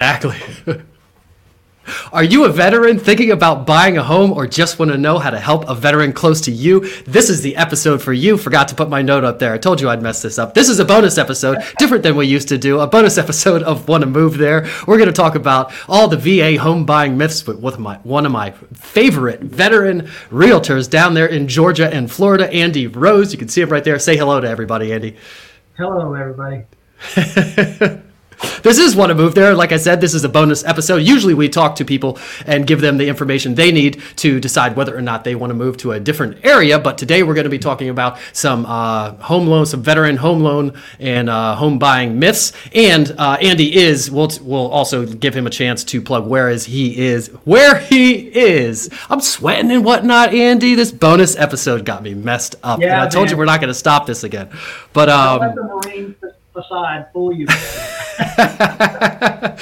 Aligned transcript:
Exactly. 0.00 0.40
Are 2.12 2.24
you 2.24 2.44
a 2.44 2.48
veteran 2.48 2.98
thinking 2.98 3.30
about 3.32 3.66
buying 3.66 3.98
a 3.98 4.02
home 4.02 4.32
or 4.32 4.46
just 4.46 4.78
want 4.78 4.92
to 4.92 4.98
know 4.98 5.18
how 5.18 5.30
to 5.30 5.38
help 5.38 5.68
a 5.68 5.74
veteran 5.74 6.12
close 6.12 6.40
to 6.42 6.50
you? 6.50 6.88
This 7.04 7.28
is 7.28 7.42
the 7.42 7.56
episode 7.56 8.00
for 8.00 8.12
you. 8.12 8.36
Forgot 8.36 8.68
to 8.68 8.74
put 8.74 8.88
my 8.88 9.02
note 9.02 9.24
up 9.24 9.38
there. 9.38 9.52
I 9.52 9.58
told 9.58 9.80
you 9.80 9.88
I'd 9.88 10.02
mess 10.02 10.22
this 10.22 10.38
up. 10.38 10.54
This 10.54 10.68
is 10.68 10.78
a 10.78 10.84
bonus 10.84 11.18
episode, 11.18 11.58
different 11.78 12.02
than 12.02 12.16
we 12.16 12.26
used 12.26 12.48
to 12.48 12.58
do. 12.58 12.80
A 12.80 12.86
bonus 12.86 13.18
episode 13.18 13.62
of 13.62 13.88
Want 13.88 14.02
to 14.02 14.06
Move 14.06 14.38
There. 14.38 14.68
We're 14.86 14.98
going 14.98 15.08
to 15.08 15.12
talk 15.12 15.34
about 15.34 15.72
all 15.88 16.08
the 16.08 16.16
VA 16.16 16.58
home 16.60 16.86
buying 16.86 17.18
myths 17.18 17.46
with 17.46 17.78
my, 17.78 17.96
one 17.98 18.24
of 18.24 18.32
my 18.32 18.52
favorite 18.72 19.40
veteran 19.40 20.02
realtors 20.30 20.88
down 20.88 21.14
there 21.14 21.26
in 21.26 21.48
Georgia 21.48 21.92
and 21.92 22.10
Florida, 22.10 22.50
Andy 22.52 22.86
Rose. 22.86 23.32
You 23.32 23.38
can 23.38 23.48
see 23.48 23.62
him 23.62 23.70
right 23.70 23.84
there. 23.84 23.98
Say 23.98 24.16
hello 24.16 24.40
to 24.40 24.48
everybody, 24.48 24.92
Andy. 24.92 25.16
Hello, 25.76 26.14
everybody. 26.14 26.64
this 28.62 28.78
is 28.78 28.96
Want 28.96 29.10
to 29.10 29.14
Move 29.14 29.34
There. 29.34 29.54
Like 29.54 29.72
I 29.72 29.76
said, 29.76 30.00
this 30.00 30.14
is 30.14 30.24
a 30.24 30.28
bonus 30.28 30.64
episode. 30.64 30.96
Usually 30.96 31.34
we 31.34 31.48
talk 31.48 31.76
to 31.76 31.84
people 31.84 32.18
and 32.46 32.66
give 32.66 32.80
them 32.80 32.98
the 32.98 33.08
information 33.08 33.54
they 33.54 33.72
need 33.72 34.02
to 34.16 34.40
decide 34.40 34.76
whether 34.76 34.96
or 34.96 35.02
not 35.02 35.24
they 35.24 35.34
want 35.34 35.50
to 35.50 35.54
move 35.54 35.76
to 35.78 35.92
a 35.92 36.00
different 36.00 36.44
area. 36.44 36.78
But 36.78 36.98
today 36.98 37.22
we're 37.22 37.34
going 37.34 37.44
to 37.44 37.50
be 37.50 37.58
talking 37.58 37.88
about 37.88 38.18
some 38.32 38.66
uh, 38.66 39.12
home 39.16 39.46
loan, 39.46 39.66
some 39.66 39.82
veteran 39.82 40.16
home 40.16 40.40
loan 40.40 40.80
and 40.98 41.28
uh, 41.28 41.54
home 41.54 41.78
buying 41.78 42.18
myths. 42.18 42.52
And 42.74 43.14
uh, 43.18 43.36
Andy 43.40 43.76
is, 43.76 44.10
we'll, 44.10 44.30
we'll 44.42 44.70
also 44.70 45.06
give 45.06 45.34
him 45.34 45.46
a 45.46 45.50
chance 45.50 45.84
to 45.84 46.00
plug 46.00 46.26
where 46.26 46.48
is 46.48 46.64
he 46.64 46.98
is, 46.98 47.28
where 47.44 47.78
he 47.78 48.14
is. 48.14 48.90
I'm 49.08 49.20
sweating 49.20 49.70
and 49.70 49.84
whatnot, 49.84 50.34
Andy. 50.34 50.74
This 50.74 50.92
bonus 50.92 51.36
episode 51.36 51.84
got 51.84 52.02
me 52.02 52.14
messed 52.14 52.56
up. 52.62 52.80
Yeah, 52.80 52.94
and 52.94 53.02
I 53.02 53.08
told 53.08 53.26
man. 53.26 53.32
you 53.32 53.38
we're 53.38 53.44
not 53.44 53.60
going 53.60 53.68
to 53.68 53.74
stop 53.74 54.06
this 54.06 54.24
again. 54.24 54.50
But, 54.92 55.08
um, 55.08 56.16
facade 56.52 57.06
fool 57.12 57.32
you. 57.32 57.46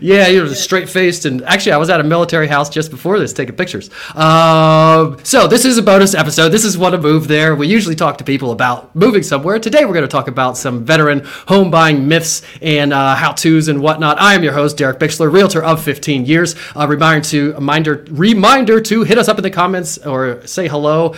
yeah, 0.00 0.28
was 0.40 0.62
straight 0.62 0.88
faced, 0.88 1.24
and 1.24 1.42
actually, 1.44 1.72
I 1.72 1.76
was 1.76 1.90
at 1.90 2.00
a 2.00 2.04
military 2.04 2.46
house 2.46 2.68
just 2.68 2.90
before 2.90 3.18
this 3.18 3.32
taking 3.32 3.56
pictures. 3.56 3.90
Uh, 4.14 5.16
so 5.22 5.46
this 5.46 5.64
is 5.64 5.78
a 5.78 5.82
bonus 5.82 6.14
episode. 6.14 6.50
This 6.50 6.64
is 6.64 6.78
what 6.78 6.94
a 6.94 6.98
move 6.98 7.28
there. 7.28 7.54
We 7.54 7.68
usually 7.68 7.94
talk 7.94 8.18
to 8.18 8.24
people 8.24 8.52
about 8.52 8.94
moving 8.94 9.22
somewhere. 9.22 9.58
Today, 9.58 9.84
we're 9.84 9.94
going 9.94 10.02
to 10.02 10.08
talk 10.08 10.28
about 10.28 10.56
some 10.56 10.84
veteran 10.84 11.22
home 11.46 11.70
buying 11.70 12.08
myths 12.08 12.42
and 12.60 12.92
uh, 12.92 13.14
how 13.14 13.32
tos 13.32 13.68
and 13.68 13.80
whatnot. 13.80 14.20
I 14.20 14.34
am 14.34 14.42
your 14.42 14.52
host, 14.52 14.76
Derek 14.76 14.98
Bixler, 14.98 15.32
realtor 15.32 15.62
of 15.62 15.82
15 15.82 16.26
years. 16.26 16.54
A 16.74 16.86
reminder 16.86 17.24
to 17.28 17.54
reminder 17.54 18.04
reminder 18.10 18.80
to 18.80 19.04
hit 19.04 19.18
us 19.18 19.28
up 19.28 19.38
in 19.38 19.42
the 19.42 19.50
comments 19.50 19.98
or 19.98 20.46
say 20.46 20.68
hello. 20.68 21.14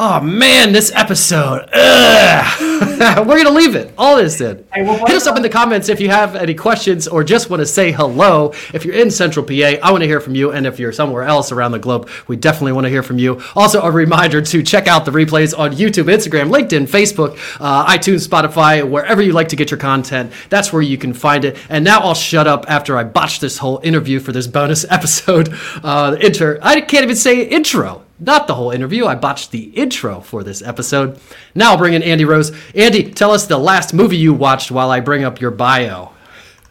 Oh 0.00 0.20
man, 0.20 0.72
this 0.72 0.92
episode. 0.94 1.68
We're 1.74 3.42
gonna 3.42 3.50
leave 3.50 3.74
it. 3.74 3.92
All 3.98 4.14
this 4.14 4.40
in. 4.40 4.64
Hey, 4.72 4.84
Hit 4.84 5.10
us 5.10 5.26
up 5.26 5.36
in 5.36 5.42
the 5.42 5.48
comments 5.48 5.88
if 5.88 6.00
you 6.00 6.08
have 6.08 6.36
any 6.36 6.54
questions 6.54 7.08
or 7.08 7.24
just 7.24 7.50
want 7.50 7.62
to 7.62 7.66
say 7.66 7.90
hello. 7.90 8.52
If 8.72 8.84
you're 8.84 8.94
in 8.94 9.10
Central 9.10 9.44
PA, 9.44 9.54
I 9.82 9.90
want 9.90 10.02
to 10.02 10.06
hear 10.06 10.20
from 10.20 10.36
you. 10.36 10.52
And 10.52 10.68
if 10.68 10.78
you're 10.78 10.92
somewhere 10.92 11.24
else 11.24 11.50
around 11.50 11.72
the 11.72 11.80
globe, 11.80 12.08
we 12.28 12.36
definitely 12.36 12.74
want 12.74 12.84
to 12.84 12.90
hear 12.90 13.02
from 13.02 13.18
you. 13.18 13.42
Also, 13.56 13.82
a 13.82 13.90
reminder 13.90 14.40
to 14.40 14.62
check 14.62 14.86
out 14.86 15.04
the 15.04 15.10
replays 15.10 15.58
on 15.58 15.72
YouTube, 15.72 16.04
Instagram, 16.04 16.48
LinkedIn, 16.48 16.86
Facebook, 16.88 17.36
uh, 17.58 17.84
iTunes, 17.86 18.28
Spotify, 18.28 18.88
wherever 18.88 19.20
you 19.20 19.32
like 19.32 19.48
to 19.48 19.56
get 19.56 19.72
your 19.72 19.78
content. 19.78 20.30
That's 20.48 20.72
where 20.72 20.80
you 20.80 20.96
can 20.96 21.12
find 21.12 21.44
it. 21.44 21.56
And 21.68 21.82
now 21.82 22.02
I'll 22.02 22.14
shut 22.14 22.46
up 22.46 22.66
after 22.68 22.96
I 22.96 23.02
botched 23.02 23.40
this 23.40 23.58
whole 23.58 23.80
interview 23.82 24.20
for 24.20 24.30
this 24.30 24.46
bonus 24.46 24.84
episode. 24.90 25.52
Uh, 25.82 26.16
inter. 26.20 26.60
I 26.62 26.82
can't 26.82 27.02
even 27.02 27.16
say 27.16 27.42
intro 27.42 28.04
not 28.20 28.46
the 28.46 28.54
whole 28.54 28.70
interview. 28.70 29.06
I 29.06 29.14
botched 29.14 29.50
the 29.50 29.64
intro 29.70 30.20
for 30.20 30.42
this 30.42 30.62
episode. 30.62 31.20
Now 31.54 31.72
I'll 31.72 31.78
bring 31.78 31.94
in 31.94 32.02
Andy 32.02 32.24
Rose. 32.24 32.52
Andy, 32.74 33.10
tell 33.12 33.30
us 33.30 33.46
the 33.46 33.58
last 33.58 33.94
movie 33.94 34.16
you 34.16 34.34
watched 34.34 34.70
while 34.70 34.90
I 34.90 35.00
bring 35.00 35.24
up 35.24 35.40
your 35.40 35.50
bio. 35.50 36.12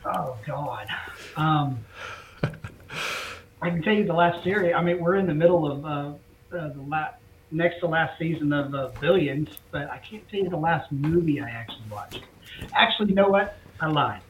Oh 0.05 0.37
God, 0.45 0.87
um, 1.35 1.79
I 3.61 3.69
can 3.69 3.81
tell 3.81 3.93
you 3.93 4.05
the 4.05 4.13
last 4.13 4.43
series. 4.43 4.73
I 4.73 4.81
mean, 4.81 4.99
we're 4.99 5.15
in 5.15 5.27
the 5.27 5.33
middle 5.33 5.69
of 5.69 5.85
uh, 5.85 6.55
uh, 6.55 6.69
the 6.69 6.81
last 6.87 7.15
next 7.51 7.79
to 7.79 7.87
last 7.87 8.17
season 8.19 8.51
of 8.51 8.73
uh, 8.75 8.89
Billions, 8.99 9.49
but 9.71 9.89
I 9.89 9.97
can't 9.97 10.27
tell 10.30 10.41
you 10.41 10.49
the 10.49 10.57
last 10.57 10.91
movie 10.91 11.41
I 11.41 11.49
actually 11.49 11.89
watched. 11.89 12.21
Actually, 12.73 13.09
you 13.09 13.15
know 13.15 13.30
what? 13.30 13.57
I 13.80 13.87
lied. 13.87 14.21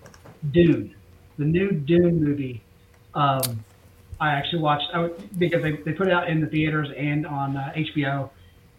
Dune, 0.51 0.95
the 1.37 1.45
new 1.45 1.71
Dune 1.71 2.23
movie. 2.23 2.61
Um, 3.13 3.63
I 4.19 4.29
actually 4.29 4.61
watched 4.61 4.87
I, 4.93 5.09
because 5.37 5.61
they, 5.61 5.73
they 5.73 5.93
put 5.93 6.07
it 6.07 6.13
out 6.13 6.29
in 6.29 6.41
the 6.41 6.47
theaters 6.47 6.89
and 6.97 7.25
on 7.25 7.55
uh, 7.55 7.73
HBO, 7.75 8.29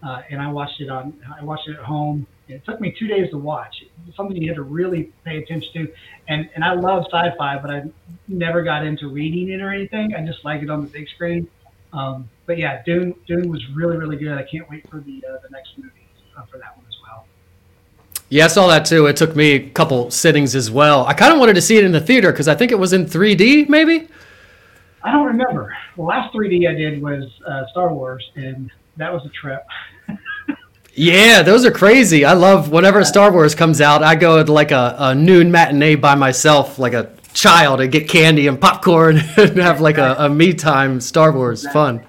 uh, 0.02 0.22
and 0.30 0.40
I 0.40 0.50
watched 0.50 0.80
it 0.80 0.90
on 0.90 1.14
I 1.38 1.44
watched 1.44 1.68
it 1.68 1.76
at 1.76 1.84
home. 1.84 2.26
It 2.48 2.64
took 2.64 2.80
me 2.80 2.94
two 2.98 3.06
days 3.06 3.30
to 3.30 3.38
watch. 3.38 3.84
It's 4.06 4.16
something 4.16 4.36
you 4.36 4.48
had 4.48 4.56
to 4.56 4.62
really 4.62 5.12
pay 5.24 5.38
attention 5.38 5.72
to, 5.74 5.92
and 6.28 6.48
and 6.54 6.64
I 6.64 6.74
love 6.74 7.04
sci-fi, 7.04 7.58
but 7.58 7.70
I 7.70 7.84
never 8.26 8.62
got 8.62 8.84
into 8.84 9.08
reading 9.08 9.50
it 9.50 9.60
or 9.60 9.72
anything. 9.72 10.14
I 10.14 10.24
just 10.24 10.44
like 10.44 10.62
it 10.62 10.70
on 10.70 10.82
the 10.82 10.88
big 10.88 11.08
screen. 11.08 11.48
Um, 11.92 12.28
but 12.46 12.58
yeah, 12.58 12.82
Dune 12.84 13.14
Dune 13.26 13.48
was 13.48 13.64
really 13.74 13.96
really 13.96 14.16
good. 14.16 14.36
I 14.36 14.42
can't 14.42 14.68
wait 14.68 14.88
for 14.90 15.00
the 15.00 15.24
uh, 15.28 15.38
the 15.42 15.50
next 15.50 15.76
movie 15.76 15.90
uh, 16.36 16.42
for 16.46 16.58
that 16.58 16.76
one 16.76 16.86
as 16.88 16.96
well. 17.02 17.26
Yeah, 18.28 18.46
I 18.46 18.48
saw 18.48 18.66
that 18.68 18.84
too. 18.84 19.06
It 19.06 19.16
took 19.16 19.36
me 19.36 19.52
a 19.52 19.70
couple 19.70 20.10
sittings 20.10 20.54
as 20.54 20.70
well. 20.70 21.06
I 21.06 21.14
kind 21.14 21.32
of 21.32 21.38
wanted 21.38 21.54
to 21.54 21.62
see 21.62 21.76
it 21.76 21.84
in 21.84 21.92
the 21.92 22.00
theater 22.00 22.32
because 22.32 22.48
I 22.48 22.54
think 22.54 22.72
it 22.72 22.78
was 22.78 22.92
in 22.92 23.06
3D, 23.06 23.68
maybe. 23.68 24.08
I 25.08 25.12
don't 25.12 25.24
remember. 25.24 25.74
The 25.96 26.02
last 26.02 26.34
3D 26.34 26.68
I 26.68 26.74
did 26.74 27.00
was 27.00 27.24
uh, 27.46 27.66
Star 27.70 27.94
Wars, 27.94 28.30
and 28.36 28.70
that 28.98 29.10
was 29.10 29.24
a 29.24 29.30
trip. 29.30 29.64
yeah, 30.94 31.40
those 31.40 31.64
are 31.64 31.70
crazy. 31.70 32.26
I 32.26 32.34
love 32.34 32.70
whenever 32.70 33.02
Star 33.06 33.32
Wars 33.32 33.54
comes 33.54 33.80
out. 33.80 34.02
I 34.02 34.16
go 34.16 34.42
to 34.42 34.52
like 34.52 34.70
a, 34.70 34.96
a 34.98 35.14
noon 35.14 35.50
matinee 35.50 35.94
by 35.94 36.14
myself, 36.14 36.78
like 36.78 36.92
a 36.92 37.10
child, 37.32 37.80
and 37.80 37.90
get 37.90 38.06
candy 38.06 38.48
and 38.48 38.60
popcorn 38.60 39.16
and 39.38 39.56
have 39.56 39.80
like 39.80 39.96
a, 39.96 40.14
a 40.18 40.28
me 40.28 40.52
time 40.52 41.00
Star 41.00 41.32
Wars 41.32 41.60
exactly. 41.60 41.80
fun. 41.80 42.06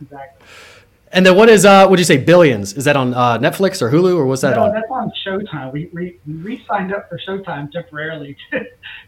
Exactly. 0.00 0.39
And 1.12 1.26
then 1.26 1.34
what 1.34 1.48
is 1.48 1.64
uh 1.64 1.86
what 1.88 1.96
do 1.96 2.00
you 2.00 2.06
say 2.06 2.18
Billions? 2.18 2.72
Is 2.74 2.84
that 2.84 2.96
on 2.96 3.14
uh, 3.14 3.38
Netflix 3.38 3.82
or 3.82 3.90
Hulu 3.90 4.16
or 4.16 4.26
was 4.26 4.42
that 4.42 4.54
no, 4.56 4.64
on? 4.64 4.72
that's 4.72 4.90
on 4.90 5.12
Showtime. 5.26 5.72
We 5.72 5.90
we, 5.92 6.20
we 6.26 6.64
signed 6.68 6.94
up 6.94 7.08
for 7.08 7.18
Showtime 7.18 7.72
temporarily 7.72 8.36
to, 8.52 8.64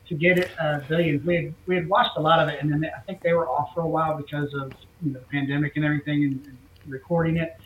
to 0.09 0.15
get 0.15 0.39
it 0.39 0.51
uh, 0.61 0.81
Billions. 0.89 1.25
We 1.25 1.37
had, 1.37 1.55
we 1.67 1.77
had 1.77 1.89
watched 1.89 2.17
a 2.17 2.21
lot 2.21 2.41
of 2.41 2.49
it 2.49 2.61
and 2.61 2.73
then 2.73 2.91
I 2.97 3.01
think 3.03 3.23
they 3.23 3.33
were 3.33 3.49
off 3.49 3.73
for 3.75 3.83
a 3.83 3.87
while 3.87 4.17
because 4.17 4.53
of 4.55 4.73
you 5.01 5.13
know, 5.13 5.21
the 5.21 5.27
pandemic 5.27 5.77
and 5.77 5.85
everything 5.85 6.25
and, 6.25 6.47
and 6.47 6.59
recording 6.93 7.37
it. 7.37 7.57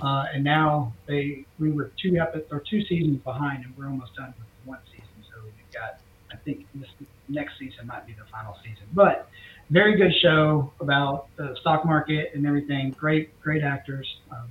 Uh, 0.00 0.24
and 0.32 0.42
now 0.42 0.92
they 1.06 1.44
we 1.60 1.70
were 1.70 1.92
two 2.02 2.16
episodes 2.16 2.50
or 2.50 2.60
two 2.68 2.84
seasons 2.86 3.18
behind 3.22 3.64
and 3.64 3.76
we're 3.76 3.86
almost 3.86 4.14
done 4.16 4.34
with 4.36 4.48
one 4.64 4.80
season. 4.90 5.06
So 5.22 5.40
we've 5.44 5.72
got 5.72 6.00
I 6.32 6.36
think 6.44 6.66
this 6.74 6.88
next 7.28 7.58
season 7.60 7.86
might 7.86 8.06
be 8.06 8.12
the 8.12 8.24
final 8.24 8.56
season. 8.64 8.86
But 8.92 9.28
very 9.70 9.96
good 9.96 10.12
show 10.20 10.72
about 10.80 11.28
the 11.36 11.56
stock 11.60 11.84
market 11.84 12.30
and 12.34 12.46
everything. 12.46 12.90
Great, 12.98 13.38
great 13.40 13.62
actors. 13.62 14.06
Um, 14.30 14.48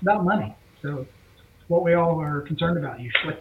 about 0.00 0.24
money. 0.24 0.54
So 0.80 1.06
what 1.72 1.84
we 1.84 1.94
all 1.94 2.20
are 2.20 2.42
concerned 2.42 2.76
about 2.76 3.00
usually. 3.00 3.34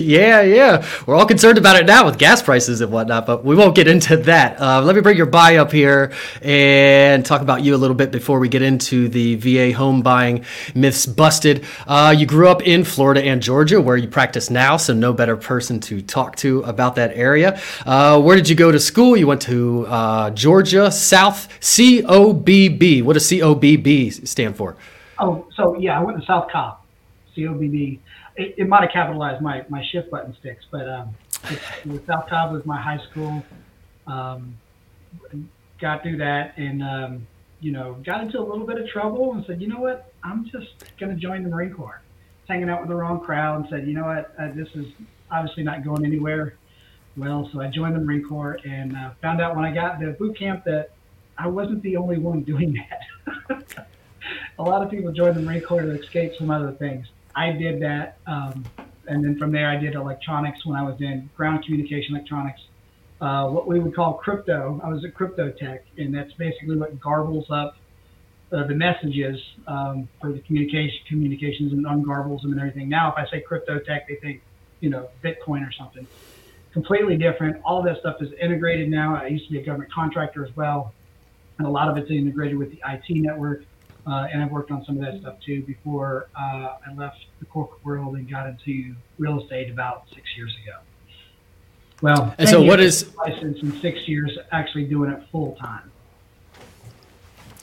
yeah, 0.04 0.42
yeah. 0.42 0.84
We're 1.06 1.14
all 1.14 1.24
concerned 1.24 1.56
about 1.56 1.76
it 1.76 1.86
now 1.86 2.04
with 2.04 2.18
gas 2.18 2.42
prices 2.42 2.80
and 2.80 2.90
whatnot, 2.90 3.26
but 3.26 3.44
we 3.44 3.54
won't 3.54 3.76
get 3.76 3.86
into 3.86 4.16
that. 4.16 4.60
Uh, 4.60 4.82
let 4.82 4.96
me 4.96 5.02
bring 5.02 5.16
your 5.16 5.26
buy 5.26 5.56
up 5.56 5.70
here 5.70 6.12
and 6.42 7.24
talk 7.24 7.40
about 7.40 7.62
you 7.62 7.76
a 7.76 7.78
little 7.78 7.94
bit 7.94 8.10
before 8.10 8.40
we 8.40 8.48
get 8.48 8.62
into 8.62 9.08
the 9.08 9.36
VA 9.36 9.72
home 9.72 10.02
buying 10.02 10.44
myths 10.74 11.06
busted. 11.06 11.64
Uh, 11.86 12.12
you 12.18 12.26
grew 12.26 12.48
up 12.48 12.60
in 12.62 12.82
Florida 12.82 13.22
and 13.22 13.40
Georgia, 13.40 13.80
where 13.80 13.96
you 13.96 14.08
practice 14.08 14.50
now, 14.50 14.76
so 14.76 14.92
no 14.92 15.12
better 15.12 15.36
person 15.36 15.78
to 15.78 16.02
talk 16.02 16.34
to 16.36 16.62
about 16.62 16.96
that 16.96 17.12
area. 17.14 17.60
Uh, 17.86 18.20
where 18.20 18.34
did 18.34 18.48
you 18.48 18.56
go 18.56 18.72
to 18.72 18.80
school? 18.80 19.16
You 19.16 19.28
went 19.28 19.42
to 19.42 19.86
uh, 19.86 20.30
Georgia 20.30 20.90
South 20.90 21.48
COBB. 21.60 23.04
What 23.04 23.12
does 23.12 23.30
COBB 23.30 24.26
stand 24.26 24.56
for? 24.56 24.76
Oh, 25.20 25.46
so 25.54 25.78
yeah, 25.78 26.00
I 26.00 26.02
went 26.02 26.18
to 26.18 26.26
South 26.26 26.50
Cobb. 26.50 26.80
COBB. 27.38 27.98
It, 28.36 28.54
it 28.58 28.68
might 28.68 28.82
have 28.82 28.92
capitalized 28.92 29.42
my, 29.42 29.64
my 29.68 29.84
shift 29.90 30.10
button 30.10 30.36
sticks, 30.40 30.64
but 30.70 30.88
um, 30.88 31.14
South 32.06 32.28
Cobb 32.28 32.52
was 32.52 32.64
my 32.66 32.80
high 32.80 33.00
school. 33.10 33.42
Um, 34.06 34.56
got 35.80 36.02
through 36.02 36.16
that 36.18 36.56
and, 36.56 36.82
um, 36.82 37.26
you 37.60 37.72
know, 37.72 37.96
got 38.04 38.22
into 38.22 38.38
a 38.38 38.42
little 38.42 38.66
bit 38.66 38.78
of 38.78 38.88
trouble 38.88 39.32
and 39.34 39.44
said, 39.46 39.60
you 39.60 39.68
know 39.68 39.80
what, 39.80 40.12
I'm 40.22 40.44
just 40.44 40.68
going 40.98 41.14
to 41.14 41.20
join 41.20 41.42
the 41.42 41.48
Marine 41.48 41.72
Corps. 41.72 42.02
Hanging 42.48 42.70
out 42.70 42.80
with 42.80 42.88
the 42.88 42.94
wrong 42.94 43.20
crowd 43.20 43.60
and 43.60 43.66
said, 43.68 43.86
you 43.86 43.94
know 43.94 44.04
what, 44.04 44.34
uh, 44.38 44.48
this 44.54 44.68
is 44.74 44.86
obviously 45.30 45.62
not 45.62 45.84
going 45.84 46.04
anywhere. 46.04 46.54
Well, 47.16 47.48
so 47.52 47.60
I 47.60 47.68
joined 47.68 47.96
the 47.96 48.00
Marine 48.00 48.24
Corps 48.24 48.58
and 48.64 48.96
uh, 48.96 49.10
found 49.20 49.40
out 49.40 49.54
when 49.56 49.64
I 49.64 49.74
got 49.74 50.00
to 50.00 50.12
boot 50.12 50.38
camp 50.38 50.64
that 50.64 50.90
I 51.36 51.46
wasn't 51.46 51.82
the 51.82 51.96
only 51.96 52.18
one 52.18 52.42
doing 52.42 52.82
that. 52.88 53.88
a 54.58 54.62
lot 54.62 54.82
of 54.82 54.90
people 54.90 55.12
join 55.12 55.34
the 55.34 55.42
Marine 55.42 55.60
Corps 55.60 55.82
to 55.82 56.00
escape 56.00 56.32
some 56.38 56.50
other 56.50 56.72
things. 56.72 57.06
I 57.38 57.52
did 57.52 57.80
that. 57.82 58.18
Um, 58.26 58.64
and 59.06 59.24
then 59.24 59.38
from 59.38 59.52
there, 59.52 59.70
I 59.70 59.76
did 59.76 59.94
electronics 59.94 60.66
when 60.66 60.76
I 60.76 60.82
was 60.82 61.00
in 61.00 61.30
ground 61.36 61.64
communication 61.64 62.16
electronics, 62.16 62.60
uh, 63.20 63.46
what 63.48 63.68
we 63.68 63.78
would 63.78 63.94
call 63.94 64.14
crypto. 64.14 64.80
I 64.82 64.88
was 64.88 65.04
a 65.04 65.10
crypto 65.10 65.50
tech, 65.50 65.84
and 65.96 66.12
that's 66.12 66.32
basically 66.32 66.76
what 66.76 66.98
garbles 66.98 67.48
up 67.50 67.76
uh, 68.50 68.66
the 68.66 68.74
messages 68.74 69.40
um, 69.68 70.08
for 70.20 70.32
the 70.32 70.40
communication 70.40 70.98
communications 71.06 71.72
and 71.72 71.86
ungarbles 71.86 72.42
them 72.42 72.52
and 72.52 72.60
everything. 72.60 72.88
Now, 72.88 73.12
if 73.12 73.18
I 73.18 73.30
say 73.30 73.40
crypto 73.40 73.78
tech, 73.78 74.08
they 74.08 74.16
think, 74.16 74.42
you 74.80 74.90
know, 74.90 75.08
Bitcoin 75.22 75.66
or 75.66 75.72
something 75.72 76.06
completely 76.72 77.16
different. 77.16 77.62
All 77.64 77.82
that 77.82 77.98
stuff 78.00 78.20
is 78.20 78.32
integrated 78.40 78.88
now. 78.90 79.16
I 79.16 79.28
used 79.28 79.46
to 79.46 79.52
be 79.52 79.58
a 79.60 79.64
government 79.64 79.92
contractor 79.92 80.44
as 80.44 80.54
well, 80.56 80.92
and 81.58 81.66
a 81.66 81.70
lot 81.70 81.88
of 81.88 81.96
it's 81.96 82.10
integrated 82.10 82.58
with 82.58 82.70
the 82.72 82.80
IT 82.86 83.04
network. 83.10 83.62
Uh, 84.06 84.26
and 84.32 84.42
I've 84.42 84.50
worked 84.50 84.70
on 84.70 84.84
some 84.84 84.96
of 84.96 85.02
that 85.02 85.20
stuff 85.20 85.36
too 85.44 85.62
before 85.62 86.28
uh, 86.34 86.76
I 86.86 86.94
left 86.96 87.18
the 87.40 87.46
corporate 87.46 87.84
world 87.84 88.16
and 88.16 88.30
got 88.30 88.46
into 88.46 88.94
real 89.18 89.42
estate 89.42 89.70
about 89.70 90.04
six 90.14 90.26
years 90.36 90.56
ago. 90.62 90.78
Well, 92.00 92.34
and 92.38 92.48
so 92.48 92.62
what 92.62 92.80
is 92.80 93.14
license 93.16 93.58
in 93.60 93.78
six 93.80 94.06
years 94.06 94.36
actually 94.52 94.84
doing 94.84 95.10
it 95.10 95.22
full 95.30 95.56
time. 95.56 95.90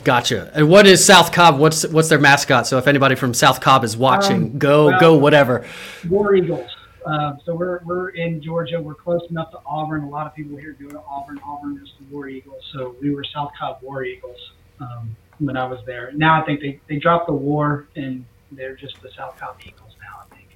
Gotcha. 0.03 0.51
And 0.53 0.69
what 0.69 0.85
is 0.85 1.03
South 1.03 1.31
Cobb? 1.31 1.57
What's 1.57 1.87
what's 1.87 2.09
their 2.09 2.19
mascot? 2.19 2.67
So 2.67 2.77
if 2.77 2.87
anybody 2.87 3.15
from 3.15 3.33
South 3.33 3.59
Cobb 3.59 3.83
is 3.83 3.97
watching, 3.97 4.35
um, 4.35 4.57
go 4.59 4.87
well, 4.87 4.99
go 4.99 5.17
whatever. 5.17 5.65
War 6.07 6.35
Eagles. 6.35 6.69
Uh, 7.05 7.33
so 7.45 7.55
we're 7.55 7.79
we're 7.85 8.09
in 8.09 8.41
Georgia. 8.41 8.79
We're 8.79 8.93
close 8.93 9.21
enough 9.29 9.51
to 9.51 9.59
Auburn. 9.65 10.03
A 10.03 10.09
lot 10.09 10.27
of 10.27 10.35
people 10.35 10.57
here 10.57 10.75
go 10.79 10.89
to 10.89 11.01
Auburn. 11.09 11.39
Auburn 11.43 11.79
is 11.81 11.91
the 11.99 12.13
War 12.13 12.27
Eagles. 12.27 12.61
So 12.73 12.95
we 13.01 13.15
were 13.15 13.23
South 13.23 13.51
Cobb 13.57 13.79
War 13.81 14.03
Eagles 14.03 14.37
um, 14.79 15.15
when 15.39 15.57
I 15.57 15.65
was 15.65 15.79
there. 15.85 16.11
Now 16.13 16.41
I 16.41 16.45
think 16.45 16.61
they, 16.61 16.79
they 16.87 16.97
dropped 16.97 17.27
the 17.27 17.33
war 17.33 17.87
and 17.95 18.25
they're 18.51 18.75
just 18.75 19.01
the 19.01 19.09
South 19.11 19.37
Cobb 19.39 19.57
Eagles 19.65 19.95
now. 20.01 20.21
I 20.21 20.35
think. 20.35 20.49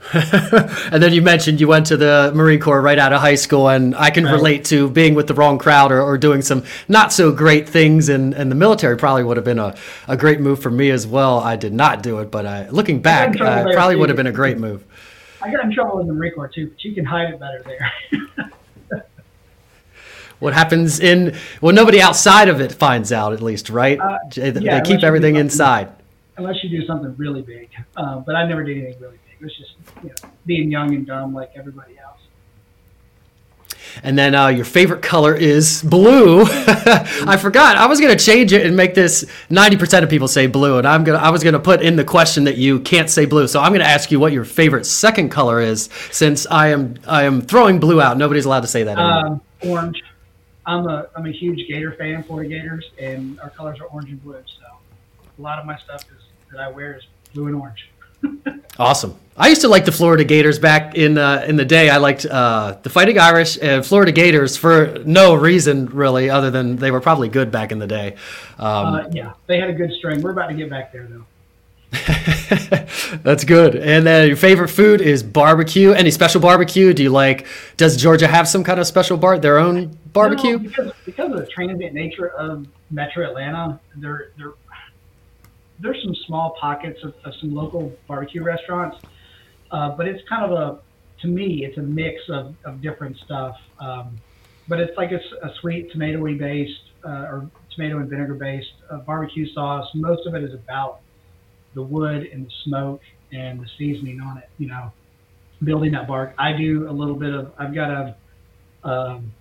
and 0.92 1.02
then 1.02 1.12
you 1.12 1.20
mentioned 1.20 1.60
you 1.60 1.68
went 1.68 1.86
to 1.86 1.96
the 1.96 2.32
Marine 2.34 2.60
Corps 2.60 2.80
right 2.80 2.98
out 2.98 3.12
of 3.12 3.20
high 3.20 3.34
school, 3.34 3.68
and 3.68 3.94
I 3.96 4.10
can 4.10 4.24
right. 4.24 4.32
relate 4.32 4.64
to 4.66 4.88
being 4.88 5.14
with 5.14 5.26
the 5.26 5.34
wrong 5.34 5.58
crowd 5.58 5.92
or, 5.92 6.00
or 6.00 6.16
doing 6.16 6.40
some 6.40 6.64
not 6.86 7.12
so 7.12 7.32
great 7.32 7.68
things 7.68 8.08
in, 8.08 8.32
in 8.34 8.48
the 8.48 8.54
military. 8.54 8.96
Probably 8.96 9.24
would 9.24 9.36
have 9.36 9.44
been 9.44 9.58
a, 9.58 9.74
a 10.06 10.16
great 10.16 10.40
move 10.40 10.62
for 10.62 10.70
me 10.70 10.90
as 10.90 11.06
well. 11.06 11.40
I 11.40 11.56
did 11.56 11.72
not 11.72 12.02
do 12.02 12.20
it, 12.20 12.30
but 12.30 12.46
I, 12.46 12.68
looking 12.70 13.02
back, 13.02 13.40
uh, 13.40 13.64
probably 13.72 13.96
would 13.96 14.08
have 14.08 14.16
been 14.16 14.26
a 14.26 14.32
great 14.32 14.58
move. 14.58 14.84
I 15.40 15.50
got 15.50 15.64
in 15.64 15.72
trouble 15.72 16.00
in 16.00 16.06
the 16.06 16.12
Marine 16.12 16.32
Corps 16.34 16.48
too, 16.48 16.68
but 16.68 16.82
you 16.82 16.94
can 16.94 17.04
hide 17.04 17.30
it 17.30 17.40
better 17.40 17.62
there. 17.64 18.50
what 20.38 20.54
happens 20.54 21.00
in 21.00 21.36
well, 21.60 21.74
nobody 21.74 22.00
outside 22.00 22.48
of 22.48 22.60
it 22.60 22.72
finds 22.72 23.12
out 23.12 23.32
at 23.32 23.42
least, 23.42 23.70
right? 23.70 23.98
Uh, 23.98 24.18
they, 24.34 24.50
yeah, 24.60 24.80
they 24.80 24.88
keep 24.88 25.02
everything 25.02 25.36
inside. 25.36 25.90
Unless 26.36 26.62
you 26.62 26.70
do 26.70 26.86
something 26.86 27.14
really 27.16 27.42
big, 27.42 27.70
uh, 27.96 28.20
but 28.20 28.36
I 28.36 28.46
never 28.46 28.62
did 28.62 28.78
anything 28.78 29.00
really 29.00 29.18
big. 29.26 29.40
It 29.40 29.44
was 29.44 29.56
just 29.56 29.72
you 30.02 30.10
know, 30.10 30.30
being 30.46 30.70
young 30.70 30.94
and 30.94 31.06
dumb 31.06 31.34
like 31.34 31.50
everybody 31.56 31.98
else. 31.98 32.08
And 34.02 34.18
then 34.18 34.34
uh, 34.34 34.48
your 34.48 34.64
favorite 34.64 35.02
color 35.02 35.34
is 35.34 35.82
blue. 35.82 36.42
I 36.46 37.36
forgot. 37.40 37.76
I 37.76 37.86
was 37.86 38.00
gonna 38.00 38.16
change 38.16 38.52
it 38.52 38.64
and 38.64 38.76
make 38.76 38.94
this 38.94 39.24
90% 39.50 40.02
of 40.02 40.10
people 40.10 40.28
say 40.28 40.46
blue, 40.46 40.78
and 40.78 40.86
I'm 40.86 41.04
gonna 41.04 41.18
I 41.18 41.30
was 41.30 41.42
gonna 41.42 41.58
put 41.58 41.82
in 41.82 41.96
the 41.96 42.04
question 42.04 42.44
that 42.44 42.56
you 42.56 42.80
can't 42.80 43.10
say 43.10 43.24
blue. 43.24 43.48
So 43.48 43.60
I'm 43.60 43.72
gonna 43.72 43.84
ask 43.84 44.10
you 44.10 44.20
what 44.20 44.32
your 44.32 44.44
favorite 44.44 44.86
second 44.86 45.30
color 45.30 45.60
is, 45.60 45.88
since 46.10 46.46
I 46.46 46.68
am 46.68 46.96
I 47.06 47.24
am 47.24 47.42
throwing 47.42 47.80
blue 47.80 48.00
out. 48.00 48.16
Nobody's 48.16 48.44
allowed 48.44 48.60
to 48.60 48.68
say 48.68 48.84
that 48.84 48.98
anymore. 48.98 49.26
Um, 49.26 49.40
orange. 49.62 50.02
I'm 50.68 50.86
a 50.86 51.08
I'm 51.16 51.24
a 51.24 51.32
huge 51.32 51.66
Gator 51.66 51.92
fan, 51.92 52.22
Florida 52.22 52.50
Gators, 52.50 52.90
and 52.98 53.40
our 53.40 53.48
colors 53.48 53.80
are 53.80 53.86
orange 53.86 54.10
and 54.10 54.22
blue. 54.22 54.42
So 54.46 54.66
a 55.38 55.42
lot 55.42 55.58
of 55.58 55.64
my 55.64 55.78
stuff 55.78 56.02
is 56.02 56.22
that 56.52 56.60
I 56.60 56.68
wear 56.68 56.94
is 56.94 57.06
blue 57.32 57.46
and 57.46 57.56
orange. 57.56 57.90
awesome. 58.78 59.16
I 59.34 59.48
used 59.48 59.62
to 59.62 59.68
like 59.68 59.86
the 59.86 59.92
Florida 59.92 60.24
Gators 60.24 60.58
back 60.58 60.94
in 60.94 61.16
uh, 61.16 61.42
in 61.48 61.56
the 61.56 61.64
day. 61.64 61.88
I 61.88 61.96
liked 61.96 62.26
uh, 62.26 62.76
the 62.82 62.90
Fighting 62.90 63.18
Irish 63.18 63.56
and 63.62 63.84
Florida 63.84 64.12
Gators 64.12 64.58
for 64.58 64.98
no 65.06 65.34
reason 65.34 65.86
really, 65.86 66.28
other 66.28 66.50
than 66.50 66.76
they 66.76 66.90
were 66.90 67.00
probably 67.00 67.30
good 67.30 67.50
back 67.50 67.72
in 67.72 67.78
the 67.78 67.86
day. 67.86 68.16
Um, 68.58 68.94
uh, 68.94 69.08
yeah, 69.10 69.32
they 69.46 69.58
had 69.58 69.70
a 69.70 69.74
good 69.74 69.92
string. 69.94 70.20
We're 70.20 70.32
about 70.32 70.48
to 70.48 70.54
get 70.54 70.68
back 70.68 70.92
there 70.92 71.06
though. 71.06 71.24
That's 73.22 73.44
good. 73.44 73.74
And 73.76 74.06
then 74.06 74.28
your 74.28 74.36
favorite 74.36 74.68
food 74.68 75.00
is 75.00 75.22
barbecue. 75.22 75.92
Any 75.92 76.10
special 76.10 76.40
barbecue? 76.40 76.92
Do 76.92 77.02
you 77.02 77.10
like? 77.10 77.46
Does 77.78 77.96
Georgia 77.96 78.26
have 78.26 78.46
some 78.46 78.62
kind 78.62 78.78
of 78.78 78.86
special 78.86 79.16
bar? 79.16 79.38
Their 79.38 79.58
own 79.58 79.98
barbecue? 80.12 80.58
No, 80.58 80.58
because, 80.58 80.92
because 81.06 81.32
of 81.32 81.38
the 81.38 81.46
transient 81.46 81.94
nature 81.94 82.28
of 82.28 82.66
Metro 82.90 83.26
Atlanta, 83.26 83.80
there 83.96 84.32
there 84.36 84.52
there's 85.80 86.02
some 86.02 86.14
small 86.26 86.56
pockets 86.60 87.02
of, 87.02 87.14
of 87.24 87.34
some 87.40 87.54
local 87.54 87.92
barbecue 88.06 88.42
restaurants, 88.42 88.98
uh, 89.70 89.90
but 89.90 90.06
it's 90.06 90.26
kind 90.28 90.44
of 90.44 90.52
a 90.52 90.80
to 91.22 91.26
me 91.26 91.64
it's 91.64 91.78
a 91.78 91.82
mix 91.82 92.20
of, 92.28 92.54
of 92.64 92.82
different 92.82 93.16
stuff. 93.24 93.56
Um, 93.80 94.18
but 94.68 94.78
it's 94.78 94.96
like 94.98 95.12
a, 95.12 95.20
a 95.42 95.54
sweet 95.60 95.90
tomatoey 95.90 96.38
based 96.38 96.80
uh, 97.02 97.30
or 97.30 97.50
tomato 97.74 97.98
and 97.98 98.10
vinegar 98.10 98.34
based 98.34 98.72
uh, 98.90 98.98
barbecue 98.98 99.50
sauce. 99.54 99.88
Most 99.94 100.26
of 100.26 100.34
it 100.34 100.44
is 100.44 100.52
about 100.52 101.00
the 101.74 101.82
wood 101.82 102.28
and 102.32 102.46
the 102.46 102.50
smoke 102.64 103.00
and 103.32 103.60
the 103.60 103.68
seasoning 103.76 104.20
on 104.20 104.38
it. 104.38 104.48
You 104.58 104.68
know, 104.68 104.92
building 105.62 105.92
that 105.92 106.06
bark. 106.06 106.34
I 106.38 106.52
do 106.52 106.88
a 106.88 106.92
little 106.92 107.16
bit 107.16 107.34
of. 107.34 107.52
I've 107.58 107.74
got 107.74 107.90
a 107.90 108.16
um, 108.84 109.32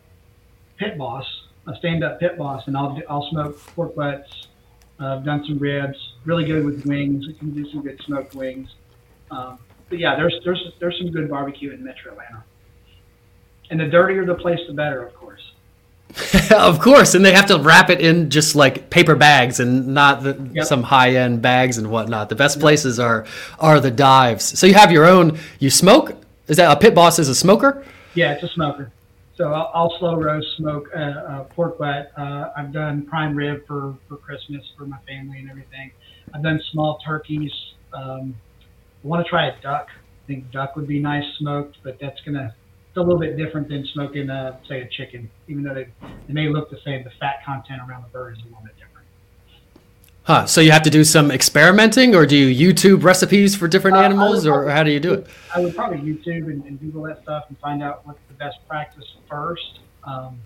pit 0.78 0.98
boss, 0.98 1.26
a 1.68 1.76
stand 1.76 2.04
up 2.04 2.20
pit 2.20 2.38
boss, 2.38 2.64
and 2.68 2.78
I'll 2.78 3.00
I'll 3.10 3.30
smoke 3.30 3.60
pork 3.76 3.96
butts. 3.96 4.48
I've 5.00 5.24
done 5.24 5.46
some 5.46 5.60
ribs. 5.60 5.98
Really 6.26 6.46
good 6.46 6.66
with 6.66 6.86
wings. 6.86 7.26
I 7.30 7.38
can 7.38 7.54
do 7.54 7.70
some 7.70 7.82
good 7.82 8.02
smoked 8.06 8.34
wings. 8.34 8.70
Um, 9.30 9.60
but 9.90 10.00
yeah, 10.00 10.16
there's 10.16 10.36
there's 10.44 10.64
there's 10.80 10.98
some 10.98 11.12
good 11.12 11.30
barbecue 11.30 11.72
in 11.72 11.84
Metro 11.84 12.12
Atlanta. 12.12 12.44
And 13.70 13.80
the 13.80 13.86
dirtier 13.86 14.26
the 14.26 14.36
place, 14.36 14.60
the 14.68 14.74
better, 14.74 15.06
of 15.06 15.14
course. 15.14 15.42
of 16.52 16.80
course, 16.80 17.16
and 17.16 17.24
they 17.24 17.34
have 17.34 17.46
to 17.48 17.60
wrap 17.60 17.90
it 17.90 18.02
in 18.02 18.30
just 18.30 18.56
like 18.56 18.90
paper 18.90 19.16
bags 19.16 19.60
and 19.60 19.88
not 19.88 20.24
the, 20.24 20.50
yep. 20.54 20.66
some 20.66 20.84
high 20.84 21.16
end 21.16 21.42
bags 21.42 21.78
and 21.78 21.90
whatnot. 21.90 22.30
The 22.30 22.36
best 22.36 22.60
places 22.60 23.00
are 23.00 23.26
are 23.60 23.80
the 23.80 23.92
dives. 23.92 24.58
So 24.58 24.66
you 24.68 24.74
have 24.74 24.92
your 24.92 25.06
own. 25.06 25.38
You 25.60 25.70
smoke? 25.70 26.16
Is 26.48 26.58
that 26.58 26.76
a 26.76 26.80
pit 26.80 26.96
boss? 26.96 27.20
Is 27.20 27.30
a 27.30 27.36
smoker? 27.36 27.86
Yeah, 28.16 28.34
it's 28.34 28.44
a 28.44 28.48
smoker. 28.48 28.92
So 29.36 29.54
I'll, 29.54 29.72
I'll 29.74 30.00
slow 30.00 30.16
roast 30.16 30.48
smoke 30.58 30.90
uh, 30.96 31.00
uh, 31.00 31.44
pork 31.44 31.78
butt. 31.78 32.12
Uh, 32.18 32.50
I've 32.58 32.72
done 32.72 33.06
prime 33.06 33.36
rib 33.36 33.68
for 33.68 33.96
for 34.08 34.18
Christmas 34.18 34.64
for 34.78 34.86
my 34.86 34.98
family 35.08 35.40
and 35.40 35.50
everything. 35.50 35.92
I've 36.34 36.42
done 36.42 36.60
small 36.72 36.98
turkeys. 37.06 37.52
Um, 37.94 38.36
I 39.04 39.08
want 39.08 39.24
to 39.24 39.30
try 39.30 39.48
a 39.48 39.62
duck. 39.62 39.90
I 39.90 40.28
think 40.28 40.52
duck 40.52 40.76
would 40.76 40.88
be 40.88 41.00
nice 41.00 41.26
smoked, 41.38 41.78
but 41.84 42.00
that's 42.00 42.20
gonna 42.22 42.56
a 42.98 43.02
little 43.02 43.20
bit 43.20 43.38
different 43.38 43.70
than 43.70 43.86
smoking, 43.88 44.30
uh, 44.30 44.58
say, 44.68 44.82
a 44.82 44.88
chicken. 44.88 45.30
Even 45.48 45.64
though 45.64 45.74
they, 45.74 45.88
they 46.28 46.34
may 46.34 46.50
look 46.50 46.70
the 46.70 46.80
same, 46.84 47.04
the 47.04 47.12
fat 47.20 47.44
content 47.46 47.82
around 47.88 48.04
the 48.04 48.10
bird 48.10 48.34
is 48.34 48.40
a 48.40 48.46
little 48.46 48.62
bit 48.64 48.76
different. 48.76 48.98
Huh. 50.28 50.46
So 50.46 50.60
you 50.60 50.72
have 50.72 50.82
to 50.82 50.90
do 50.90 51.06
some 51.06 51.32
experimenting, 51.32 52.14
or 52.14 52.26
do 52.26 52.36
you 52.36 52.74
YouTube 52.74 53.04
recipes 53.04 53.56
for 53.56 53.70
different 53.70 53.96
uh, 53.96 54.02
animals, 54.02 54.46
or 54.46 54.70
how 54.70 54.84
do 54.84 54.92
you 54.92 55.00
do 55.00 55.14
it? 55.14 55.28
I 55.56 55.62
would 55.62 55.74
probably 55.74 56.00
YouTube 56.00 56.52
and, 56.52 56.66
and, 56.66 56.78
Google 56.82 57.04
that 57.04 57.24
stuff 57.24 57.46
and 57.48 57.58
find 57.60 57.82
out 57.82 58.06
what's 58.06 58.20
the 58.28 58.34
best 58.34 58.58
practice 58.68 59.06
first, 59.30 59.80
um, 60.04 60.38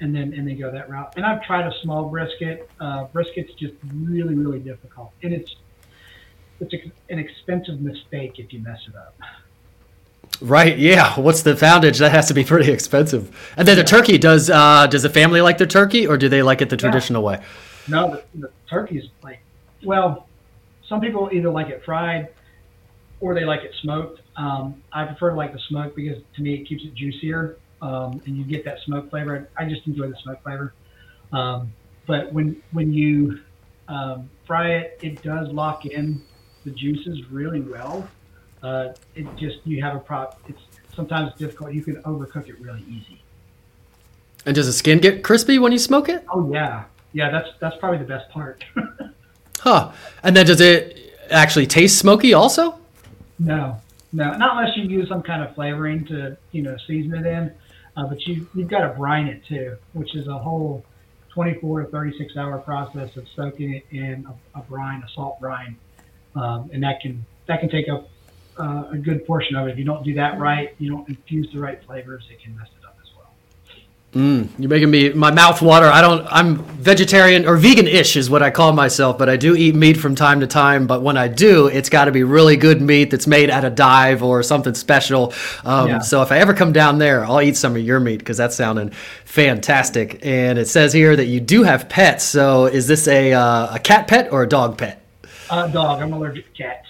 and 0.00 0.12
then 0.12 0.32
and 0.32 0.48
then 0.48 0.58
go 0.58 0.68
that 0.68 0.90
route. 0.90 1.12
And 1.16 1.24
I've 1.24 1.44
tried 1.44 1.64
a 1.64 1.72
small 1.82 2.08
brisket. 2.08 2.68
Uh, 2.80 3.04
brisket's 3.04 3.54
just 3.54 3.74
really 3.94 4.34
really 4.34 4.58
difficult, 4.58 5.12
and 5.22 5.32
it's 5.32 5.54
it's 6.58 6.74
a, 6.74 6.90
an 7.08 7.20
expensive 7.20 7.80
mistake 7.80 8.40
if 8.40 8.52
you 8.52 8.58
mess 8.62 8.80
it 8.88 8.96
up. 8.96 9.14
Right. 10.40 10.76
Yeah. 10.78 11.18
What's 11.18 11.42
the 11.42 11.54
poundage? 11.54 11.98
That 11.98 12.10
has 12.10 12.28
to 12.28 12.34
be 12.34 12.44
pretty 12.44 12.70
expensive. 12.72 13.54
And 13.56 13.66
then 13.66 13.76
the 13.76 13.84
turkey 13.84 14.18
does. 14.18 14.50
Uh, 14.50 14.86
does 14.86 15.02
the 15.02 15.10
family 15.10 15.40
like 15.40 15.58
their 15.58 15.66
turkey, 15.66 16.06
or 16.06 16.16
do 16.16 16.28
they 16.28 16.42
like 16.42 16.60
it 16.60 16.70
the 16.70 16.76
traditional 16.76 17.22
yeah. 17.22 17.38
way? 17.38 17.44
No, 17.88 18.10
the, 18.10 18.40
the 18.40 18.50
turkey's 18.68 19.04
like. 19.22 19.40
Well, 19.84 20.26
some 20.88 21.00
people 21.00 21.30
either 21.32 21.50
like 21.50 21.68
it 21.68 21.84
fried, 21.84 22.28
or 23.20 23.34
they 23.34 23.44
like 23.44 23.62
it 23.62 23.72
smoked. 23.82 24.20
Um, 24.36 24.82
I 24.92 25.04
prefer 25.04 25.30
to 25.30 25.36
like 25.36 25.52
the 25.52 25.60
smoke 25.68 25.94
because 25.94 26.22
to 26.36 26.42
me 26.42 26.54
it 26.54 26.64
keeps 26.64 26.84
it 26.84 26.94
juicier, 26.94 27.58
um, 27.80 28.20
and 28.26 28.36
you 28.36 28.44
get 28.44 28.64
that 28.64 28.78
smoke 28.84 29.10
flavor. 29.10 29.48
I 29.56 29.66
just 29.66 29.86
enjoy 29.86 30.08
the 30.08 30.16
smoke 30.22 30.42
flavor. 30.42 30.74
Um, 31.32 31.72
but 32.06 32.32
when 32.32 32.60
when 32.72 32.92
you 32.92 33.40
um, 33.88 34.28
fry 34.46 34.72
it, 34.72 34.98
it 35.02 35.22
does 35.22 35.48
lock 35.48 35.86
in 35.86 36.22
the 36.64 36.70
juices 36.70 37.30
really 37.30 37.60
well 37.60 38.08
uh, 38.64 38.94
it 39.14 39.26
just 39.36 39.58
you 39.64 39.82
have 39.82 39.94
a 39.94 40.00
prop. 40.00 40.40
It's 40.48 40.60
sometimes 40.94 41.34
difficult. 41.34 41.74
You 41.74 41.82
can 41.82 42.02
overcook 42.02 42.48
it 42.48 42.58
really 42.60 42.82
easy. 42.88 43.20
And 44.46 44.54
does 44.54 44.66
the 44.66 44.72
skin 44.72 44.98
get 44.98 45.22
crispy 45.22 45.58
when 45.58 45.70
you 45.70 45.78
smoke 45.78 46.08
it? 46.08 46.24
Oh 46.32 46.50
yeah, 46.50 46.84
yeah. 47.12 47.30
That's 47.30 47.50
that's 47.60 47.76
probably 47.76 47.98
the 47.98 48.04
best 48.04 48.30
part. 48.30 48.64
huh? 49.60 49.92
And 50.22 50.34
then 50.34 50.46
does 50.46 50.62
it 50.62 51.14
actually 51.30 51.66
taste 51.66 51.98
smoky 51.98 52.32
also? 52.32 52.78
No, 53.38 53.80
no, 54.12 54.34
not 54.36 54.56
unless 54.56 54.76
you 54.76 54.84
use 54.84 55.08
some 55.08 55.22
kind 55.22 55.42
of 55.42 55.54
flavoring 55.54 56.06
to 56.06 56.36
you 56.52 56.62
know 56.62 56.76
season 56.86 57.14
it 57.14 57.26
in. 57.26 57.52
Uh, 57.96 58.06
but 58.06 58.26
you 58.26 58.48
you've 58.54 58.68
got 58.68 58.80
to 58.80 58.94
brine 58.94 59.26
it 59.26 59.44
too, 59.44 59.76
which 59.92 60.16
is 60.16 60.26
a 60.26 60.38
whole 60.38 60.84
24 61.34 61.82
to 61.82 61.88
36 61.88 62.36
hour 62.36 62.58
process 62.58 63.14
of 63.16 63.26
soaking 63.36 63.74
it 63.74 63.86
in 63.90 64.26
a, 64.26 64.58
a 64.58 64.62
brine, 64.62 65.02
a 65.02 65.08
salt 65.10 65.38
brine, 65.38 65.76
um, 66.34 66.70
and 66.72 66.82
that 66.82 67.00
can 67.00 67.24
that 67.46 67.60
can 67.60 67.68
take 67.68 67.88
up 67.90 68.08
uh, 68.58 68.88
a 68.92 68.96
good 68.96 69.26
portion 69.26 69.56
of 69.56 69.66
it. 69.68 69.72
If 69.72 69.78
you 69.78 69.84
don't 69.84 70.04
do 70.04 70.14
that 70.14 70.38
right, 70.38 70.74
you 70.78 70.90
don't 70.90 71.08
infuse 71.08 71.52
the 71.52 71.58
right 71.60 71.82
flavors, 71.84 72.24
it 72.30 72.40
can 72.42 72.56
mess 72.56 72.68
it 72.80 72.84
up 72.86 72.96
as 73.02 73.08
well. 73.16 73.32
Mm, 74.14 74.48
you're 74.58 74.70
making 74.70 74.90
me 74.90 75.12
my 75.12 75.32
mouth 75.32 75.60
water. 75.60 75.86
I 75.86 76.00
don't. 76.00 76.24
I'm 76.30 76.58
vegetarian 76.58 77.48
or 77.48 77.56
vegan-ish 77.56 78.16
is 78.16 78.30
what 78.30 78.44
I 78.44 78.50
call 78.50 78.72
myself, 78.72 79.18
but 79.18 79.28
I 79.28 79.36
do 79.36 79.56
eat 79.56 79.74
meat 79.74 79.96
from 79.96 80.14
time 80.14 80.38
to 80.40 80.46
time. 80.46 80.86
But 80.86 81.02
when 81.02 81.16
I 81.16 81.26
do, 81.26 81.66
it's 81.66 81.88
got 81.88 82.04
to 82.04 82.12
be 82.12 82.22
really 82.22 82.56
good 82.56 82.80
meat 82.80 83.10
that's 83.10 83.26
made 83.26 83.50
at 83.50 83.64
a 83.64 83.70
dive 83.70 84.22
or 84.22 84.42
something 84.44 84.74
special. 84.74 85.32
Um, 85.64 85.88
Yeah. 85.88 85.98
So 85.98 86.22
if 86.22 86.30
I 86.30 86.38
ever 86.38 86.54
come 86.54 86.72
down 86.72 86.98
there, 86.98 87.24
I'll 87.24 87.42
eat 87.42 87.56
some 87.56 87.74
of 87.74 87.82
your 87.82 87.98
meat 87.98 88.18
because 88.18 88.36
that's 88.36 88.54
sounding 88.54 88.90
fantastic. 89.24 90.24
And 90.24 90.58
it 90.60 90.68
says 90.68 90.92
here 90.92 91.16
that 91.16 91.26
you 91.26 91.40
do 91.40 91.64
have 91.64 91.88
pets. 91.88 92.22
So 92.24 92.66
is 92.66 92.86
this 92.86 93.08
a 93.08 93.32
uh, 93.32 93.74
a 93.74 93.78
cat 93.80 94.06
pet 94.06 94.32
or 94.32 94.44
a 94.44 94.48
dog 94.48 94.78
pet? 94.78 95.00
Uh, 95.50 95.66
dog. 95.66 96.00
I'm 96.00 96.12
allergic 96.12 96.46
to 96.54 96.62
cats. 96.62 96.83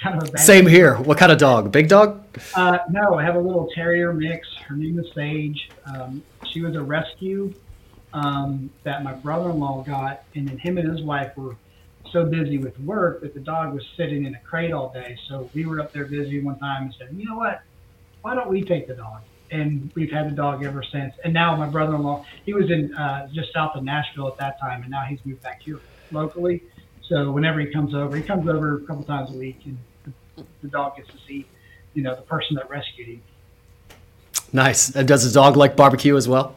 Kind 0.00 0.22
of 0.22 0.38
Same 0.38 0.66
here. 0.66 0.96
What 0.96 1.18
kind 1.18 1.30
of 1.30 1.38
dog? 1.38 1.70
Big 1.72 1.88
dog? 1.88 2.24
Uh, 2.54 2.78
no, 2.90 3.14
I 3.14 3.22
have 3.22 3.36
a 3.36 3.40
little 3.40 3.68
terrier 3.74 4.12
mix. 4.12 4.48
Her 4.66 4.74
name 4.74 4.98
is 4.98 5.12
Sage. 5.14 5.70
Um, 5.86 6.22
she 6.50 6.62
was 6.62 6.74
a 6.74 6.82
rescue 6.82 7.52
um, 8.12 8.70
that 8.82 9.04
my 9.04 9.12
brother-in-law 9.12 9.84
got, 9.84 10.24
and 10.34 10.48
then 10.48 10.58
him 10.58 10.78
and 10.78 10.90
his 10.90 11.02
wife 11.02 11.36
were 11.36 11.56
so 12.10 12.24
busy 12.24 12.58
with 12.58 12.78
work 12.80 13.20
that 13.20 13.34
the 13.34 13.40
dog 13.40 13.72
was 13.72 13.84
sitting 13.96 14.24
in 14.24 14.34
a 14.34 14.40
crate 14.40 14.72
all 14.72 14.92
day. 14.92 15.16
So 15.28 15.48
we 15.54 15.66
were 15.66 15.80
up 15.80 15.92
there 15.92 16.06
busy 16.06 16.40
one 16.40 16.58
time 16.58 16.84
and 16.84 16.94
said, 16.98 17.08
you 17.12 17.24
know 17.24 17.36
what? 17.36 17.62
Why 18.22 18.34
don't 18.34 18.48
we 18.48 18.62
take 18.62 18.88
the 18.88 18.94
dog? 18.94 19.22
And 19.52 19.90
we've 19.94 20.10
had 20.10 20.30
the 20.30 20.34
dog 20.34 20.64
ever 20.64 20.82
since. 20.82 21.14
And 21.24 21.34
now 21.34 21.56
my 21.56 21.68
brother-in-law, 21.68 22.24
he 22.46 22.54
was 22.54 22.70
in 22.70 22.94
uh, 22.94 23.28
just 23.32 23.52
south 23.52 23.76
of 23.76 23.84
Nashville 23.84 24.28
at 24.28 24.36
that 24.38 24.58
time, 24.60 24.82
and 24.82 24.90
now 24.90 25.02
he's 25.02 25.18
moved 25.24 25.42
back 25.42 25.62
here 25.62 25.80
locally. 26.10 26.62
So 27.08 27.32
whenever 27.32 27.60
he 27.60 27.66
comes 27.66 27.94
over, 27.94 28.16
he 28.16 28.22
comes 28.22 28.48
over 28.48 28.76
a 28.76 28.80
couple 28.80 29.02
times 29.04 29.30
a 29.30 29.36
week, 29.36 29.60
and 29.64 29.76
the, 30.40 30.46
the 30.62 30.68
dog 30.68 30.96
gets 30.96 31.08
to 31.08 31.18
see, 31.26 31.46
you 31.94 32.02
know, 32.02 32.14
the 32.14 32.22
person 32.22 32.56
that 32.56 32.68
rescued 32.68 33.08
him. 33.08 33.22
Nice. 34.52 34.94
And 34.94 35.06
does 35.06 35.24
the 35.24 35.32
dog 35.32 35.56
like 35.56 35.76
barbecue 35.76 36.16
as 36.16 36.28
well? 36.28 36.56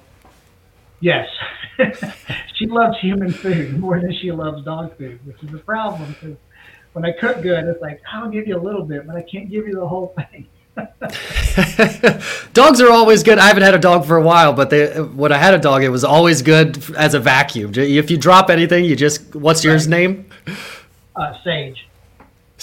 Yes. 0.99 1.29
she 2.55 2.65
loves 2.65 2.99
human 2.99 3.31
food 3.31 3.79
more 3.79 3.99
than 3.99 4.13
she 4.13 4.31
loves 4.31 4.63
dog 4.63 4.97
food, 4.97 5.19
which 5.25 5.43
is 5.43 5.53
a 5.53 5.57
problem 5.59 6.13
because 6.13 6.37
when 6.93 7.05
I 7.05 7.11
cook 7.11 7.41
good, 7.41 7.65
it's 7.65 7.81
like, 7.81 8.01
I'll 8.11 8.29
give 8.29 8.47
you 8.47 8.57
a 8.57 8.61
little 8.61 8.83
bit, 8.83 9.05
but 9.05 9.15
I 9.15 9.21
can't 9.23 9.49
give 9.49 9.67
you 9.67 9.75
the 9.75 9.87
whole 9.87 10.15
thing. 10.15 10.47
Dogs 12.53 12.81
are 12.81 12.89
always 12.89 13.21
good. 13.21 13.37
I 13.37 13.47
haven't 13.47 13.63
had 13.63 13.75
a 13.75 13.79
dog 13.79 14.05
for 14.05 14.17
a 14.17 14.23
while, 14.23 14.53
but 14.53 14.71
they, 14.71 15.01
when 15.01 15.31
I 15.31 15.37
had 15.37 15.53
a 15.53 15.59
dog, 15.59 15.83
it 15.83 15.89
was 15.89 16.03
always 16.03 16.41
good 16.41 16.83
as 16.95 17.13
a 17.13 17.19
vacuum. 17.19 17.73
If 17.75 18.09
you 18.09 18.17
drop 18.17 18.49
anything, 18.49 18.85
you 18.85 18.95
just 18.95 19.35
what's 19.35 19.63
yours 19.63 19.87
name? 19.87 20.25
Uh, 21.15 21.33
Sage. 21.43 21.87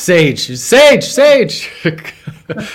Sage, 0.00 0.57
Sage, 0.57 1.04
Sage. 1.04 1.71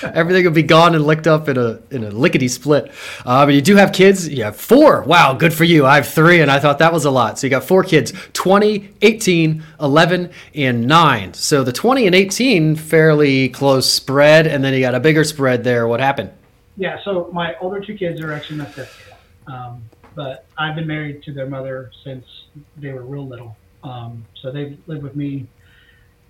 Everything 0.04 0.46
will 0.46 0.52
be 0.52 0.62
gone 0.62 0.94
and 0.94 1.04
licked 1.04 1.26
up 1.26 1.50
in 1.50 1.58
a 1.58 1.80
in 1.90 2.04
a 2.04 2.12
lickety 2.12 2.48
split. 2.48 2.92
Uh, 3.26 3.48
but 3.48 3.56
you 3.56 3.62
do 3.62 3.76
have 3.76 3.92
kids. 3.92 4.30
You 4.30 4.44
have 4.44 4.56
four. 4.56 5.02
Wow, 5.02 5.34
good 5.34 5.52
for 5.52 5.64
you. 5.64 5.88
I 5.88 5.96
have 5.96 6.08
three, 6.08 6.42
and 6.42 6.52
I 6.52 6.60
thought 6.60 6.78
that 6.80 6.94
was 6.94 7.04
a 7.06 7.10
lot. 7.10 7.40
So 7.40 7.48
you 7.48 7.52
got 7.52 7.64
four 7.64 7.84
kids 7.84 8.14
20, 8.34 8.90
18, 9.02 9.64
11, 9.82 10.30
and 10.54 10.88
9. 10.88 11.34
So 11.34 11.64
the 11.64 11.74
20 11.74 12.06
and 12.06 12.16
18, 12.16 12.76
fairly 12.76 13.50
close 13.50 13.92
spread, 13.92 14.46
and 14.46 14.64
then 14.64 14.76
you 14.76 14.82
got 14.82 14.94
a 14.94 15.00
bigger 15.00 15.24
spread 15.24 15.64
there. 15.64 15.88
What 15.88 16.00
happened? 16.00 16.30
Yeah, 16.78 17.04
so 17.04 17.32
my 17.34 17.56
older 17.60 17.80
two 17.80 17.98
kids 17.98 18.22
are 18.22 18.34
actually 18.34 18.60
my 18.60 18.66
stepkids. 18.66 18.90
Um, 19.48 19.84
but 20.14 20.46
I've 20.60 20.76
been 20.76 20.88
married 20.88 21.24
to 21.24 21.34
their 21.34 21.48
mother 21.48 21.92
since 22.04 22.24
they 22.78 22.92
were 22.92 23.04
real 23.04 23.28
little. 23.28 23.58
Um, 23.84 24.26
so 24.42 24.52
they've 24.52 24.78
lived 24.88 25.02
with 25.02 25.16
me 25.16 25.48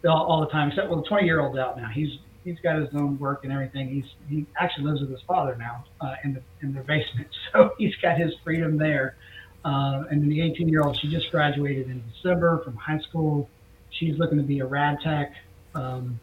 all, 0.06 0.26
all 0.26 0.40
the 0.42 0.48
time, 0.48 0.70
except 0.70 0.90
well, 0.90 1.02
the 1.02 1.08
20 1.08 1.26
year 1.26 1.40
old's 1.40 1.58
out 1.58 1.78
now. 1.78 1.90
He's 1.90 2.18
he's 2.44 2.60
got 2.60 2.80
his 2.80 2.90
own 2.94 3.18
work 3.20 3.44
and 3.44 3.52
everything. 3.52 3.90
He's 3.90 4.06
he 4.30 4.46
actually 4.58 4.86
lives 4.86 5.02
with 5.02 5.12
his 5.12 5.22
father 5.22 5.56
now 5.56 5.86
uh, 6.02 6.16
in 6.24 6.34
the 6.34 6.42
in 6.62 6.74
their 6.74 6.84
basement, 6.84 7.30
so 7.52 7.74
he's 7.78 7.96
got 7.98 8.18
his 8.18 8.34
freedom 8.44 8.78
there. 8.78 9.16
Uh, 9.64 10.04
and 10.12 10.22
then 10.22 10.30
the 10.30 10.42
18 10.42 10.70
year 10.70 10.84
old, 10.84 10.96
she 10.96 11.10
just 11.10 11.32
graduated 11.32 11.88
in 11.88 12.04
December 12.14 12.62
from 12.64 12.76
high 12.76 13.00
school. 13.00 13.50
She's 13.90 14.16
looking 14.20 14.38
to 14.38 14.44
be 14.44 14.60
a 14.60 14.66
rad 14.66 15.00
tech. 15.04 15.34
Um, 15.74 16.20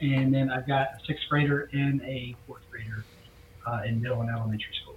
and 0.00 0.34
then 0.34 0.50
I've 0.50 0.66
got 0.66 0.88
a 0.88 1.06
sixth 1.06 1.24
grader 1.28 1.68
and 1.72 2.02
a 2.02 2.34
fourth 2.46 2.62
grader 2.70 3.04
uh, 3.66 3.82
in 3.86 4.02
middle 4.02 4.20
and 4.20 4.30
elementary 4.30 4.74
school. 4.82 4.89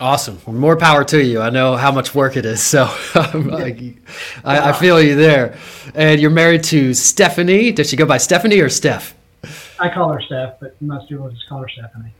Awesome. 0.00 0.40
Well, 0.46 0.56
more 0.56 0.76
power 0.76 1.04
to 1.04 1.22
you. 1.22 1.40
I 1.40 1.50
know 1.50 1.76
how 1.76 1.92
much 1.92 2.14
work 2.14 2.36
it 2.36 2.44
is, 2.44 2.62
so 2.62 2.84
um, 3.14 3.52
I, 3.54 3.94
I, 4.44 4.70
I 4.70 4.72
feel 4.72 5.00
you 5.00 5.14
there. 5.14 5.56
And 5.94 6.20
you're 6.20 6.30
married 6.30 6.64
to 6.64 6.94
Stephanie. 6.94 7.70
Does 7.72 7.90
she 7.90 7.96
go 7.96 8.06
by 8.06 8.18
Stephanie 8.18 8.60
or 8.60 8.68
Steph? 8.68 9.14
I 9.78 9.88
call 9.88 10.12
her 10.12 10.20
Steph, 10.20 10.60
but 10.60 10.80
most 10.80 11.08
people 11.08 11.28
just 11.30 11.48
call 11.48 11.60
her 11.60 11.68
Stephanie. 11.68 12.12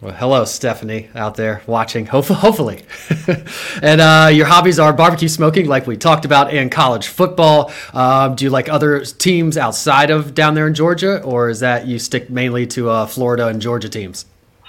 Well, 0.00 0.14
hello, 0.14 0.46
Stephanie, 0.46 1.10
out 1.14 1.34
there 1.34 1.62
watching. 1.66 2.06
Hopefully, 2.06 2.38
hopefully. 2.38 2.82
and 3.82 4.00
uh, 4.00 4.30
your 4.32 4.46
hobbies 4.46 4.78
are 4.78 4.94
barbecue 4.94 5.28
smoking, 5.28 5.66
like 5.66 5.86
we 5.86 5.98
talked 5.98 6.24
about, 6.24 6.54
and 6.54 6.72
college 6.72 7.08
football. 7.08 7.70
Um, 7.92 8.34
do 8.34 8.46
you 8.46 8.50
like 8.50 8.70
other 8.70 9.04
teams 9.04 9.58
outside 9.58 10.10
of 10.10 10.32
down 10.32 10.54
there 10.54 10.66
in 10.66 10.72
Georgia, 10.72 11.22
or 11.22 11.50
is 11.50 11.60
that 11.60 11.86
you 11.86 11.98
stick 11.98 12.30
mainly 12.30 12.66
to 12.68 12.88
uh, 12.88 13.04
Florida 13.04 13.48
and 13.48 13.60
Georgia 13.60 13.90
teams? 13.90 14.24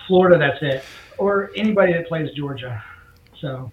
Florida, 0.06 0.38
that's 0.38 0.62
it, 0.62 0.84
or 1.22 1.52
anybody 1.56 1.94
that 1.94 2.08
plays 2.08 2.32
Georgia. 2.36 2.84
So, 3.40 3.72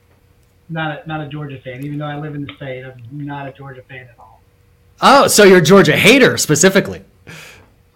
not 0.68 1.04
a, 1.04 1.08
not 1.08 1.22
a 1.22 1.28
Georgia 1.28 1.58
fan, 1.62 1.82
even 1.84 1.98
though 1.98 2.04
I 2.04 2.16
live 2.16 2.34
in 2.34 2.44
the 2.44 2.54
state. 2.56 2.84
I'm 2.84 3.00
not 3.10 3.48
a 3.48 3.52
Georgia 3.52 3.82
fan 3.88 4.02
at 4.02 4.14
all. 4.18 4.42
Oh, 5.00 5.28
so 5.28 5.44
you're 5.44 5.58
a 5.58 5.62
Georgia 5.62 5.96
hater 5.96 6.36
specifically. 6.36 7.02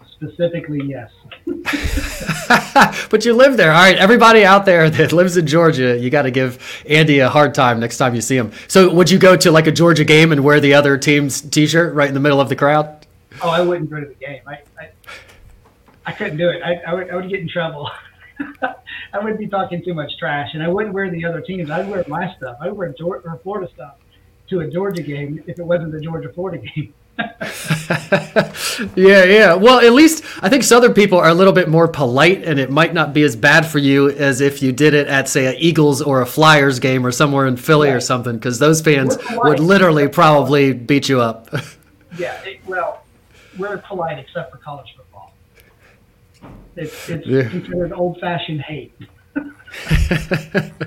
Specifically, 0.09 0.81
yes. 0.85 1.11
but 3.09 3.25
you 3.25 3.33
live 3.33 3.57
there. 3.57 3.71
All 3.71 3.81
right, 3.81 3.97
everybody 3.97 4.43
out 4.43 4.65
there 4.65 4.89
that 4.89 5.11
lives 5.13 5.37
in 5.37 5.45
Georgia, 5.45 5.99
you 5.99 6.09
got 6.09 6.23
to 6.23 6.31
give 6.31 6.83
Andy 6.89 7.19
a 7.19 7.29
hard 7.29 7.53
time 7.53 7.79
next 7.79 7.97
time 7.97 8.15
you 8.15 8.21
see 8.21 8.37
him. 8.37 8.51
So, 8.67 8.91
would 8.91 9.11
you 9.11 9.19
go 9.19 9.35
to 9.35 9.51
like 9.51 9.67
a 9.67 9.71
Georgia 9.71 10.03
game 10.03 10.31
and 10.31 10.43
wear 10.43 10.59
the 10.59 10.73
other 10.73 10.97
team's 10.97 11.41
T-shirt 11.41 11.93
right 11.93 12.07
in 12.07 12.15
the 12.15 12.19
middle 12.19 12.41
of 12.41 12.49
the 12.49 12.55
crowd? 12.55 13.05
Oh, 13.41 13.49
I 13.49 13.61
wouldn't 13.61 13.89
go 13.91 13.99
to 13.99 14.05
the 14.07 14.13
game. 14.15 14.41
I 14.47 14.59
I, 14.79 14.89
I 16.07 16.11
couldn't 16.13 16.37
do 16.37 16.49
it. 16.49 16.63
I, 16.63 16.75
I 16.87 16.93
would 16.95 17.09
I 17.11 17.15
would 17.17 17.29
get 17.29 17.41
in 17.41 17.49
trouble. 17.49 17.91
I 19.13 19.19
would 19.19 19.37
be 19.37 19.47
talking 19.47 19.83
too 19.83 19.93
much 19.93 20.17
trash, 20.17 20.49
and 20.53 20.63
I 20.63 20.67
wouldn't 20.67 20.93
wear 20.93 21.09
the 21.09 21.23
other 21.23 21.39
teams. 21.39 21.69
I'd 21.69 21.87
wear 21.87 22.03
my 22.07 22.33
stuff. 22.35 22.57
I 22.59 22.67
would 22.67 22.77
wear 22.77 22.89
Georgia, 22.89 23.29
or 23.29 23.39
Florida 23.43 23.71
stuff 23.73 23.95
to 24.49 24.61
a 24.61 24.69
Georgia 24.69 25.03
game 25.03 25.43
if 25.47 25.59
it 25.59 25.65
wasn't 25.65 25.91
the 25.91 26.01
Georgia 26.01 26.31
Florida 26.33 26.57
game. 26.57 26.93
yeah, 28.95 29.23
yeah. 29.23 29.53
Well, 29.53 29.79
at 29.85 29.93
least 29.93 30.23
I 30.41 30.49
think 30.49 30.63
Southern 30.63 30.95
people 30.95 31.19
are 31.19 31.29
a 31.29 31.33
little 31.33 31.53
bit 31.53 31.69
more 31.69 31.87
polite, 31.87 32.43
and 32.43 32.59
it 32.59 32.71
might 32.71 32.95
not 32.95 33.13
be 33.13 33.21
as 33.21 33.35
bad 33.35 33.67
for 33.67 33.77
you 33.77 34.09
as 34.09 34.41
if 34.41 34.63
you 34.63 34.71
did 34.71 34.95
it 34.95 35.07
at, 35.07 35.29
say, 35.29 35.45
a 35.45 35.53
Eagles 35.59 36.01
or 36.01 36.21
a 36.21 36.25
Flyers 36.25 36.79
game 36.79 37.05
or 37.05 37.11
somewhere 37.11 37.45
in 37.45 37.55
Philly 37.55 37.91
or 37.91 37.99
something, 37.99 38.33
because 38.35 38.57
those 38.57 38.81
fans 38.81 39.15
would 39.35 39.59
literally 39.59 40.07
probably 40.07 40.73
beat 40.73 41.07
you 41.09 41.21
up. 41.21 41.49
Yeah, 42.15 42.39
it, 42.43 42.59
well, 42.67 43.03
we're 43.57 43.79
polite 43.79 44.19
except 44.19 44.51
for 44.51 44.57
college 44.57 44.93
football. 44.95 45.02
It's, 46.75 47.09
it's 47.09 47.25
Yeah. 47.27 47.49
considered 47.49 47.93
old-fashioned 47.93 48.61
hate. 48.61 48.93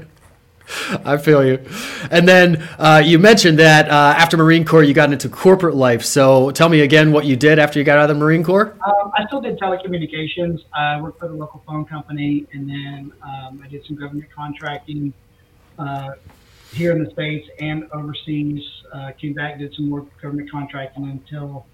I 1.05 1.17
feel 1.17 1.45
you. 1.47 1.65
And 2.11 2.27
then 2.27 2.57
uh, 2.79 3.01
you 3.05 3.19
mentioned 3.21 3.59
that 3.61 3.89
uh, 3.89 4.15
after 4.17 4.37
Marine 4.37 4.65
Corps, 4.65 4.83
you 4.83 4.95
got 4.95 5.13
into 5.13 5.29
corporate 5.29 5.77
life. 5.77 6.05
So 6.05 6.51
tell 6.51 6.69
me 6.69 6.81
again 6.81 7.13
what 7.13 7.25
you 7.25 7.37
did 7.37 7.59
after 7.61 7.79
you 7.79 7.85
got 7.85 7.99
out 7.99 8.11
of 8.11 8.17
the 8.17 8.21
Marine 8.25 8.43
Corps. 8.43 8.77
Um, 8.85 9.13
I 9.17 9.25
still 9.27 9.41
did 9.41 9.59
telecommunications. 9.61 10.65
I 10.75 11.01
worked 11.01 11.21
for 11.21 11.29
the 11.29 11.35
local 11.35 11.63
phone 11.67 11.85
company, 11.85 12.47
and 12.53 12.69
then 12.69 13.13
um, 13.23 13.61
I 13.65 13.69
did 13.69 13.85
some 13.87 13.97
government 13.97 14.29
contracting 14.35 15.13
uh, 15.79 16.13
here 16.73 16.91
in 16.93 17.03
the 17.05 17.11
states 17.13 17.49
and 17.61 17.89
overseas. 17.93 18.63
Uh, 18.93 19.13
came 19.21 19.35
back, 19.35 19.59
did 19.59 19.73
some 19.75 19.89
more 19.89 20.05
government 20.21 20.51
contracting 20.51 21.05
until 21.11 21.65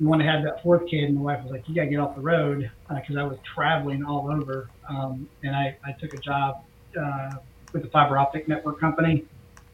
we 0.00 0.06
wanted 0.06 0.24
to 0.24 0.30
have 0.30 0.44
that 0.44 0.62
fourth 0.62 0.86
kid, 0.88 1.04
and 1.04 1.16
my 1.16 1.22
wife 1.22 1.42
was 1.42 1.52
like, 1.52 1.68
"You 1.68 1.74
got 1.74 1.82
to 1.82 1.88
get 1.88 1.98
off 1.98 2.14
the 2.14 2.20
road," 2.20 2.70
because 2.88 3.16
I 3.16 3.24
was 3.24 3.38
traveling 3.54 4.04
all 4.04 4.30
over, 4.30 4.68
um, 4.88 5.28
and 5.42 5.54
I, 5.54 5.76
I 5.84 5.92
took 5.92 6.14
a 6.14 6.18
job 6.18 6.64
uh, 6.98 7.32
with 7.72 7.82
the 7.82 7.88
fiber 7.88 8.16
optic 8.16 8.48
network 8.48 8.80
company, 8.80 9.24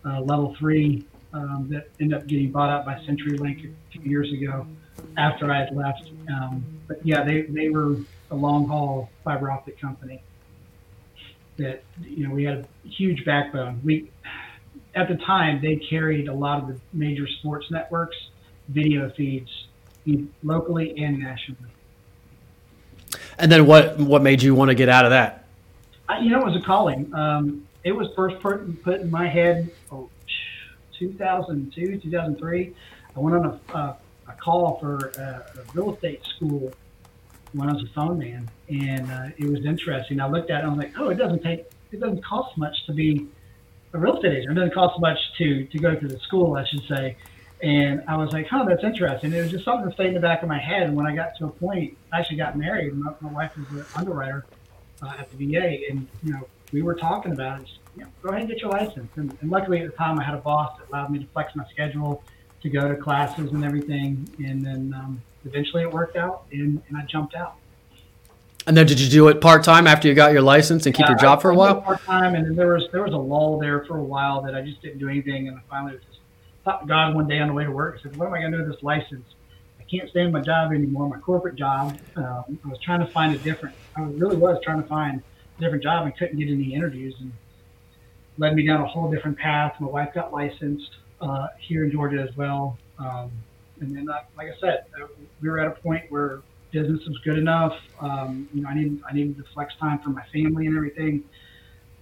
uh, 0.05 0.21
level 0.21 0.55
three, 0.59 1.05
um, 1.33 1.69
that 1.71 1.89
ended 2.01 2.19
up 2.19 2.27
getting 2.27 2.51
bought 2.51 2.71
out 2.71 2.85
by 2.85 2.95
CenturyLink 3.07 3.71
a 3.71 3.91
few 3.91 4.03
years 4.03 4.33
ago 4.33 4.67
after 5.17 5.51
I 5.51 5.59
had 5.59 5.77
left. 5.77 6.11
Um, 6.29 6.65
but 6.87 7.05
yeah, 7.05 7.25
they, 7.25 7.43
they 7.43 7.69
were 7.69 7.97
a 8.31 8.35
long 8.35 8.67
haul 8.67 9.11
fiber 9.25 9.51
optic 9.51 9.81
company 9.81 10.23
that, 11.57 11.83
you 12.03 12.27
know, 12.27 12.35
we 12.35 12.45
had 12.45 12.59
a 12.85 12.89
huge 12.89 13.25
backbone. 13.25 13.81
We, 13.85 14.11
at 14.95 15.09
the 15.09 15.17
time, 15.17 15.61
they 15.61 15.77
carried 15.77 16.29
a 16.29 16.35
lot 16.35 16.63
of 16.63 16.69
the 16.69 16.81
major 16.93 17.27
sports 17.27 17.71
networks, 17.71 18.17
video 18.69 19.11
feeds 19.11 19.64
locally 20.43 20.95
and 21.03 21.19
nationally. 21.19 21.71
And 23.39 23.51
then 23.51 23.67
what 23.67 23.99
what 23.99 24.23
made 24.23 24.43
you 24.43 24.55
want 24.55 24.71
to 24.71 24.75
get 24.75 24.89
out 24.89 25.05
of 25.05 25.11
that? 25.11 25.45
I, 26.09 26.21
you 26.21 26.31
know, 26.31 26.41
it 26.41 26.47
was 26.47 26.57
a 26.57 26.65
calling. 26.65 27.13
Um, 27.15 27.67
it 27.83 27.93
was 27.93 28.09
first 28.15 28.41
put, 28.41 28.83
put 28.83 29.01
in 29.01 29.11
my 29.11 29.29
head, 29.29 29.71
oh, 29.91 30.09
2002, 30.99 31.99
2003. 31.99 32.75
I 33.17 33.21
went 33.21 33.37
on 33.37 33.47
a, 33.47 33.77
a, 33.77 33.97
a 34.29 34.33
call 34.33 34.79
for 34.79 35.13
a, 35.19 35.61
a 35.61 35.65
real 35.75 35.95
estate 35.95 36.25
school 36.25 36.73
when 37.53 37.69
I 37.69 37.73
was 37.73 37.83
a 37.85 37.93
phone 37.95 38.19
man, 38.19 38.51
and 38.69 39.11
uh, 39.11 39.29
it 39.37 39.49
was 39.49 39.65
interesting. 39.65 40.21
I 40.21 40.29
looked 40.29 40.51
at 40.51 40.61
it, 40.61 40.65
and 40.65 40.73
I 40.73 40.75
was 40.75 40.79
like, 40.79 40.99
oh, 40.99 41.11
it 41.11 41.17
doesn't 41.17 41.43
take 41.43 41.67
it 41.93 42.01
doesn't 42.01 42.25
cost 42.25 42.57
much 42.59 42.75
to 42.87 42.93
be 42.93 43.29
a 43.93 43.99
real 43.99 44.17
estate 44.17 44.33
agent. 44.33 44.51
It 44.51 44.55
doesn't 44.55 44.75
cost 44.75 44.99
much 45.01 45.19
to 45.39 45.65
to 45.67 45.79
go 45.79 45.95
to 45.95 46.09
the 46.09 46.19
school, 46.21 46.57
I 46.57 46.65
should 46.65 46.83
say. 46.89 47.17
And 47.65 48.05
I 48.07 48.17
was 48.19 48.31
like, 48.31 48.47
huh, 48.47 48.67
that's 48.69 48.85
interesting. 48.85 49.33
It 49.33 49.41
was 49.41 49.51
just 49.51 49.65
something 49.65 49.87
that 49.87 49.95
stayed 49.95 50.09
in 50.09 50.15
the 50.15 50.21
back 50.21 50.43
of 50.43 50.51
my 50.51 50.59
head. 50.59 50.83
And 50.83 50.95
when 50.95 51.07
I 51.07 51.15
got 51.15 51.35
to 51.39 51.47
a 51.47 51.49
point, 51.49 51.97
I 52.13 52.21
actually 52.21 52.37
got 52.37 52.59
married. 52.59 52.93
My, 52.93 53.15
my 53.23 53.33
wife 53.33 53.57
was 53.57 53.67
an 53.71 53.87
underwriter 53.97 54.45
uh, 55.01 55.15
at 55.19 55.31
the 55.31 55.47
VA, 55.47 55.91
and 55.91 56.07
you 56.23 56.35
know, 56.35 56.47
we 56.73 56.83
were 56.83 56.95
talking 56.95 57.33
about 57.33 57.63
it. 57.63 57.67
Just, 57.67 57.79
you 57.97 58.03
know, 58.03 58.11
go 58.23 58.29
ahead 58.29 58.43
and 58.43 58.51
get 58.51 58.61
your 58.61 58.71
license. 58.71 59.11
And, 59.17 59.35
and 59.41 59.51
luckily 59.51 59.81
at 59.81 59.91
the 59.91 59.97
time, 59.97 60.21
I 60.21 60.25
had 60.25 60.35
a 60.35 60.43
boss 60.43 60.79
that 60.79 60.91
allowed 60.91 61.11
me 61.11 61.21
to 61.21 61.27
flex 61.29 61.57
my 61.57 61.65
schedule 61.71 62.23
to 62.61 62.69
go 62.69 62.87
to 62.87 62.97
classes 62.97 63.51
and 63.53 63.65
everything. 63.65 64.29
And 64.45 64.63
then 64.63 64.95
um, 64.95 65.23
eventually 65.47 65.85
it 65.85 65.91
worked 65.91 66.17
out, 66.17 66.45
and, 66.53 66.83
and 66.89 66.99
I 66.99 67.07
jumped 67.07 67.35
out. 67.35 67.55
And 68.67 68.77
then 68.77 68.87
did 68.87 69.01
you 69.01 69.09
do 69.09 69.29
it 69.29 69.41
part 69.41 69.65
time 69.65 69.87
after 69.87 70.07
you 70.07 70.13
got 70.13 70.33
your 70.33 70.43
license 70.43 70.85
and 70.85 70.95
keep 70.95 71.09
your 71.09 71.17
job 71.17 71.41
for 71.41 71.51
a 71.51 71.55
while? 71.55 71.81
Part 71.81 72.03
time, 72.05 72.35
and 72.35 72.45
then 72.45 72.57
there 72.57 72.75
was 72.75 72.89
there 72.93 73.03
was 73.03 73.13
a 73.13 73.19
lull 73.19 73.59
there 73.59 73.85
for 73.85 73.99
a 73.99 74.03
while 74.03 74.43
that 74.43 74.55
I 74.55 74.63
just 74.63 74.81
didn't 74.81 74.99
do 74.99 75.09
anything, 75.09 75.49
and 75.49 75.59
I 75.59 75.61
finally 75.69 75.99
just 76.09 76.14
thought 76.65 76.87
God 76.87 77.15
one 77.15 77.29
day 77.29 77.39
on 77.39 77.49
the 77.49 77.55
way 77.55 77.65
to 77.65 77.71
work. 77.71 77.97
I 77.99 78.03
said, 78.03 78.17
"What 78.17 78.27
am 78.27 78.35
I 78.35 78.41
going 78.41 78.53
to 78.53 78.59
do 78.59 78.65
with 78.65 78.75
this 78.75 78.83
license? 78.83 79.27
I 79.79 79.83
can't 79.85 80.09
stand 80.11 80.33
my 80.33 80.41
job 80.41 80.73
anymore, 80.73 81.09
my 81.09 81.19
corporate 81.19 81.57
job. 81.57 81.99
Um, 82.17 82.59
I 82.65 82.69
was 82.69 82.79
trying 82.81 83.01
to 83.01 83.07
find 83.07 83.35
a 83.35 83.39
different. 83.39 83.75
I 83.97 84.03
really 84.03 84.37
was 84.37 84.59
trying 84.65 84.83
to 84.83 84.89
find 84.89 85.23
a 85.59 85.61
different 85.61 85.83
job 85.83 86.07
and 86.07 86.17
couldn't 86.17 86.39
get 86.39 86.49
any 86.49 86.75
interviews, 86.75 87.15
and 87.21 87.33
led 88.39 88.55
me 88.55 88.67
down 88.67 88.81
a 88.81 88.87
whole 88.87 89.11
different 89.11 89.39
path. 89.39 89.75
My 89.81 89.89
wife 89.89 90.15
got 90.15 90.33
licensed 90.33 90.91
uh, 91.21 91.49
here 91.59 91.85
in 91.85 91.91
Georgia 91.93 92.27
as 92.29 92.35
well, 92.37 92.79
um, 92.99 93.31
and 93.81 93.95
then, 93.95 94.09
uh, 94.09 94.21
like 94.37 94.49
I 94.49 94.59
said, 94.61 94.87
uh, 95.01 95.07
we 95.41 95.49
were 95.49 95.61
at 95.61 95.67
a 95.67 95.81
point 95.83 96.11
where 96.11 96.41
business 96.71 97.07
was 97.07 97.19
good 97.19 97.39
enough. 97.39 97.77
Um, 98.01 98.49
you 98.53 98.63
know, 98.63 98.69
I 98.69 98.75
needed 98.75 99.03
I 99.09 99.13
needed 99.13 99.37
the 99.37 99.45
flex 99.55 99.75
time 99.77 99.99
for 100.01 100.11
my 100.11 100.25
family 100.33 100.67
and 100.67 100.77
everything, 100.77 101.25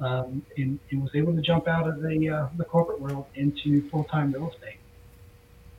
um, 0.03 0.45
and, 0.57 0.79
and, 0.91 1.03
was 1.03 1.11
able 1.15 1.35
to 1.35 1.41
jump 1.41 1.69
out 1.69 1.89
of 1.89 2.03
the 2.03 2.29
uh, 2.29 2.49
the 2.57 2.65
corporate 2.65 3.01
world 3.01 3.27
into 3.35 3.89
full 3.91 4.05
time 4.05 4.33
real 4.33 4.51
estate. 4.51 4.82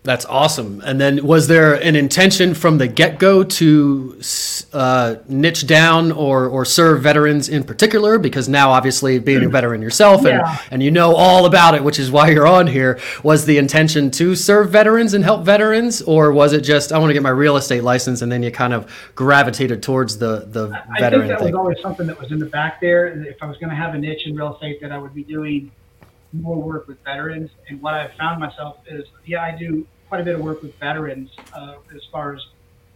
That's 0.04 0.26
awesome. 0.26 0.82
And 0.84 1.00
then, 1.00 1.26
was 1.26 1.48
there 1.48 1.76
an 1.76 1.96
intention 1.96 2.56
from 2.56 2.78
the 2.78 2.90
get 2.90 3.20
go 3.20 3.42
to 3.42 4.20
uh, 4.74 5.16
niche 5.30 5.66
down 5.66 6.12
or, 6.12 6.46
or 6.48 6.66
serve 6.66 7.02
veterans 7.02 7.48
in 7.48 7.64
particular? 7.64 8.20
Because 8.20 8.50
now, 8.50 8.72
obviously, 8.72 9.18
being 9.20 9.46
a 9.46 9.50
veteran 9.50 9.82
yourself 9.82 10.26
and, 10.26 10.40
yeah. 10.40 10.58
and 10.72 10.84
you 10.84 10.92
know 10.92 11.16
all 11.16 11.46
about 11.46 11.74
it, 11.74 11.86
which 11.86 12.00
is 12.00 12.12
why 12.12 12.30
you're 12.30 12.46
on 12.46 12.68
here, 12.68 13.00
was 13.24 13.46
the 13.46 13.58
intention 13.58 14.12
to 14.12 14.36
serve 14.36 14.72
veterans 14.72 15.14
and 15.14 15.24
help 15.24 15.46
veterans? 15.46 16.02
Or 16.02 16.34
was 16.34 16.52
it 16.52 16.62
just, 16.62 16.92
I 16.92 16.98
want 17.00 17.10
to 17.10 17.14
get 17.14 17.24
my 17.24 17.30
real 17.30 17.56
estate 17.56 17.84
license, 17.84 18.22
and 18.22 18.30
then 18.30 18.44
you 18.44 18.52
kind 18.52 18.74
of 18.74 18.92
gravitated 19.16 19.82
towards 19.82 20.18
the, 20.18 20.48
the 20.50 20.84
I 20.98 21.00
veteran 21.00 21.28
think 21.28 21.32
that 21.32 21.40
thing? 21.40 21.54
was 21.54 21.60
always 21.60 21.80
something 21.82 22.08
that 22.08 22.20
was 22.20 22.30
in 22.30 22.40
the 22.40 22.46
back 22.48 22.82
there. 22.82 23.08
If 23.08 23.42
I 23.42 23.46
was 23.46 23.58
going 23.58 23.70
to 23.70 23.76
have 23.78 23.96
a 23.96 23.98
niche 23.98 24.26
in 24.26 24.36
real 24.36 24.54
estate, 24.54 24.82
that 24.82 24.92
I 24.92 24.98
would 24.98 25.16
be 25.16 25.24
doing 25.24 25.72
more 26.34 26.62
work 26.62 26.88
with 26.88 27.04
veterans. 27.04 27.52
And 27.70 27.82
what 27.82 27.94
I've 27.94 28.14
found 28.14 28.40
myself 28.40 28.78
is, 28.88 29.06
yeah, 29.26 29.44
I 29.44 29.56
do 29.56 29.86
quite 30.10 30.22
a 30.22 30.24
bit 30.24 30.36
of 30.36 30.42
work 30.42 30.62
with 30.62 30.76
veterans 30.80 31.30
uh, 31.54 31.76
as 31.96 32.02
far 32.12 32.36
as 32.36 32.42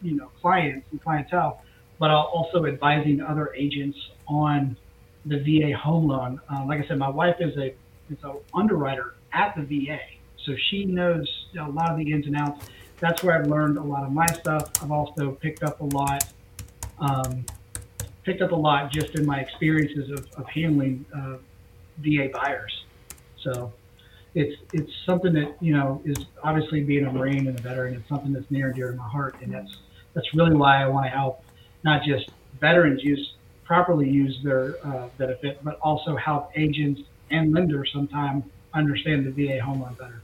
you 0.02 0.16
know 0.16 0.30
clients 0.42 0.88
and 0.92 1.02
clientele, 1.02 1.62
but 2.00 2.12
also 2.12 2.66
advising 2.66 3.22
other 3.22 3.54
agents 3.56 3.98
on 4.28 4.78
the 5.26 5.40
VA 5.40 5.76
home 5.76 6.08
loan. 6.08 6.42
Uh, 6.52 6.66
like 6.66 6.84
I 6.84 6.88
said, 6.88 6.98
my 6.98 7.10
wife 7.10 7.38
is 7.40 7.58
a 7.58 7.74
is 8.10 8.18
an 8.24 8.38
underwriter 8.54 9.16
at 9.34 9.56
the 9.56 9.64
VA, 9.64 10.00
so 10.46 10.54
she 10.70 10.86
knows 10.86 11.28
a 11.60 11.70
lot 11.70 11.92
of 11.92 11.98
the 11.98 12.12
ins 12.12 12.26
and 12.26 12.36
outs. 12.36 12.68
That's 13.00 13.24
where 13.24 13.40
I've 13.40 13.48
learned 13.48 13.78
a 13.78 13.84
lot 13.84 14.04
of 14.04 14.12
my 14.12 14.26
stuff. 14.28 14.72
I've 14.82 14.92
also 14.92 15.32
picked 15.32 15.62
up 15.62 15.82
a 15.82 15.86
lot, 15.86 16.24
um, 17.00 17.46
picked 18.24 18.42
up 18.42 18.52
a 18.52 18.56
lot 18.56 18.92
just 18.92 19.16
in 19.16 19.26
my 19.26 19.40
experiences 19.40 20.10
of, 20.10 20.28
of 20.38 20.48
handling 20.48 21.06
uh, 21.16 21.38
VA 22.00 22.30
buyers. 22.34 22.86
So 23.48 23.72
it's 24.36 24.62
it's 24.74 24.92
something 25.06 25.34
that 25.34 25.56
you 25.62 25.74
know 25.74 26.02
is 26.06 26.18
obviously 26.44 26.84
being 26.84 27.06
a 27.06 27.12
Marine 27.12 27.48
and 27.48 27.58
a 27.58 27.62
veteran. 27.62 27.96
It's 27.96 28.10
something 28.10 28.34
that's 28.34 28.50
near 28.52 28.68
and 28.68 28.76
dear 28.76 28.92
to 28.92 28.98
my 28.98 29.08
heart, 29.08 29.36
and 29.42 29.54
that's 29.54 29.78
that's 30.14 30.34
really 30.34 30.56
why 30.56 30.84
I 30.84 30.88
want 30.88 31.06
to 31.06 31.10
help 31.10 31.44
not 31.84 32.04
just 32.04 32.30
veterans 32.60 33.04
use 33.04 33.34
properly 33.64 34.10
use 34.10 34.40
their 34.44 34.76
uh, 34.86 35.08
benefit, 35.18 35.64
but 35.64 35.80
also 35.80 36.16
help 36.16 36.52
agents 36.56 37.02
and 37.32 37.54
lenders 37.54 37.90
sometimes 37.94 38.44
understand 38.74 39.26
the 39.26 39.32
VA 39.32 39.62
home 39.62 39.82
loan 39.82 39.94
better. 39.96 40.22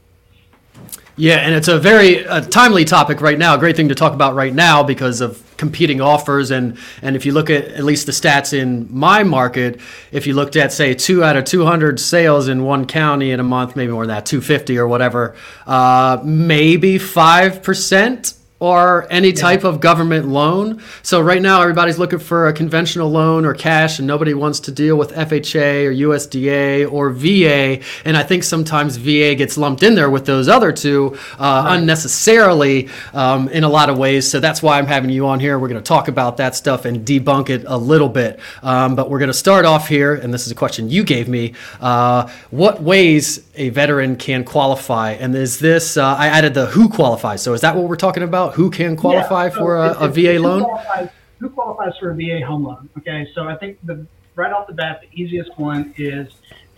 Yeah, 1.16 1.36
and 1.36 1.54
it's 1.54 1.68
a 1.68 1.78
very 1.78 2.26
uh, 2.26 2.40
timely 2.40 2.84
topic 2.84 3.20
right 3.20 3.38
now. 3.38 3.54
A 3.54 3.58
great 3.58 3.76
thing 3.76 3.88
to 3.88 3.94
talk 3.94 4.14
about 4.14 4.34
right 4.34 4.52
now 4.52 4.82
because 4.82 5.20
of 5.20 5.40
competing 5.56 6.00
offers 6.00 6.50
and 6.50 6.76
and 7.02 7.14
if 7.14 7.24
you 7.24 7.32
look 7.32 7.50
at 7.50 7.66
at 7.66 7.84
least 7.84 8.06
the 8.06 8.12
stats 8.12 8.52
in 8.52 8.88
my 8.90 9.22
market, 9.22 9.80
if 10.10 10.26
you 10.26 10.34
looked 10.34 10.56
at 10.56 10.72
say 10.72 10.92
two 10.92 11.22
out 11.22 11.36
of 11.36 11.44
200 11.44 12.00
sales 12.00 12.48
in 12.48 12.64
one 12.64 12.84
county 12.84 13.30
in 13.30 13.38
a 13.38 13.44
month, 13.44 13.76
maybe 13.76 13.92
more 13.92 14.04
than 14.04 14.16
that, 14.16 14.26
250 14.26 14.76
or 14.76 14.88
whatever, 14.88 15.36
uh, 15.68 16.20
maybe 16.24 16.98
five 16.98 17.62
percent 17.62 18.34
or 18.64 19.06
any 19.10 19.32
type 19.32 19.62
yeah. 19.62 19.68
of 19.68 19.80
government 19.80 20.26
loan. 20.26 20.82
So 21.02 21.20
right 21.20 21.42
now 21.42 21.60
everybody's 21.60 21.98
looking 21.98 22.18
for 22.18 22.48
a 22.48 22.52
conventional 22.52 23.10
loan 23.10 23.44
or 23.44 23.52
cash 23.52 23.98
and 23.98 24.08
nobody 24.08 24.32
wants 24.32 24.60
to 24.60 24.72
deal 24.72 24.96
with 24.96 25.12
FHA 25.12 25.84
or 25.84 25.92
USDA 25.92 26.90
or 26.90 27.10
VA 27.10 27.84
and 28.06 28.16
I 28.16 28.22
think 28.22 28.42
sometimes 28.42 28.96
VA 28.96 29.34
gets 29.34 29.58
lumped 29.58 29.82
in 29.82 29.94
there 29.94 30.08
with 30.08 30.24
those 30.24 30.48
other 30.48 30.72
two 30.72 31.14
uh, 31.38 31.64
right. 31.66 31.76
unnecessarily 31.76 32.88
um, 33.12 33.48
in 33.50 33.64
a 33.64 33.68
lot 33.68 33.90
of 33.90 33.98
ways. 33.98 34.30
So 34.30 34.40
that's 34.40 34.62
why 34.62 34.78
I'm 34.78 34.86
having 34.86 35.10
you 35.10 35.26
on 35.26 35.40
here. 35.40 35.58
We're 35.58 35.68
going 35.68 35.82
to 35.82 35.86
talk 35.86 36.08
about 36.08 36.38
that 36.38 36.54
stuff 36.54 36.86
and 36.86 37.06
debunk 37.06 37.50
it 37.50 37.64
a 37.66 37.76
little 37.76 38.08
bit. 38.08 38.40
Um, 38.62 38.96
but 38.96 39.10
we're 39.10 39.18
going 39.18 39.28
to 39.28 39.34
start 39.34 39.66
off 39.66 39.88
here 39.88 40.14
and 40.14 40.32
this 40.32 40.46
is 40.46 40.52
a 40.52 40.54
question 40.54 40.88
you 40.88 41.04
gave 41.04 41.28
me. 41.28 41.52
Uh, 41.82 42.30
what 42.50 42.82
ways 42.82 43.44
a 43.56 43.68
veteran 43.68 44.16
can 44.16 44.42
qualify 44.42 45.12
and 45.12 45.34
is 45.34 45.58
this 45.58 45.98
uh, 45.98 46.14
I 46.16 46.28
added 46.28 46.54
the 46.54 46.66
who 46.66 46.88
qualifies. 46.88 47.42
So 47.42 47.52
is 47.52 47.60
that 47.60 47.76
what 47.76 47.88
we're 47.88 47.96
talking 47.96 48.22
about? 48.22 48.53
Who 48.54 48.70
can 48.70 48.96
qualify 48.96 49.44
yeah, 49.44 49.50
so 49.50 49.58
for 49.58 49.76
a, 49.76 49.90
a 50.00 50.08
VA 50.08 50.38
loan? 50.38 50.60
Who 50.60 50.66
qualifies, 50.66 51.10
who 51.38 51.50
qualifies 51.50 51.92
for 51.98 52.10
a 52.10 52.14
VA 52.14 52.44
home 52.44 52.64
loan? 52.64 52.88
Okay, 52.98 53.28
so 53.34 53.48
I 53.48 53.56
think 53.56 53.78
the 53.84 54.06
right 54.36 54.52
off 54.52 54.66
the 54.66 54.72
bat, 54.72 55.00
the 55.02 55.20
easiest 55.20 55.56
one 55.58 55.94
is 55.96 56.28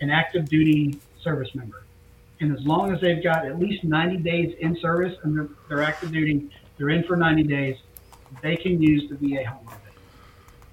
an 0.01 0.09
active 0.09 0.49
duty 0.49 0.99
service 1.21 1.53
member. 1.55 1.83
And 2.39 2.55
as 2.55 2.65
long 2.65 2.93
as 2.93 3.01
they've 3.01 3.23
got 3.23 3.45
at 3.45 3.59
least 3.59 3.83
90 3.83 4.17
days 4.17 4.55
in 4.59 4.77
service 4.79 5.17
and 5.23 5.35
they're, 5.35 5.49
they're 5.67 5.83
active 5.83 6.11
duty, 6.11 6.49
they're 6.77 6.89
in 6.89 7.03
for 7.03 7.15
90 7.15 7.43
days, 7.43 7.77
they 8.43 8.55
can 8.55 8.81
use 8.81 9.09
the 9.09 9.15
VA 9.15 9.43
home 9.45 9.65
loan. 9.65 9.77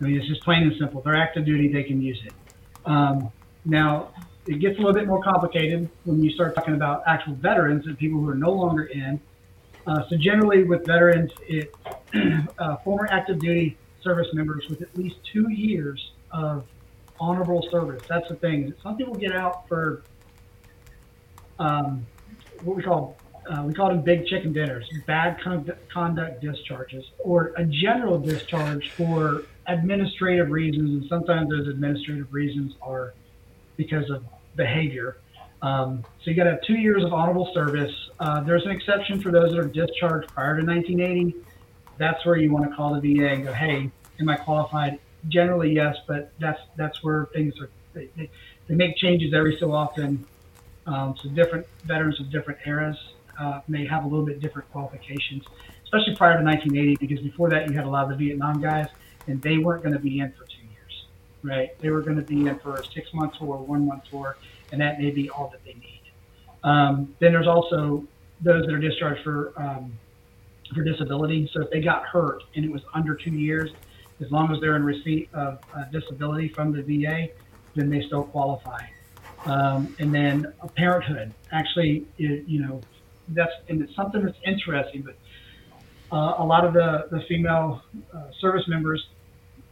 I 0.00 0.04
mean, 0.04 0.16
it's 0.16 0.28
just 0.28 0.42
plain 0.42 0.64
and 0.64 0.74
simple. 0.78 1.00
They're 1.00 1.16
active 1.16 1.46
duty, 1.46 1.68
they 1.68 1.84
can 1.84 2.02
use 2.02 2.20
it. 2.24 2.32
Um, 2.84 3.30
now, 3.64 4.10
it 4.46 4.58
gets 4.58 4.76
a 4.76 4.78
little 4.78 4.92
bit 4.92 5.06
more 5.06 5.22
complicated 5.22 5.88
when 6.04 6.22
you 6.22 6.30
start 6.30 6.54
talking 6.54 6.74
about 6.74 7.02
actual 7.06 7.34
veterans 7.34 7.86
and 7.86 7.96
people 7.96 8.20
who 8.20 8.28
are 8.28 8.34
no 8.34 8.50
longer 8.50 8.84
in. 8.84 9.20
Uh, 9.86 10.02
so 10.08 10.16
generally 10.16 10.64
with 10.64 10.86
veterans, 10.86 11.30
it 11.46 11.74
uh, 12.58 12.76
former 12.78 13.06
active 13.10 13.38
duty 13.38 13.76
service 14.02 14.28
members 14.32 14.66
with 14.68 14.82
at 14.82 14.96
least 14.96 15.16
two 15.32 15.50
years 15.50 16.12
of 16.30 16.64
honorable 17.20 17.66
service. 17.70 18.02
That's 18.08 18.28
the 18.28 18.34
thing. 18.36 18.72
Some 18.82 18.96
people 18.96 19.14
get 19.14 19.32
out 19.32 19.68
for 19.68 20.02
um, 21.58 22.06
what 22.62 22.76
we 22.76 22.82
call 22.82 23.16
uh, 23.50 23.62
we 23.62 23.74
call 23.74 23.88
them 23.88 24.00
big 24.00 24.26
chicken 24.26 24.54
dinners, 24.54 24.88
bad 25.06 25.38
con- 25.42 25.70
conduct 25.92 26.40
discharges, 26.40 27.04
or 27.18 27.52
a 27.56 27.64
general 27.64 28.18
discharge 28.18 28.90
for 28.92 29.42
administrative 29.66 30.50
reasons. 30.50 31.02
And 31.02 31.08
sometimes 31.08 31.50
those 31.50 31.68
administrative 31.68 32.32
reasons 32.32 32.74
are 32.80 33.12
because 33.76 34.08
of 34.08 34.24
behavior. 34.56 35.18
Um, 35.64 36.04
so 36.22 36.30
you 36.30 36.36
got 36.36 36.44
to 36.44 36.50
have 36.50 36.62
two 36.62 36.74
years 36.74 37.02
of 37.02 37.14
honorable 37.14 37.50
service. 37.54 37.92
Uh, 38.20 38.42
there's 38.42 38.66
an 38.66 38.70
exception 38.70 39.22
for 39.22 39.30
those 39.30 39.50
that 39.52 39.58
are 39.58 39.64
discharged 39.64 40.28
prior 40.28 40.60
to 40.60 40.66
1980. 40.66 41.34
That's 41.96 42.24
where 42.26 42.36
you 42.36 42.52
want 42.52 42.68
to 42.68 42.76
call 42.76 43.00
the 43.00 43.00
VA 43.00 43.28
and 43.28 43.44
go, 43.44 43.52
hey, 43.54 43.90
am 44.20 44.28
I 44.28 44.36
qualified? 44.36 44.98
Generally, 45.28 45.72
yes, 45.72 45.96
but 46.06 46.32
that's 46.38 46.60
that's 46.76 47.02
where 47.02 47.30
things 47.32 47.58
are. 47.62 47.70
They, 47.94 48.10
they, 48.14 48.30
they 48.68 48.74
make 48.74 48.96
changes 48.96 49.32
every 49.32 49.56
so 49.58 49.72
often. 49.72 50.26
Um, 50.86 51.16
so 51.22 51.30
different 51.30 51.66
veterans 51.86 52.20
of 52.20 52.30
different 52.30 52.60
eras 52.66 52.98
uh, 53.40 53.62
may 53.66 53.86
have 53.86 54.04
a 54.04 54.06
little 54.06 54.26
bit 54.26 54.40
different 54.40 54.70
qualifications, 54.70 55.44
especially 55.84 56.14
prior 56.14 56.36
to 56.36 56.44
1980, 56.44 56.96
because 56.96 57.24
before 57.24 57.48
that 57.48 57.70
you 57.70 57.74
had 57.74 57.86
a 57.86 57.88
lot 57.88 58.04
of 58.04 58.10
the 58.10 58.16
Vietnam 58.16 58.60
guys, 58.60 58.88
and 59.28 59.40
they 59.40 59.56
weren't 59.56 59.82
going 59.82 59.94
to 59.94 59.98
be 59.98 60.18
in 60.18 60.30
for 60.32 60.44
two 60.44 60.66
years, 60.74 61.06
right? 61.42 61.70
They 61.78 61.88
were 61.88 62.02
going 62.02 62.16
to 62.16 62.22
be 62.22 62.48
in 62.48 62.58
for 62.58 62.74
a 62.74 62.84
six 62.84 63.14
month 63.14 63.38
tour, 63.38 63.56
one 63.56 63.86
month 63.86 64.02
tour, 64.10 64.36
and 64.74 64.80
that 64.80 64.98
may 64.98 65.10
be 65.10 65.30
all 65.30 65.48
that 65.50 65.64
they 65.64 65.74
need. 65.74 66.02
Um, 66.64 67.14
then 67.20 67.32
there's 67.32 67.46
also 67.46 68.04
those 68.40 68.66
that 68.66 68.74
are 68.74 68.80
discharged 68.80 69.22
for 69.22 69.52
um, 69.56 69.96
for 70.74 70.82
disability. 70.82 71.48
So 71.54 71.62
if 71.62 71.70
they 71.70 71.80
got 71.80 72.04
hurt 72.04 72.42
and 72.56 72.64
it 72.64 72.72
was 72.72 72.82
under 72.92 73.14
two 73.14 73.30
years, 73.30 73.70
as 74.20 74.30
long 74.32 74.52
as 74.52 74.60
they're 74.60 74.74
in 74.74 74.82
receipt 74.82 75.28
of 75.32 75.60
uh, 75.72 75.84
disability 75.92 76.48
from 76.48 76.72
the 76.72 76.82
VA, 76.82 77.28
then 77.76 77.88
they 77.88 78.02
still 78.06 78.24
qualify. 78.24 78.80
Um, 79.46 79.94
and 80.00 80.12
then 80.12 80.52
parenthood, 80.74 81.32
actually, 81.52 82.04
it, 82.18 82.48
you 82.48 82.60
know, 82.60 82.80
that's 83.28 83.52
and 83.68 83.80
it's 83.80 83.94
something 83.94 84.24
that's 84.24 84.38
interesting. 84.44 85.02
But 85.02 85.16
uh, 86.10 86.34
a 86.38 86.44
lot 86.44 86.64
of 86.64 86.72
the 86.72 87.06
the 87.12 87.20
female 87.28 87.82
uh, 88.12 88.24
service 88.40 88.66
members, 88.66 89.06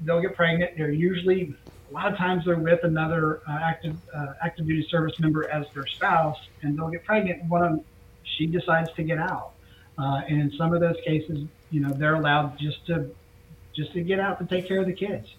they'll 0.04 0.20
get 0.20 0.34
pregnant. 0.36 0.76
They're 0.76 0.90
usually 0.90 1.54
a 1.90 1.94
lot 1.94 2.10
of 2.10 2.16
times 2.18 2.44
they're 2.44 2.56
with 2.56 2.84
another 2.84 3.40
uh, 3.48 3.58
active 3.62 3.96
uh, 4.14 4.34
active 4.44 4.66
duty 4.66 4.86
service 4.90 5.18
member 5.20 5.48
as 5.50 5.66
their 5.74 5.86
spouse, 5.86 6.38
and 6.62 6.78
they'll 6.78 6.88
get 6.88 7.04
pregnant. 7.04 7.42
And 7.42 7.50
one 7.50 7.62
of 7.62 7.70
them, 7.72 7.84
she 8.24 8.46
decides 8.46 8.90
to 8.94 9.02
get 9.02 9.18
out, 9.18 9.52
uh, 9.98 10.22
and 10.28 10.40
in 10.40 10.52
some 10.56 10.72
of 10.72 10.80
those 10.80 10.96
cases, 11.04 11.46
you 11.70 11.80
know, 11.80 11.92
they're 11.92 12.14
allowed 12.14 12.58
just 12.58 12.86
to 12.86 13.10
just 13.74 13.92
to 13.92 14.02
get 14.02 14.18
out 14.20 14.38
to 14.38 14.46
take 14.46 14.66
care 14.66 14.80
of 14.80 14.86
the 14.86 14.92
kids. 14.92 15.34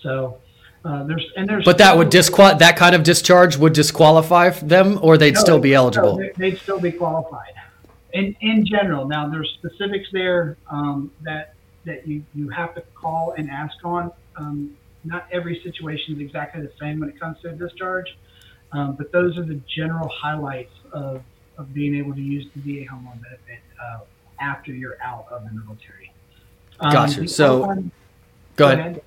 So 0.00 0.38
uh, 0.84 1.04
there's 1.04 1.26
and 1.36 1.48
there's. 1.48 1.64
But 1.64 1.78
that 1.78 1.96
would 1.96 2.10
disqual 2.10 2.54
that 2.56 2.76
kind 2.76 2.94
of 2.94 3.02
discharge 3.02 3.56
would 3.56 3.72
disqualify 3.72 4.50
them, 4.50 4.98
or 5.02 5.16
they'd 5.18 5.34
No, 5.34 5.40
still 5.40 5.58
be 5.60 5.74
eligible. 5.74 6.16
they- 6.16 6.32
they'd 6.36 6.58
still 6.58 6.80
be 6.80 6.92
qualified. 6.92 7.52
In 8.12 8.34
in 8.40 8.64
general, 8.66 9.06
now 9.06 9.28
there's 9.28 9.50
specifics 9.58 10.08
there 10.12 10.56
um, 10.70 11.10
that 11.22 11.54
that 11.84 12.06
you 12.06 12.24
you 12.34 12.48
have 12.50 12.74
to 12.74 12.82
call 12.94 13.34
and 13.36 13.50
ask 13.50 13.74
on. 13.84 14.10
Um, 14.36 14.76
not 15.04 15.26
every 15.32 15.60
situation 15.62 16.14
is 16.14 16.20
exactly 16.20 16.62
the 16.62 16.72
same 16.80 17.00
when 17.00 17.08
it 17.08 17.18
comes 17.18 17.40
to 17.42 17.50
a 17.50 17.52
discharge, 17.52 18.16
um, 18.70 18.94
but 18.94 19.10
those 19.10 19.36
are 19.36 19.44
the 19.44 19.60
general 19.74 20.08
highlights 20.08 20.72
of 20.92 21.22
of 21.58 21.74
being 21.74 21.94
able 21.96 22.14
to 22.14 22.20
use 22.20 22.46
the 22.54 22.60
VA 22.84 22.88
home 22.90 23.04
loan 23.06 23.18
benefit 23.18 23.62
uh, 23.82 24.00
after 24.40 24.72
you're 24.72 24.96
out 25.02 25.26
of 25.30 25.44
the 25.44 25.50
military. 25.52 26.12
Um, 26.80 26.92
Gotcha. 26.92 27.28
So- 27.28 27.66
one- 27.66 27.90
Go 28.56 28.68
ahead. 28.70 29.02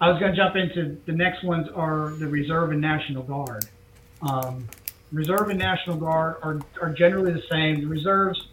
I 0.00 0.08
was 0.08 0.20
going 0.20 0.30
to 0.30 0.36
jump 0.36 0.54
into 0.54 0.96
the 1.06 1.12
next 1.12 1.42
ones 1.42 1.68
are 1.74 2.10
the 2.10 2.28
Reserve 2.28 2.70
and 2.70 2.80
National 2.80 3.24
Guard. 3.24 3.64
Um, 4.22 4.68
Reserve 5.10 5.48
and 5.48 5.58
National 5.58 5.96
Guard 5.96 6.36
are, 6.42 6.60
are 6.80 6.90
generally 6.90 7.32
the 7.32 7.42
same. 7.50 7.80
The 7.80 7.86
reserves 7.86 8.46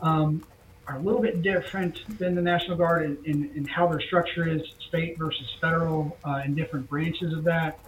um, 0.00 0.44
are 0.92 0.98
a 0.98 1.00
little 1.00 1.22
bit 1.22 1.42
different 1.42 2.18
than 2.18 2.34
the 2.34 2.42
National 2.42 2.76
Guard 2.76 3.04
in, 3.04 3.18
in, 3.24 3.50
in 3.56 3.64
how 3.64 3.86
their 3.88 4.00
structure 4.00 4.48
is, 4.48 4.62
state 4.88 5.18
versus 5.18 5.48
federal, 5.60 6.16
uh, 6.24 6.42
and 6.44 6.54
different 6.54 6.88
branches 6.88 7.32
of 7.32 7.44
that. 7.44 7.78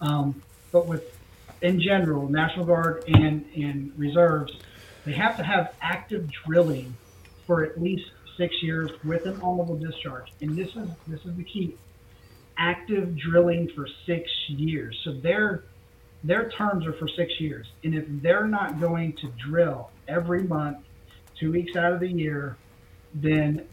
Um, 0.00 0.42
but 0.70 0.86
with, 0.86 1.18
in 1.62 1.80
general, 1.80 2.28
National 2.28 2.66
Guard 2.66 3.04
and, 3.08 3.46
and 3.56 3.92
reserves, 3.96 4.52
they 5.04 5.12
have 5.12 5.36
to 5.38 5.42
have 5.42 5.74
active 5.80 6.30
drilling 6.30 6.94
for 7.46 7.64
at 7.64 7.80
least 7.80 8.10
six 8.36 8.62
years 8.62 8.90
with 9.04 9.26
an 9.26 9.40
honorable 9.40 9.76
discharge. 9.76 10.32
And 10.40 10.56
this 10.56 10.68
is 10.76 10.88
this 11.06 11.24
is 11.24 11.36
the 11.36 11.44
key. 11.44 11.76
Active 12.56 13.16
drilling 13.16 13.68
for 13.68 13.86
six 14.06 14.30
years. 14.48 14.98
So 15.04 15.12
their 15.12 15.64
their 16.24 16.48
terms 16.50 16.86
are 16.86 16.94
for 16.94 17.06
six 17.06 17.38
years. 17.38 17.66
And 17.84 17.94
if 17.94 18.04
they're 18.08 18.48
not 18.48 18.80
going 18.80 19.12
to 19.14 19.28
drill 19.46 19.90
every 20.08 20.42
month, 20.42 20.78
two 21.38 21.52
weeks 21.52 21.76
out 21.76 21.92
of 21.92 22.00
the 22.00 22.08
year, 22.08 22.56
then 23.14 23.66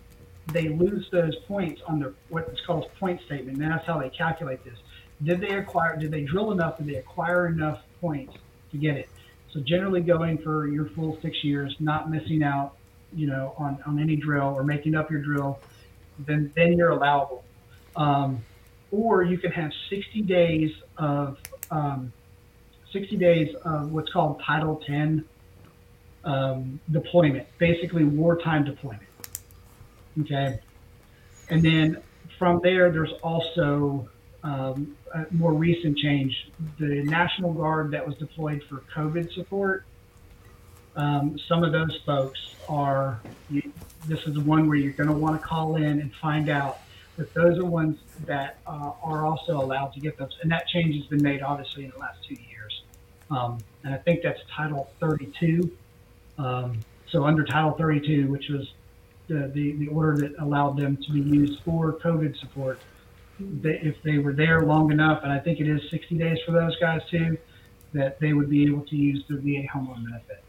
they 0.51 0.69
lose 0.69 1.07
those 1.11 1.35
points 1.47 1.81
on 1.87 1.99
their 1.99 2.13
what's 2.29 2.61
called 2.65 2.89
point 2.99 3.21
statement. 3.25 3.57
And 3.57 3.71
that's 3.71 3.85
how 3.85 3.99
they 3.99 4.09
calculate 4.09 4.63
this. 4.63 4.77
Did 5.23 5.39
they 5.39 5.55
acquire 5.55 5.97
did 5.97 6.11
they 6.11 6.23
drill 6.23 6.51
enough? 6.51 6.77
Did 6.77 6.87
they 6.87 6.95
acquire 6.95 7.47
enough 7.47 7.81
points 7.99 8.33
to 8.71 8.77
get 8.77 8.97
it? 8.97 9.09
So 9.53 9.59
generally 9.59 10.01
going 10.01 10.37
for 10.37 10.67
your 10.67 10.87
full 10.89 11.19
six 11.21 11.43
years, 11.43 11.75
not 11.79 12.09
missing 12.09 12.41
out, 12.41 12.75
you 13.13 13.27
know, 13.27 13.53
on, 13.57 13.77
on 13.85 13.99
any 13.99 14.15
drill 14.15 14.47
or 14.47 14.63
making 14.63 14.95
up 14.95 15.11
your 15.11 15.21
drill, 15.21 15.59
then 16.19 16.51
then 16.55 16.73
you're 16.77 16.91
allowable. 16.91 17.43
Um, 17.95 18.43
or 18.91 19.23
you 19.23 19.37
can 19.37 19.51
have 19.51 19.71
60 19.89 20.21
days 20.23 20.71
of 20.97 21.37
um, 21.69 22.11
60 22.91 23.15
days 23.17 23.55
of 23.63 23.91
what's 23.91 24.11
called 24.11 24.41
Title 24.45 24.81
10 24.85 25.25
um, 26.23 26.79
deployment, 26.91 27.47
basically 27.57 28.03
wartime 28.03 28.63
deployment. 28.65 29.07
Okay, 30.21 30.59
and 31.49 31.61
then 31.63 32.01
from 32.37 32.59
there, 32.61 32.91
there's 32.91 33.13
also 33.23 34.09
um, 34.43 34.95
a 35.13 35.25
more 35.31 35.53
recent 35.53 35.97
change. 35.97 36.49
The 36.79 37.03
National 37.03 37.53
Guard 37.53 37.91
that 37.91 38.05
was 38.05 38.15
deployed 38.17 38.63
for 38.69 38.83
COVID 38.93 39.33
support. 39.33 39.85
Um, 40.95 41.39
some 41.47 41.63
of 41.63 41.71
those 41.71 41.99
folks 42.05 42.39
are. 42.67 43.21
You, 43.49 43.71
this 44.07 44.19
is 44.25 44.33
the 44.33 44.41
one 44.41 44.67
where 44.67 44.77
you're 44.77 44.93
going 44.93 45.09
to 45.09 45.15
want 45.15 45.39
to 45.39 45.47
call 45.47 45.75
in 45.75 45.83
and 45.83 46.11
find 46.15 46.49
out 46.49 46.79
that 47.17 47.33
those 47.33 47.57
are 47.59 47.65
ones 47.65 47.99
that 48.25 48.57
uh, 48.65 48.91
are 49.03 49.25
also 49.25 49.61
allowed 49.61 49.93
to 49.93 49.99
get 49.99 50.17
those. 50.17 50.35
And 50.41 50.51
that 50.51 50.67
change 50.67 50.95
has 50.95 51.05
been 51.05 51.21
made 51.21 51.41
obviously 51.41 51.85
in 51.85 51.91
the 51.91 51.99
last 51.99 52.17
two 52.27 52.35
years. 52.49 52.81
Um, 53.29 53.59
and 53.83 53.93
I 53.93 53.97
think 53.97 54.23
that's 54.23 54.39
Title 54.55 54.91
32. 54.99 55.71
Um, 56.41 56.79
so 57.09 57.25
under 57.25 57.43
Title 57.43 57.71
32, 57.71 58.27
which 58.27 58.49
was 58.49 58.73
the, 59.27 59.51
the, 59.53 59.73
the 59.73 59.87
order 59.87 60.17
that 60.21 60.41
allowed 60.41 60.77
them 60.77 60.97
to 60.97 61.11
be 61.11 61.21
used 61.21 61.61
for 61.63 61.93
COVID 61.93 62.39
support, 62.39 62.79
they, 63.39 63.79
if 63.81 64.01
they 64.03 64.17
were 64.17 64.33
there 64.33 64.61
long 64.61 64.91
enough, 64.91 65.23
and 65.23 65.31
I 65.31 65.39
think 65.39 65.59
it 65.59 65.67
is 65.67 65.81
60 65.89 66.17
days 66.17 66.37
for 66.45 66.51
those 66.51 66.75
guys 66.79 67.01
too, 67.09 67.37
that 67.93 68.19
they 68.19 68.33
would 68.33 68.49
be 68.49 68.65
able 68.65 68.85
to 68.85 68.95
use 68.95 69.23
the 69.27 69.37
VA 69.37 69.67
home 69.71 69.89
loan 69.89 70.05
benefit. 70.05 70.43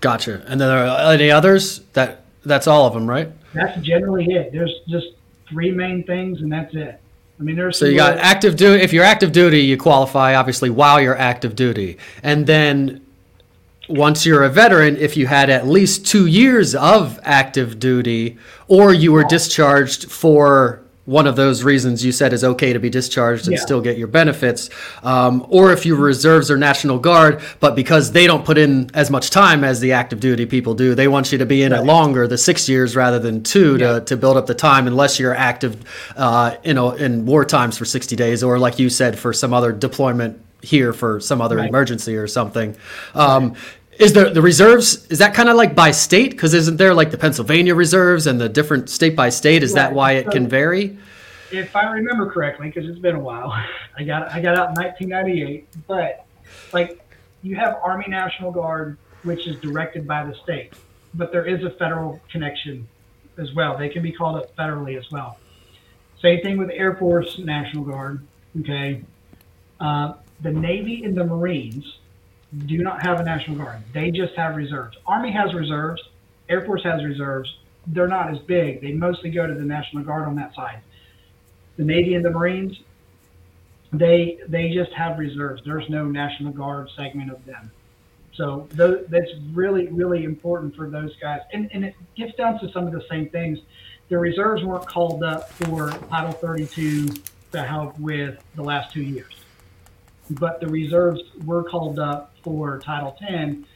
Gotcha. 0.00 0.44
And 0.46 0.60
then 0.60 0.68
there 0.68 0.86
are 0.86 1.12
any 1.12 1.30
others? 1.30 1.80
That 1.94 2.26
that's 2.44 2.66
all 2.66 2.86
of 2.86 2.92
them, 2.92 3.08
right? 3.08 3.30
That's 3.54 3.80
generally 3.80 4.26
it. 4.26 4.52
There's 4.52 4.80
just 4.86 5.06
three 5.48 5.70
main 5.70 6.04
things, 6.04 6.42
and 6.42 6.52
that's 6.52 6.74
it. 6.74 7.00
I 7.40 7.42
mean, 7.42 7.56
there's 7.56 7.78
So 7.78 7.86
you 7.86 7.96
got 7.96 8.18
active 8.18 8.56
duty. 8.56 8.82
If 8.82 8.92
you're 8.92 9.04
active 9.04 9.32
duty, 9.32 9.60
you 9.60 9.78
qualify 9.78 10.34
obviously 10.34 10.68
while 10.68 11.00
you're 11.00 11.16
active 11.16 11.56
duty, 11.56 11.96
and 12.22 12.46
then 12.46 13.03
once 13.88 14.24
you're 14.24 14.42
a 14.44 14.48
veteran, 14.48 14.96
if 14.96 15.16
you 15.16 15.26
had 15.26 15.50
at 15.50 15.66
least 15.66 16.06
two 16.06 16.26
years 16.26 16.74
of 16.74 17.18
active 17.24 17.78
duty, 17.78 18.36
or 18.68 18.92
you 18.92 19.12
were 19.12 19.24
discharged 19.24 20.10
for 20.10 20.80
one 21.06 21.26
of 21.26 21.36
those 21.36 21.62
reasons 21.62 22.02
you 22.02 22.10
said 22.10 22.32
is 22.32 22.42
okay 22.42 22.72
to 22.72 22.78
be 22.78 22.88
discharged 22.88 23.46
and 23.46 23.56
Yeah. 23.56 23.60
still 23.60 23.82
get 23.82 23.98
your 23.98 24.06
benefits, 24.08 24.70
um, 25.02 25.44
or 25.50 25.70
if 25.70 25.84
you 25.84 25.96
reserves 25.96 26.50
or 26.50 26.56
National 26.56 26.98
Guard, 26.98 27.40
but 27.60 27.76
because 27.76 28.12
they 28.12 28.26
don't 28.26 28.42
put 28.42 28.56
in 28.56 28.88
as 28.94 29.10
much 29.10 29.28
time 29.28 29.64
as 29.64 29.80
the 29.80 29.92
active 29.92 30.18
duty 30.18 30.46
people 30.46 30.72
do, 30.72 30.94
they 30.94 31.06
want 31.06 31.30
you 31.30 31.36
to 31.36 31.44
be 31.44 31.62
in 31.62 31.74
it 31.74 31.84
longer, 31.84 32.26
the 32.26 32.38
six 32.38 32.70
years 32.70 32.96
rather 32.96 33.18
than 33.18 33.42
two, 33.42 33.76
Yeah. 33.78 33.98
to, 33.98 34.00
to 34.06 34.16
build 34.16 34.38
up 34.38 34.46
the 34.46 34.54
time, 34.54 34.86
unless 34.86 35.20
you're 35.20 35.34
active, 35.34 35.76
uh, 36.16 36.52
you 36.64 36.72
know, 36.72 36.92
in 36.92 37.26
war 37.26 37.44
times 37.44 37.76
for 37.76 37.84
60 37.84 38.16
days, 38.16 38.42
or 38.42 38.58
like 38.58 38.78
you 38.78 38.88
said, 38.88 39.18
for 39.18 39.34
some 39.34 39.52
other 39.52 39.72
deployment 39.72 40.38
here 40.64 40.92
for 40.92 41.20
some 41.20 41.40
other 41.40 41.56
Right. 41.56 41.68
emergency 41.68 42.16
or 42.16 42.26
something. 42.26 42.76
Um, 43.14 43.54
is 43.98 44.12
the 44.12 44.30
the 44.30 44.42
reserves 44.42 45.06
is 45.06 45.18
that 45.20 45.34
kind 45.34 45.48
of 45.48 45.56
like 45.56 45.74
by 45.76 45.92
state? 45.92 46.30
Because 46.30 46.52
isn't 46.54 46.78
there 46.78 46.94
like 46.94 47.10
the 47.12 47.18
Pennsylvania 47.18 47.74
reserves 47.74 48.26
and 48.26 48.40
the 48.40 48.48
different 48.48 48.90
state 48.90 49.14
by 49.14 49.28
state? 49.28 49.62
Is 49.62 49.74
that 49.74 49.92
why 49.92 50.12
it 50.12 50.24
So- 50.26 50.32
can 50.32 50.48
vary? 50.48 50.98
if 51.52 51.76
I 51.76 51.92
remember 51.92 52.28
correctly, 52.28 52.66
because 52.68 52.88
it's 52.90 52.98
been 52.98 53.14
a 53.14 53.20
while, 53.20 53.52
I 53.98 54.02
got 54.02 54.32
I 54.32 54.40
got 54.40 54.58
out 54.58 54.70
in 54.70 54.74
1998. 54.74 55.68
But 55.86 56.24
like, 56.72 57.00
you 57.42 57.54
have 57.56 57.76
Army 57.84 58.06
National 58.08 58.50
Guard, 58.50 58.96
which 59.22 59.46
is 59.46 59.56
directed 59.60 60.08
by 60.08 60.24
the 60.24 60.34
state, 60.42 60.72
but 61.14 61.30
there 61.30 61.44
is 61.44 61.62
a 61.62 61.70
federal 61.70 62.20
connection 62.32 62.88
as 63.38 63.52
well. 63.54 63.76
They 63.76 63.88
can 63.88 64.02
be 64.02 64.10
called 64.10 64.36
up 64.36 64.56
federally 64.56 64.98
as 64.98 65.08
well. 65.12 65.38
Same 66.20 66.40
thing 66.40 66.56
with 66.56 66.70
Air 66.70 66.94
Force 66.96 67.38
National 67.38 67.84
Guard. 67.84 68.22
Okay, 68.60 69.02
uh, 69.80 70.14
the 70.44 70.52
Navy 70.52 71.02
and 71.02 71.16
the 71.16 71.24
Marines 71.24 71.98
do 72.66 72.78
not 72.78 73.02
have 73.02 73.18
a 73.18 73.24
National 73.24 73.56
Guard. 73.56 73.82
They 73.92 74.12
just 74.12 74.34
have 74.36 74.54
reserves. 74.54 74.96
Army 75.06 75.32
has 75.32 75.52
reserves. 75.52 76.00
Air 76.48 76.64
Force 76.64 76.84
has 76.84 77.02
reserves. 77.02 77.52
They're 77.88 78.06
not 78.06 78.30
as 78.30 78.38
big. 78.38 78.80
They 78.80 78.92
mostly 78.92 79.30
go 79.30 79.46
to 79.46 79.54
the 79.54 79.64
National 79.64 80.04
Guard 80.04 80.28
on 80.28 80.36
that 80.36 80.54
side 80.54 80.80
the 81.76 81.84
Navy 81.84 82.14
and 82.14 82.24
the 82.24 82.30
Marines, 82.30 82.78
they 83.92 84.38
they 84.48 84.70
just 84.70 84.92
have 84.92 85.18
reserves. 85.18 85.62
There's 85.64 85.88
no 85.88 86.06
National 86.06 86.52
Guard 86.52 86.90
segment 86.96 87.30
of 87.30 87.44
them. 87.44 87.70
So 88.34 88.68
tho- 88.72 89.04
that's 89.08 89.30
really 89.52 89.88
really 89.88 90.24
important 90.24 90.74
for 90.74 90.88
those 90.88 91.14
guys, 91.16 91.40
and 91.52 91.70
and 91.72 91.84
it 91.84 91.94
gets 92.16 92.34
down 92.36 92.58
to 92.60 92.70
some 92.72 92.86
of 92.86 92.92
the 92.92 93.04
same 93.08 93.28
things. 93.28 93.60
The 94.08 94.18
reserves 94.18 94.62
weren't 94.62 94.86
called 94.86 95.22
up 95.22 95.50
for 95.52 95.90
Title 96.10 96.32
32 96.32 97.08
to 97.52 97.62
help 97.62 97.98
with 97.98 98.42
the 98.54 98.62
last 98.62 98.92
two 98.92 99.02
years, 99.02 99.32
but 100.30 100.60
the 100.60 100.66
reserves 100.68 101.20
were 101.44 101.62
called 101.62 101.98
up 101.98 102.34
for 102.42 102.78
Title 102.80 103.16
10 103.20 103.66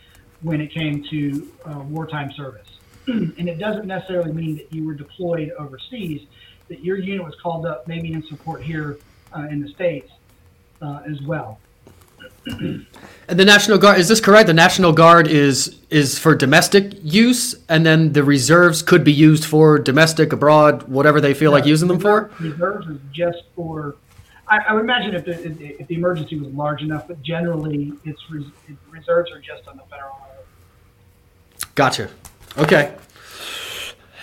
when 0.42 0.60
it 0.60 0.72
came 0.72 1.04
to 1.10 1.52
uh, 1.64 1.80
wartime 1.80 2.32
service. 2.32 2.68
and 3.06 3.48
it 3.48 3.58
doesn't 3.58 3.86
necessarily 3.86 4.32
mean 4.32 4.56
that 4.56 4.72
you 4.72 4.86
were 4.86 4.94
deployed 4.94 5.50
overseas 5.58 6.22
that 6.68 6.84
your 6.84 6.98
unit 6.98 7.24
was 7.24 7.34
called 7.42 7.66
up 7.66 7.88
maybe 7.88 8.12
in 8.12 8.22
support 8.26 8.62
here 8.62 8.98
uh, 9.36 9.46
in 9.50 9.60
the 9.62 9.68
states 9.68 10.12
uh, 10.82 11.00
as 11.06 11.20
well. 11.22 11.58
And 12.46 13.38
the 13.38 13.44
National 13.44 13.78
Guard 13.78 13.98
is 13.98 14.08
this 14.08 14.20
correct? 14.20 14.46
The 14.46 14.54
National 14.54 14.92
Guard 14.92 15.28
is 15.28 15.78
is 15.90 16.18
for 16.18 16.34
domestic 16.34 16.92
use, 17.02 17.54
and 17.68 17.84
then 17.84 18.12
the 18.12 18.24
reserves 18.24 18.82
could 18.82 19.04
be 19.04 19.12
used 19.12 19.44
for 19.44 19.78
domestic, 19.78 20.32
abroad, 20.32 20.84
whatever 20.84 21.20
they 21.20 21.34
feel 21.34 21.52
like 21.52 21.64
using 21.64 21.88
them 21.88 22.00
for. 22.00 22.30
Reserves 22.40 22.86
is 22.88 22.98
just 23.12 23.44
for. 23.54 23.96
I, 24.50 24.58
I 24.68 24.72
would 24.72 24.82
imagine 24.82 25.14
if 25.14 25.24
the, 25.24 25.80
if 25.80 25.86
the 25.86 25.94
emergency 25.94 26.38
was 26.38 26.48
large 26.48 26.82
enough, 26.82 27.06
but 27.06 27.22
generally 27.22 27.92
it's 28.04 28.20
res, 28.30 28.44
reserves 28.90 29.30
are 29.30 29.40
just 29.40 29.68
on 29.68 29.76
the 29.76 29.82
federal 29.84 30.16
level. 30.20 30.44
Gotcha. 31.74 32.08
Okay. 32.56 32.94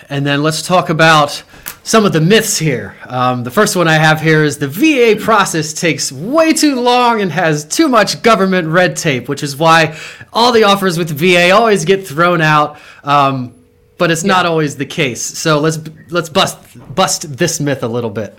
and 0.08 0.26
then 0.26 0.42
let's 0.42 0.62
talk 0.62 0.90
about 0.90 1.42
some 1.82 2.04
of 2.04 2.12
the 2.12 2.20
myths 2.20 2.58
here. 2.58 2.96
Um, 3.06 3.44
the 3.44 3.50
first 3.50 3.76
one 3.76 3.86
I 3.86 3.94
have 3.94 4.20
here 4.20 4.42
is 4.42 4.58
the 4.58 4.66
VA 4.66 5.18
process 5.22 5.72
takes 5.72 6.10
way 6.10 6.52
too 6.52 6.80
long 6.80 7.20
and 7.20 7.30
has 7.30 7.64
too 7.64 7.88
much 7.88 8.22
government 8.22 8.66
red 8.68 8.96
tape, 8.96 9.28
which 9.28 9.44
is 9.44 9.56
why 9.56 9.96
all 10.32 10.50
the 10.50 10.64
offers 10.64 10.98
with 10.98 11.10
VA 11.10 11.52
always 11.52 11.84
get 11.84 12.06
thrown 12.06 12.40
out. 12.40 12.78
Um, 13.04 13.54
but 13.98 14.10
it's 14.10 14.24
yeah. 14.24 14.32
not 14.32 14.46
always 14.46 14.76
the 14.76 14.84
case. 14.84 15.22
So 15.22 15.60
let's 15.60 15.78
let's 16.10 16.28
bust 16.28 16.58
bust 16.94 17.36
this 17.36 17.60
myth 17.60 17.82
a 17.82 17.88
little 17.88 18.10
bit. 18.10 18.36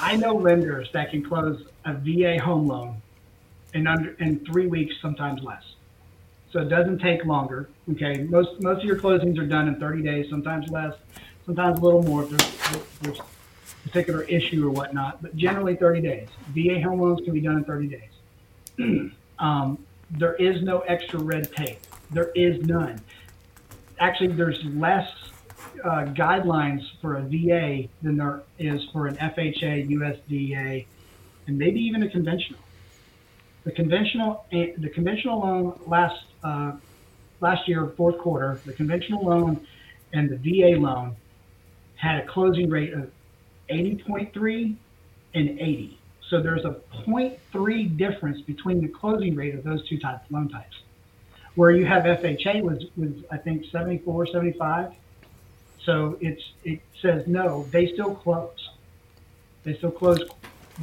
I 0.00 0.16
know 0.16 0.34
lenders 0.34 0.90
that 0.92 1.10
can 1.10 1.22
close 1.22 1.62
a 1.84 1.94
VA 1.94 2.40
home 2.42 2.66
loan 2.66 3.02
in 3.74 3.86
under 3.86 4.12
in 4.14 4.44
three 4.46 4.66
weeks, 4.66 4.94
sometimes 5.00 5.42
less. 5.42 5.62
So 6.52 6.60
it 6.60 6.68
doesn't 6.68 6.98
take 6.98 7.24
longer. 7.24 7.68
Okay, 7.92 8.22
most 8.24 8.60
most 8.60 8.78
of 8.78 8.84
your 8.84 8.96
closings 8.96 9.38
are 9.38 9.46
done 9.46 9.68
in 9.68 9.78
30 9.78 10.02
days, 10.02 10.30
sometimes 10.30 10.68
less, 10.70 10.94
sometimes 11.44 11.78
a 11.78 11.82
little 11.82 12.02
more 12.02 12.24
if 12.24 12.30
there's, 12.30 12.82
there's 13.02 13.18
a 13.20 13.88
particular 13.88 14.22
issue 14.22 14.66
or 14.66 14.70
whatnot. 14.70 15.20
But 15.22 15.36
generally 15.36 15.76
30 15.76 16.00
days. 16.00 16.28
VA 16.48 16.80
home 16.80 17.00
loans 17.00 17.20
can 17.24 17.34
be 17.34 17.40
done 17.40 17.58
in 17.58 17.64
30 17.64 17.88
days. 17.88 19.12
um, 19.38 19.78
there 20.10 20.34
is 20.36 20.62
no 20.62 20.80
extra 20.80 21.20
red 21.20 21.52
tape. 21.54 21.78
There 22.10 22.32
is 22.34 22.64
none. 22.66 23.00
Actually, 23.98 24.28
there's 24.28 24.64
less 24.64 25.08
uh, 25.84 26.04
guidelines 26.12 26.82
for 27.00 27.16
a 27.16 27.22
VA 27.22 27.88
than 28.02 28.16
there 28.16 28.42
is 28.58 28.84
for 28.92 29.06
an 29.06 29.16
FHA, 29.16 29.88
USDA, 29.90 30.86
and 31.46 31.58
maybe 31.58 31.80
even 31.80 32.02
a 32.02 32.08
conventional. 32.08 32.60
The 33.64 33.72
conventional 33.72 34.44
eh, 34.52 34.72
the 34.78 34.88
conventional 34.88 35.40
loan 35.40 35.80
last 35.86 36.22
uh, 36.42 36.72
last 37.40 37.68
year 37.68 37.86
fourth 37.96 38.18
quarter, 38.18 38.60
the 38.64 38.72
conventional 38.72 39.24
loan 39.24 39.66
and 40.12 40.28
the 40.28 40.36
VA 40.36 40.80
loan 40.80 41.16
had 41.96 42.24
a 42.24 42.26
closing 42.26 42.70
rate 42.70 42.92
of 42.92 43.10
80.3 43.68 44.74
and 45.34 45.60
80. 45.60 45.98
So 46.28 46.40
there's 46.40 46.64
a 46.64 46.76
0.3 47.06 47.96
difference 47.96 48.40
between 48.40 48.80
the 48.80 48.88
closing 48.88 49.34
rate 49.34 49.54
of 49.54 49.64
those 49.64 49.86
two 49.88 49.98
types 49.98 50.30
loan 50.30 50.48
types. 50.48 50.76
Where 51.56 51.72
you 51.72 51.84
have 51.84 52.04
FHA 52.04 52.62
was 52.62 52.84
was 52.96 53.12
I 53.30 53.36
think 53.36 53.66
74, 53.70 54.26
75. 54.26 54.92
So 55.84 56.18
it's 56.20 56.42
it 56.64 56.80
says 57.00 57.26
no, 57.26 57.66
they 57.70 57.92
still 57.92 58.14
close. 58.14 58.70
They 59.62 59.76
still 59.76 59.90
close 59.90 60.20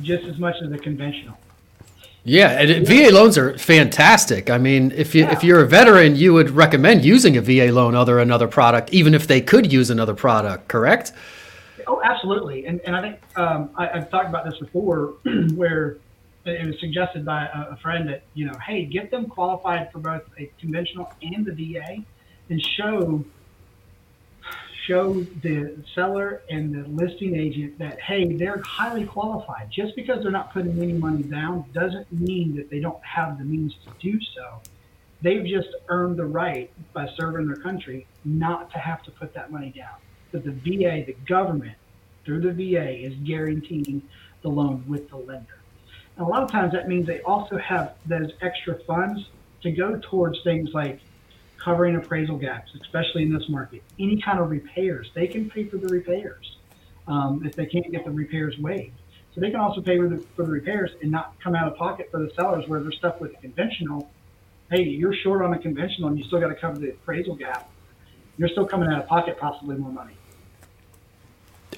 just 0.02 0.26
as 0.26 0.38
much 0.38 0.56
as 0.62 0.70
the 0.70 0.78
conventional. 0.78 1.38
Yeah, 2.24 2.60
and 2.60 2.86
VA 2.86 3.10
loans 3.10 3.38
are 3.38 3.58
fantastic. 3.58 4.50
I 4.50 4.58
mean, 4.58 4.92
if 4.92 5.16
you 5.16 5.24
yeah. 5.24 5.32
if 5.32 5.46
you're 5.46 5.62
a 5.62 5.68
veteran, 5.68 6.18
you 6.18 6.34
would 6.34 6.50
recommend 6.50 7.06
using 7.06 7.38
a 7.38 7.42
VA 7.42 7.72
loan 7.72 7.96
other 7.96 8.20
another 8.20 8.50
product, 8.50 8.92
even 8.92 9.14
if 9.14 9.28
they 9.28 9.40
could 9.40 9.72
use 9.72 9.90
another 9.90 10.14
product. 10.14 10.68
Correct? 10.68 11.14
Oh, 11.88 12.02
absolutely. 12.04 12.66
And 12.66 12.82
and 12.82 12.96
I 12.98 13.02
think 13.02 13.20
um, 13.38 13.70
I, 13.78 13.88
have 13.88 14.12
talked 14.12 14.28
about 14.28 14.44
this 14.44 14.60
before, 14.60 15.14
where 15.56 16.00
it 16.44 16.68
was 16.68 16.78
suggested 16.82 17.24
by 17.24 17.46
a, 17.46 17.74
a 17.74 17.78
friend 17.78 18.10
that 18.10 18.24
you 18.34 18.46
know, 18.46 18.58
hey, 18.66 18.84
get 18.84 19.10
them 19.10 19.28
qualified 19.28 19.90
for 19.94 20.00
both 20.00 20.24
a 20.38 20.52
conventional 20.60 21.14
and 21.22 21.46
the 21.46 21.54
VA, 21.54 22.04
and 22.50 22.62
show 22.62 23.24
show 24.88 25.22
the 25.42 25.78
seller 25.94 26.42
and 26.50 26.74
the 26.74 26.88
listing 26.90 27.36
agent 27.36 27.78
that, 27.78 28.00
hey, 28.00 28.34
they're 28.34 28.62
highly 28.62 29.06
qualified. 29.06 29.70
Just 29.70 29.96
because 29.96 30.24
they're 30.24 30.32
not 30.32 30.54
putting 30.54 30.82
any 30.82 30.94
money 30.94 31.24
down 31.24 31.66
doesn't 31.74 32.10
mean 32.12 32.56
that 32.56 32.70
they 32.70 32.80
don't 32.80 33.04
have 33.04 33.38
the 33.38 33.44
means 33.44 33.76
to 33.86 33.92
do 34.00 34.20
so. 34.34 34.62
They've 35.22 35.46
just 35.46 35.70
earned 35.90 36.18
the 36.18 36.26
right 36.26 36.72
by 36.94 37.10
serving 37.18 37.48
their 37.48 37.58
country 37.58 38.08
not 38.24 38.72
to 38.72 38.80
have 38.80 39.04
to 39.04 39.12
put 39.12 39.34
that 39.34 39.52
money 39.52 39.74
down. 39.76 39.96
But 40.32 40.46
the 40.46 40.52
VA, 40.52 41.04
the 41.06 41.18
government, 41.28 41.78
through 42.24 42.42
the 42.42 42.52
VA, 42.52 43.06
is 43.06 43.14
guaranteeing 43.26 44.02
the 44.42 44.50
loan 44.50 44.84
with 44.88 45.10
the 45.10 45.18
lender. 45.18 45.60
And 46.16 46.26
a 46.26 46.30
lot 46.30 46.44
of 46.44 46.52
times 46.52 46.72
that 46.74 46.88
means 46.88 47.08
they 47.08 47.22
also 47.22 47.58
have 47.58 47.96
those 48.06 48.32
extra 48.42 48.80
funds 48.86 49.28
to 49.64 49.72
go 49.72 50.00
towards 50.02 50.42
things 50.44 50.70
like 50.74 51.00
covering 51.68 51.98
appraisal 51.98 52.38
gaps, 52.38 52.72
especially 52.82 53.24
in 53.24 53.34
this 53.34 53.44
market. 53.50 53.84
Any 54.00 54.22
kind 54.22 54.40
of 54.40 54.50
repairs, 54.50 55.12
they 55.14 55.28
can 55.28 55.50
pay 55.50 55.66
for 55.66 55.76
the 55.76 55.88
repairs 55.88 56.58
um, 57.10 57.44
if 57.46 57.58
they 57.58 57.66
can't 57.66 57.92
get 57.92 58.06
the 58.06 58.12
repairs 58.12 58.56
waived. 58.58 58.96
So 59.36 59.42
they 59.42 59.52
can 59.52 59.60
also 59.60 59.82
pay 59.82 59.98
for 59.98 60.08
the, 60.08 60.18
for 60.38 60.46
the 60.46 60.52
repairs 60.52 60.92
and 61.02 61.12
not 61.12 61.36
come 61.44 61.56
out 61.56 61.70
of 61.70 61.78
pocket 61.78 62.08
for 62.10 62.22
the 62.22 62.32
sellers 62.36 62.64
where 62.70 62.80
they're 62.80 62.94
stuck 62.94 63.20
with 63.20 63.34
a 63.34 63.42
conventional. 63.42 64.10
Hey, 64.72 64.84
you're 64.84 65.14
short 65.14 65.42
on 65.42 65.54
a 65.54 65.60
conventional 65.60 66.08
and 66.08 66.18
you 66.18 66.24
still 66.24 66.40
got 66.40 66.48
to 66.48 66.56
cover 66.56 66.80
the 66.80 66.92
appraisal 66.92 67.36
gap. 67.36 67.70
You're 68.38 68.50
still 68.50 68.66
coming 68.66 68.88
out 68.88 69.02
of 69.02 69.08
pocket 69.10 69.38
possibly 69.38 69.76
more 69.76 69.92
money. 69.92 70.16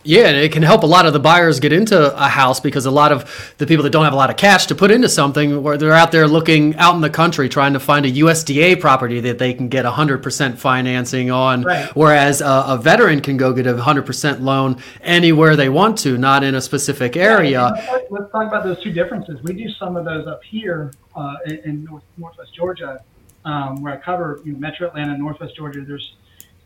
Yeah, 0.03 0.27
and 0.27 0.37
it 0.37 0.51
can 0.51 0.63
help 0.63 0.83
a 0.83 0.85
lot 0.85 1.05
of 1.05 1.13
the 1.13 1.19
buyers 1.19 1.59
get 1.59 1.73
into 1.73 2.15
a 2.15 2.27
house 2.27 2.59
because 2.59 2.85
a 2.85 2.91
lot 2.91 3.11
of 3.11 3.53
the 3.57 3.67
people 3.67 3.83
that 3.83 3.89
don't 3.89 4.05
have 4.05 4.13
a 4.13 4.17
lot 4.17 4.29
of 4.29 4.37
cash 4.37 4.67
to 4.67 4.75
put 4.75 4.91
into 4.91 5.09
something, 5.09 5.61
where 5.61 5.77
they're 5.77 5.93
out 5.93 6.11
there 6.11 6.27
looking 6.27 6.75
out 6.77 6.95
in 6.95 7.01
the 7.01 7.09
country 7.09 7.49
trying 7.49 7.73
to 7.73 7.79
find 7.79 8.05
a 8.05 8.11
USDA 8.11 8.79
property 8.79 9.19
that 9.21 9.39
they 9.39 9.53
can 9.53 9.67
get 9.67 9.85
100% 9.85 10.57
financing 10.57 11.31
on, 11.31 11.63
right. 11.63 11.89
whereas 11.95 12.41
a, 12.41 12.63
a, 12.67 12.77
veteran 12.77 13.19
can 13.19 13.35
go 13.35 13.51
get 13.51 13.67
a 13.67 13.73
100% 13.73 14.41
loan 14.41 14.81
anywhere 15.01 15.55
they 15.55 15.69
want 15.69 15.97
to, 15.99 16.17
not 16.17 16.43
in 16.43 16.55
a 16.55 16.61
specific 16.61 17.17
area. 17.17 17.73
Yeah, 17.75 17.99
let's 18.09 18.31
talk 18.31 18.47
about 18.47 18.63
those 18.63 18.81
two 18.81 18.93
differences. 18.93 19.41
We 19.43 19.53
do 19.53 19.69
some 19.71 19.97
of 19.97 20.05
those 20.05 20.27
up 20.27 20.43
here 20.43 20.93
uh, 21.15 21.35
in, 21.45 21.57
in 21.65 21.83
North, 21.83 22.03
Northwest 22.17 22.53
Georgia, 22.53 23.03
um, 23.43 23.81
where 23.81 23.93
I 23.93 23.97
cover 23.97 24.41
you 24.45 24.53
know, 24.53 24.59
Metro 24.59 24.87
Atlanta, 24.87 25.17
Northwest 25.17 25.55
Georgia. 25.57 25.81
There's 25.81 26.15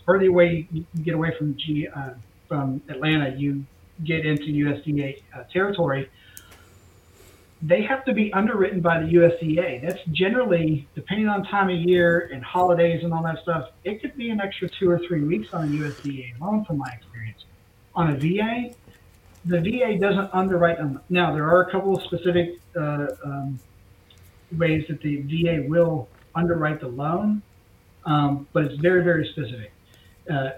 further 0.06 0.28
away 0.28 0.68
you 0.72 0.86
get 1.04 1.16
away 1.16 1.34
from 1.38 1.56
G. 1.58 1.88
Uh, 1.88 2.12
from 2.48 2.82
Atlanta, 2.90 3.36
you 3.38 3.66
get 4.04 4.26
into 4.26 4.46
USDA 4.46 5.22
uh, 5.36 5.44
territory, 5.52 6.10
they 7.62 7.82
have 7.82 8.04
to 8.06 8.14
be 8.14 8.32
underwritten 8.34 8.82
by 8.82 9.00
the 9.00 9.08
USDA. 9.14 9.82
That's 9.82 10.04
generally, 10.12 10.88
depending 10.96 11.30
on 11.30 11.46
time 11.46 11.70
of 11.70 11.78
year 11.78 12.30
and 12.34 12.44
holidays 12.44 13.04
and 13.04 13.14
all 13.14 13.24
that 13.24 13.40
stuff, 13.42 13.70
it 13.86 14.02
could 14.02 14.18
be 14.18 14.30
an 14.30 14.42
extra 14.42 14.68
two 14.68 14.90
or 14.90 15.00
three 15.00 15.24
weeks 15.24 15.54
on 15.54 15.64
a 15.64 15.68
USDA 15.68 16.40
loan, 16.42 16.66
from 16.66 16.78
my 16.78 16.92
experience. 16.92 17.46
On 17.96 18.10
a 18.10 18.18
VA, 18.18 18.74
the 19.46 19.62
VA 19.62 19.98
doesn't 19.98 20.30
underwrite 20.34 20.78
them. 20.78 21.00
Now, 21.10 21.34
there 21.34 21.48
are 21.48 21.62
a 21.62 21.72
couple 21.72 21.96
of 21.96 22.04
specific 22.04 22.60
uh, 22.76 23.08
um, 23.24 23.60
ways 24.58 24.86
that 24.90 25.02
the 25.02 25.22
VA 25.22 25.64
will 25.68 26.10
underwrite 26.36 26.82
the 26.82 26.88
loan, 26.88 27.42
um, 28.06 28.46
but 28.52 28.66
it's 28.66 28.76
very, 28.82 29.04
very 29.04 29.28
specific. 29.30 29.72
Uh, 30.30 30.50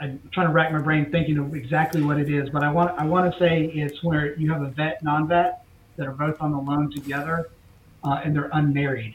I'm 0.00 0.20
trying 0.32 0.48
to 0.48 0.52
rack 0.52 0.72
my 0.72 0.80
brain 0.80 1.10
thinking 1.10 1.38
of 1.38 1.54
exactly 1.54 2.02
what 2.02 2.18
it 2.18 2.30
is, 2.30 2.50
but 2.50 2.62
I 2.62 2.70
want 2.70 2.98
I 2.98 3.04
want 3.04 3.32
to 3.32 3.38
say 3.38 3.66
it's 3.66 4.02
where 4.02 4.34
you 4.36 4.50
have 4.52 4.62
a 4.62 4.70
vet, 4.70 5.02
non-vet 5.02 5.64
that 5.96 6.06
are 6.06 6.12
both 6.12 6.40
on 6.40 6.52
the 6.52 6.58
loan 6.58 6.90
together, 6.90 7.50
uh, 8.04 8.20
and 8.24 8.34
they're 8.34 8.50
unmarried. 8.52 9.14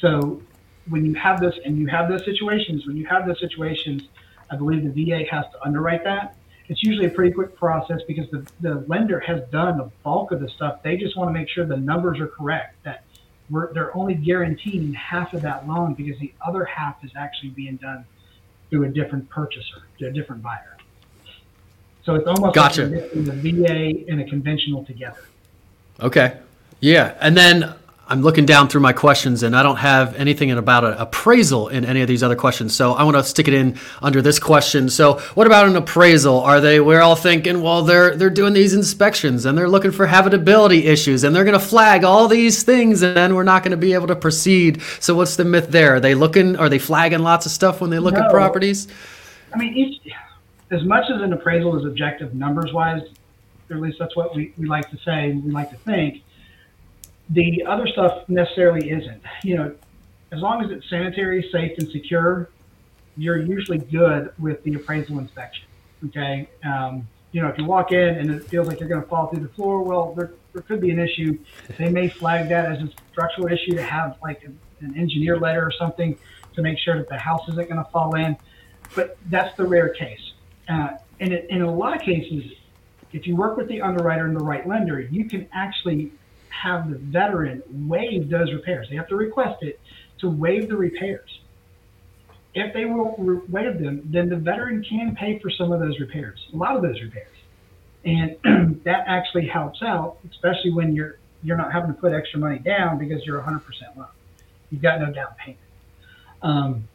So 0.00 0.42
when 0.88 1.04
you 1.04 1.14
have 1.14 1.40
this, 1.40 1.54
and 1.64 1.78
you 1.78 1.86
have 1.86 2.08
those 2.08 2.24
situations, 2.24 2.86
when 2.86 2.96
you 2.96 3.06
have 3.06 3.26
those 3.26 3.40
situations, 3.40 4.08
I 4.50 4.56
believe 4.56 4.84
the 4.84 5.04
VA 5.04 5.24
has 5.30 5.44
to 5.52 5.64
underwrite 5.64 6.04
that. 6.04 6.36
It's 6.68 6.82
usually 6.82 7.06
a 7.06 7.10
pretty 7.10 7.32
quick 7.32 7.56
process 7.56 8.00
because 8.06 8.30
the, 8.30 8.46
the 8.60 8.84
lender 8.86 9.20
has 9.20 9.42
done 9.50 9.76
the 9.76 9.90
bulk 10.02 10.32
of 10.32 10.40
the 10.40 10.48
stuff. 10.48 10.82
They 10.82 10.96
just 10.96 11.16
want 11.16 11.28
to 11.28 11.32
make 11.32 11.48
sure 11.48 11.66
the 11.66 11.76
numbers 11.76 12.20
are 12.20 12.26
correct. 12.26 12.82
That 12.84 13.04
we're, 13.50 13.72
they're 13.72 13.94
only 13.96 14.14
guaranteeing 14.14 14.94
half 14.94 15.34
of 15.34 15.42
that 15.42 15.68
loan 15.68 15.94
because 15.94 16.18
the 16.20 16.32
other 16.46 16.64
half 16.64 17.04
is 17.04 17.10
actually 17.16 17.50
being 17.50 17.76
done 17.76 18.06
through 18.74 18.82
a 18.82 18.88
different 18.88 19.30
purchaser, 19.30 19.82
to 20.00 20.08
a 20.08 20.10
different 20.10 20.42
buyer. 20.42 20.76
So 22.02 22.16
it's 22.16 22.26
almost 22.26 22.56
gotcha. 22.56 22.86
like 22.86 23.12
the 23.12 23.52
VA 23.52 24.10
and 24.10 24.20
a 24.20 24.24
conventional 24.24 24.84
together. 24.84 25.28
Okay. 26.00 26.38
Yeah. 26.80 27.16
And 27.20 27.36
then 27.36 27.72
I'm 28.06 28.20
looking 28.20 28.44
down 28.44 28.68
through 28.68 28.82
my 28.82 28.92
questions 28.92 29.42
and 29.42 29.56
I 29.56 29.62
don't 29.62 29.76
have 29.76 30.14
anything 30.16 30.50
about 30.50 30.84
an 30.84 30.92
appraisal 30.94 31.68
in 31.68 31.86
any 31.86 32.02
of 32.02 32.08
these 32.08 32.22
other 32.22 32.36
questions. 32.36 32.74
So 32.74 32.92
I 32.92 33.02
want 33.02 33.16
to 33.16 33.24
stick 33.24 33.48
it 33.48 33.54
in 33.54 33.78
under 34.02 34.20
this 34.20 34.38
question. 34.38 34.90
So 34.90 35.20
what 35.34 35.46
about 35.46 35.66
an 35.66 35.76
appraisal? 35.76 36.40
Are 36.40 36.60
they 36.60 36.80
we're 36.80 37.00
all 37.00 37.16
thinking, 37.16 37.62
well, 37.62 37.82
they're 37.82 38.14
they're 38.14 38.28
doing 38.28 38.52
these 38.52 38.74
inspections 38.74 39.46
and 39.46 39.56
they're 39.56 39.70
looking 39.70 39.90
for 39.90 40.06
habitability 40.06 40.84
issues 40.84 41.24
and 41.24 41.34
they're 41.34 41.44
going 41.44 41.58
to 41.58 41.64
flag 41.64 42.04
all 42.04 42.28
these 42.28 42.62
things 42.62 43.00
and 43.00 43.16
then 43.16 43.34
we're 43.34 43.42
not 43.42 43.62
going 43.62 43.70
to 43.70 43.78
be 43.78 43.94
able 43.94 44.08
to 44.08 44.16
proceed. 44.16 44.82
So 45.00 45.14
what's 45.14 45.36
the 45.36 45.44
myth 45.46 45.70
there? 45.70 45.94
Are 45.94 46.00
they 46.00 46.14
looking 46.14 46.56
are 46.56 46.68
they 46.68 46.78
flagging 46.78 47.20
lots 47.20 47.46
of 47.46 47.52
stuff 47.52 47.80
when 47.80 47.88
they 47.88 47.98
look 47.98 48.14
no. 48.14 48.24
at 48.24 48.30
properties? 48.30 48.86
I 49.54 49.56
mean, 49.56 49.72
each, 49.72 50.12
as 50.70 50.84
much 50.84 51.08
as 51.10 51.22
an 51.22 51.32
appraisal 51.32 51.78
is 51.78 51.86
objective 51.86 52.34
numbers 52.34 52.72
wise, 52.72 53.02
or 53.70 53.76
at 53.76 53.82
least 53.82 53.98
that's 53.98 54.16
what 54.16 54.34
we, 54.34 54.52
we 54.58 54.66
like 54.66 54.90
to 54.90 54.98
say 54.98 55.30
and 55.30 55.42
we 55.42 55.52
like 55.52 55.70
to 55.70 55.76
think 55.76 56.23
the 57.30 57.64
other 57.66 57.86
stuff 57.86 58.28
necessarily 58.28 58.90
isn't. 58.90 59.22
You 59.42 59.56
know, 59.56 59.74
as 60.32 60.40
long 60.40 60.64
as 60.64 60.70
it's 60.70 60.88
sanitary, 60.90 61.48
safe, 61.52 61.78
and 61.78 61.90
secure, 61.90 62.50
you're 63.16 63.38
usually 63.38 63.78
good 63.78 64.32
with 64.38 64.62
the 64.64 64.74
appraisal 64.74 65.18
inspection. 65.18 65.66
Okay. 66.06 66.48
Um, 66.64 67.08
you 67.32 67.42
know, 67.42 67.48
if 67.48 67.58
you 67.58 67.64
walk 67.64 67.92
in 67.92 68.16
and 68.16 68.30
it 68.30 68.44
feels 68.44 68.68
like 68.68 68.78
you're 68.78 68.88
going 68.88 69.02
to 69.02 69.08
fall 69.08 69.28
through 69.28 69.42
the 69.42 69.52
floor, 69.54 69.82
well, 69.82 70.14
there, 70.14 70.32
there 70.52 70.62
could 70.62 70.80
be 70.80 70.90
an 70.90 70.98
issue. 70.98 71.38
They 71.78 71.88
may 71.88 72.08
flag 72.08 72.48
that 72.50 72.70
as 72.70 72.78
a 72.82 72.90
structural 73.10 73.48
issue 73.48 73.72
to 73.72 73.82
have 73.82 74.16
like 74.22 74.44
an, 74.44 74.58
an 74.80 74.96
engineer 74.96 75.38
letter 75.38 75.64
or 75.64 75.72
something 75.72 76.16
to 76.54 76.62
make 76.62 76.78
sure 76.78 76.96
that 76.96 77.08
the 77.08 77.18
house 77.18 77.42
isn't 77.48 77.68
going 77.68 77.82
to 77.84 77.90
fall 77.90 78.14
in. 78.14 78.36
but 78.94 79.16
that's 79.26 79.56
the 79.56 79.64
rare 79.64 79.88
case. 79.88 80.32
Uh, 80.68 80.90
and 81.20 81.32
it, 81.32 81.46
in 81.50 81.62
a 81.62 81.72
lot 81.72 81.96
of 81.96 82.02
cases, 82.02 82.52
if 83.12 83.26
you 83.26 83.36
work 83.36 83.56
with 83.56 83.68
the 83.68 83.80
underwriter 83.80 84.26
and 84.26 84.36
the 84.36 84.44
right 84.44 84.66
lender, 84.66 85.00
you 85.00 85.28
can 85.28 85.48
actually 85.52 86.12
have 86.62 86.90
the 86.90 86.96
veteran 86.96 87.62
waive 87.88 88.28
those 88.28 88.52
repairs. 88.52 88.88
They 88.88 88.96
have 88.96 89.08
to 89.08 89.16
request 89.16 89.62
it 89.62 89.80
to 90.20 90.30
waive 90.30 90.68
the 90.68 90.76
repairs. 90.76 91.40
If 92.54 92.72
they 92.72 92.84
will 92.84 93.14
waive 93.48 93.80
them, 93.80 94.02
then 94.04 94.28
the 94.28 94.36
veteran 94.36 94.84
can 94.84 95.16
pay 95.16 95.38
for 95.40 95.50
some 95.50 95.72
of 95.72 95.80
those 95.80 95.98
repairs, 95.98 96.46
a 96.52 96.56
lot 96.56 96.76
of 96.76 96.82
those 96.82 97.00
repairs, 97.00 97.36
and 98.04 98.80
that 98.84 99.04
actually 99.06 99.46
helps 99.46 99.82
out, 99.82 100.18
especially 100.30 100.70
when 100.70 100.94
you're 100.94 101.18
you're 101.42 101.56
not 101.58 101.72
having 101.72 101.92
to 101.92 102.00
put 102.00 102.12
extra 102.12 102.40
money 102.40 102.58
down 102.58 102.96
because 102.96 103.22
you're 103.26 103.38
100% 103.38 103.60
loan. 103.96 104.06
You've 104.70 104.80
got 104.80 104.98
no 104.98 105.12
down 105.12 105.28
payment. 105.38 105.58
Um, 106.40 106.88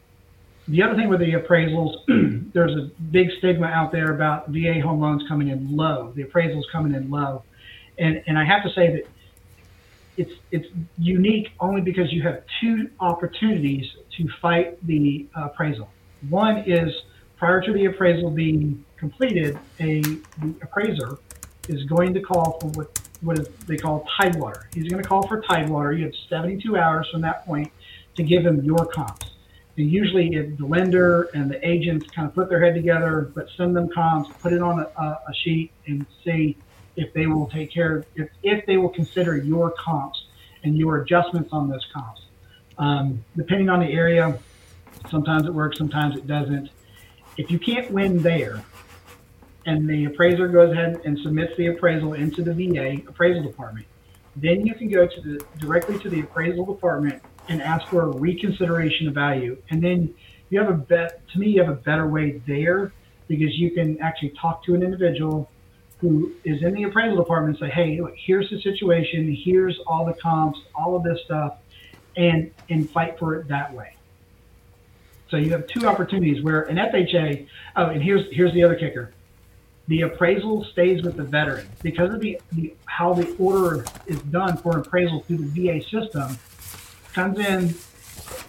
the 0.66 0.82
other 0.82 0.96
thing 0.96 1.08
with 1.08 1.20
the 1.20 1.32
appraisals, 1.34 2.04
there's 2.52 2.74
a 2.74 2.90
big 3.12 3.30
stigma 3.38 3.66
out 3.66 3.92
there 3.92 4.12
about 4.12 4.48
VA 4.48 4.80
home 4.80 5.00
loans 5.00 5.22
coming 5.28 5.48
in 5.48 5.76
low, 5.76 6.12
the 6.16 6.24
appraisals 6.24 6.64
coming 6.72 6.94
in 6.94 7.10
low, 7.10 7.44
and 7.98 8.22
and 8.26 8.38
I 8.38 8.44
have 8.44 8.62
to 8.64 8.70
say 8.70 8.92
that 8.94 9.06
it's 10.20 10.32
it's 10.50 10.66
unique 10.98 11.48
only 11.60 11.80
because 11.80 12.12
you 12.12 12.22
have 12.22 12.42
two 12.60 12.90
opportunities 13.00 13.86
to 14.16 14.28
fight 14.42 14.84
the 14.86 15.26
uh, 15.34 15.46
appraisal. 15.46 15.88
One 16.28 16.58
is 16.66 16.92
prior 17.36 17.62
to 17.62 17.72
the 17.72 17.86
appraisal 17.86 18.30
being 18.30 18.84
completed, 18.98 19.58
a 19.80 20.02
the 20.42 20.54
appraiser 20.62 21.18
is 21.68 21.84
going 21.84 22.12
to 22.14 22.20
call 22.20 22.58
for 22.60 22.68
what 22.68 23.00
what 23.22 23.38
is 23.38 23.48
they 23.66 23.78
call 23.78 24.06
tidewater. 24.20 24.68
He's 24.74 24.88
going 24.88 25.02
to 25.02 25.08
call 25.08 25.26
for 25.26 25.40
tidewater. 25.40 25.92
You 25.92 26.04
have 26.04 26.14
72 26.28 26.76
hours 26.76 27.08
from 27.10 27.22
that 27.22 27.46
point 27.46 27.72
to 28.16 28.22
give 28.22 28.44
him 28.44 28.62
your 28.62 28.84
comps. 28.86 29.26
And 29.78 29.90
usually, 29.90 30.28
the 30.58 30.66
lender 30.66 31.30
and 31.32 31.50
the 31.50 31.66
agents 31.66 32.06
kind 32.14 32.28
of 32.28 32.34
put 32.34 32.50
their 32.50 32.62
head 32.62 32.74
together, 32.74 33.32
but 33.34 33.46
send 33.56 33.74
them 33.74 33.88
comps, 33.88 34.28
put 34.42 34.52
it 34.52 34.60
on 34.60 34.80
a, 34.80 35.02
a 35.02 35.34
sheet, 35.42 35.70
and 35.86 36.04
see 36.24 36.58
if 36.96 37.12
they 37.12 37.26
will 37.26 37.46
take 37.48 37.72
care 37.72 38.04
if, 38.14 38.28
if 38.42 38.66
they 38.66 38.76
will 38.76 38.88
consider 38.88 39.36
your 39.36 39.70
comps 39.72 40.24
and 40.64 40.76
your 40.76 41.02
adjustments 41.02 41.50
on 41.52 41.68
those 41.68 41.86
comps. 41.92 42.22
Um, 42.78 43.24
depending 43.36 43.68
on 43.68 43.80
the 43.80 43.92
area, 43.92 44.38
sometimes 45.10 45.46
it 45.46 45.54
works, 45.54 45.78
sometimes 45.78 46.16
it 46.16 46.26
doesn't. 46.26 46.70
If 47.36 47.50
you 47.50 47.58
can't 47.58 47.90
win 47.90 48.22
there, 48.22 48.62
and 49.66 49.88
the 49.88 50.06
appraiser 50.06 50.48
goes 50.48 50.72
ahead 50.72 51.00
and 51.04 51.18
submits 51.18 51.56
the 51.56 51.66
appraisal 51.68 52.14
into 52.14 52.42
the 52.42 52.54
VA 52.54 53.02
appraisal 53.06 53.42
department, 53.42 53.86
then 54.36 54.66
you 54.66 54.74
can 54.74 54.88
go 54.88 55.06
to 55.06 55.20
the 55.20 55.44
directly 55.58 55.98
to 55.98 56.08
the 56.08 56.20
appraisal 56.20 56.64
department 56.64 57.22
and 57.48 57.60
ask 57.60 57.86
for 57.88 58.02
a 58.02 58.06
reconsideration 58.06 59.08
of 59.08 59.14
value. 59.14 59.60
And 59.70 59.82
then 59.82 60.14
you 60.48 60.60
have 60.60 60.70
a 60.70 60.74
bet 60.74 61.26
to 61.28 61.38
me 61.38 61.48
you 61.48 61.62
have 61.62 61.70
a 61.70 61.80
better 61.80 62.06
way 62.06 62.40
there 62.46 62.92
because 63.28 63.58
you 63.58 63.70
can 63.70 64.00
actually 64.00 64.30
talk 64.30 64.64
to 64.64 64.74
an 64.74 64.82
individual 64.82 65.50
who 66.00 66.32
is 66.44 66.62
in 66.62 66.74
the 66.74 66.84
appraisal 66.84 67.16
department 67.16 67.58
say, 67.58 67.68
hey, 67.68 68.00
look, 68.00 68.14
here's 68.16 68.48
the 68.50 68.60
situation, 68.62 69.34
here's 69.34 69.78
all 69.86 70.06
the 70.06 70.14
comps, 70.14 70.58
all 70.74 70.96
of 70.96 71.02
this 71.02 71.20
stuff, 71.24 71.58
and 72.16 72.50
and 72.68 72.88
fight 72.90 73.18
for 73.18 73.34
it 73.36 73.48
that 73.48 73.72
way. 73.72 73.94
So 75.30 75.36
you 75.36 75.50
have 75.52 75.66
two 75.68 75.86
opportunities 75.86 76.42
where 76.42 76.62
an 76.62 76.76
FHA. 76.76 77.46
Oh, 77.76 77.86
and 77.86 78.02
here's 78.02 78.26
here's 78.32 78.52
the 78.52 78.64
other 78.64 78.74
kicker: 78.74 79.12
the 79.88 80.02
appraisal 80.02 80.64
stays 80.64 81.02
with 81.02 81.16
the 81.16 81.24
veteran 81.24 81.68
because 81.82 82.12
of 82.12 82.20
the, 82.20 82.40
the 82.52 82.74
how 82.86 83.12
the 83.12 83.34
order 83.38 83.84
is 84.06 84.20
done 84.22 84.56
for 84.56 84.78
appraisal 84.78 85.20
through 85.20 85.38
the 85.38 85.68
VA 85.68 85.82
system. 85.84 86.36
Comes 87.12 87.38
in 87.38 87.68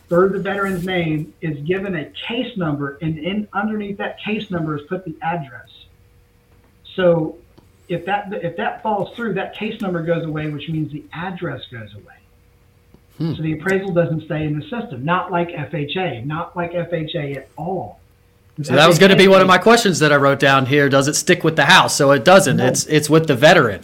through 0.08 0.30
the 0.30 0.40
veteran's 0.40 0.86
name, 0.86 1.34
is 1.42 1.60
given 1.66 1.96
a 1.96 2.06
case 2.28 2.58
number, 2.58 2.98
and 3.02 3.18
in 3.18 3.48
underneath 3.54 3.98
that 3.98 4.20
case 4.20 4.50
number 4.52 4.78
is 4.78 4.86
put 4.88 5.06
the 5.06 5.16
address. 5.22 5.70
So 6.96 7.38
if 7.90 8.06
that 8.06 8.34
if 8.34 8.58
that 8.58 8.82
falls 8.82 9.16
through, 9.16 9.34
that 9.36 9.56
case 9.56 9.80
number 9.82 10.02
goes 10.04 10.26
away, 10.26 10.50
which 10.50 10.70
means 10.70 10.92
the 10.92 11.04
address 11.14 11.62
goes 11.72 11.94
away. 11.94 12.16
Hmm. 13.18 13.36
So 13.36 13.42
the 13.42 13.54
appraisal 13.54 13.94
doesn't 13.94 14.24
stay 14.26 14.46
in 14.46 14.58
the 14.58 14.64
system. 14.64 15.04
Not 15.04 15.32
like 15.32 15.50
FHA, 15.50 16.26
not 16.26 16.56
like 16.56 16.72
FHA 16.72 17.38
at 17.38 17.50
all. 17.58 18.00
So 18.62 18.76
that 18.76 18.88
was 18.88 19.00
going 19.00 19.12
to 19.12 19.18
be 19.18 19.28
one 19.28 19.42
of 19.42 19.48
my 19.48 19.58
questions 19.58 20.00
that 20.00 20.12
I 20.12 20.18
wrote 20.18 20.40
down 20.40 20.66
here. 20.66 20.90
Does 20.90 21.08
it 21.08 21.16
stick 21.16 21.44
with 21.44 21.56
the 21.56 21.66
house? 21.66 21.96
So 21.96 22.12
it 22.12 22.26
doesn't. 22.26 22.58
No. 22.58 22.66
It's 22.68 22.86
it's 22.86 23.10
with 23.10 23.28
the 23.28 23.36
veteran. 23.36 23.82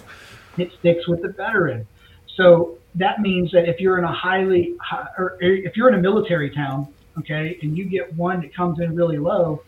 It 0.58 0.72
sticks 0.80 1.08
with 1.08 1.22
the 1.22 1.30
veteran. 1.30 1.88
So 2.36 2.78
that 2.96 3.22
means 3.22 3.52
that 3.52 3.70
if 3.70 3.80
you're 3.80 3.98
in 3.98 4.04
a 4.04 4.12
highly 4.12 4.76
or 5.18 5.38
if 5.40 5.78
you're 5.78 5.88
in 5.88 5.96
a 5.96 6.02
military 6.02 6.50
town, 6.50 6.88
okay, 7.20 7.58
and 7.62 7.78
you 7.78 7.86
get 7.86 8.14
one 8.16 8.42
that 8.42 8.54
comes 8.54 8.80
in 8.80 8.96
really 8.96 9.18
low, 9.18 9.64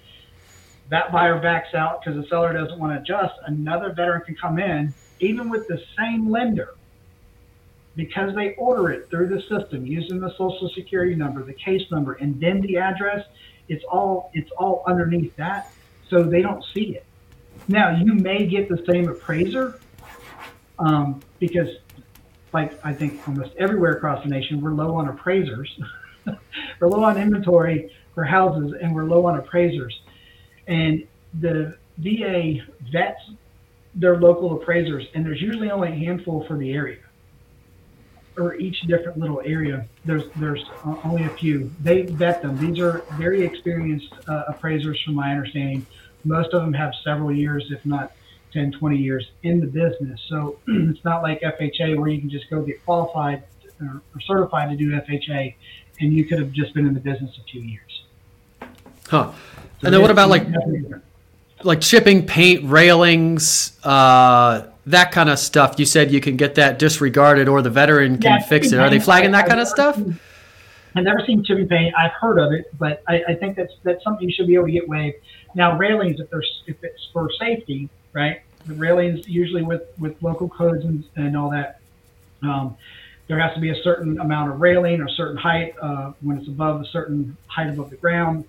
that 0.89 1.11
buyer 1.11 1.39
backs 1.39 1.73
out 1.73 2.01
because 2.01 2.21
the 2.21 2.27
seller 2.27 2.51
doesn't 2.51 2.79
want 2.79 2.93
to 2.93 3.01
adjust. 3.01 3.35
Another 3.45 3.93
veteran 3.93 4.21
can 4.25 4.35
come 4.35 4.59
in, 4.59 4.93
even 5.19 5.49
with 5.49 5.67
the 5.67 5.81
same 5.97 6.29
lender, 6.29 6.75
because 7.95 8.33
they 8.35 8.55
order 8.55 8.89
it 8.89 9.09
through 9.09 9.27
the 9.27 9.41
system 9.41 9.85
using 9.85 10.19
the 10.19 10.31
social 10.31 10.69
security 10.73 11.15
number, 11.15 11.43
the 11.43 11.53
case 11.53 11.83
number, 11.91 12.13
and 12.13 12.39
then 12.39 12.61
the 12.61 12.77
address. 12.77 13.25
It's 13.67 13.83
all 13.85 14.31
it's 14.33 14.49
all 14.57 14.83
underneath 14.87 15.35
that, 15.35 15.71
so 16.09 16.23
they 16.23 16.41
don't 16.41 16.63
see 16.73 16.95
it. 16.95 17.05
Now 17.67 17.95
you 17.95 18.15
may 18.15 18.47
get 18.47 18.67
the 18.67 18.83
same 18.89 19.07
appraiser 19.09 19.79
um, 20.79 21.21
because, 21.37 21.69
like 22.51 22.83
I 22.83 22.93
think 22.93 23.27
almost 23.27 23.51
everywhere 23.57 23.91
across 23.91 24.23
the 24.23 24.29
nation, 24.29 24.59
we're 24.59 24.73
low 24.73 24.95
on 24.95 25.07
appraisers. 25.07 25.79
we're 26.79 26.87
low 26.87 27.03
on 27.03 27.21
inventory 27.21 27.93
for 28.15 28.23
houses, 28.23 28.73
and 28.81 28.95
we're 28.95 29.05
low 29.05 29.27
on 29.27 29.37
appraisers 29.37 29.99
and 30.69 31.05
the 31.41 31.77
VA 31.97 32.61
vets 32.91 33.21
their 33.95 34.17
local 34.17 34.61
appraisers, 34.61 35.07
and 35.13 35.25
there's 35.25 35.41
usually 35.41 35.69
only 35.69 35.89
a 35.89 35.95
handful 35.95 36.45
for 36.45 36.55
the 36.55 36.71
area 36.71 36.99
or 38.37 38.55
each 38.55 38.79
different 38.81 39.17
little 39.17 39.41
area. 39.43 39.85
There's 40.05 40.23
there's 40.37 40.63
only 41.03 41.25
a 41.25 41.29
few. 41.29 41.71
They 41.81 42.03
vet 42.03 42.41
them. 42.41 42.57
These 42.57 42.79
are 42.79 43.03
very 43.17 43.43
experienced 43.43 44.13
uh, 44.27 44.45
appraisers, 44.47 45.01
from 45.03 45.15
my 45.15 45.31
understanding. 45.31 45.85
Most 46.23 46.53
of 46.53 46.61
them 46.61 46.73
have 46.73 46.93
several 47.03 47.31
years, 47.31 47.65
if 47.71 47.85
not 47.85 48.13
10, 48.53 48.73
20 48.73 48.97
years 48.97 49.29
in 49.43 49.59
the 49.59 49.67
business. 49.67 50.21
So 50.27 50.59
it's 50.67 51.03
not 51.03 51.21
like 51.21 51.41
FHA 51.41 51.97
where 51.97 52.09
you 52.09 52.19
can 52.19 52.29
just 52.29 52.49
go 52.49 52.61
get 52.61 52.83
qualified 52.85 53.43
or, 53.81 54.01
or 54.13 54.21
certified 54.21 54.69
to 54.69 54.75
do 54.75 54.91
FHA, 54.91 55.55
and 55.99 56.13
you 56.13 56.25
could 56.25 56.39
have 56.39 56.51
just 56.51 56.73
been 56.73 56.87
in 56.87 56.93
the 56.93 56.99
business 56.99 57.37
a 57.37 57.43
few 57.43 57.61
years. 57.61 58.03
Huh. 59.07 59.31
And 59.83 59.93
then 59.93 60.01
what 60.01 60.11
about 60.11 60.29
like 60.29 60.45
like 61.63 61.81
chipping 61.81 62.25
paint, 62.25 62.63
railings, 62.69 63.77
uh, 63.83 64.67
that 64.85 65.11
kind 65.11 65.29
of 65.29 65.39
stuff? 65.39 65.75
You 65.77 65.85
said 65.85 66.11
you 66.11 66.21
can 66.21 66.37
get 66.37 66.55
that 66.55 66.79
disregarded, 66.79 67.47
or 67.47 67.61
the 67.61 67.69
veteran 67.69 68.17
can 68.19 68.39
yeah, 68.39 68.45
fix 68.45 68.71
it. 68.71 68.79
Are 68.79 68.89
they 68.89 68.99
flagging 68.99 69.31
that 69.31 69.47
kind 69.47 69.59
of 69.59 69.67
stuff? 69.67 69.99
I've 70.95 71.03
never 71.03 71.23
seen 71.25 71.43
chipping 71.43 71.67
paint. 71.67 71.93
I've 71.97 72.11
heard 72.11 72.39
of 72.39 72.51
it, 72.51 72.65
but 72.77 73.03
I, 73.07 73.23
I, 73.29 73.35
think 73.35 73.55
that's 73.55 73.73
that's 73.83 74.03
something 74.03 74.27
you 74.27 74.33
should 74.33 74.47
be 74.47 74.55
able 74.55 74.65
to 74.65 74.71
get 74.71 74.87
waived. 74.87 75.17
Now 75.55 75.77
railings, 75.77 76.19
if 76.19 76.29
there's 76.29 76.63
if 76.67 76.83
it's 76.83 77.09
for 77.13 77.29
safety, 77.39 77.89
right? 78.13 78.41
The 78.65 78.73
railings 78.73 79.27
usually 79.27 79.61
with 79.61 79.83
with 79.99 80.21
local 80.21 80.49
codes 80.49 80.83
and, 80.85 81.03
and 81.15 81.37
all 81.37 81.51
that. 81.51 81.79
Um, 82.41 82.75
there 83.27 83.39
has 83.39 83.53
to 83.53 83.61
be 83.61 83.69
a 83.69 83.83
certain 83.83 84.19
amount 84.19 84.51
of 84.51 84.59
railing 84.59 85.01
or 85.01 85.07
certain 85.07 85.37
height 85.37 85.75
uh, 85.79 86.13
when 86.21 86.39
it's 86.39 86.47
above 86.47 86.81
a 86.81 86.85
certain 86.85 87.37
height 87.47 87.69
above 87.69 87.91
the 87.91 87.95
ground. 87.95 88.43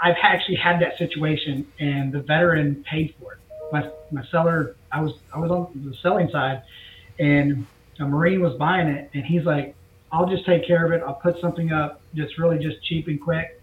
I've 0.00 0.16
actually 0.22 0.56
had 0.56 0.80
that 0.80 0.98
situation, 0.98 1.66
and 1.78 2.12
the 2.12 2.20
veteran 2.20 2.84
paid 2.84 3.14
for 3.20 3.34
it. 3.34 3.38
My 3.72 3.88
my 4.10 4.24
seller, 4.26 4.76
I 4.90 5.00
was 5.00 5.14
I 5.32 5.38
was 5.38 5.50
on 5.50 5.70
the 5.74 5.94
selling 5.96 6.28
side, 6.30 6.62
and 7.18 7.66
a 8.00 8.04
Marine 8.06 8.40
was 8.40 8.54
buying 8.54 8.88
it, 8.88 9.10
and 9.14 9.24
he's 9.24 9.44
like, 9.44 9.74
"I'll 10.10 10.28
just 10.28 10.44
take 10.44 10.66
care 10.66 10.84
of 10.84 10.92
it. 10.92 11.02
I'll 11.06 11.14
put 11.14 11.40
something 11.40 11.70
up, 11.70 12.00
just 12.14 12.38
really 12.38 12.58
just 12.58 12.82
cheap 12.82 13.06
and 13.06 13.20
quick." 13.20 13.60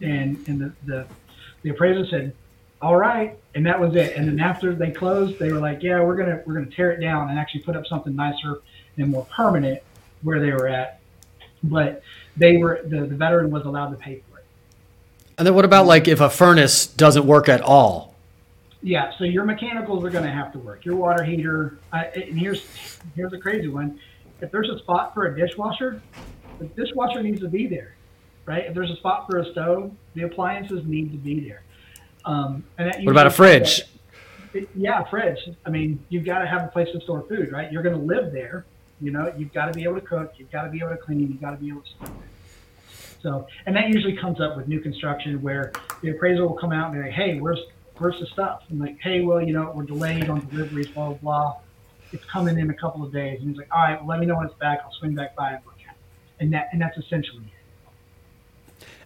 And 0.00 0.38
and 0.46 0.60
the 0.60 0.72
the, 0.86 1.06
the 1.62 1.70
appraiser 1.70 2.06
said, 2.06 2.32
"All 2.80 2.96
right," 2.96 3.36
and 3.54 3.66
that 3.66 3.80
was 3.80 3.96
it. 3.96 4.16
And 4.16 4.28
then 4.28 4.38
after 4.38 4.72
they 4.74 4.92
closed, 4.92 5.38
they 5.40 5.50
were 5.52 5.58
like, 5.58 5.82
"Yeah, 5.82 6.00
we're 6.02 6.16
gonna 6.16 6.42
we're 6.46 6.54
gonna 6.54 6.66
tear 6.66 6.92
it 6.92 7.00
down 7.00 7.28
and 7.28 7.38
actually 7.38 7.62
put 7.62 7.74
up 7.74 7.86
something 7.86 8.14
nicer 8.14 8.60
and 8.96 9.08
more 9.08 9.26
permanent 9.26 9.82
where 10.22 10.38
they 10.38 10.52
were 10.52 10.68
at." 10.68 11.00
But 11.62 12.02
they 12.36 12.56
were 12.56 12.82
the, 12.84 13.00
the 13.00 13.16
veteran 13.16 13.50
was 13.50 13.64
allowed 13.64 13.90
to 13.90 13.96
pay 13.96 14.22
and 15.40 15.46
then 15.46 15.54
what 15.54 15.64
about 15.64 15.86
like 15.86 16.06
if 16.06 16.20
a 16.20 16.28
furnace 16.28 16.86
doesn't 16.86 17.24
work 17.24 17.48
at 17.48 17.62
all? 17.62 18.14
Yeah, 18.82 19.10
so 19.16 19.24
your 19.24 19.46
mechanicals 19.46 20.04
are 20.04 20.10
going 20.10 20.24
to 20.24 20.30
have 20.30 20.52
to 20.52 20.58
work. 20.58 20.84
Your 20.84 20.96
water 20.96 21.24
heater, 21.24 21.78
uh, 21.94 22.04
and 22.14 22.38
here's 22.38 22.62
here's 23.16 23.32
a 23.32 23.38
crazy 23.38 23.68
one. 23.68 23.98
If 24.42 24.50
there's 24.52 24.68
a 24.68 24.78
spot 24.80 25.14
for 25.14 25.24
a 25.24 25.34
dishwasher, 25.34 26.02
the 26.58 26.66
dishwasher 26.66 27.22
needs 27.22 27.40
to 27.40 27.48
be 27.48 27.66
there, 27.66 27.94
right? 28.44 28.66
If 28.66 28.74
there's 28.74 28.90
a 28.90 28.96
spot 28.96 29.30
for 29.30 29.38
a 29.38 29.50
stove, 29.52 29.92
the 30.12 30.24
appliances 30.24 30.84
need 30.84 31.10
to 31.12 31.16
be 31.16 31.40
there. 31.48 31.62
Um, 32.26 32.62
and 32.76 33.06
what 33.06 33.12
about 33.12 33.26
a 33.26 33.30
fridge? 33.30 33.84
It, 34.52 34.68
yeah, 34.74 35.04
fridge. 35.04 35.38
I 35.64 35.70
mean, 35.70 36.04
you've 36.10 36.26
got 36.26 36.40
to 36.40 36.46
have 36.46 36.64
a 36.64 36.68
place 36.68 36.88
to 36.92 37.00
store 37.00 37.24
food, 37.30 37.50
right? 37.50 37.72
You're 37.72 37.82
going 37.82 37.96
to 37.96 38.04
live 38.04 38.30
there. 38.30 38.66
You 39.00 39.10
know, 39.10 39.32
you've 39.38 39.54
got 39.54 39.68
to 39.68 39.72
be 39.72 39.84
able 39.84 39.94
to 39.94 40.06
cook. 40.06 40.34
You've 40.36 40.50
got 40.50 40.64
to 40.64 40.70
be 40.70 40.80
able 40.80 40.90
to 40.90 40.98
clean. 40.98 41.20
You've 41.20 41.40
got 41.40 41.52
to 41.52 41.56
be 41.56 41.70
able 41.70 41.80
to 41.80 42.12
So, 43.22 43.46
and 43.66 43.76
that 43.76 43.88
usually 43.88 44.16
comes 44.16 44.40
up 44.40 44.56
with 44.56 44.66
new 44.66 44.80
construction 44.80 45.40
where 45.42 45.72
the 46.02 46.10
appraiser 46.10 46.46
will 46.46 46.56
come 46.56 46.72
out 46.72 46.92
and 46.92 47.02
be 47.02 47.08
like, 47.08 47.12
hey, 47.12 47.38
where's, 47.38 47.60
where's 47.98 48.18
the 48.18 48.26
stuff? 48.26 48.62
And 48.70 48.80
like, 48.80 48.98
hey, 49.00 49.20
well, 49.20 49.42
you 49.42 49.52
know, 49.52 49.72
we're 49.74 49.84
delayed 49.84 50.28
on 50.30 50.46
deliveries, 50.48 50.88
blah, 50.88 51.08
blah, 51.08 51.18
blah. 51.18 51.56
It's 52.12 52.24
coming 52.24 52.58
in 52.58 52.70
a 52.70 52.74
couple 52.74 53.04
of 53.04 53.12
days. 53.12 53.40
And 53.40 53.50
he's 53.50 53.58
like, 53.58 53.68
all 53.70 53.82
right, 53.82 53.98
well, 53.98 54.08
let 54.08 54.20
me 54.20 54.26
know 54.26 54.36
when 54.36 54.46
it's 54.46 54.58
back. 54.58 54.80
I'll 54.84 54.92
swing 54.92 55.14
back 55.14 55.36
by 55.36 55.50
and 55.52 55.64
look 55.66 55.76
at 55.86 55.94
it. 55.94 56.42
And 56.42 56.52
that, 56.54 56.70
and 56.72 56.80
that's 56.80 56.96
essentially 56.96 57.44
it. 57.44 57.60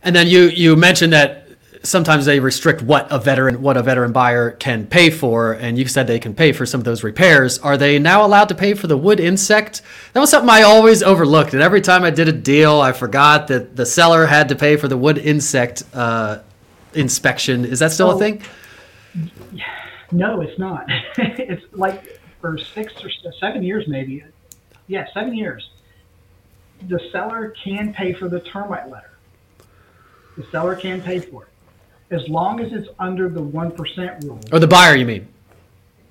And 0.04 0.14
then 0.14 0.28
you 0.28 0.42
you 0.48 0.76
mentioned 0.76 1.14
that 1.14 1.43
sometimes 1.84 2.24
they 2.24 2.40
restrict 2.40 2.82
what 2.82 3.06
a 3.12 3.18
veteran 3.18 3.62
what 3.62 3.76
a 3.76 3.82
veteran 3.82 4.12
buyer 4.12 4.52
can 4.52 4.86
pay 4.86 5.10
for, 5.10 5.52
and 5.52 5.78
you 5.78 5.86
said 5.86 6.06
they 6.06 6.18
can 6.18 6.34
pay 6.34 6.52
for 6.52 6.66
some 6.66 6.80
of 6.80 6.84
those 6.84 7.04
repairs. 7.04 7.58
Are 7.58 7.76
they 7.76 7.98
now 7.98 8.24
allowed 8.26 8.48
to 8.48 8.54
pay 8.54 8.74
for 8.74 8.86
the 8.86 8.96
wood 8.96 9.20
insect? 9.20 9.82
That 10.12 10.20
was 10.20 10.30
something 10.30 10.50
I 10.50 10.62
always 10.62 11.02
overlooked, 11.02 11.52
and 11.52 11.62
every 11.62 11.80
time 11.80 12.02
I 12.02 12.10
did 12.10 12.28
a 12.28 12.32
deal, 12.32 12.80
I 12.80 12.92
forgot 12.92 13.48
that 13.48 13.76
the 13.76 13.86
seller 13.86 14.26
had 14.26 14.48
to 14.48 14.56
pay 14.56 14.76
for 14.76 14.88
the 14.88 14.96
wood 14.96 15.18
insect 15.18 15.84
uh, 15.92 16.38
inspection. 16.94 17.64
Is 17.64 17.78
that 17.78 17.92
still 17.92 18.10
a 18.10 18.18
thing? 18.18 18.42
No, 20.10 20.40
it's 20.40 20.58
not. 20.58 20.86
it's 21.18 21.64
like 21.72 22.20
for 22.40 22.58
six 22.58 22.92
or 23.04 23.10
seven 23.40 23.62
years, 23.62 23.86
maybe. 23.88 24.24
Yeah, 24.86 25.06
seven 25.12 25.34
years. 25.34 25.70
The 26.88 27.00
seller 27.10 27.54
can 27.62 27.92
pay 27.94 28.12
for 28.12 28.28
the 28.28 28.40
termite 28.40 28.90
letter. 28.90 29.10
The 30.36 30.44
seller 30.50 30.74
can 30.74 31.00
pay 31.00 31.20
for 31.20 31.44
it. 31.44 31.48
As 32.10 32.28
long 32.28 32.60
as 32.60 32.72
it's 32.72 32.88
under 32.98 33.28
the 33.28 33.40
1% 33.40 34.24
rule. 34.24 34.40
Or 34.52 34.58
the 34.58 34.66
buyer, 34.66 34.94
you 34.94 35.06
mean? 35.06 35.26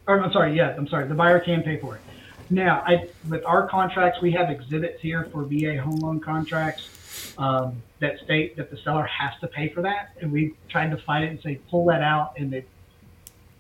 Or, 0.08 0.22
I'm 0.22 0.32
sorry, 0.32 0.56
yeah, 0.56 0.76
I'm 0.76 0.88
sorry. 0.88 1.08
The 1.08 1.16
buyer 1.16 1.40
can 1.40 1.64
pay 1.64 1.78
for 1.80 1.96
it. 1.96 2.02
Now, 2.50 2.84
I, 2.86 3.08
with 3.30 3.46
our 3.46 3.68
contracts, 3.68 4.22
we 4.22 4.32
have 4.32 4.50
exhibits 4.50 5.02
here 5.02 5.28
for 5.32 5.44
VA 5.44 5.82
home 5.82 5.98
loan 5.98 6.20
contracts 6.20 7.34
um, 7.38 7.82
that 8.00 8.20
state 8.20 8.56
that 8.58 8.70
the 8.70 8.78
seller 8.78 9.06
has 9.06 9.34
to 9.42 9.48
pay 9.48 9.70
for 9.70 9.82
that. 9.82 10.12
And 10.22 10.32
we 10.32 10.56
tried 10.70 10.92
to 10.92 10.98
fight 10.98 11.24
it 11.24 11.30
and 11.30 11.42
say, 11.42 11.60
pull 11.70 11.86
that 11.86 12.02
out. 12.02 12.34
And 12.38 12.52
they, 12.52 12.66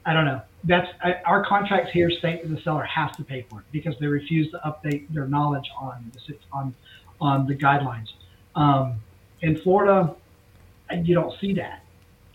I 0.05 0.13
don't 0.13 0.25
know. 0.25 0.41
That's 0.65 0.87
I, 1.01 1.15
our 1.25 1.45
contracts 1.45 1.91
here 1.91 2.09
state 2.09 2.43
that 2.43 2.53
the 2.53 2.61
seller 2.61 2.83
has 2.83 3.15
to 3.17 3.23
pay 3.23 3.45
for 3.49 3.59
it 3.59 3.65
because 3.71 3.95
they 3.99 4.07
refuse 4.07 4.51
to 4.51 4.59
update 4.65 5.07
their 5.09 5.27
knowledge 5.27 5.69
on 5.77 6.11
the 6.13 6.35
on 6.51 6.73
on 7.19 7.47
the 7.47 7.55
guidelines. 7.55 8.09
Um, 8.55 8.95
in 9.41 9.59
Florida, 9.61 10.15
you 11.03 11.15
don't 11.15 11.37
see 11.39 11.53
that. 11.53 11.82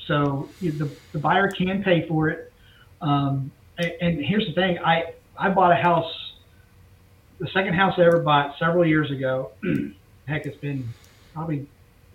So 0.08 0.48
the, 0.60 0.90
the 1.12 1.18
buyer 1.18 1.48
can 1.48 1.84
pay 1.84 2.08
for 2.08 2.30
it. 2.30 2.52
Um, 3.00 3.52
and, 3.76 3.92
and 4.00 4.24
here's 4.24 4.46
the 4.46 4.54
thing: 4.54 4.78
I 4.78 5.12
I 5.36 5.50
bought 5.50 5.70
a 5.70 5.76
house, 5.76 6.32
the 7.38 7.46
second 7.48 7.74
house 7.74 7.94
I 7.98 8.06
ever 8.06 8.18
bought 8.18 8.58
several 8.58 8.84
years 8.84 9.10
ago. 9.12 9.52
Heck, 10.26 10.46
it's 10.46 10.56
been 10.56 10.88
probably 11.32 11.66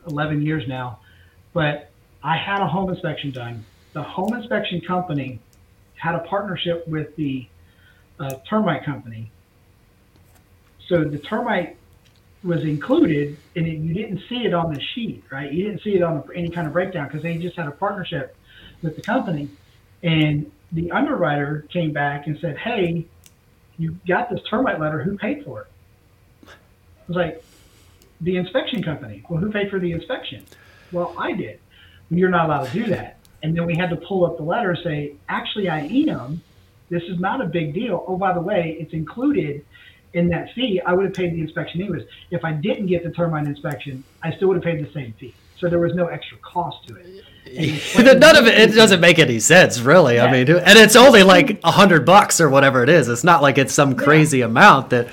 11 0.07 0.41
years 0.41 0.67
now. 0.67 0.99
But 1.53 1.89
I 2.21 2.35
had 2.35 2.61
a 2.61 2.67
home 2.67 2.89
inspection 2.89 3.31
done. 3.31 3.63
The 3.93 4.03
home 4.03 4.33
inspection 4.33 4.81
company 4.81 5.39
had 5.95 6.15
a 6.15 6.19
partnership 6.19 6.87
with 6.87 7.15
the 7.15 7.47
uh, 8.19 8.35
termite 8.49 8.83
company. 8.83 9.31
So 10.87 11.03
the 11.03 11.19
termite 11.19 11.77
was 12.43 12.63
included, 12.63 13.37
and 13.55 13.65
it, 13.65 13.77
you 13.77 13.93
didn't 13.93 14.21
see 14.27 14.45
it 14.45 14.53
on 14.53 14.73
the 14.73 14.81
sheet, 14.81 15.23
right? 15.31 15.51
You 15.51 15.65
didn't 15.65 15.81
see 15.81 15.95
it 15.95 16.03
on 16.03 16.23
any 16.35 16.49
kind 16.49 16.67
of 16.67 16.73
breakdown 16.73 17.07
because 17.07 17.23
they 17.23 17.37
just 17.37 17.55
had 17.55 17.67
a 17.67 17.71
partnership 17.71 18.35
with 18.81 18.95
the 18.95 19.01
company. 19.01 19.49
And 20.01 20.51
the 20.71 20.91
underwriter 20.91 21.65
came 21.69 21.93
back 21.93 22.27
and 22.27 22.37
said, 22.39 22.57
"Hey, 22.57 23.05
you 23.77 23.97
got 24.07 24.29
this 24.29 24.41
termite 24.49 24.79
letter. 24.79 25.01
Who 25.01 25.17
paid 25.17 25.45
for 25.45 25.61
it?" 25.61 25.67
I 26.47 26.51
was 27.07 27.15
like, 27.15 27.43
"The 28.19 28.35
inspection 28.35 28.83
company." 28.83 29.23
Well, 29.29 29.39
who 29.39 29.51
paid 29.51 29.69
for 29.69 29.79
the 29.79 29.91
inspection? 29.91 30.43
Well, 30.91 31.15
I 31.17 31.31
did. 31.33 31.59
Well, 32.09 32.19
you're 32.19 32.29
not 32.29 32.47
allowed 32.47 32.65
to 32.67 32.73
do 32.73 32.85
that. 32.87 33.17
And 33.41 33.55
then 33.55 33.65
we 33.65 33.75
had 33.75 33.89
to 33.89 33.95
pull 33.95 34.25
up 34.25 34.37
the 34.37 34.43
letter 34.43 34.71
and 34.71 34.79
say, 34.83 35.13
"Actually, 35.29 35.69
I 35.69 35.87
ENM. 35.87 36.39
This 36.89 37.03
is 37.03 37.19
not 37.19 37.39
a 37.39 37.45
big 37.45 37.73
deal. 37.73 38.03
Oh, 38.07 38.17
by 38.17 38.33
the 38.33 38.41
way, 38.41 38.75
it's 38.79 38.93
included." 38.93 39.63
In 40.13 40.29
that 40.29 40.53
fee, 40.53 40.79
I 40.85 40.93
would 40.93 41.05
have 41.05 41.13
paid 41.13 41.33
the 41.33 41.41
inspection 41.41 41.81
anyways. 41.81 42.03
If 42.29 42.45
I 42.45 42.51
didn't 42.51 42.85
get 42.85 43.03
the 43.03 43.11
termite 43.11 43.47
inspection, 43.47 44.03
I 44.21 44.31
still 44.35 44.47
would 44.49 44.55
have 44.57 44.63
paid 44.63 44.85
the 44.85 44.91
same 44.93 45.13
fee. 45.19 45.33
So 45.59 45.69
there 45.69 45.79
was 45.79 45.95
no 45.95 46.07
extra 46.07 46.37
cost 46.39 46.87
to 46.87 46.95
it. 46.97 47.23
None 48.19 48.35
of 48.37 48.45
it. 48.47 48.57
It 48.57 48.75
doesn't 48.75 48.99
make 48.99 49.17
any 49.17 49.39
sense, 49.39 49.79
really. 49.79 50.19
I 50.19 50.31
mean, 50.31 50.49
and 50.49 50.77
it's 50.77 50.95
only 50.95 51.23
like 51.23 51.59
a 51.63 51.71
hundred 51.71 52.05
bucks 52.05 52.39
or 52.41 52.49
whatever 52.49 52.83
it 52.83 52.89
is. 52.89 53.07
It's 53.09 53.23
not 53.23 53.41
like 53.41 53.57
it's 53.57 53.73
some 53.73 53.95
crazy 53.95 54.41
amount 54.41 54.89
that. 54.91 55.07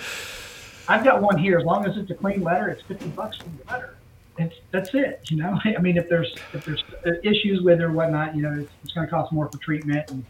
I've 0.88 1.04
got 1.04 1.22
one 1.22 1.38
here. 1.38 1.58
As 1.58 1.64
long 1.64 1.86
as 1.86 1.96
it's 1.96 2.10
a 2.10 2.14
clean 2.14 2.42
letter, 2.42 2.68
it's 2.68 2.82
fifty 2.82 3.08
bucks 3.08 3.36
for 3.36 3.44
the 3.44 3.72
letter. 3.72 3.96
It's 4.38 4.56
that's 4.70 4.92
it. 4.94 5.20
You 5.30 5.36
know, 5.38 5.58
I 5.64 5.80
mean, 5.80 5.96
if 5.96 6.08
there's 6.08 6.34
if 6.52 6.64
there's 6.64 6.82
uh, 7.06 7.12
issues 7.22 7.62
with 7.62 7.80
it 7.80 7.84
or 7.84 7.92
whatnot, 7.92 8.34
you 8.34 8.42
know, 8.42 8.60
it's, 8.60 8.72
it's 8.82 8.92
going 8.92 9.06
to 9.06 9.10
cost 9.10 9.32
more 9.32 9.48
for 9.50 9.58
treatment 9.58 10.10
and 10.10 10.24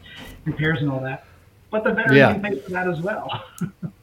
repairs 0.45 0.81
and 0.81 0.91
all 0.91 1.01
that. 1.01 1.25
But 1.71 1.85
the 1.85 1.93
veteran 1.93 2.17
Yeah. 2.17 2.33
can 2.33 2.43
pay 2.43 2.59
for 2.59 2.71
that 2.71 2.89
as 2.89 3.01
well. 3.01 3.43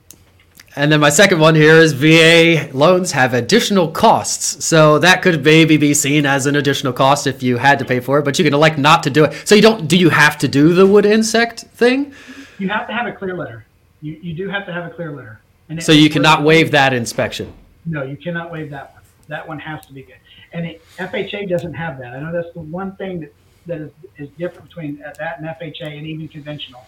And 0.77 0.91
then 0.91 0.99
my 0.99 1.09
second 1.09 1.39
one 1.39 1.55
here 1.55 1.75
is 1.75 1.93
VA 1.93 2.69
loans 2.71 3.11
have 3.13 3.33
additional 3.33 3.89
costs. 3.89 4.63
So 4.63 4.99
that 4.99 5.23
could 5.23 5.43
maybe 5.43 5.75
be 5.77 5.93
seen 5.93 6.25
as 6.25 6.45
an 6.45 6.55
additional 6.55 6.93
cost 6.93 7.25
if 7.25 7.41
you 7.41 7.57
had 7.57 7.79
to 7.79 7.85
pay 7.85 7.99
for 7.99 8.19
it, 8.19 8.25
but 8.25 8.37
you 8.37 8.45
can 8.45 8.53
elect 8.53 8.77
not 8.77 9.01
to 9.03 9.09
do 9.09 9.25
it. 9.25 9.47
So 9.47 9.55
you 9.55 9.61
don't, 9.61 9.87
do 9.87 9.97
you 9.97 10.09
have 10.09 10.37
to 10.37 10.47
do 10.47 10.73
the 10.73 10.85
wood 10.85 11.05
insect 11.05 11.61
thing? 11.61 12.13
you 12.59 12.69
have 12.69 12.87
to 12.87 12.93
have 12.93 13.07
a 13.07 13.11
clear 13.11 13.35
letter. 13.35 13.65
You 14.01 14.19
you 14.21 14.33
do 14.33 14.49
have 14.49 14.65
to 14.65 14.73
have 14.73 14.85
a 14.85 14.89
clear 14.93 15.11
letter. 15.11 15.39
And 15.69 15.81
So 15.83 15.91
you 15.91 16.09
cannot 16.09 16.43
waive 16.43 16.71
that 16.71 16.93
inspection. 16.93 17.53
No, 17.85 18.03
you 18.03 18.17
cannot 18.17 18.51
waive 18.51 18.69
that 18.71 18.93
one. 18.93 19.03
That 19.27 19.47
one 19.47 19.59
has 19.59 19.85
to 19.87 19.93
be 19.93 20.03
good. 20.03 20.17
And 20.53 20.65
it, 20.65 20.81
FHA 20.97 21.49
doesn't 21.49 21.73
have 21.73 21.97
that. 21.99 22.13
I 22.13 22.19
know 22.19 22.31
that's 22.31 22.53
the 22.53 22.61
one 22.61 22.95
thing 22.95 23.19
that, 23.21 23.33
that 23.65 23.81
is, 23.81 23.91
is 24.17 24.29
different 24.37 24.69
between 24.69 24.99
that 24.99 25.39
and 25.39 25.47
FHA 25.47 25.97
and 25.97 26.07
even 26.07 26.27
conventional. 26.27 26.85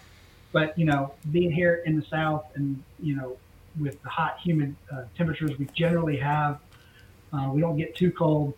But, 0.52 0.78
you 0.80 0.86
know, 0.86 1.14
being 1.32 1.52
here 1.52 1.84
in 1.86 2.00
the 2.00 2.06
South 2.06 2.46
and, 2.56 2.82
you 3.00 3.16
know, 3.16 3.38
with 3.80 4.02
the 4.04 4.10
hot, 4.10 4.38
humid 4.44 4.76
uh, 4.92 5.04
temperatures 5.18 5.58
we 5.58 5.66
generally 5.74 6.18
have, 6.18 6.60
uh, 7.34 7.50
we 7.54 7.62
don't 7.62 7.78
get 7.78 7.96
too 7.96 8.12
cold. 8.12 8.54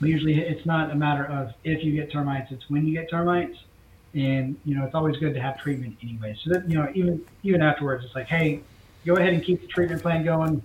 Usually, 0.00 0.40
it's 0.40 0.64
not 0.64 0.90
a 0.90 0.94
matter 0.94 1.26
of 1.26 1.52
if 1.64 1.82
you 1.82 1.92
get 1.92 2.12
termites, 2.12 2.52
it's 2.52 2.70
when 2.70 2.86
you 2.86 2.94
get 2.94 3.10
termites. 3.10 3.58
And, 4.14 4.56
you 4.64 4.74
know, 4.74 4.84
it's 4.84 4.94
always 4.94 5.16
good 5.18 5.34
to 5.34 5.40
have 5.40 5.58
treatment 5.60 5.98
anyway. 6.02 6.36
So 6.42 6.50
that, 6.50 6.68
you 6.68 6.78
know, 6.78 6.90
even, 6.94 7.20
even 7.42 7.60
afterwards, 7.60 8.04
it's 8.04 8.14
like, 8.14 8.26
hey, 8.26 8.60
go 9.04 9.16
ahead 9.16 9.34
and 9.34 9.44
keep 9.44 9.60
the 9.60 9.66
treatment 9.66 10.00
plan 10.02 10.24
going 10.24 10.62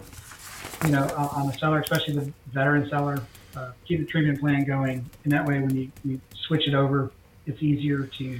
you 0.85 0.91
know, 0.91 1.03
on 1.15 1.27
on 1.29 1.47
the 1.47 1.53
seller, 1.53 1.79
especially 1.79 2.15
the 2.15 2.33
veteran 2.51 2.89
seller, 2.89 3.19
uh, 3.55 3.71
keep 3.85 3.99
the 3.99 4.05
treatment 4.05 4.39
plan 4.39 4.65
going, 4.65 5.05
and 5.23 5.33
that 5.33 5.45
way, 5.45 5.59
when 5.59 5.75
you, 5.75 5.91
you 6.03 6.19
switch 6.47 6.67
it 6.67 6.73
over, 6.73 7.11
it's 7.45 7.61
easier 7.61 8.05
to 8.05 8.39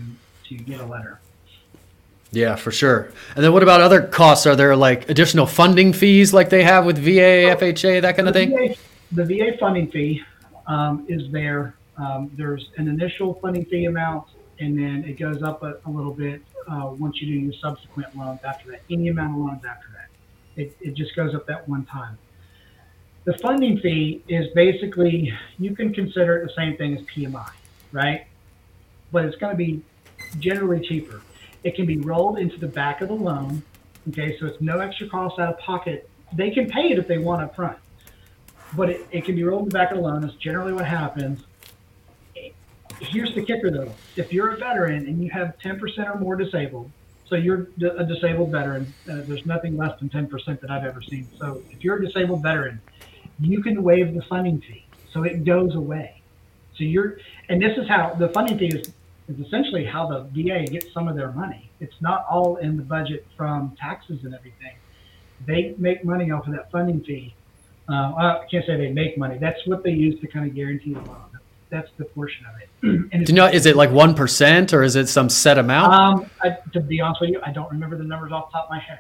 to 0.50 0.56
get 0.56 0.80
a 0.80 0.86
letter. 0.86 1.20
Yeah, 2.34 2.56
for 2.56 2.72
sure. 2.72 3.12
And 3.36 3.44
then 3.44 3.54
what 3.54 3.62
about 3.62 3.80
other 3.80 4.02
costs? 4.02 4.48
Are 4.48 4.56
there 4.56 4.76
like 4.76 5.08
additional 5.08 5.46
funding 5.46 5.94
fees 5.94 6.34
like 6.34 6.50
they 6.50 6.64
have 6.64 6.84
with 6.84 6.98
VA, 6.98 7.56
FHA, 7.56 8.02
that 8.02 8.16
kind 8.16 8.28
of 8.28 8.34
The 8.34 8.48
thing? 8.48 8.70
VA, 8.70 8.76
the 9.12 9.26
VA 9.26 9.58
funding 9.60 9.92
fee 9.92 10.22
um, 10.66 11.06
is 11.08 11.32
there. 11.32 11.76
Um, 11.96 12.32
there's 12.36 12.70
an 12.78 12.88
initial 12.88 13.36
funding 13.36 13.66
fee 13.66 13.86
amount, 13.86 14.26
and 14.60 14.76
then 14.76 15.06
it 15.08 15.20
goes 15.20 15.44
up 15.44 15.62
a, 15.62 15.78
a 15.86 15.90
little 15.92 16.12
bit 16.12 16.42
uh, 16.68 16.92
once 16.98 17.22
you 17.22 17.28
do 17.28 17.34
your 17.34 17.54
subsequent 17.62 18.18
loans 18.18 18.40
after 18.44 18.72
that. 18.72 18.82
Any 18.90 19.10
amount 19.10 19.34
of 19.34 19.38
loans 19.38 19.64
after 19.64 19.88
that, 19.94 20.10
it, 20.60 20.76
it 20.82 20.96
just 20.96 21.16
goes 21.16 21.36
up 21.36 21.46
that 21.46 21.70
one 21.70 21.86
time. 21.86 22.18
The 23.26 23.38
funding 23.38 23.78
fee 23.80 24.24
is 24.28 24.48
basically 24.56 25.32
you 25.60 25.76
can 25.76 25.94
consider 25.94 26.38
it 26.38 26.48
the 26.48 26.54
same 26.56 26.78
thing 26.78 26.98
as 26.98 27.06
PMI, 27.06 27.52
right? 27.92 28.26
But 29.12 29.26
it's 29.26 29.38
going 29.38 29.52
to 29.52 29.58
be 29.58 29.84
generally 30.40 30.86
cheaper. 30.86 31.22
It 31.64 31.76
can 31.76 31.86
be 31.86 31.98
rolled 31.98 32.38
into 32.38 32.58
the 32.58 32.68
back 32.68 33.02
of 33.02 33.08
the 33.08 33.16
loan. 33.16 33.64
Okay, 34.10 34.38
so 34.38 34.46
it's 34.46 34.62
no 34.62 34.80
extra 34.80 35.08
cost 35.08 35.40
out 35.40 35.54
of 35.54 35.60
pocket. 35.60 36.10
They 36.34 36.52
can 36.52 36.70
pay 36.70 36.92
it 36.92 37.00
if 37.00 37.08
they 37.08 37.18
want 37.18 37.42
up 37.42 37.56
front, 37.56 37.78
but 38.76 38.90
it, 38.90 39.08
it 39.12 39.26
can 39.26 39.36
be 39.36 39.44
rolled 39.44 39.64
in 39.64 39.70
the 39.70 39.74
back 39.74 39.92
of 39.92 39.98
the 39.98 40.04
loan. 40.04 40.22
That's 40.22 40.36
generally 40.36 40.74
what 40.74 40.86
happens. 40.86 41.44
Here's 43.00 43.34
the 43.36 43.44
kicker 43.44 43.72
though. 43.72 43.94
If 44.16 44.34
you're 44.34 44.52
a 44.52 44.58
veteran 44.58 45.08
and 45.08 45.24
you 45.24 45.30
have 45.32 45.58
10% 45.64 45.82
or 46.14 46.20
more 46.20 46.36
disabled, 46.36 46.92
so 47.28 47.36
you're 47.36 47.68
a 47.82 48.04
disabled 48.04 48.52
veteran, 48.52 48.94
uh, 49.10 49.22
there's 49.26 49.46
nothing 49.46 49.78
less 49.78 49.98
than 50.00 50.10
10% 50.10 50.60
that 50.60 50.70
I've 50.70 50.86
ever 50.86 51.02
seen. 51.02 51.28
So 51.40 51.64
if 51.72 51.84
you're 51.84 51.98
a 51.98 52.06
disabled 52.06 52.44
veteran, 52.44 52.82
you 53.40 53.62
can 53.62 53.82
waive 53.82 54.14
the 54.14 54.22
funding 54.24 54.62
fee. 54.62 54.86
So 55.12 55.24
it 55.24 55.44
goes 55.44 55.76
away. 55.76 56.22
So 56.76 56.84
you're, 56.84 57.18
and 57.50 57.62
this 57.62 57.78
is 57.78 57.88
how 57.88 58.14
the 58.14 58.30
funding 58.30 58.58
fee 58.58 58.68
is, 58.68 58.94
is 59.28 59.40
essentially 59.40 59.86
how 59.86 60.08
the 60.08 60.24
VA 60.34 60.66
gets 60.66 60.92
some 60.94 61.08
of 61.08 61.16
their 61.16 61.32
money. 61.32 61.70
It's 61.80 61.96
not 62.02 62.26
all 62.30 62.58
in 62.58 62.78
the 62.78 62.84
budget 62.84 63.26
from 63.38 63.76
taxes 63.80 64.24
and 64.24 64.34
everything. 64.34 64.76
They 65.46 65.76
make 65.78 66.04
money 66.04 66.32
off 66.32 66.48
of 66.48 66.54
that 66.54 66.72
funding 66.72 67.02
fee. 67.04 67.36
Uh, 67.90 67.94
I 67.94 68.46
can't 68.50 68.66
say 68.66 68.78
they 68.78 68.92
make 68.92 69.18
money. 69.18 69.38
That's 69.38 69.66
what 69.66 69.84
they 69.84 69.92
use 69.92 70.20
to 70.22 70.28
kind 70.28 70.48
of 70.48 70.56
guarantee 70.56 70.94
the 70.94 71.02
loan. 71.02 71.18
That's 71.70 71.90
the 71.98 72.06
portion 72.06 72.46
of 72.46 72.62
it. 72.62 73.10
and 73.14 73.26
Do 73.26 73.34
you 73.34 73.36
know, 73.36 73.48
is 73.48 73.66
it 73.66 73.76
like 73.76 73.90
1% 73.90 74.74
or 74.74 74.84
is 74.84 74.96
it 74.96 75.08
some 75.08 75.28
set 75.28 75.58
amount? 75.58 75.94
um, 75.94 76.30
I, 76.42 76.58
to 76.74 76.80
be 76.80 77.02
honest 77.02 77.22
with 77.22 77.32
you, 77.32 77.42
I 77.44 77.52
don't 77.52 77.70
remember 77.72 77.98
the 77.98 78.04
numbers 78.04 78.32
off 78.32 78.52
the 78.52 78.58
top 78.58 78.66
of 78.66 78.70
my 78.70 78.80
head. 78.80 79.00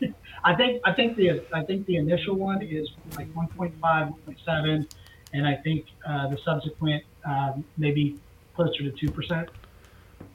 I 0.44 0.54
think 0.54 0.80
I 0.84 0.92
think 0.92 1.16
the 1.16 1.42
I 1.52 1.64
think 1.64 1.86
the 1.86 1.96
initial 1.96 2.36
one 2.36 2.62
is 2.62 2.88
like 3.16 3.28
1.5, 3.34 3.80
1.7, 3.80 4.88
and 5.32 5.46
I 5.46 5.56
think 5.56 5.86
uh, 6.06 6.28
the 6.28 6.38
subsequent 6.44 7.02
um, 7.24 7.64
maybe 7.76 8.16
closer 8.56 8.82
to 8.82 8.90
two 8.90 9.10
percent 9.12 9.48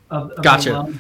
of, 0.09 0.31
of 0.31 0.43
Gotcha. 0.43 0.69
the 0.69 0.75
loan. 0.75 0.99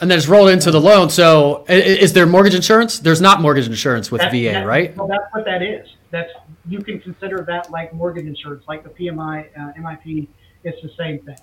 And 0.00 0.10
then 0.10 0.18
it's 0.18 0.28
rolled 0.28 0.50
into 0.50 0.70
the 0.70 0.80
loan. 0.80 1.10
So 1.10 1.64
is 1.68 2.12
there 2.12 2.26
mortgage 2.26 2.54
insurance? 2.54 2.98
There's 3.00 3.20
not 3.20 3.40
mortgage 3.40 3.66
insurance 3.66 4.12
with 4.12 4.20
That- 4.20 4.30
VA, 4.32 4.52
that- 4.52 4.66
right? 4.66 4.96
Well, 4.96 5.08
that's 5.08 5.24
what 5.32 5.44
that 5.46 5.62
is. 5.62 5.88
That's 6.10 6.30
you 6.68 6.80
can 6.80 7.00
consider 7.00 7.44
that 7.48 7.70
like 7.70 7.92
mortgage 7.94 8.26
insurance, 8.26 8.64
like 8.68 8.82
the 8.84 8.90
PMI, 8.90 9.46
uh, 9.58 9.72
MIP. 9.80 10.28
It's 10.64 10.80
the 10.82 10.90
same 10.98 11.18
thing. 11.20 11.36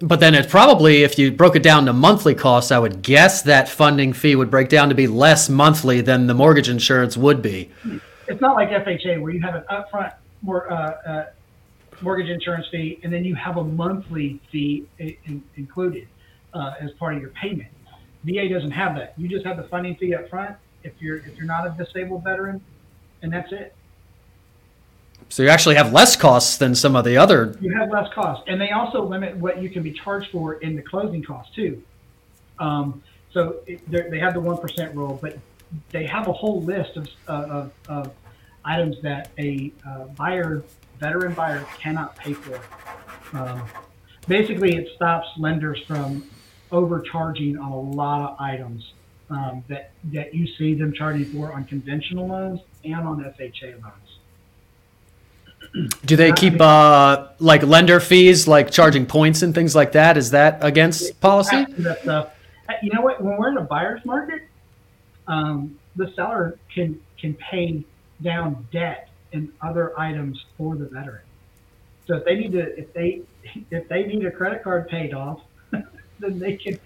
But 0.00 0.18
then 0.20 0.34
it's 0.34 0.50
probably, 0.50 1.02
if 1.04 1.18
you 1.18 1.30
broke 1.30 1.54
it 1.56 1.62
down 1.62 1.86
to 1.86 1.92
monthly 1.92 2.34
costs, 2.34 2.72
I 2.72 2.78
would 2.78 3.00
guess 3.02 3.42
that 3.42 3.68
funding 3.68 4.12
fee 4.12 4.34
would 4.34 4.50
break 4.50 4.68
down 4.68 4.88
to 4.88 4.94
be 4.94 5.06
less 5.06 5.48
monthly 5.48 6.00
than 6.00 6.26
the 6.26 6.34
mortgage 6.34 6.68
insurance 6.68 7.16
would 7.16 7.40
be. 7.40 7.70
It's 8.26 8.40
not 8.40 8.56
like 8.56 8.70
FHA 8.70 9.20
where 9.20 9.32
you 9.32 9.40
have 9.40 9.54
an 9.54 9.62
upfront 9.70 10.12
mor- 10.42 10.70
uh, 10.70 10.76
uh, 11.06 11.24
mortgage 12.02 12.28
insurance 12.28 12.66
fee 12.70 13.00
and 13.02 13.12
then 13.12 13.24
you 13.24 13.34
have 13.34 13.56
a 13.56 13.64
monthly 13.64 14.40
fee 14.50 14.86
in, 14.98 15.42
included 15.56 16.08
uh, 16.52 16.74
as 16.80 16.90
part 16.92 17.14
of 17.14 17.20
your 17.20 17.30
payment. 17.30 17.68
VA 18.24 18.48
doesn't 18.48 18.70
have 18.70 18.96
that. 18.96 19.14
You 19.16 19.28
just 19.28 19.44
have 19.44 19.56
the 19.56 19.64
funding 19.64 19.96
fee 19.96 20.14
up 20.14 20.28
front 20.28 20.56
if 20.82 20.92
you're 21.00 21.18
if 21.18 21.36
you're 21.36 21.46
not 21.46 21.66
a 21.66 21.74
disabled 21.82 22.24
veteran, 22.24 22.60
and 23.22 23.32
that's 23.32 23.52
it. 23.52 23.74
So 25.28 25.42
you 25.42 25.48
actually 25.48 25.74
have 25.76 25.92
less 25.92 26.16
costs 26.16 26.56
than 26.56 26.74
some 26.74 26.96
of 26.96 27.04
the 27.04 27.16
other. 27.16 27.56
You 27.60 27.74
have 27.74 27.90
less 27.90 28.12
costs, 28.14 28.44
and 28.46 28.60
they 28.60 28.70
also 28.70 29.02
limit 29.02 29.36
what 29.36 29.62
you 29.62 29.68
can 29.68 29.82
be 29.82 29.92
charged 29.92 30.30
for 30.30 30.54
in 30.54 30.76
the 30.76 30.82
closing 30.82 31.22
costs 31.22 31.54
too. 31.54 31.82
Um, 32.58 33.02
so 33.32 33.56
it, 33.66 33.80
they 33.90 34.18
have 34.18 34.34
the 34.34 34.40
one 34.40 34.58
percent 34.58 34.94
rule, 34.94 35.18
but 35.20 35.38
they 35.90 36.06
have 36.06 36.28
a 36.28 36.32
whole 36.32 36.62
list 36.62 36.96
of 36.96 37.08
uh, 37.28 37.32
of, 37.32 37.72
of 37.88 38.12
items 38.64 39.00
that 39.02 39.30
a 39.38 39.72
uh, 39.86 40.04
buyer, 40.16 40.62
veteran 41.04 41.34
buyer, 41.34 41.66
cannot 41.78 42.16
pay 42.16 42.32
for. 42.32 42.58
Um, 43.36 43.62
basically, 44.26 44.76
it 44.76 44.88
stops 44.96 45.28
lenders 45.36 45.80
from 45.86 46.24
overcharging 46.72 47.58
on 47.58 47.70
a 47.72 47.80
lot 47.80 48.30
of 48.30 48.40
items 48.40 48.92
um, 49.28 49.62
that 49.68 49.90
that 50.12 50.34
you 50.34 50.46
see 50.56 50.74
them 50.74 50.92
charging 50.94 51.26
for 51.26 51.52
on 51.52 51.64
conventional 51.64 52.26
loans 52.26 52.60
and 52.84 53.06
on 53.06 53.22
FHA 53.22 53.82
loans. 53.82 54.10
Do 56.06 56.16
they 56.16 56.32
keep 56.32 56.60
uh, 56.60 57.28
like 57.38 57.62
lender 57.62 58.00
fees, 58.00 58.46
like 58.48 58.70
charging 58.70 59.06
points 59.06 59.42
and 59.42 59.54
things 59.54 59.74
like 59.74 59.92
that? 59.92 60.16
Is 60.16 60.30
that 60.30 60.58
against 60.64 61.20
policy? 61.20 61.66
Uh, 62.06 62.26
You 62.82 62.90
know 62.94 63.02
what? 63.02 63.22
When 63.22 63.36
we're 63.36 63.50
in 63.50 63.58
a 63.58 63.62
buyer's 63.62 64.04
market, 64.06 64.42
um, 65.26 65.78
the 65.96 66.10
seller 66.14 66.58
can 66.74 66.98
can 67.20 67.34
pay 67.34 67.84
down 68.22 68.66
debt 68.72 69.10
and 69.34 69.52
other 69.60 69.98
items 69.98 70.44
for 70.56 70.76
the 70.76 70.86
veteran. 70.86 71.22
So 72.06 72.16
if 72.16 72.24
they 72.24 72.36
need 72.36 72.52
to, 72.52 72.78
if 72.78 72.92
they 72.94 73.22
if 73.70 73.88
they 73.88 74.04
need 74.04 74.24
a 74.24 74.30
credit 74.30 74.62
card 74.62 74.88
paid 74.88 75.12
off, 75.12 75.40
then 76.20 76.38
they 76.38 76.56
can 76.56 76.78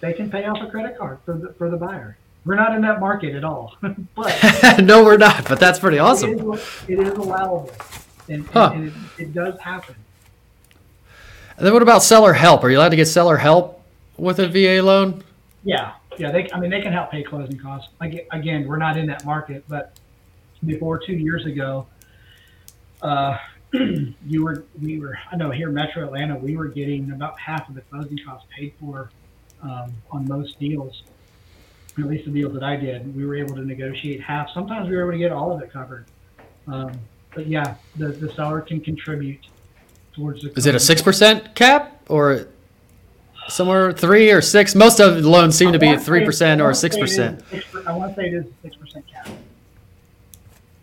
they 0.00 0.12
can 0.12 0.30
pay 0.30 0.44
off 0.44 0.60
a 0.60 0.70
credit 0.70 0.96
card 0.98 1.18
for 1.24 1.34
the 1.34 1.52
for 1.54 1.70
the 1.70 1.76
buyer. 1.76 2.16
We're 2.44 2.56
not 2.56 2.74
in 2.74 2.82
that 2.82 2.98
market 3.00 3.34
at 3.36 3.44
all, 3.44 3.76
but 4.16 4.78
no, 4.82 5.04
we're 5.04 5.16
not. 5.16 5.48
But 5.48 5.58
that's 5.60 5.78
pretty 5.78 5.98
awesome. 5.98 6.52
is, 6.52 6.60
it 6.88 6.98
is 6.98 7.12
allowable, 7.14 7.70
and, 8.28 8.44
Huh. 8.48 8.72
and 8.74 8.88
it, 8.88 8.94
it 9.18 9.34
does 9.34 9.58
happen. 9.60 9.94
And 11.56 11.66
then 11.66 11.72
what 11.72 11.82
about 11.82 12.02
seller 12.02 12.32
help? 12.32 12.64
Are 12.64 12.70
you 12.70 12.78
allowed 12.78 12.88
to 12.88 12.96
get 12.96 13.06
seller 13.06 13.36
help 13.36 13.80
with 14.16 14.40
a 14.40 14.48
VA 14.48 14.82
loan? 14.84 15.22
Yeah, 15.62 15.92
yeah. 16.18 16.32
They, 16.32 16.48
I 16.52 16.58
mean, 16.58 16.70
they 16.70 16.80
can 16.80 16.92
help 16.92 17.12
pay 17.12 17.22
closing 17.22 17.56
costs. 17.58 17.90
Like 18.00 18.26
again, 18.32 18.66
we're 18.66 18.78
not 18.78 18.96
in 18.96 19.06
that 19.06 19.24
market, 19.24 19.62
but 19.68 19.96
before 20.64 20.98
two 20.98 21.14
years 21.14 21.46
ago, 21.46 21.86
uh, 23.00 23.36
you 23.72 24.44
were, 24.44 24.64
we 24.80 24.98
were. 25.00 25.18
I 25.30 25.36
know 25.36 25.50
here 25.50 25.68
in 25.68 25.74
Metro 25.74 26.04
Atlanta, 26.04 26.36
we 26.36 26.56
were 26.56 26.68
getting 26.68 27.10
about 27.12 27.38
half 27.38 27.68
of 27.68 27.74
the 27.74 27.80
closing 27.82 28.18
costs 28.24 28.46
paid 28.56 28.74
for 28.78 29.10
um, 29.62 29.92
on 30.10 30.26
most 30.28 30.58
deals. 30.58 31.02
At 31.98 32.06
least 32.06 32.24
the 32.24 32.30
deals 32.30 32.54
that 32.54 32.62
I 32.62 32.76
did, 32.76 33.14
we 33.14 33.26
were 33.26 33.36
able 33.36 33.54
to 33.56 33.64
negotiate 33.64 34.22
half. 34.22 34.48
Sometimes 34.54 34.88
we 34.88 34.96
were 34.96 35.02
able 35.02 35.12
to 35.12 35.18
get 35.18 35.30
all 35.30 35.52
of 35.52 35.62
it 35.62 35.72
covered. 35.72 36.06
Um, 36.66 36.92
but 37.34 37.46
yeah, 37.46 37.74
the 37.96 38.08
the 38.08 38.32
seller 38.32 38.60
can 38.60 38.80
contribute 38.80 39.40
towards 40.14 40.42
the. 40.42 40.52
Is 40.56 40.66
it 40.66 40.74
a 40.74 40.80
six 40.80 41.02
percent 41.02 41.54
cap 41.54 42.02
or 42.08 42.48
somewhere 43.48 43.92
three 43.92 44.30
or 44.30 44.40
six? 44.40 44.74
Most 44.74 45.00
of 45.00 45.22
the 45.22 45.28
loans 45.28 45.56
seem 45.56 45.72
to 45.72 45.78
be 45.78 45.88
at 45.88 46.02
three 46.02 46.24
percent 46.24 46.60
or 46.60 46.72
six 46.74 46.96
percent. 46.96 47.42
I 47.86 47.92
want 47.92 48.14
to 48.14 48.20
say 48.20 48.28
it 48.28 48.34
is 48.34 48.46
a 48.46 48.62
six 48.62 48.76
percent 48.76 49.06
cap. 49.06 49.28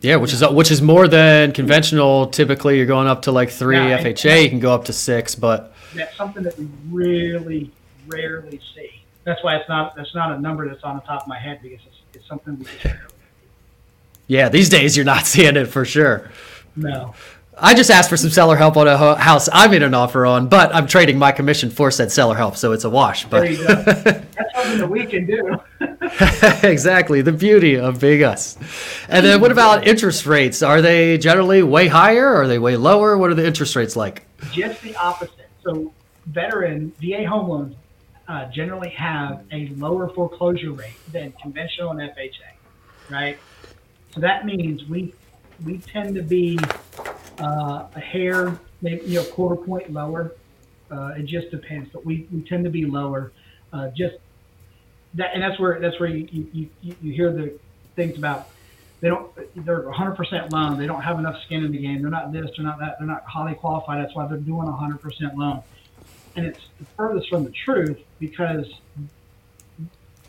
Yeah, 0.02 0.16
which 0.16 0.34
is 0.34 0.47
which 0.47 0.72
is 0.72 0.82
more 0.82 1.08
than 1.08 1.52
conventional. 1.52 2.28
Typically, 2.28 2.78
you're 2.78 2.86
going 2.86 3.08
up 3.08 3.24
to 3.24 3.32
like 3.32 3.50
three. 3.50 3.76
Yeah, 3.76 3.97
and- 3.97 4.06
FHA, 4.06 4.43
you 4.43 4.50
can 4.50 4.60
go 4.60 4.74
up 4.74 4.86
to 4.86 4.93
six, 4.93 5.36
but 5.36 5.74
That's 5.93 6.16
something 6.16 6.43
that 6.43 6.58
we 6.58 6.68
really 6.89 7.72
rarely 8.08 8.62
see. 8.76 9.04
That's 9.26 9.43
why 9.43 9.58
it's 9.58 9.68
not 9.68 9.95
that's 9.95 10.16
not 10.16 10.32
a 10.32 10.39
number 10.39 10.68
that's 10.68 10.84
on 10.84 10.95
the 10.95 11.02
top 11.02 11.24
of 11.24 11.28
my 11.28 11.38
head 11.38 11.60
because 11.62 11.80
it's, 11.86 11.97
it's 12.14 12.28
something 12.28 12.58
we 12.58 12.66
yeah, 14.28 14.47
these 14.50 14.70
days 14.70 14.95
you're 14.95 15.06
not 15.06 15.26
seeing 15.28 15.56
it 15.58 15.66
for 15.66 15.84
sure. 15.86 16.30
no. 16.76 17.14
I 17.62 17.74
just 17.74 17.91
asked 17.91 18.10
for 18.10 18.18
some 18.18 18.30
seller 18.30 18.55
help 18.55 18.78
on 18.78 18.88
a 18.88 18.97
ho- 18.97 19.16
house 19.16 19.49
I 19.51 19.68
made 19.68 19.84
an 19.84 19.93
offer 19.93 20.26
on, 20.26 20.47
but 20.47 20.74
I'm 20.74 20.88
trading 20.88 21.18
my 21.18 21.32
commission 21.32 21.70
for 21.70 21.91
said 21.91 22.12
seller 22.12 22.36
help, 22.36 22.55
so 22.55 22.72
it's 22.72 22.86
a 22.86 22.89
wash. 22.89 23.26
There 23.26 23.41
But 23.41 23.51
you 23.51 23.57
go. 23.57 23.76
That's 23.76 24.55
something 24.55 24.78
that 24.80 24.89
we 24.89 25.05
can 25.05 25.26
do. 25.26 25.60
exactly 26.68 27.22
the 27.22 27.34
beauty 27.34 27.76
of 27.76 27.99
being 27.99 28.24
us. 28.24 28.57
And 29.10 29.26
then 29.26 29.41
what 29.41 29.51
about 29.51 29.86
interest 29.86 30.26
rates? 30.26 30.62
Are 30.62 30.82
they 30.82 31.18
generally 31.18 31.62
way 31.62 31.88
higher? 31.88 32.28
Are 32.28 32.47
they 32.47 32.60
way 32.60 32.78
lower? 32.78 33.18
What 33.18 33.30
are 33.30 33.36
the 33.36 33.45
interest 33.45 33.76
rates 33.76 33.95
like? 33.95 34.26
Just 34.51 34.82
the 34.82 34.95
opposite. 34.95 35.49
So 35.64 35.91
veteran 36.28 36.93
VA 37.01 37.28
home 37.28 37.49
loans 37.49 37.76
uh, 38.30 38.45
generally 38.45 38.89
have 38.91 39.43
a 39.51 39.68
lower 39.70 40.07
foreclosure 40.10 40.72
rate 40.72 40.95
than 41.12 41.34
conventional 41.34 41.91
and 41.91 41.99
FHA, 41.99 42.53
right? 43.10 43.38
So 44.12 44.22
that 44.22 44.45
means 44.45 44.86
we 44.86 45.14
we 45.66 45.80
tend 45.80 46.16
to 46.16 46.22
be 46.22 46.57
uh, 47.40 47.88
a 47.96 48.00
hair, 48.00 48.60
maybe 48.82 49.06
you 49.06 49.20
know, 49.20 49.24
quarter 49.26 49.56
point 49.56 49.92
lower. 49.92 50.34
Uh, 50.92 51.14
it 51.18 51.26
just 51.26 51.52
depends, 51.52 51.90
but 51.94 52.06
we, 52.06 52.28
we 52.32 52.42
tend 52.42 52.64
to 52.64 52.70
be 52.70 52.86
lower. 52.86 53.32
Uh, 53.72 53.90
just 53.90 54.16
that, 55.14 55.32
and 55.34 55.44
that's 55.44 55.60
where 55.60 55.80
that's 55.80 56.00
where 56.00 56.10
you, 56.10 56.28
you, 56.32 56.70
you, 56.82 56.96
you 57.02 57.14
hear 57.14 57.32
the 57.32 57.58
things 57.96 58.18
about 58.18 58.50
they 59.02 59.08
don't 59.08 59.32
they're 59.56 59.84
100% 59.84 60.52
loan. 60.52 60.78
They 60.78 60.86
don't 60.86 61.02
have 61.02 61.20
enough 61.20 61.42
skin 61.44 61.64
in 61.64 61.72
the 61.72 61.78
game. 61.78 62.02
They're 62.02 62.12
not 62.12 62.32
this. 62.32 62.50
They're 62.56 62.66
not 62.66 62.80
that. 62.80 62.98
They're 63.00 63.08
not 63.08 63.24
highly 63.26 63.56
qualified. 63.56 64.04
That's 64.04 64.16
why 64.16 64.28
they're 64.28 64.38
doing 64.38 64.68
a 64.68 64.72
100% 64.72 65.36
loan. 65.36 65.64
And 66.36 66.46
it's 66.46 66.60
the 66.80 66.86
furthest 66.98 67.30
from 67.30 67.44
the 67.44 67.52
truth 67.52 68.00
because 68.20 68.68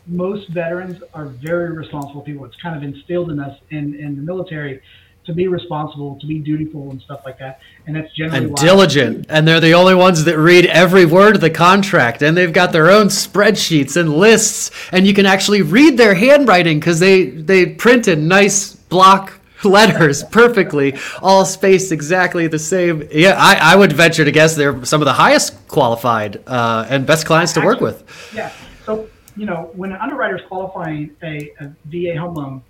most 0.07 0.49
veterans 0.49 1.03
are 1.13 1.25
very 1.25 1.71
responsible 1.71 2.21
people. 2.21 2.45
It's 2.45 2.55
kind 2.55 2.75
of 2.75 2.83
instilled 2.83 3.31
in 3.31 3.39
us 3.39 3.59
in, 3.69 3.93
in 3.95 4.15
the 4.15 4.21
military 4.21 4.81
to 5.25 5.33
be 5.33 5.47
responsible, 5.47 6.17
to 6.19 6.25
be 6.25 6.39
dutiful, 6.39 6.89
and 6.91 7.01
stuff 7.01 7.21
like 7.25 7.37
that. 7.39 7.59
And 7.85 7.95
that's 7.95 8.11
generally 8.13 8.45
And 8.45 8.51
why 8.51 8.61
diligent. 8.61 9.27
And 9.29 9.47
they're 9.47 9.59
the 9.59 9.73
only 9.73 9.95
ones 9.95 10.23
that 10.23 10.37
read 10.37 10.65
every 10.65 11.05
word 11.05 11.35
of 11.35 11.41
the 11.41 11.49
contract. 11.49 12.21
And 12.21 12.35
they've 12.35 12.51
got 12.51 12.71
their 12.71 12.89
own 12.89 13.07
spreadsheets 13.07 13.97
and 13.97 14.15
lists. 14.15 14.71
And 14.91 15.05
you 15.05 15.13
can 15.13 15.25
actually 15.25 15.61
read 15.61 15.97
their 15.97 16.15
handwriting 16.15 16.79
because 16.79 16.99
they, 16.99 17.25
they 17.25 17.67
print 17.67 18.07
in 18.07 18.27
nice 18.27 18.73
block 18.73 19.39
letters 19.63 20.23
perfectly, 20.23 20.97
all 21.21 21.45
spaced 21.45 21.91
exactly 21.91 22.47
the 22.47 22.59
same. 22.59 23.07
Yeah, 23.11 23.35
I, 23.37 23.73
I 23.73 23.75
would 23.75 23.93
venture 23.93 24.25
to 24.25 24.31
guess 24.31 24.55
they're 24.55 24.83
some 24.85 25.01
of 25.01 25.05
the 25.05 25.13
highest 25.13 25.67
qualified 25.67 26.41
uh, 26.47 26.87
and 26.89 27.05
best 27.05 27.27
clients 27.27 27.53
to 27.53 27.61
work 27.61 27.79
with. 27.79 28.03
Yeah. 28.33 28.51
So, 28.85 29.07
you 29.35 29.45
know, 29.45 29.69
when 29.75 29.91
an 29.91 29.97
underwriter 30.01 30.37
is 30.37 30.41
qualifying 30.47 31.15
a, 31.21 31.51
a 31.59 31.71
VA 31.85 32.19
home 32.19 32.33
loan 32.33 32.63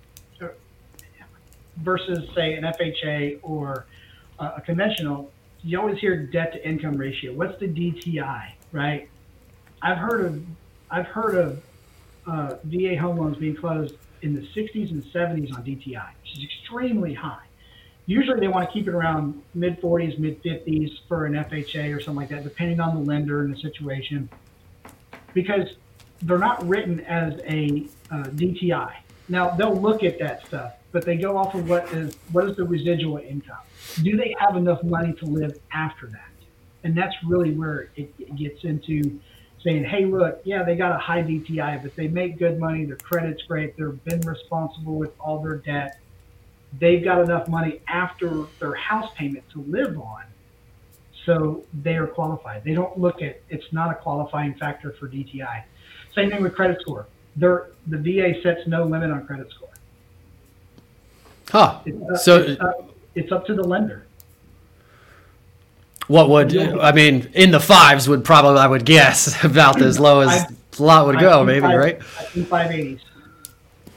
versus, 1.76 2.28
say, 2.34 2.54
an 2.54 2.64
FHA 2.64 3.40
or 3.42 3.86
uh, 4.38 4.52
a 4.56 4.60
conventional, 4.60 5.30
you 5.62 5.78
always 5.78 5.98
hear 5.98 6.16
debt 6.16 6.52
to 6.52 6.68
income 6.68 6.96
ratio. 6.96 7.32
What's 7.32 7.58
the 7.60 7.68
DTI, 7.68 8.52
right? 8.72 9.08
I've 9.80 9.98
heard 9.98 10.24
of, 10.24 10.44
I've 10.90 11.06
heard 11.06 11.34
of 11.34 11.62
uh, 12.26 12.56
VA 12.64 12.96
home 12.96 13.18
loans 13.18 13.36
being 13.36 13.56
closed 13.56 13.96
in 14.22 14.34
the 14.34 14.42
60s 14.42 14.90
and 14.90 15.02
70s 15.04 15.54
on 15.54 15.64
DTI, 15.64 16.10
which 16.22 16.36
is 16.36 16.44
extremely 16.44 17.14
high. 17.14 17.44
Usually 18.06 18.40
they 18.40 18.48
want 18.48 18.68
to 18.68 18.72
keep 18.72 18.88
it 18.88 18.94
around 18.94 19.40
mid 19.54 19.80
40s, 19.80 20.18
mid 20.18 20.42
50s 20.42 20.98
for 21.06 21.26
an 21.26 21.34
FHA 21.34 21.96
or 21.96 22.00
something 22.00 22.16
like 22.16 22.28
that, 22.30 22.42
depending 22.42 22.80
on 22.80 22.94
the 22.96 23.00
lender 23.00 23.42
and 23.42 23.54
the 23.54 23.60
situation 23.60 24.28
because 25.34 25.68
they're 26.22 26.38
not 26.38 26.66
written 26.66 27.00
as 27.00 27.34
a 27.46 27.86
uh, 28.10 28.24
DTI. 28.24 28.92
Now 29.28 29.50
they'll 29.50 29.74
look 29.76 30.02
at 30.02 30.18
that 30.18 30.46
stuff, 30.46 30.74
but 30.90 31.04
they 31.04 31.16
go 31.16 31.36
off 31.36 31.54
of 31.54 31.68
what 31.68 31.92
is 31.92 32.16
what 32.32 32.48
is 32.48 32.56
the 32.56 32.64
residual 32.64 33.18
income. 33.18 33.58
Do 34.02 34.16
they 34.16 34.34
have 34.38 34.56
enough 34.56 34.82
money 34.82 35.12
to 35.14 35.26
live 35.26 35.58
after 35.72 36.06
that? 36.08 36.28
And 36.84 36.96
that's 36.96 37.14
really 37.24 37.52
where 37.52 37.90
it, 37.96 38.12
it 38.18 38.36
gets 38.36 38.64
into 38.64 39.20
saying, 39.62 39.84
hey, 39.84 40.04
look, 40.04 40.40
yeah, 40.44 40.62
they 40.62 40.74
got 40.74 40.92
a 40.92 40.98
high 40.98 41.22
DTI, 41.22 41.82
but 41.82 41.94
they 41.94 42.08
make 42.08 42.38
good 42.38 42.58
money. 42.58 42.84
Their 42.84 42.96
credit's 42.96 43.42
great. 43.44 43.76
They've 43.76 44.04
been 44.04 44.20
responsible 44.22 44.96
with 44.96 45.12
all 45.20 45.40
their 45.40 45.56
debt. 45.56 45.98
they've 46.80 47.04
got 47.04 47.20
enough 47.20 47.48
money 47.48 47.80
after 47.86 48.46
their 48.58 48.74
house 48.74 49.10
payment 49.16 49.44
to 49.50 49.62
live 49.62 49.96
on. 49.98 50.24
So 51.26 51.64
they 51.72 51.96
are 51.96 52.08
qualified. 52.08 52.64
They 52.64 52.74
don't 52.74 52.98
look 52.98 53.22
at 53.22 53.40
it's 53.48 53.72
not 53.72 53.90
a 53.92 53.94
qualifying 53.94 54.54
factor 54.54 54.92
for 54.98 55.08
DTI. 55.08 55.62
Same 56.14 56.30
thing 56.30 56.42
with 56.42 56.54
credit 56.54 56.80
score. 56.80 57.06
They're, 57.36 57.68
the 57.86 57.98
VA 57.98 58.40
sets 58.42 58.66
no 58.66 58.84
limit 58.84 59.10
on 59.10 59.26
credit 59.26 59.50
score. 59.50 59.68
Huh. 61.50 61.80
It's, 61.84 61.98
up- 62.10 62.16
So 62.18 62.36
it's, 62.42 62.60
up, 62.60 62.90
it's 63.14 63.32
up 63.32 63.46
to 63.46 63.54
the 63.54 63.62
lender. 63.64 64.06
what 66.08 66.28
would 66.28 66.56
I 66.56 66.92
mean? 66.92 67.30
In 67.34 67.50
the 67.50 67.60
fives 67.60 68.08
would 68.08 68.24
probably 68.24 68.60
I 68.60 68.66
would 68.66 68.84
guess 68.84 69.42
about 69.50 69.80
as 69.80 69.98
low 69.98 70.20
as 70.20 70.44
a 70.78 70.82
lot 70.82 71.06
would 71.06 71.16
I've 71.16 71.20
go, 71.22 71.44
maybe 71.44 71.60
five- 71.66 71.78
right? 71.78 71.98
I've 72.18 72.28
seen 72.30 72.44
580s. 72.46 73.00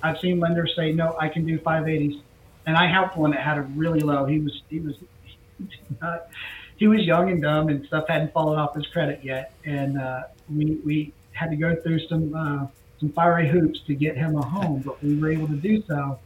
I've 0.04 0.20
seen 0.20 0.40
lenders 0.40 0.74
say, 0.76 0.92
no, 0.92 1.16
I 1.20 1.30
can 1.30 1.46
do 1.46 1.58
580s. 1.60 2.22
And 2.68 2.78
I 2.78 2.88
helped 2.88 3.16
one 3.18 3.32
that 3.32 3.42
had 3.42 3.58
a 3.58 3.62
really 3.62 4.00
low. 4.02 4.26
He 4.26 4.40
was, 4.40 4.62
he 4.70 4.80
was, 4.80 4.96
not, 6.02 6.28
he 6.78 6.88
was 6.88 7.02
young 7.02 7.32
and 7.32 7.42
dumb 7.42 7.70
and 7.70 7.86
stuff 7.88 8.08
hadn't 8.08 8.32
fallen 8.34 8.60
off 8.60 8.76
his 8.76 8.86
credit 8.88 9.22
yet. 9.24 9.54
And, 9.66 10.00
uh, 10.00 10.24
we, 10.54 10.76
we 10.86 11.14
had 11.32 11.50
to 11.50 11.56
go 11.56 11.76
through 11.76 12.00
some, 12.08 12.34
uh, 12.36 12.68
some 13.00 13.10
fiery 13.10 13.48
hoops 13.48 13.82
to 13.88 13.94
get 13.94 14.16
him 14.16 14.36
a 14.36 14.46
home, 14.46 14.82
but 14.86 15.02
we 15.04 15.20
were 15.20 15.32
able 15.32 15.48
to 15.48 15.56
do 15.56 15.84
so, 15.88 16.20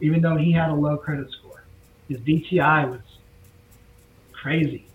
even 0.00 0.20
though 0.20 0.36
he 0.36 0.52
had 0.52 0.70
a 0.70 0.74
low 0.74 0.96
credit 0.96 1.30
score. 1.30 1.64
His 2.08 2.18
DTI 2.20 2.90
was 2.90 3.00
crazy, 4.32 4.86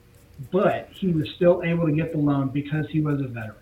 but 0.51 0.89
he 0.91 1.07
was 1.07 1.29
still 1.31 1.63
able 1.63 1.85
to 1.85 1.91
get 1.91 2.11
the 2.11 2.17
loan 2.17 2.49
because 2.49 2.87
he 2.89 3.01
was 3.01 3.19
a 3.21 3.27
veteran. 3.27 3.55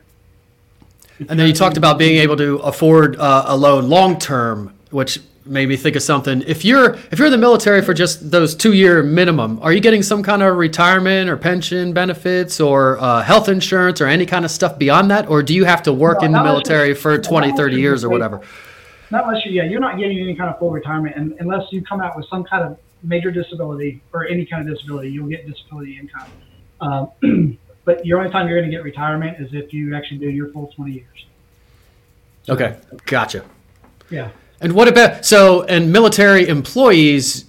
And 1.29 1.39
then 1.39 1.47
you 1.47 1.53
talked 1.53 1.77
about 1.77 1.97
being 1.97 2.17
able 2.17 2.35
to 2.37 2.57
afford 2.57 3.15
uh, 3.15 3.45
a 3.47 3.55
loan 3.55 3.87
long 3.87 4.19
term, 4.19 4.73
which 4.89 5.19
made 5.45 5.69
me 5.69 5.77
think 5.77 5.95
of 5.95 6.01
something. 6.01 6.43
If 6.47 6.65
you're 6.65 6.95
if 7.11 7.19
you're 7.19 7.27
in 7.27 7.31
the 7.31 7.37
military 7.37 7.81
for 7.81 7.93
just 7.93 8.31
those 8.31 8.55
two 8.55 8.73
year 8.73 9.03
minimum, 9.03 9.59
are 9.61 9.71
you 9.71 9.79
getting 9.79 10.03
some 10.03 10.23
kind 10.23 10.41
of 10.41 10.55
retirement 10.57 11.29
or 11.29 11.37
pension 11.37 11.93
benefits 11.93 12.59
or 12.59 12.99
uh, 12.99 13.21
health 13.21 13.47
insurance 13.47 14.01
or 14.01 14.07
any 14.07 14.25
kind 14.25 14.45
of 14.45 14.51
stuff 14.51 14.77
beyond 14.77 15.11
that, 15.11 15.29
or 15.29 15.43
do 15.43 15.53
you 15.53 15.65
have 15.65 15.83
to 15.83 15.93
work 15.93 16.21
No, 16.21 16.25
in 16.27 16.31
the 16.31 16.43
military 16.43 16.93
for 16.93 17.15
not 17.15 17.23
20, 17.23 17.51
30 17.55 17.75
years 17.75 18.03
or 18.03 18.09
whatever? 18.09 18.41
Not 19.11 19.27
unless 19.27 19.45
you, 19.45 19.51
yeah, 19.51 19.63
you're 19.63 19.79
not 19.79 19.97
getting 19.97 20.19
any 20.19 20.35
kind 20.35 20.49
of 20.49 20.57
full 20.57 20.71
retirement, 20.71 21.15
and 21.15 21.35
unless 21.39 21.71
you 21.71 21.83
come 21.83 22.01
out 22.01 22.17
with 22.17 22.27
some 22.27 22.43
kind 22.43 22.63
of 22.63 22.77
major 23.03 23.29
disability 23.29 24.01
or 24.13 24.27
any 24.27 24.45
kind 24.45 24.67
of 24.67 24.75
disability, 24.75 25.09
you'll 25.09 25.27
get 25.27 25.47
disability 25.47 25.99
income. 25.99 26.27
Um, 26.81 27.57
but 27.85 28.03
your 28.05 28.19
only 28.19 28.31
time 28.31 28.47
you're 28.47 28.59
going 28.59 28.69
to 28.69 28.75
get 28.75 28.83
retirement 28.83 29.39
is 29.39 29.53
if 29.53 29.71
you 29.73 29.95
actually 29.95 30.17
do 30.17 30.29
your 30.29 30.49
full 30.49 30.71
20 30.75 30.91
years. 30.91 31.25
Okay, 32.49 32.77
gotcha. 33.05 33.43
Yeah. 34.09 34.29
And 34.65 34.73
what 34.73 34.87
about 34.87 35.23
so 35.23 35.61
and 35.65 35.93
military 35.93 36.47
employees 36.47 37.45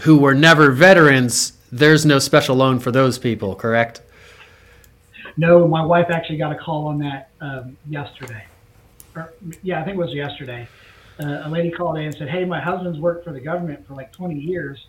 who 0.00 0.16
were 0.16 0.32
never 0.32 0.70
veterans? 0.70 1.52
There's 1.70 2.06
no 2.06 2.18
special 2.18 2.56
loan 2.56 2.78
for 2.78 2.90
those 2.90 3.18
people, 3.18 3.54
correct? 3.54 4.00
No, 5.36 5.68
my 5.68 5.84
wife 5.84 6.06
actually 6.08 6.38
got 6.38 6.52
a 6.52 6.54
call 6.54 6.86
on 6.86 6.98
that 7.00 7.28
um, 7.42 7.76
yesterday. 7.86 8.46
Or, 9.14 9.34
yeah, 9.62 9.82
I 9.82 9.84
think 9.84 9.98
it 9.98 10.00
was 10.00 10.14
yesterday. 10.14 10.66
Uh, 11.20 11.42
a 11.44 11.50
lady 11.50 11.70
called 11.70 11.98
in 11.98 12.04
and 12.04 12.16
said, 12.16 12.30
"Hey, 12.30 12.46
my 12.46 12.62
husband's 12.62 12.98
worked 12.98 13.26
for 13.26 13.34
the 13.34 13.40
government 13.40 13.86
for 13.86 13.92
like 13.92 14.10
20 14.12 14.34
years 14.34 14.86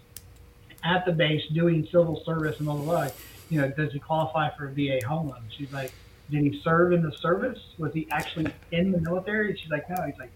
at 0.86 1.06
the 1.06 1.12
base 1.12 1.46
doing 1.50 1.86
civil 1.92 2.24
service 2.24 2.58
and 2.62 2.70
all 2.70 2.78
the 2.78 2.84
blah. 2.84 3.10
You 3.50 3.60
know, 3.60 3.68
does 3.68 3.92
he 3.92 4.00
qualify 4.00 4.50
for 4.56 4.70
a 4.70 4.72
VA 4.72 5.06
home 5.06 5.28
loan?" 5.28 5.44
She's 5.50 5.74
like, 5.74 5.92
"Did 6.32 6.42
he 6.42 6.62
serve 6.64 6.94
in 6.94 7.02
the 7.02 7.12
service? 7.12 7.60
Was 7.78 7.92
he 7.94 8.08
actually 8.12 8.48
in 8.72 8.94
the 8.94 9.02
military?" 9.02 9.58
She's 9.58 9.70
like, 9.70 9.90
"No." 9.90 10.02
He's 10.06 10.18
like, 10.18 10.32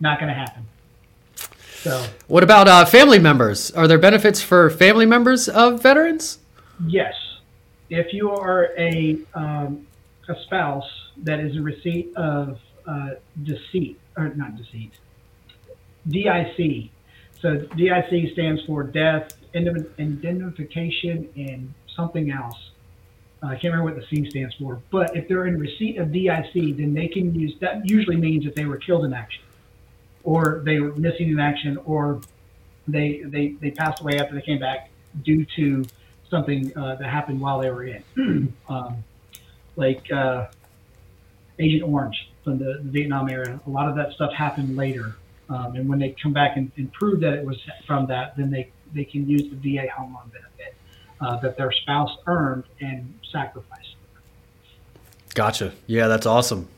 "Not 0.00 0.18
going 0.18 0.28
to 0.28 0.34
happen." 0.34 0.66
So 1.82 2.04
What 2.26 2.42
about 2.42 2.68
uh, 2.68 2.84
family 2.84 3.18
members? 3.18 3.70
Are 3.70 3.88
there 3.88 3.98
benefits 3.98 4.42
for 4.42 4.68
family 4.68 5.06
members 5.06 5.48
of 5.48 5.82
veterans? 5.82 6.38
Yes, 6.86 7.14
if 7.88 8.12
you 8.12 8.30
are 8.30 8.70
a 8.76 9.18
um, 9.34 9.86
a 10.28 10.34
spouse 10.42 10.88
that 11.18 11.40
is 11.40 11.56
in 11.56 11.64
receipt 11.64 12.14
of 12.16 12.58
uh, 12.86 13.10
deceit 13.42 13.98
or 14.16 14.28
not 14.34 14.56
deceit, 14.56 14.92
DIC. 16.08 16.90
So 17.40 17.56
DIC 17.76 18.32
stands 18.32 18.62
for 18.66 18.82
death, 18.82 19.34
indem- 19.54 19.88
indemnification, 19.98 21.28
and 21.36 21.72
something 21.96 22.30
else. 22.30 22.70
Uh, 23.42 23.46
I 23.46 23.50
can't 23.52 23.72
remember 23.72 23.84
what 23.84 23.96
the 23.96 24.06
C 24.06 24.28
stands 24.28 24.54
for. 24.56 24.80
But 24.90 25.16
if 25.16 25.26
they're 25.28 25.46
in 25.46 25.58
receipt 25.58 25.96
of 25.98 26.12
DIC, 26.12 26.76
then 26.76 26.92
they 26.92 27.08
can 27.08 27.34
use 27.34 27.54
that. 27.60 27.88
Usually 27.88 28.16
means 28.16 28.44
that 28.44 28.54
they 28.54 28.66
were 28.66 28.76
killed 28.76 29.04
in 29.06 29.14
action, 29.14 29.42
or 30.24 30.62
they 30.64 30.80
were 30.80 30.94
missing 30.96 31.30
in 31.30 31.40
action, 31.40 31.78
or 31.84 32.20
they 32.86 33.22
they 33.24 33.54
they 33.60 33.70
passed 33.70 34.00
away 34.00 34.18
after 34.18 34.34
they 34.34 34.42
came 34.42 34.58
back 34.58 34.90
due 35.24 35.46
to 35.56 35.84
something 36.28 36.76
uh, 36.76 36.94
that 36.96 37.08
happened 37.08 37.40
while 37.40 37.60
they 37.60 37.70
were 37.70 37.84
in, 37.84 38.02
um, 38.68 39.04
like 39.76 40.10
uh, 40.12 40.46
Agent 41.58 41.82
Orange 41.82 42.30
from 42.44 42.58
the, 42.58 42.80
the 42.82 42.90
Vietnam 42.90 43.28
era. 43.28 43.60
A 43.66 43.70
lot 43.70 43.88
of 43.88 43.96
that 43.96 44.12
stuff 44.12 44.32
happened 44.32 44.76
later, 44.76 45.16
um, 45.48 45.74
and 45.76 45.88
when 45.88 45.98
they 45.98 46.14
come 46.22 46.32
back 46.32 46.56
and, 46.56 46.70
and 46.76 46.92
prove 46.92 47.20
that 47.20 47.34
it 47.34 47.44
was 47.44 47.58
from 47.86 48.06
that, 48.06 48.36
then 48.36 48.50
they 48.50 48.70
they 48.94 49.04
can 49.04 49.28
use 49.28 49.42
the 49.42 49.76
VA 49.76 49.88
home 49.90 50.14
loan 50.14 50.30
benefit 50.32 50.74
uh, 51.20 51.36
that 51.40 51.56
their 51.56 51.72
spouse 51.72 52.16
earned 52.26 52.64
and 52.80 53.12
sacrificed. 53.30 53.94
Gotcha. 55.34 55.72
Yeah, 55.86 56.08
that's 56.08 56.26
awesome. 56.26 56.68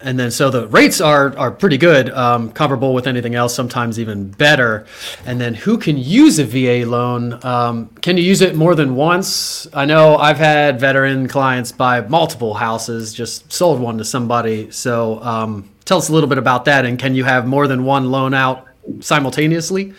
And 0.00 0.18
then 0.18 0.30
so 0.30 0.50
the 0.50 0.66
rates 0.68 1.00
are 1.00 1.36
are 1.38 1.50
pretty 1.50 1.78
good, 1.78 2.10
um, 2.10 2.52
comparable 2.52 2.92
with 2.92 3.06
anything 3.06 3.34
else, 3.34 3.54
sometimes 3.54 3.98
even 3.98 4.30
better. 4.30 4.86
And 5.24 5.40
then 5.40 5.54
who 5.54 5.78
can 5.78 5.96
use 5.96 6.38
a 6.38 6.44
VA 6.44 6.88
loan? 6.88 7.42
Um, 7.44 7.88
can 8.02 8.18
you 8.18 8.22
use 8.22 8.42
it 8.42 8.56
more 8.56 8.74
than 8.74 8.94
once? 8.94 9.66
I 9.72 9.86
know 9.86 10.16
I've 10.16 10.36
had 10.36 10.78
veteran 10.78 11.28
clients 11.28 11.72
buy 11.72 12.02
multiple 12.02 12.54
houses, 12.54 13.14
just 13.14 13.50
sold 13.50 13.80
one 13.80 13.96
to 13.98 14.04
somebody. 14.04 14.70
So 14.70 15.22
um, 15.22 15.70
tell 15.86 15.98
us 15.98 16.10
a 16.10 16.12
little 16.12 16.28
bit 16.28 16.38
about 16.38 16.66
that. 16.66 16.84
And 16.84 16.98
can 16.98 17.14
you 17.14 17.24
have 17.24 17.46
more 17.46 17.66
than 17.66 17.84
one 17.84 18.10
loan 18.10 18.34
out 18.34 18.66
simultaneously? 19.00 19.94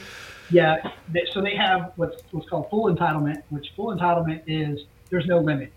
Yeah, 0.50 0.78
so 1.34 1.42
they 1.42 1.56
have 1.56 1.92
what's 1.96 2.22
what's 2.32 2.48
called 2.48 2.70
full 2.70 2.94
entitlement, 2.94 3.42
which 3.50 3.72
full 3.76 3.96
entitlement 3.96 4.44
is 4.48 4.86
there's 5.10 5.26
no 5.26 5.40
limit 5.40 5.72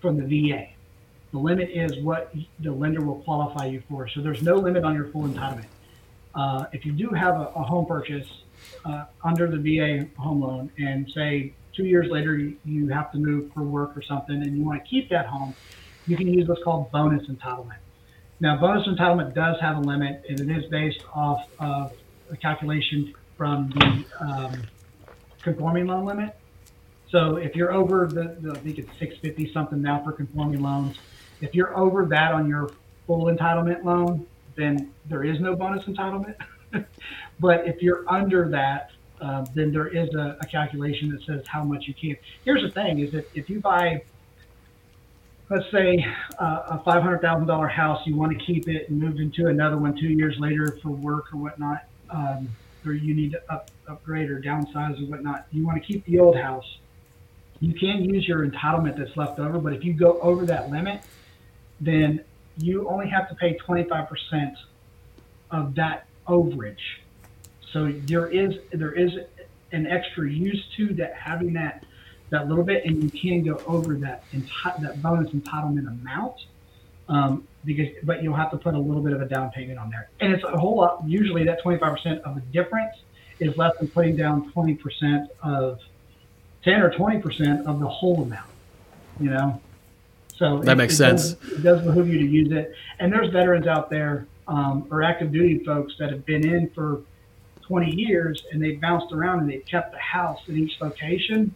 from 0.00 0.16
the 0.16 0.50
VA. 0.50 0.68
The 1.34 1.40
limit 1.40 1.70
is 1.70 1.98
what 1.98 2.32
the 2.60 2.70
lender 2.70 3.04
will 3.04 3.18
qualify 3.22 3.66
you 3.66 3.82
for. 3.88 4.06
So 4.06 4.20
there's 4.20 4.40
no 4.40 4.54
limit 4.54 4.84
on 4.84 4.94
your 4.94 5.08
full 5.08 5.24
entitlement. 5.24 5.66
Uh, 6.32 6.66
if 6.70 6.86
you 6.86 6.92
do 6.92 7.08
have 7.08 7.34
a, 7.34 7.46
a 7.56 7.62
home 7.64 7.86
purchase 7.86 8.28
uh, 8.84 9.06
under 9.24 9.50
the 9.50 9.56
VA 9.56 10.06
home 10.16 10.42
loan, 10.42 10.70
and 10.78 11.10
say 11.10 11.52
two 11.72 11.86
years 11.86 12.08
later 12.08 12.38
you, 12.38 12.56
you 12.64 12.86
have 12.86 13.10
to 13.10 13.18
move 13.18 13.52
for 13.52 13.64
work 13.64 13.96
or 13.96 14.02
something, 14.02 14.42
and 14.42 14.56
you 14.56 14.62
want 14.62 14.80
to 14.80 14.88
keep 14.88 15.10
that 15.10 15.26
home, 15.26 15.56
you 16.06 16.16
can 16.16 16.32
use 16.32 16.46
what's 16.46 16.62
called 16.62 16.92
bonus 16.92 17.26
entitlement. 17.26 17.78
Now, 18.38 18.56
bonus 18.56 18.86
entitlement 18.86 19.34
does 19.34 19.60
have 19.60 19.78
a 19.78 19.80
limit, 19.80 20.24
and 20.28 20.38
it 20.38 20.56
is 20.56 20.70
based 20.70 21.02
off 21.12 21.48
of 21.58 21.94
a 22.30 22.36
calculation 22.36 23.12
from 23.36 23.70
the 23.70 24.04
um, 24.20 24.62
conforming 25.42 25.88
loan 25.88 26.04
limit. 26.04 26.36
So 27.10 27.36
if 27.36 27.56
you're 27.56 27.72
over 27.72 28.06
the, 28.06 28.36
the 28.40 28.52
I 28.52 28.58
think 28.58 28.78
it's 28.78 28.90
650 29.00 29.52
something 29.52 29.82
now 29.82 30.00
for 30.04 30.12
conforming 30.12 30.62
loans. 30.62 30.96
If 31.40 31.54
you're 31.54 31.76
over 31.76 32.06
that 32.06 32.32
on 32.32 32.48
your 32.48 32.70
full 33.06 33.26
entitlement 33.26 33.84
loan, 33.84 34.26
then 34.56 34.92
there 35.06 35.24
is 35.24 35.40
no 35.40 35.54
bonus 35.56 35.84
entitlement. 35.84 36.36
but 37.40 37.66
if 37.66 37.82
you're 37.82 38.04
under 38.08 38.48
that, 38.50 38.90
uh, 39.20 39.44
then 39.54 39.72
there 39.72 39.88
is 39.88 40.12
a, 40.14 40.36
a 40.40 40.46
calculation 40.46 41.10
that 41.10 41.22
says 41.24 41.46
how 41.46 41.64
much 41.64 41.86
you 41.86 41.94
can. 41.94 42.16
Here's 42.44 42.62
the 42.62 42.70
thing: 42.70 42.98
is 42.98 43.12
that 43.12 43.28
if 43.34 43.48
you 43.48 43.60
buy, 43.60 44.02
let's 45.50 45.70
say, 45.70 46.04
uh, 46.38 46.62
a 46.70 46.82
five 46.84 47.02
hundred 47.02 47.20
thousand 47.20 47.46
dollar 47.46 47.68
house, 47.68 48.06
you 48.06 48.16
want 48.16 48.36
to 48.36 48.44
keep 48.44 48.68
it 48.68 48.88
and 48.88 49.00
move 49.00 49.18
into 49.18 49.46
another 49.46 49.78
one 49.78 49.94
two 49.96 50.08
years 50.08 50.36
later 50.38 50.78
for 50.82 50.90
work 50.90 51.32
or 51.32 51.38
whatnot, 51.38 51.84
um, 52.10 52.48
or 52.84 52.92
you 52.92 53.14
need 53.14 53.32
to 53.32 53.52
up, 53.52 53.70
upgrade 53.88 54.30
or 54.30 54.40
downsize 54.40 55.00
or 55.00 55.06
whatnot. 55.06 55.46
You 55.52 55.64
want 55.64 55.80
to 55.80 55.86
keep 55.86 56.04
the 56.06 56.18
old 56.18 56.36
house. 56.36 56.78
You 57.60 57.72
can 57.72 58.04
use 58.04 58.26
your 58.26 58.46
entitlement 58.46 58.98
that's 58.98 59.16
left 59.16 59.38
over, 59.38 59.58
but 59.58 59.72
if 59.72 59.84
you 59.84 59.94
go 59.94 60.20
over 60.20 60.44
that 60.46 60.70
limit, 60.70 61.02
then 61.80 62.24
you 62.58 62.88
only 62.88 63.08
have 63.08 63.28
to 63.28 63.34
pay 63.34 63.56
25% 63.58 64.56
of 65.50 65.74
that 65.74 66.06
overage. 66.26 66.76
So 67.72 67.92
there 67.92 68.28
is 68.28 68.58
there 68.72 68.92
is 68.92 69.12
an 69.72 69.86
extra 69.86 70.30
use 70.30 70.64
to 70.76 70.94
that 70.94 71.14
having 71.14 71.52
that 71.54 71.84
that 72.30 72.48
little 72.48 72.64
bit, 72.64 72.84
and 72.84 73.02
you 73.02 73.10
can 73.10 73.42
go 73.44 73.60
over 73.66 73.94
that 73.96 74.24
enti- 74.32 74.80
that 74.80 75.02
bonus 75.02 75.30
entitlement 75.30 75.88
amount. 75.88 76.46
Um, 77.08 77.46
because 77.64 77.88
but 78.02 78.22
you'll 78.22 78.34
have 78.34 78.50
to 78.52 78.56
put 78.56 78.74
a 78.74 78.78
little 78.78 79.02
bit 79.02 79.12
of 79.12 79.20
a 79.20 79.26
down 79.26 79.50
payment 79.50 79.78
on 79.78 79.90
there, 79.90 80.08
and 80.20 80.32
it's 80.32 80.44
a 80.44 80.58
whole 80.58 80.76
lot. 80.76 81.02
Usually, 81.06 81.44
that 81.44 81.62
25% 81.62 82.20
of 82.20 82.34
the 82.36 82.40
difference 82.52 82.96
is 83.40 83.56
less 83.56 83.76
than 83.78 83.88
putting 83.88 84.16
down 84.16 84.52
20% 84.52 85.28
of 85.42 85.80
10 86.62 86.80
or 86.80 86.90
20% 86.90 87.66
of 87.66 87.80
the 87.80 87.88
whole 87.88 88.22
amount. 88.22 88.48
You 89.20 89.30
know, 89.30 89.60
so 90.36 90.58
That 90.60 90.72
it- 90.72 90.76
makes 90.76 90.94
it 90.94 90.98
sense. 90.98 91.32
Does, 91.34 91.52
it 91.52 91.62
does 91.62 91.82
behoove 91.82 92.08
you 92.08 92.18
to 92.18 92.26
use 92.26 92.52
it. 92.52 92.74
And 92.98 93.12
there's 93.12 93.30
veterans 93.30 93.66
out 93.66 93.90
there 93.90 94.26
um, 94.48 94.86
or 94.90 95.02
active 95.02 95.32
duty 95.32 95.64
folks 95.64 95.94
that 95.98 96.10
have 96.10 96.26
been 96.26 96.46
in 96.46 96.70
for 96.70 97.02
20 97.62 97.90
years 97.90 98.44
and 98.52 98.62
they've 98.62 98.80
bounced 98.80 99.12
around 99.12 99.40
and 99.40 99.50
they've 99.50 99.64
kept 99.64 99.92
the 99.92 99.98
house 99.98 100.40
in 100.48 100.58
each 100.58 100.80
location 100.80 101.54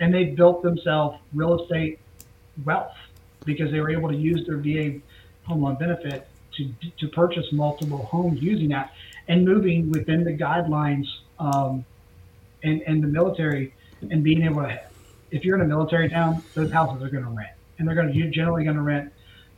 and 0.00 0.12
they've 0.12 0.34
built 0.34 0.62
themselves 0.62 1.18
real 1.32 1.62
estate 1.62 2.00
wealth 2.64 2.96
because 3.44 3.70
they 3.70 3.80
were 3.80 3.90
able 3.90 4.08
to 4.08 4.16
use 4.16 4.44
their 4.46 4.56
VA 4.56 4.98
home 5.44 5.62
loan 5.62 5.76
benefit 5.76 6.26
to, 6.56 6.68
to 6.98 7.06
purchase 7.08 7.46
multiple 7.52 8.04
homes 8.06 8.42
using 8.42 8.70
that 8.70 8.92
and 9.28 9.44
moving 9.44 9.90
within 9.90 10.24
the 10.24 10.32
guidelines 10.32 11.06
um, 11.38 11.84
and, 12.64 12.82
and 12.82 13.02
the 13.02 13.08
military 13.08 13.72
and 14.10 14.24
being 14.24 14.42
able 14.42 14.62
to, 14.62 14.80
if 15.30 15.44
you're 15.44 15.54
in 15.54 15.62
a 15.62 15.68
military 15.68 16.08
town, 16.08 16.42
those 16.54 16.72
houses 16.72 17.02
are 17.02 17.08
going 17.08 17.24
to 17.24 17.30
rent 17.30 17.50
and 17.78 17.86
they're 17.86 17.94
going 17.94 18.08
to, 18.08 18.14
you're 18.14 18.30
generally 18.30 18.64
going 18.64 18.76
to 18.76 18.82
rent 18.82 19.12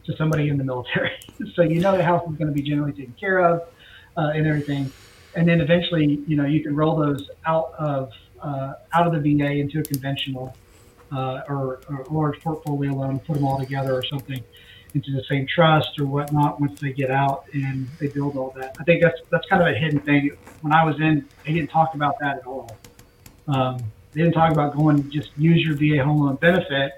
to 0.06 0.16
somebody 0.16 0.48
in 0.48 0.56
the 0.56 0.64
military. 0.64 1.12
so 1.54 1.62
you 1.62 1.80
know 1.80 1.96
the 1.96 2.04
house 2.04 2.28
is 2.28 2.36
going 2.36 2.48
to 2.48 2.54
be 2.54 2.62
generally 2.62 2.92
taken 2.92 3.14
care 3.18 3.38
of 3.38 3.68
uh, 4.16 4.32
and 4.34 4.46
everything. 4.46 4.90
And 5.34 5.46
then 5.46 5.60
eventually, 5.60 6.22
you 6.26 6.36
know, 6.36 6.46
you 6.46 6.62
can 6.62 6.74
roll 6.74 6.96
those 6.96 7.28
out 7.46 7.72
of 7.78 8.12
uh, 8.42 8.74
out 8.92 9.06
of 9.06 9.12
the 9.12 9.36
VA 9.36 9.56
into 9.56 9.80
a 9.80 9.82
conventional 9.82 10.56
uh, 11.12 11.42
or, 11.48 11.80
or 11.88 12.06
large 12.10 12.40
portfolio 12.40 12.92
loan, 12.92 13.18
put 13.20 13.34
them 13.34 13.44
all 13.44 13.58
together 13.58 13.92
or 13.92 14.04
something 14.04 14.42
into 14.94 15.12
the 15.12 15.22
same 15.24 15.46
trust 15.46 15.98
or 15.98 16.06
whatnot 16.06 16.60
once 16.60 16.80
they 16.80 16.92
get 16.92 17.10
out 17.10 17.44
and 17.52 17.86
they 17.98 18.08
build 18.08 18.36
all 18.36 18.54
that. 18.56 18.76
I 18.80 18.84
think 18.84 19.02
that's 19.02 19.18
that's 19.30 19.46
kind 19.48 19.62
of 19.62 19.68
a 19.68 19.78
hidden 19.78 20.00
thing. 20.00 20.30
When 20.62 20.72
I 20.72 20.84
was 20.84 20.98
in, 21.00 21.26
they 21.44 21.52
didn't 21.52 21.70
talk 21.70 21.94
about 21.94 22.18
that 22.20 22.38
at 22.38 22.46
all. 22.46 22.70
Um, 23.46 23.78
they 24.12 24.22
didn't 24.22 24.34
talk 24.34 24.50
about 24.52 24.76
going 24.76 25.10
just 25.10 25.30
use 25.36 25.64
your 25.64 25.76
VA 25.76 26.02
home 26.02 26.20
loan 26.22 26.36
benefit 26.36 26.97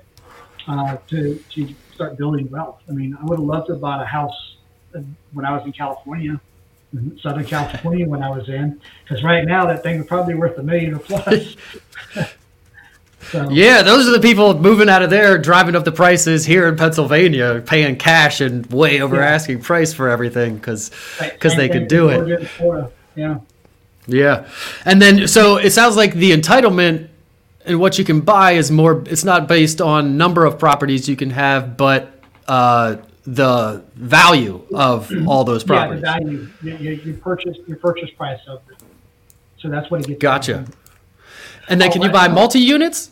uh, 0.71 0.97
to 1.09 1.37
to 1.51 1.75
start 1.95 2.17
building 2.17 2.49
wealth. 2.51 2.81
I 2.89 2.93
mean, 2.93 3.17
I 3.21 3.25
would 3.25 3.39
have 3.39 3.47
loved 3.47 3.67
to 3.67 3.73
have 3.73 3.81
bought 3.81 4.03
a 4.03 4.07
house 4.07 4.57
when 5.33 5.45
I 5.45 5.53
was 5.57 5.65
in 5.65 5.73
California, 5.73 6.41
Southern 7.21 7.45
California 7.45 8.07
when 8.07 8.23
I 8.23 8.31
was 8.31 8.49
in, 8.49 8.81
because 9.05 9.23
right 9.23 9.45
now 9.45 9.67
that 9.67 9.83
thing 9.83 10.01
is 10.01 10.07
probably 10.07 10.35
worth 10.35 10.59
a 10.59 10.63
million 10.63 10.95
or 10.95 10.99
plus. 10.99 11.57
So. 13.33 13.49
Yeah, 13.51 13.83
those 13.83 14.09
are 14.09 14.13
the 14.13 14.21
people 14.21 14.59
moving 14.59 14.89
out 14.89 15.03
of 15.03 15.11
there, 15.11 15.37
driving 15.37 15.77
up 15.77 15.85
the 15.85 15.93
prices 15.93 16.47
here 16.47 16.67
in 16.67 16.77
Pennsylvania, 16.77 17.63
paying 17.65 17.97
cash 17.97 18.41
and 18.41 18.65
way 18.73 19.03
over 19.03 19.17
yeah. 19.17 19.27
asking 19.27 19.61
price 19.61 19.93
for 19.93 20.09
everything 20.09 20.57
because 20.57 20.91
because 21.21 21.55
they 21.55 21.69
could 21.69 21.87
do 21.87 22.09
it. 22.09 22.51
Yeah. 23.15 23.41
Yeah, 24.07 24.49
and 24.85 25.01
then 25.01 25.29
so 25.29 25.59
it 25.59 25.71
sounds 25.71 25.97
like 25.97 26.15
the 26.15 26.33
entitlement 26.33 27.11
and 27.65 27.79
what 27.79 27.99
you 27.99 28.05
can 28.05 28.21
buy 28.21 28.53
is 28.53 28.71
more. 28.71 29.03
It's 29.07 29.25
not 29.25 29.47
based 29.47 29.81
on 29.81 30.17
number 30.17 30.45
of 30.45 30.59
properties 30.59 31.09
you 31.09 31.17
can 31.17 31.31
have, 31.31 31.77
but 31.77 32.13
uh, 32.49 32.97
the 33.25 33.85
value 33.95 34.67
of 34.75 35.13
all 35.29 35.45
those 35.45 35.65
properties. 35.65 36.03
Yeah, 36.03 36.19
the 36.19 36.25
value. 36.25 36.49
You, 36.63 36.91
you, 36.93 37.15
purchase 37.15 37.59
your 37.67 37.77
purchase 37.77 38.11
price 38.17 38.41
of 38.49 38.63
it. 38.71 38.83
So 39.59 39.69
that's 39.69 39.91
what 39.91 40.01
it 40.01 40.07
gets. 40.07 40.21
Gotcha. 40.21 40.65
And 41.69 41.81
then, 41.81 41.91
oh, 41.91 41.93
can 41.93 42.03
you 42.03 42.11
buy 42.11 42.29
multi 42.29 42.59
units? 42.59 43.11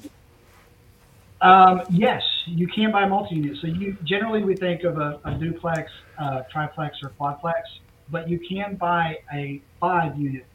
Um, 1.41 1.83
yes, 1.91 2.23
you 2.47 2.67
can 2.67 2.91
buy 2.91 3.07
multi 3.07 3.37
units. 3.37 3.61
So 3.61 3.69
you 3.69 3.97
generally 4.03 4.43
we 4.43 4.57
think 4.57 4.83
of 4.83 4.99
a, 4.99 5.21
a 5.25 5.35
duplex, 5.35 5.93
uh, 6.19 6.43
triplex, 6.51 6.99
or 7.03 7.11
quadplex, 7.21 7.63
but 8.11 8.29
you 8.29 8.41
can 8.41 8.77
buy 8.77 9.19
a 9.33 9.63
five 9.79 10.19
unit, 10.19 10.47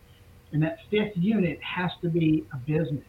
and 0.51 0.61
that 0.63 0.79
fifth 0.89 1.15
unit 1.15 1.61
has 1.61 1.91
to 2.01 2.09
be 2.09 2.45
a 2.51 2.57
business. 2.57 3.05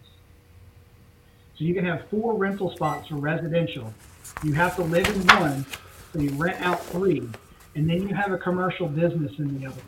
So 1.57 1.65
you 1.65 1.75
can 1.75 1.85
have 1.85 2.09
four 2.09 2.35
rental 2.35 2.71
spots 2.71 3.09
for 3.09 3.17
residential. 3.17 3.95
You 4.43 4.55
have 4.55 4.75
to 4.77 4.83
live 4.83 5.07
in 5.07 5.27
one, 5.39 5.65
so 6.13 6.19
you 6.19 6.31
rent 6.31 6.61
out 6.61 6.85
three, 6.87 7.29
and 7.77 7.89
then 7.89 8.09
you 8.09 8.15
have 8.15 8.33
a 8.33 8.39
commercial 8.39 8.89
business 8.89 9.39
in 9.39 9.61
the 9.61 9.67
other. 9.67 9.81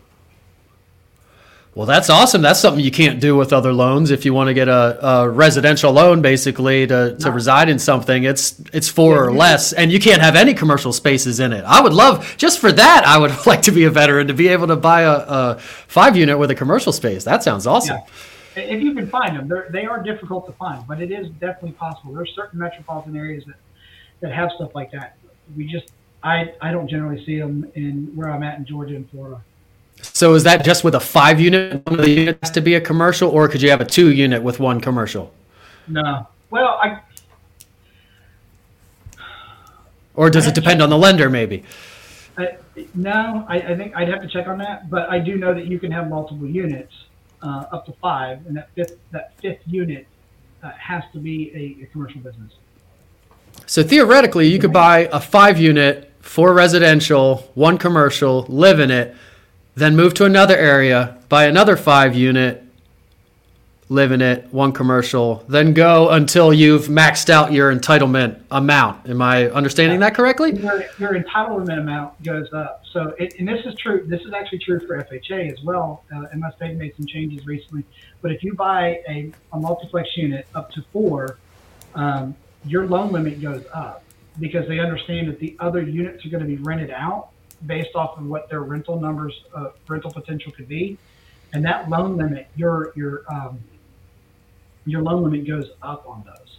Well, 1.76 1.84
that's 1.84 2.08
awesome. 2.08 2.40
That's 2.40 2.58
something 2.58 2.82
you 2.82 2.90
can't 2.90 3.20
do 3.20 3.36
with 3.36 3.52
other 3.52 3.70
loans. 3.70 4.10
If 4.10 4.24
you 4.24 4.32
want 4.32 4.48
to 4.48 4.54
get 4.54 4.66
a, 4.66 5.06
a 5.06 5.28
residential 5.28 5.92
loan, 5.92 6.22
basically 6.22 6.86
to, 6.86 7.16
to 7.18 7.28
no. 7.28 7.30
reside 7.30 7.68
in 7.68 7.78
something, 7.78 8.24
it's 8.24 8.58
it's 8.72 8.88
four 8.88 9.16
yeah, 9.16 9.20
or 9.20 9.32
less, 9.32 9.74
and 9.74 9.92
you 9.92 10.00
can't 10.00 10.22
have 10.22 10.36
any 10.36 10.54
commercial 10.54 10.90
spaces 10.90 11.38
in 11.38 11.52
it. 11.52 11.64
I 11.66 11.82
would 11.82 11.92
love 11.92 12.34
just 12.38 12.60
for 12.60 12.72
that. 12.72 13.04
I 13.06 13.18
would 13.18 13.32
like 13.46 13.60
to 13.62 13.72
be 13.72 13.84
a 13.84 13.90
veteran 13.90 14.28
to 14.28 14.34
be 14.34 14.48
able 14.48 14.68
to 14.68 14.76
buy 14.76 15.02
a, 15.02 15.12
a 15.12 15.58
five 15.58 16.16
unit 16.16 16.38
with 16.38 16.50
a 16.50 16.54
commercial 16.54 16.92
space. 16.92 17.24
That 17.24 17.42
sounds 17.42 17.66
awesome. 17.66 17.96
Yeah. 17.98 18.12
If 18.56 18.82
you 18.82 18.94
can 18.94 19.06
find 19.08 19.36
them, 19.36 19.48
they're, 19.48 19.68
they 19.70 19.84
are 19.84 20.02
difficult 20.02 20.46
to 20.46 20.52
find, 20.52 20.86
but 20.86 21.00
it 21.00 21.10
is 21.10 21.28
definitely 21.40 21.72
possible. 21.72 22.14
There's 22.14 22.32
certain 22.34 22.58
metropolitan 22.58 23.16
areas 23.16 23.44
that 23.46 23.56
that 24.20 24.32
have 24.32 24.50
stuff 24.52 24.74
like 24.74 24.90
that. 24.92 25.16
We 25.56 25.66
just 25.66 25.92
I 26.22 26.54
I 26.60 26.72
don't 26.72 26.88
generally 26.88 27.24
see 27.24 27.38
them 27.38 27.70
in 27.74 28.12
where 28.14 28.30
I'm 28.30 28.42
at 28.42 28.58
in 28.58 28.64
Georgia 28.64 28.96
and 28.96 29.08
Florida. 29.10 29.42
So 30.00 30.34
is 30.34 30.44
that 30.44 30.64
just 30.64 30.84
with 30.84 30.94
a 30.94 31.00
five 31.00 31.40
unit? 31.40 31.84
One 31.86 31.98
of 31.98 32.04
the 32.04 32.10
units 32.10 32.38
has 32.42 32.50
to 32.52 32.60
be 32.60 32.74
a 32.74 32.80
commercial, 32.80 33.30
or 33.30 33.48
could 33.48 33.62
you 33.62 33.70
have 33.70 33.80
a 33.80 33.84
two 33.84 34.10
unit 34.12 34.42
with 34.42 34.58
one 34.60 34.80
commercial? 34.80 35.32
No. 35.88 36.26
Well, 36.50 36.78
I. 36.82 37.00
Or 40.14 40.30
does 40.30 40.46
it 40.46 40.54
depend 40.54 40.80
on 40.80 40.88
the 40.88 40.96
lender, 40.96 41.28
maybe? 41.28 41.62
I, 42.38 42.56
no, 42.94 43.44
I, 43.48 43.56
I, 43.56 43.76
think 43.76 43.94
I'd 43.94 44.08
have 44.08 44.22
to 44.22 44.28
check 44.28 44.46
on 44.46 44.58
that, 44.58 44.90
but 44.90 45.08
I 45.10 45.18
do 45.18 45.36
know 45.36 45.54
that 45.54 45.66
you 45.66 45.78
can 45.78 45.90
have 45.92 46.08
multiple 46.08 46.46
units, 46.46 46.92
uh, 47.42 47.64
up 47.72 47.86
to 47.86 47.92
five, 47.92 48.46
and 48.46 48.56
that 48.56 48.70
fifth 48.74 48.98
that 49.10 49.32
fifth 49.40 49.62
unit 49.66 50.06
uh, 50.62 50.70
has 50.70 51.04
to 51.12 51.18
be 51.18 51.50
a, 51.54 51.84
a 51.84 51.86
commercial 51.86 52.20
business. 52.20 52.52
So 53.66 53.82
theoretically, 53.82 54.48
you 54.48 54.58
could 54.58 54.72
buy 54.72 55.08
a 55.12 55.20
five 55.20 55.58
unit, 55.58 56.12
four 56.20 56.52
residential, 56.52 57.50
one 57.54 57.78
commercial, 57.78 58.46
live 58.48 58.80
in 58.80 58.90
it 58.90 59.14
then 59.76 59.94
move 59.94 60.14
to 60.14 60.24
another 60.24 60.56
area, 60.56 61.18
buy 61.28 61.44
another 61.44 61.76
five 61.76 62.16
unit, 62.16 62.64
live 63.88 64.10
in 64.10 64.20
it, 64.20 64.52
one 64.52 64.72
commercial, 64.72 65.44
then 65.48 65.72
go 65.72 66.10
until 66.10 66.52
you've 66.52 66.86
maxed 66.86 67.30
out 67.30 67.52
your 67.52 67.74
entitlement 67.74 68.40
amount. 68.50 69.08
Am 69.08 69.22
I 69.22 69.48
understanding 69.50 70.00
that 70.00 70.14
correctly? 70.14 70.56
Your, 70.56 70.84
your 70.98 71.14
entitlement 71.14 71.78
amount 71.78 72.20
goes 72.22 72.52
up. 72.52 72.82
So, 72.92 73.14
it, 73.18 73.38
and 73.38 73.46
this 73.46 73.64
is 73.64 73.74
true. 73.76 74.04
This 74.06 74.22
is 74.22 74.32
actually 74.32 74.58
true 74.58 74.80
for 74.86 75.00
FHA 75.02 75.52
as 75.52 75.62
well. 75.62 76.02
Uh, 76.12 76.24
unless 76.32 76.54
they've 76.58 76.76
made 76.76 76.96
some 76.96 77.06
changes 77.06 77.46
recently. 77.46 77.84
But 78.22 78.32
if 78.32 78.42
you 78.42 78.54
buy 78.54 79.00
a, 79.08 79.32
a 79.52 79.58
multiplex 79.58 80.16
unit 80.16 80.48
up 80.54 80.72
to 80.72 80.82
four, 80.92 81.38
um, 81.94 82.34
your 82.64 82.86
loan 82.86 83.12
limit 83.12 83.40
goes 83.40 83.64
up 83.72 84.02
because 84.40 84.66
they 84.66 84.80
understand 84.80 85.28
that 85.28 85.38
the 85.38 85.56
other 85.60 85.82
units 85.82 86.26
are 86.26 86.28
going 86.28 86.42
to 86.42 86.48
be 86.48 86.56
rented 86.56 86.90
out 86.90 87.28
based 87.66 87.94
off 87.94 88.18
of 88.18 88.26
what 88.26 88.50
their 88.50 88.62
rental 88.62 89.00
numbers, 89.00 89.44
uh, 89.54 89.68
rental 89.86 90.10
potential 90.10 90.52
could 90.52 90.68
be, 90.68 90.98
and 91.52 91.64
that 91.64 91.88
loan 91.88 92.16
limit, 92.16 92.48
your 92.56 92.92
your 92.96 93.22
um, 93.32 93.60
your 94.86 95.02
loan 95.02 95.24
limit 95.24 95.46
goes 95.46 95.70
up 95.82 96.06
on 96.08 96.24
those. 96.24 96.58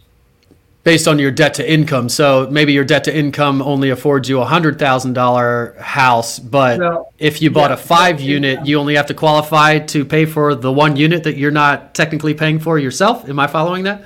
Based 0.84 1.08
on 1.08 1.18
your 1.18 1.30
debt 1.30 1.54
to 1.54 1.70
income, 1.70 2.08
so 2.08 2.48
maybe 2.50 2.72
your 2.72 2.84
debt 2.84 3.04
to 3.04 3.14
income 3.14 3.60
only 3.60 3.90
affords 3.90 4.28
you 4.28 4.40
a 4.40 4.44
hundred 4.44 4.78
thousand 4.78 5.12
dollar 5.12 5.76
house, 5.80 6.38
but 6.38 6.78
well, 6.78 7.12
if 7.18 7.42
you 7.42 7.50
bought 7.50 7.70
yeah, 7.70 7.74
a 7.74 7.76
five 7.76 8.20
unit, 8.20 8.64
you 8.64 8.78
only 8.78 8.94
have 8.94 9.06
to 9.06 9.14
qualify 9.14 9.80
to 9.80 10.04
pay 10.04 10.24
for 10.24 10.54
the 10.54 10.72
one 10.72 10.96
unit 10.96 11.24
that 11.24 11.36
you're 11.36 11.50
not 11.50 11.94
technically 11.94 12.32
paying 12.32 12.58
for 12.58 12.78
yourself. 12.78 13.28
Am 13.28 13.38
I 13.38 13.48
following 13.48 13.84
that? 13.84 14.04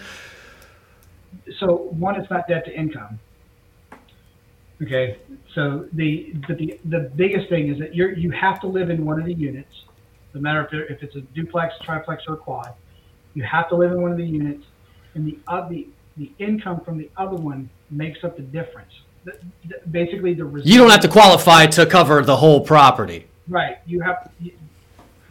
So 1.61 1.77
one, 1.91 2.17
it's 2.17 2.31
not 2.31 2.49
debt 2.49 2.65
to 2.65 2.75
income. 2.75 3.21
Okay, 4.83 5.19
so 5.55 5.87
the 5.93 6.35
but 6.49 6.59
the 6.59 6.81
the 6.87 7.13
biggest 7.15 7.49
thing 7.49 7.69
is 7.69 7.79
that 7.79 7.95
you 7.95 8.09
you 8.09 8.31
have 8.33 8.61
to 8.63 8.67
live 8.67 8.91
in 8.91 9.05
one 9.05 9.21
of 9.21 9.27
the 9.27 9.35
units, 9.35 9.85
no 10.35 10.41
matter 10.41 10.67
if 10.73 10.91
if 10.91 11.03
it's 11.03 11.15
a 11.15 11.21
duplex, 11.21 11.75
triplex, 11.85 12.25
or 12.27 12.37
quad. 12.37 12.75
You 13.35 13.43
have 13.45 13.69
to 13.71 13.77
live 13.77 13.93
in 13.93 14.03
one 14.03 14.13
of 14.13 14.19
the 14.19 14.27
units, 14.27 14.65
and 15.15 15.27
the 15.27 15.39
uh, 15.49 15.69
the 15.69 15.89
the 16.17 16.31
income 16.39 16.81
from 16.81 16.99
the 16.99 17.11
other 17.17 17.37
one 17.37 17.71
makes 17.91 18.23
up 18.25 18.37
the 18.37 18.43
difference. 18.43 18.93
The, 19.25 19.39
the, 19.69 19.81
basically, 19.91 20.35
the 20.35 20.47
you 20.65 20.79
don't 20.79 20.91
have 20.91 21.01
to 21.01 21.09
qualify 21.09 21.67
to 21.67 21.87
cover 21.87 22.23
the 22.23 22.37
whole 22.37 22.61
property. 22.61 23.27
Right. 23.49 23.79
You 23.87 24.01
have. 24.01 24.31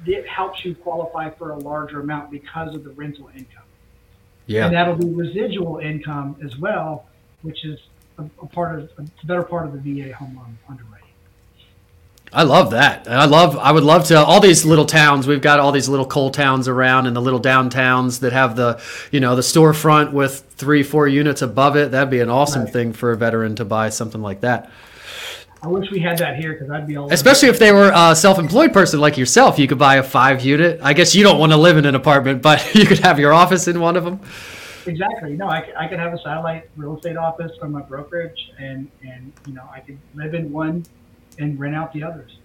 It 0.05 0.27
helps 0.27 0.65
you 0.65 0.73
qualify 0.73 1.29
for 1.29 1.51
a 1.51 1.57
larger 1.57 1.99
amount 1.99 2.31
because 2.31 2.73
of 2.73 2.83
the 2.83 2.89
rental 2.91 3.29
income. 3.35 3.63
Yeah. 4.47 4.65
And 4.65 4.75
that'll 4.75 4.95
be 4.95 5.09
residual 5.09 5.77
income 5.77 6.37
as 6.43 6.57
well, 6.57 7.05
which 7.43 7.63
is 7.63 7.79
a, 8.17 8.23
a 8.41 8.47
part 8.47 8.79
of 8.79 8.91
a 8.97 9.25
better 9.25 9.43
part 9.43 9.67
of 9.67 9.83
the 9.83 10.01
VA 10.01 10.13
home 10.13 10.35
loan 10.35 10.57
underwriting. 10.67 10.90
I 12.33 12.43
love 12.43 12.71
that. 12.71 13.09
I 13.09 13.25
love. 13.25 13.57
I 13.57 13.73
would 13.73 13.83
love 13.83 14.05
to. 14.05 14.17
All 14.17 14.39
these 14.39 14.63
little 14.63 14.85
towns. 14.85 15.27
We've 15.27 15.41
got 15.41 15.59
all 15.59 15.73
these 15.73 15.89
little 15.89 16.05
coal 16.05 16.29
towns 16.29 16.69
around, 16.69 17.07
and 17.07 17.15
the 17.15 17.21
little 17.21 17.41
downtowns 17.41 18.21
that 18.21 18.31
have 18.31 18.55
the, 18.55 18.81
you 19.11 19.19
know, 19.19 19.35
the 19.35 19.41
storefront 19.41 20.13
with 20.13 20.45
three, 20.51 20.81
four 20.81 21.07
units 21.09 21.41
above 21.41 21.75
it. 21.75 21.91
That'd 21.91 22.09
be 22.09 22.21
an 22.21 22.29
awesome 22.29 22.63
right. 22.63 22.73
thing 22.73 22.93
for 22.93 23.11
a 23.11 23.17
veteran 23.17 23.55
to 23.57 23.65
buy 23.65 23.89
something 23.89 24.21
like 24.21 24.41
that. 24.41 24.71
I 25.61 25.67
wish 25.67 25.91
we 25.91 25.99
had 25.99 26.17
that 26.19 26.37
here 26.37 26.53
because 26.53 26.69
I'd 26.69 26.87
be 26.87 26.95
all. 26.95 27.11
Especially 27.11 27.49
if 27.49 27.59
they 27.59 27.73
were 27.73 27.91
a 27.93 28.15
self-employed 28.15 28.71
person 28.71 29.01
like 29.01 29.17
yourself, 29.17 29.59
you 29.59 29.67
could 29.67 29.77
buy 29.77 29.97
a 29.97 30.03
five-unit. 30.03 30.79
I 30.81 30.93
guess 30.93 31.13
you 31.13 31.23
don't 31.23 31.37
want 31.37 31.51
to 31.51 31.57
live 31.57 31.77
in 31.77 31.85
an 31.85 31.95
apartment, 31.95 32.41
but 32.41 32.75
you 32.75 32.85
could 32.85 32.99
have 32.99 33.19
your 33.19 33.33
office 33.33 33.67
in 33.67 33.81
one 33.81 33.97
of 33.97 34.05
them. 34.05 34.21
Exactly. 34.87 35.33
No, 35.33 35.47
I, 35.47 35.67
I 35.77 35.87
could 35.87 35.99
have 35.99 36.13
a 36.13 36.17
satellite 36.19 36.69
real 36.77 36.95
estate 36.95 37.17
office 37.17 37.51
from 37.59 37.73
my 37.73 37.81
brokerage, 37.81 38.51
and 38.57 38.89
and 39.03 39.33
you 39.45 39.53
know 39.53 39.69
I 39.71 39.81
could 39.81 39.97
live 40.15 40.33
in 40.33 40.51
one 40.51 40.85
and 41.41 41.59
rent 41.59 41.75
out 41.75 41.93
the 41.93 42.03
others. 42.03 42.37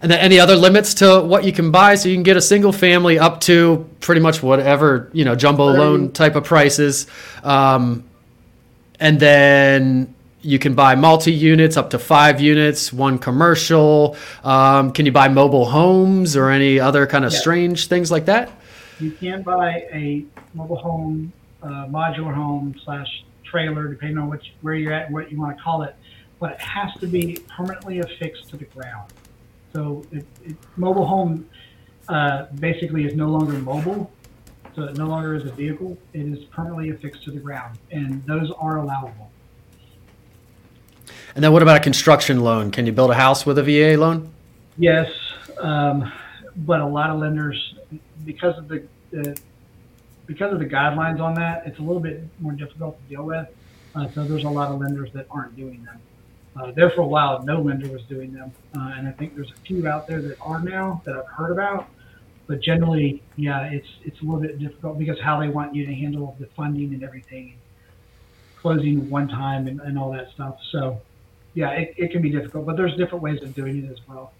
And 0.00 0.10
then 0.12 0.20
any 0.20 0.38
other 0.38 0.54
limits 0.54 0.94
to 0.94 1.20
what 1.20 1.42
you 1.44 1.52
can 1.52 1.72
buy? 1.72 1.96
So 1.96 2.08
you 2.08 2.14
can 2.14 2.22
get 2.22 2.36
a 2.36 2.40
single 2.40 2.72
family 2.72 3.18
up 3.18 3.40
to 3.42 3.88
pretty 4.00 4.20
much 4.20 4.42
whatever, 4.42 5.10
you 5.12 5.24
know, 5.24 5.34
jumbo 5.34 5.66
loan 5.66 6.12
type 6.12 6.36
of 6.36 6.44
prices. 6.44 7.08
Um, 7.42 8.04
and 9.00 9.18
then 9.18 10.14
you 10.40 10.60
can 10.60 10.74
buy 10.74 10.94
multi 10.94 11.32
units 11.32 11.76
up 11.76 11.90
to 11.90 11.98
five 11.98 12.40
units, 12.40 12.92
one 12.92 13.18
commercial. 13.18 14.16
Um, 14.44 14.92
can 14.92 15.04
you 15.04 15.10
buy 15.10 15.26
mobile 15.26 15.64
homes 15.66 16.36
or 16.36 16.48
any 16.50 16.78
other 16.78 17.04
kind 17.06 17.24
of 17.24 17.32
Yeah. 17.32 17.40
strange 17.40 17.88
things 17.88 18.12
like 18.12 18.26
that? 18.26 18.50
You 19.00 19.10
can 19.10 19.42
buy 19.42 19.84
a 19.92 20.24
mobile 20.54 20.76
home, 20.76 21.32
uh, 21.62 21.86
modular 21.88 22.34
home 22.34 22.74
slash 22.84 23.24
trailer, 23.44 23.88
depending 23.88 24.18
on 24.18 24.30
which, 24.30 24.52
where 24.60 24.74
you're 24.74 24.92
at 24.92 25.06
and 25.06 25.14
what 25.14 25.32
you 25.32 25.40
want 25.40 25.56
to 25.56 25.62
call 25.62 25.82
it, 25.82 25.96
but 26.38 26.52
it 26.52 26.60
has 26.60 26.92
to 27.00 27.06
be 27.06 27.38
permanently 27.56 28.00
affixed 28.00 28.48
to 28.50 28.56
the 28.56 28.64
ground. 28.66 29.12
So 29.72 30.04
it, 30.12 30.24
it, 30.44 30.56
mobile 30.76 31.06
home 31.06 31.48
uh, 32.08 32.46
basically 32.58 33.04
is 33.04 33.14
no 33.14 33.28
longer 33.28 33.54
mobile, 33.58 34.10
so 34.74 34.84
it 34.84 34.96
no 34.96 35.06
longer 35.06 35.34
is 35.34 35.44
a 35.44 35.52
vehicle. 35.52 35.98
It 36.12 36.26
is 36.26 36.44
permanently 36.46 36.90
affixed 36.90 37.24
to 37.24 37.30
the 37.30 37.40
ground, 37.40 37.78
and 37.90 38.24
those 38.24 38.50
are 38.58 38.78
allowable. 38.78 39.30
And 41.34 41.44
then 41.44 41.52
what 41.52 41.62
about 41.62 41.76
a 41.76 41.80
construction 41.80 42.40
loan? 42.40 42.70
Can 42.70 42.86
you 42.86 42.92
build 42.92 43.10
a 43.10 43.14
house 43.14 43.44
with 43.44 43.58
a 43.58 43.62
VA 43.62 44.00
loan? 44.00 44.32
Yes, 44.76 45.10
um, 45.60 46.10
but 46.56 46.80
a 46.80 46.86
lot 46.86 47.10
of 47.10 47.18
lenders, 47.18 47.74
because 48.24 48.56
of 48.56 48.68
the, 48.68 48.84
the 49.10 49.36
because 50.26 50.52
of 50.52 50.58
the 50.58 50.66
guidelines 50.66 51.20
on 51.20 51.34
that, 51.34 51.66
it's 51.66 51.78
a 51.78 51.82
little 51.82 52.00
bit 52.00 52.22
more 52.38 52.52
difficult 52.52 53.00
to 53.02 53.08
deal 53.08 53.24
with. 53.24 53.48
Uh, 53.94 54.08
so 54.10 54.24
there's 54.24 54.44
a 54.44 54.48
lot 54.48 54.70
of 54.70 54.78
lenders 54.78 55.10
that 55.14 55.26
aren't 55.30 55.56
doing 55.56 55.82
them. 55.84 55.98
Uh, 56.56 56.72
there 56.72 56.90
for 56.90 57.02
a 57.02 57.06
while, 57.06 57.42
no 57.44 57.60
lender 57.60 57.88
was 57.88 58.02
doing 58.02 58.32
them, 58.32 58.52
uh, 58.76 58.94
and 58.96 59.06
I 59.06 59.12
think 59.12 59.36
there's 59.36 59.50
a 59.50 59.60
few 59.66 59.86
out 59.86 60.08
there 60.08 60.20
that 60.22 60.40
are 60.40 60.60
now 60.60 61.02
that 61.04 61.16
I've 61.16 61.26
heard 61.26 61.52
about. 61.52 61.88
But 62.48 62.60
generally, 62.60 63.22
yeah, 63.36 63.64
it's 63.64 63.86
it's 64.04 64.20
a 64.20 64.24
little 64.24 64.40
bit 64.40 64.58
difficult 64.58 64.98
because 64.98 65.20
how 65.20 65.38
they 65.38 65.48
want 65.48 65.74
you 65.74 65.86
to 65.86 65.94
handle 65.94 66.34
the 66.40 66.46
funding 66.46 66.94
and 66.94 67.04
everything, 67.04 67.58
closing 68.56 69.08
one 69.10 69.28
time 69.28 69.68
and, 69.68 69.80
and 69.80 69.98
all 69.98 70.10
that 70.12 70.30
stuff. 70.32 70.58
So, 70.72 71.00
yeah, 71.54 71.70
it, 71.72 71.94
it 71.96 72.10
can 72.10 72.22
be 72.22 72.30
difficult, 72.30 72.66
but 72.66 72.76
there's 72.76 72.96
different 72.96 73.22
ways 73.22 73.42
of 73.42 73.54
doing 73.54 73.84
it 73.84 73.90
as 73.90 73.98
well. 74.08 74.32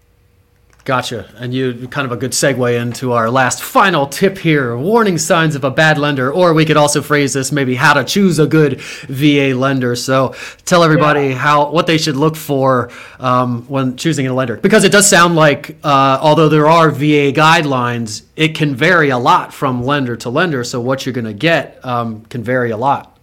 Gotcha. 0.89 1.31
And 1.37 1.53
you 1.53 1.87
kind 1.89 2.07
of 2.07 2.11
a 2.11 2.17
good 2.17 2.31
segue 2.31 2.81
into 2.81 3.11
our 3.11 3.29
last 3.29 3.61
final 3.61 4.07
tip 4.07 4.39
here 4.39 4.75
warning 4.75 5.19
signs 5.19 5.53
of 5.53 5.63
a 5.63 5.69
bad 5.69 5.99
lender, 5.99 6.33
or 6.33 6.51
we 6.55 6.65
could 6.65 6.77
also 6.77 7.03
phrase 7.03 7.31
this 7.33 7.51
maybe 7.51 7.75
how 7.75 7.93
to 7.93 8.03
choose 8.03 8.39
a 8.39 8.47
good 8.47 8.81
VA 9.07 9.53
lender. 9.53 9.95
So 9.95 10.33
tell 10.65 10.83
everybody 10.83 11.27
Yeah. 11.27 11.35
how 11.35 11.69
what 11.69 11.85
they 11.85 11.99
should 11.99 12.15
look 12.15 12.35
for 12.35 12.89
um, 13.19 13.65
when 13.67 13.97
choosing 13.97 14.25
a 14.25 14.33
lender. 14.33 14.57
Because 14.57 14.83
it 14.83 14.91
does 14.91 15.07
sound 15.07 15.35
like, 15.35 15.77
uh, 15.83 16.17
although 16.23 16.49
there 16.49 16.67
are 16.67 16.89
VA 16.89 17.31
guidelines, 17.33 18.23
it 18.35 18.55
can 18.55 18.73
vary 18.73 19.11
a 19.11 19.19
lot 19.19 19.53
from 19.53 19.83
lender 19.83 20.15
to 20.15 20.31
lender. 20.31 20.63
So 20.63 20.81
what 20.81 21.05
you're 21.05 21.13
going 21.13 21.25
to 21.25 21.33
get 21.33 21.79
um, 21.85 22.21
can 22.31 22.43
vary 22.43 22.71
a 22.71 22.77
lot. 22.77 23.15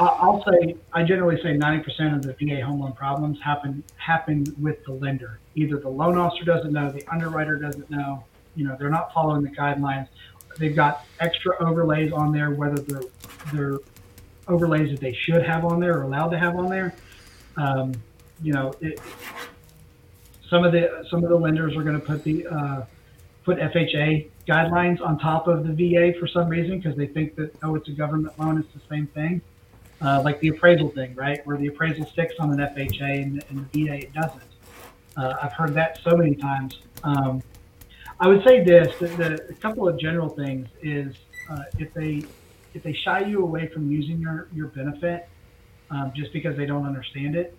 I'll 0.00 0.44
say, 0.44 0.76
I 0.92 1.02
generally 1.02 1.36
say 1.42 1.56
90% 1.56 2.14
of 2.14 2.22
the 2.22 2.32
VA 2.34 2.64
home 2.64 2.80
loan 2.80 2.92
problems 2.92 3.38
happen 3.42 3.82
happen 3.96 4.44
with 4.60 4.84
the 4.84 4.92
lender. 4.92 5.40
Either 5.56 5.78
the 5.78 5.88
loan 5.88 6.16
officer 6.16 6.44
doesn't 6.44 6.72
know, 6.72 6.90
the 6.90 7.04
underwriter 7.08 7.56
doesn't 7.56 7.90
know, 7.90 8.24
you 8.54 8.64
know, 8.64 8.76
they're 8.78 8.90
not 8.90 9.12
following 9.12 9.42
the 9.42 9.50
guidelines. 9.50 10.08
They've 10.58 10.74
got 10.74 11.04
extra 11.20 11.56
overlays 11.60 12.12
on 12.12 12.32
there, 12.32 12.50
whether 12.50 12.80
they're, 12.80 13.02
they're 13.52 13.78
overlays 14.46 14.90
that 14.90 15.00
they 15.00 15.12
should 15.12 15.44
have 15.44 15.64
on 15.64 15.80
there 15.80 15.98
or 15.98 16.02
allowed 16.02 16.28
to 16.28 16.38
have 16.38 16.56
on 16.56 16.68
there. 16.68 16.94
Um, 17.56 17.92
you 18.40 18.52
know, 18.52 18.72
it, 18.80 19.00
some 20.48 20.64
of 20.64 20.72
the 20.72 21.04
some 21.10 21.24
of 21.24 21.28
the 21.28 21.36
lenders 21.36 21.76
are 21.76 21.82
going 21.82 21.98
to 21.98 22.06
put 22.06 22.22
the 22.22 22.46
uh, 22.46 22.84
put 23.44 23.58
FHA 23.58 24.28
guidelines 24.46 25.00
on 25.00 25.18
top 25.18 25.48
of 25.48 25.66
the 25.66 25.72
VA 25.72 26.18
for 26.18 26.26
some 26.26 26.48
reason 26.48 26.78
because 26.78 26.96
they 26.96 27.06
think 27.06 27.34
that 27.34 27.52
oh 27.62 27.74
it's 27.74 27.88
a 27.88 27.92
government 27.92 28.38
loan 28.38 28.58
it's 28.58 28.72
the 28.72 28.80
same 28.88 29.06
thing 29.08 29.42
uh, 30.00 30.22
like 30.22 30.40
the 30.40 30.48
appraisal 30.48 30.88
thing 30.90 31.14
right? 31.14 31.44
Where 31.46 31.56
the 31.56 31.68
appraisal 31.68 32.06
sticks 32.06 32.34
on 32.38 32.52
an 32.52 32.58
FHA 32.58 33.22
and, 33.22 33.44
and 33.48 33.68
the 33.70 33.86
VA 33.86 33.94
it 33.94 34.12
doesn't. 34.12 34.42
Uh, 35.16 35.34
I've 35.42 35.52
heard 35.52 35.74
that 35.74 35.98
so 36.02 36.16
many 36.16 36.34
times. 36.34 36.78
Um, 37.02 37.42
I 38.20 38.28
would 38.28 38.42
say 38.44 38.62
this 38.64 39.00
a 39.02 39.54
couple 39.54 39.88
of 39.88 39.98
general 39.98 40.28
things 40.28 40.68
is 40.82 41.14
uh, 41.50 41.62
if 41.78 41.92
they 41.94 42.24
if 42.74 42.82
they 42.82 42.92
shy 42.92 43.20
you 43.20 43.42
away 43.42 43.68
from 43.68 43.90
using 43.90 44.18
your 44.20 44.48
your 44.52 44.68
benefit 44.68 45.28
um, 45.90 46.12
just 46.14 46.32
because 46.32 46.56
they 46.56 46.66
don't 46.66 46.86
understand 46.86 47.34
it 47.36 47.56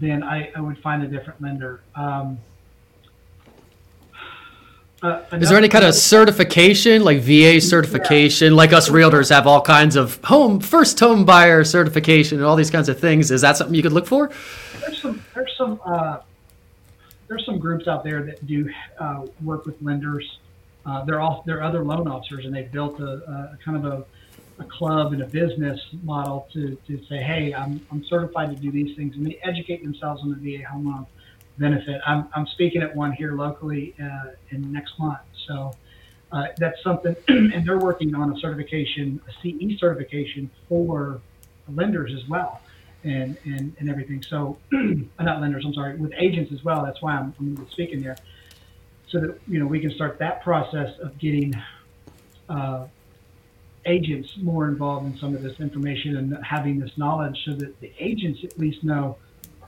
then 0.00 0.22
I, 0.22 0.50
I 0.54 0.60
would 0.60 0.78
find 0.78 1.02
a 1.02 1.06
different 1.06 1.40
lender. 1.40 1.80
Um, 1.94 2.38
uh, 5.06 5.36
Is 5.36 5.48
there 5.48 5.58
any 5.58 5.68
kind 5.68 5.84
of 5.84 5.94
certification, 5.94 7.04
like 7.04 7.20
VA 7.20 7.60
certification, 7.60 8.56
like 8.56 8.72
us 8.72 8.88
realtors 8.88 9.30
have 9.30 9.46
all 9.46 9.60
kinds 9.60 9.96
of 9.96 10.22
home 10.24 10.60
first 10.60 10.98
home 10.98 11.24
buyer 11.24 11.64
certification 11.64 12.38
and 12.38 12.46
all 12.46 12.56
these 12.56 12.70
kinds 12.70 12.88
of 12.88 12.98
things? 12.98 13.30
Is 13.30 13.40
that 13.40 13.56
something 13.56 13.74
you 13.74 13.82
could 13.82 13.92
look 13.92 14.06
for? 14.06 14.30
there's 14.80 15.00
some 15.00 15.22
there's 15.34 15.54
some 15.56 15.80
uh, 15.84 16.18
there's 17.28 17.44
some 17.44 17.58
groups 17.58 17.88
out 17.88 18.04
there 18.04 18.22
that 18.22 18.46
do 18.46 18.68
uh, 18.98 19.26
work 19.42 19.66
with 19.66 19.80
lenders. 19.82 20.38
Uh, 20.84 21.04
they're 21.04 21.20
all 21.20 21.42
they're 21.46 21.62
other 21.62 21.84
loan 21.84 22.08
officers, 22.08 22.44
and 22.44 22.54
they've 22.54 22.70
built 22.70 23.00
a, 23.00 23.54
a 23.54 23.58
kind 23.64 23.76
of 23.76 23.84
a, 23.84 24.04
a 24.62 24.64
club 24.64 25.12
and 25.12 25.22
a 25.22 25.26
business 25.26 25.80
model 26.02 26.48
to, 26.52 26.76
to 26.86 27.04
say, 27.06 27.18
hey, 27.18 27.52
I'm, 27.52 27.84
I'm 27.90 28.04
certified 28.04 28.50
to 28.50 28.56
do 28.56 28.70
these 28.70 28.96
things, 28.96 29.16
and 29.16 29.26
they 29.26 29.38
educate 29.42 29.82
themselves 29.82 30.22
on 30.22 30.30
the 30.30 30.58
VA 30.58 30.66
home 30.66 30.86
loan 30.86 31.06
benefit. 31.58 32.00
I'm, 32.06 32.28
I'm 32.34 32.46
speaking 32.46 32.82
at 32.82 32.94
one 32.94 33.12
here 33.12 33.32
locally 33.32 33.94
uh, 34.02 34.32
in 34.50 34.72
next 34.72 34.98
month, 34.98 35.20
so 35.46 35.72
uh, 36.32 36.48
that's 36.58 36.82
something, 36.82 37.16
and 37.28 37.66
they're 37.66 37.78
working 37.78 38.14
on 38.14 38.32
a 38.32 38.38
certification, 38.38 39.20
a 39.28 39.32
CE 39.42 39.78
certification 39.78 40.50
for 40.68 41.20
lenders 41.68 42.12
as 42.14 42.28
well 42.28 42.60
and, 43.04 43.36
and, 43.44 43.74
and 43.78 43.88
everything. 43.88 44.22
So, 44.22 44.58
uh, 44.74 45.22
not 45.22 45.40
lenders, 45.40 45.64
I'm 45.64 45.74
sorry, 45.74 45.96
with 45.96 46.12
agents 46.16 46.52
as 46.52 46.64
well. 46.64 46.84
That's 46.84 47.00
why 47.00 47.12
I'm, 47.12 47.34
I'm 47.38 47.68
speaking 47.70 48.02
there. 48.02 48.16
So 49.08 49.20
that, 49.20 49.40
you 49.46 49.60
know, 49.60 49.66
we 49.66 49.80
can 49.80 49.92
start 49.92 50.18
that 50.18 50.42
process 50.42 50.98
of 50.98 51.16
getting 51.18 51.54
uh, 52.48 52.86
agents 53.84 54.36
more 54.38 54.68
involved 54.68 55.06
in 55.06 55.18
some 55.18 55.34
of 55.34 55.42
this 55.42 55.60
information 55.60 56.16
and 56.16 56.44
having 56.44 56.80
this 56.80 56.98
knowledge 56.98 57.44
so 57.44 57.52
that 57.52 57.80
the 57.80 57.92
agents 57.98 58.40
at 58.42 58.58
least 58.58 58.82
know 58.82 59.16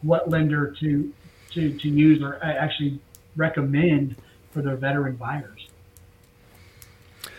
what 0.03 0.29
lender 0.29 0.75
to, 0.81 1.13
to, 1.59 1.79
to 1.79 1.89
use 1.89 2.23
or 2.23 2.43
actually 2.43 2.99
recommend 3.37 4.17
for 4.53 4.63
their 4.63 4.77
veteran 4.77 5.17
buyers. 5.17 5.69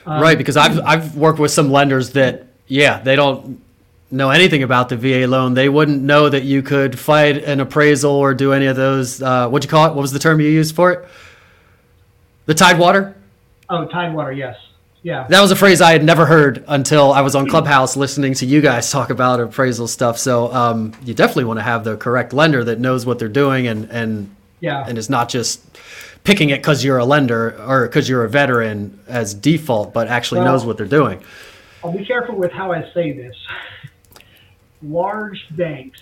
Um, 0.05 0.21
right, 0.21 0.37
because 0.37 0.57
I've 0.57 0.79
I've 0.81 1.15
worked 1.15 1.39
with 1.39 1.51
some 1.51 1.71
lenders 1.71 2.11
that 2.11 2.47
yeah, 2.67 2.99
they 2.99 3.15
don't 3.15 3.61
know 4.11 4.29
anything 4.29 4.63
about 4.63 4.89
the 4.89 4.97
VA 4.97 5.27
loan. 5.27 5.53
They 5.53 5.69
wouldn't 5.69 6.01
know 6.01 6.29
that 6.29 6.43
you 6.43 6.61
could 6.61 6.97
fight 6.97 7.43
an 7.43 7.59
appraisal 7.59 8.11
or 8.11 8.33
do 8.33 8.53
any 8.53 8.65
of 8.65 8.75
those. 8.75 9.21
Uh, 9.21 9.49
what'd 9.49 9.67
you 9.67 9.69
call 9.69 9.85
it? 9.85 9.89
What 9.89 10.01
was 10.01 10.11
the 10.11 10.19
term 10.19 10.39
you 10.39 10.47
used 10.47 10.75
for 10.75 10.91
it? 10.91 11.07
The 12.45 12.55
Tidewater. 12.55 13.15
Oh, 13.69 13.85
Tidewater, 13.85 14.31
yes. 14.31 14.57
Yeah. 15.01 15.25
That 15.29 15.41
was 15.41 15.51
a 15.51 15.55
phrase 15.55 15.79
I 15.81 15.91
had 15.93 16.03
never 16.03 16.25
heard 16.25 16.63
until 16.67 17.13
I 17.13 17.21
was 17.21 17.33
on 17.35 17.47
Clubhouse 17.47 17.95
listening 17.95 18.33
to 18.35 18.45
you 18.45 18.59
guys 18.61 18.91
talk 18.91 19.09
about 19.09 19.39
appraisal 19.39 19.87
stuff. 19.87 20.17
So 20.17 20.51
um, 20.53 20.91
you 21.05 21.13
definitely 21.13 21.45
want 21.45 21.59
to 21.59 21.63
have 21.63 21.83
the 21.85 21.95
correct 21.95 22.33
lender 22.33 22.63
that 22.65 22.79
knows 22.79 23.05
what 23.05 23.17
they're 23.19 23.29
doing 23.29 23.67
and 23.67 23.89
and 23.91 24.35
Yeah. 24.59 24.83
and 24.87 24.97
is 24.97 25.09
not 25.09 25.29
just 25.29 25.61
picking 26.25 26.49
it 26.49 26.57
because 26.57 26.83
you're 26.83 26.97
a 26.97 27.05
lender 27.05 27.55
or 27.65 27.87
because 27.87 28.09
you're 28.09 28.25
a 28.25 28.29
veteran 28.29 28.99
as 29.07 29.33
default, 29.33 29.93
but 29.93 30.09
actually 30.09 30.41
Well- 30.41 30.51
knows 30.51 30.65
what 30.65 30.75
they're 30.77 30.85
doing. 30.85 31.23
I'll 31.81 31.93
be 31.97 32.03
careful 32.05 32.35
with 32.35 32.51
how 32.51 32.73
I 32.73 32.85
say 32.93 33.13
this. 33.13 33.35
Large 34.81 35.45
banks, 35.51 36.01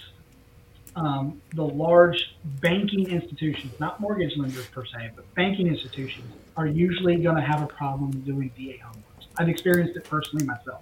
um, 0.96 1.40
the 1.54 1.64
large 1.64 2.36
banking 2.62 3.08
institutions, 3.12 3.74
not 3.80 4.00
mortgage 4.00 4.36
lenders 4.38 4.66
per 4.68 4.86
se, 4.86 5.12
but 5.16 5.32
banking 5.36 5.68
institutions, 5.68 6.26
are 6.58 6.68
usually 6.68 7.16
going 7.18 7.36
to 7.36 7.42
have 7.42 7.62
a 7.62 7.68
problem 7.68 8.12
doing 8.22 8.52
VA 8.58 8.84
home 8.84 8.96
loans. 8.96 9.28
I've 9.38 9.48
experienced 9.48 9.96
it 9.96 10.04
personally 10.04 10.46
myself. 10.46 10.82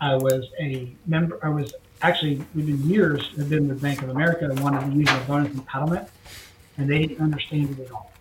I 0.00 0.16
was 0.16 0.48
a 0.60 0.92
member. 1.06 1.38
I 1.42 1.48
was 1.48 1.72
actually 2.02 2.44
within 2.54 2.82
years 2.88 3.30
have 3.36 3.48
been 3.48 3.68
with 3.68 3.80
Bank 3.80 4.02
of 4.02 4.08
America 4.08 4.46
and 4.46 4.58
wanted 4.58 4.90
to 4.90 4.96
use 4.96 5.08
a 5.08 5.24
bonus 5.28 5.52
entitlement, 5.52 6.08
and 6.76 6.90
they 6.90 7.06
didn't 7.06 7.22
understand 7.22 7.70
it 7.78 7.86
at 7.86 7.92
all. 7.92 8.12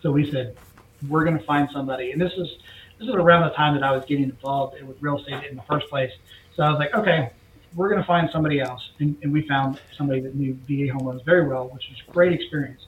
So 0.00 0.12
we 0.12 0.30
said, 0.30 0.56
we're 1.08 1.24
going 1.24 1.36
to 1.36 1.44
find 1.44 1.68
somebody, 1.72 2.12
and 2.12 2.20
this 2.20 2.32
is 2.34 2.48
this 2.98 3.08
is 3.08 3.14
around 3.14 3.42
the 3.42 3.54
time 3.54 3.74
that 3.74 3.82
I 3.82 3.90
was 3.90 4.04
getting 4.06 4.24
involved 4.24 4.80
with 4.82 4.96
real 5.02 5.18
estate 5.18 5.50
in 5.50 5.56
the 5.56 5.62
first 5.62 5.88
place. 5.88 6.12
So 6.54 6.62
I 6.62 6.70
was 6.70 6.78
like, 6.78 6.94
okay, 6.94 7.30
we're 7.74 7.90
going 7.90 8.00
to 8.00 8.06
find 8.06 8.30
somebody 8.32 8.60
else, 8.60 8.90
and, 9.00 9.16
and 9.22 9.32
we 9.32 9.46
found 9.46 9.80
somebody 9.98 10.20
that 10.20 10.34
knew 10.34 10.56
VA 10.66 10.92
home 10.92 11.06
loans 11.06 11.22
very 11.22 11.46
well, 11.46 11.68
which 11.68 11.88
was 11.90 12.00
a 12.08 12.10
great 12.12 12.32
experience. 12.32 12.86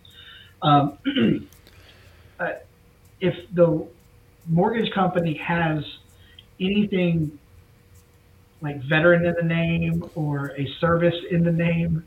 Um, 0.62 0.96
uh, 2.40 2.52
if 3.20 3.34
the 3.54 3.86
mortgage 4.46 4.92
company 4.92 5.34
has 5.34 5.84
anything 6.60 7.38
like 8.60 8.82
veteran 8.82 9.24
in 9.24 9.34
the 9.34 9.42
name 9.42 10.10
or 10.14 10.52
a 10.56 10.66
service 10.80 11.14
in 11.30 11.44
the 11.44 11.52
name, 11.52 12.04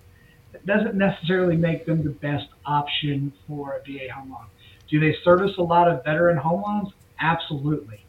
it 0.54 0.66
doesn't 0.66 0.96
necessarily 0.96 1.56
make 1.56 1.86
them 1.86 2.04
the 2.04 2.10
best 2.10 2.48
option 2.66 3.32
for 3.48 3.74
a 3.76 3.80
VA 3.84 4.12
home 4.14 4.32
loan. 4.32 4.46
Do 4.90 5.00
they 5.00 5.16
service 5.24 5.56
a 5.58 5.62
lot 5.62 5.88
of 5.88 6.04
veteran 6.04 6.38
home 6.38 6.64
loans? 6.64 6.90
Absolutely, 7.20 8.04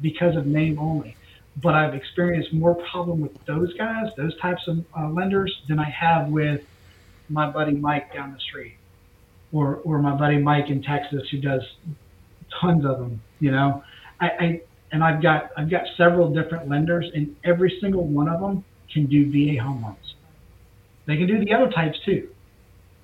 because 0.00 0.36
of 0.36 0.46
name 0.46 0.78
only. 0.78 1.16
But 1.60 1.74
I've 1.74 1.94
experienced 1.94 2.52
more 2.52 2.76
problem 2.76 3.20
with 3.20 3.44
those 3.44 3.74
guys, 3.74 4.12
those 4.16 4.38
types 4.38 4.62
of 4.68 4.84
uh, 4.96 5.08
lenders, 5.08 5.62
than 5.66 5.80
I 5.80 5.90
have 5.90 6.28
with 6.28 6.62
my 7.28 7.50
buddy 7.50 7.72
Mike 7.72 8.14
down 8.14 8.32
the 8.32 8.38
street, 8.38 8.76
or 9.52 9.76
or 9.84 9.98
my 9.98 10.14
buddy 10.14 10.38
Mike 10.38 10.70
in 10.70 10.82
Texas 10.82 11.28
who 11.30 11.38
does 11.38 11.62
tons 12.60 12.84
of 12.84 12.98
them. 12.98 13.20
You 13.40 13.50
know, 13.50 13.82
I, 14.20 14.26
I 14.26 14.60
and 14.92 15.04
I've 15.04 15.22
got 15.22 15.50
I've 15.56 15.70
got 15.70 15.84
several 15.96 16.32
different 16.32 16.68
lenders, 16.68 17.10
and 17.14 17.34
every 17.44 17.78
single 17.80 18.04
one 18.04 18.28
of 18.28 18.40
them 18.40 18.64
can 18.92 19.06
do 19.06 19.30
VA 19.30 19.62
home 19.62 19.82
loans. 19.82 20.14
They 21.06 21.16
can 21.16 21.26
do 21.26 21.44
the 21.44 21.52
other 21.52 21.70
types 21.70 21.98
too, 22.04 22.28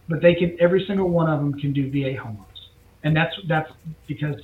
but 0.09 0.20
they 0.20 0.34
can 0.34 0.57
every 0.61 0.84
single 0.86 1.09
one 1.09 1.30
of 1.30 1.40
them 1.40 1.59
can 1.59 1.72
do 1.72 1.90
VA 1.90 2.20
home 2.20 2.36
loans, 2.36 2.68
and 3.03 3.16
that's 3.16 3.34
that's 3.49 3.70
because 4.07 4.40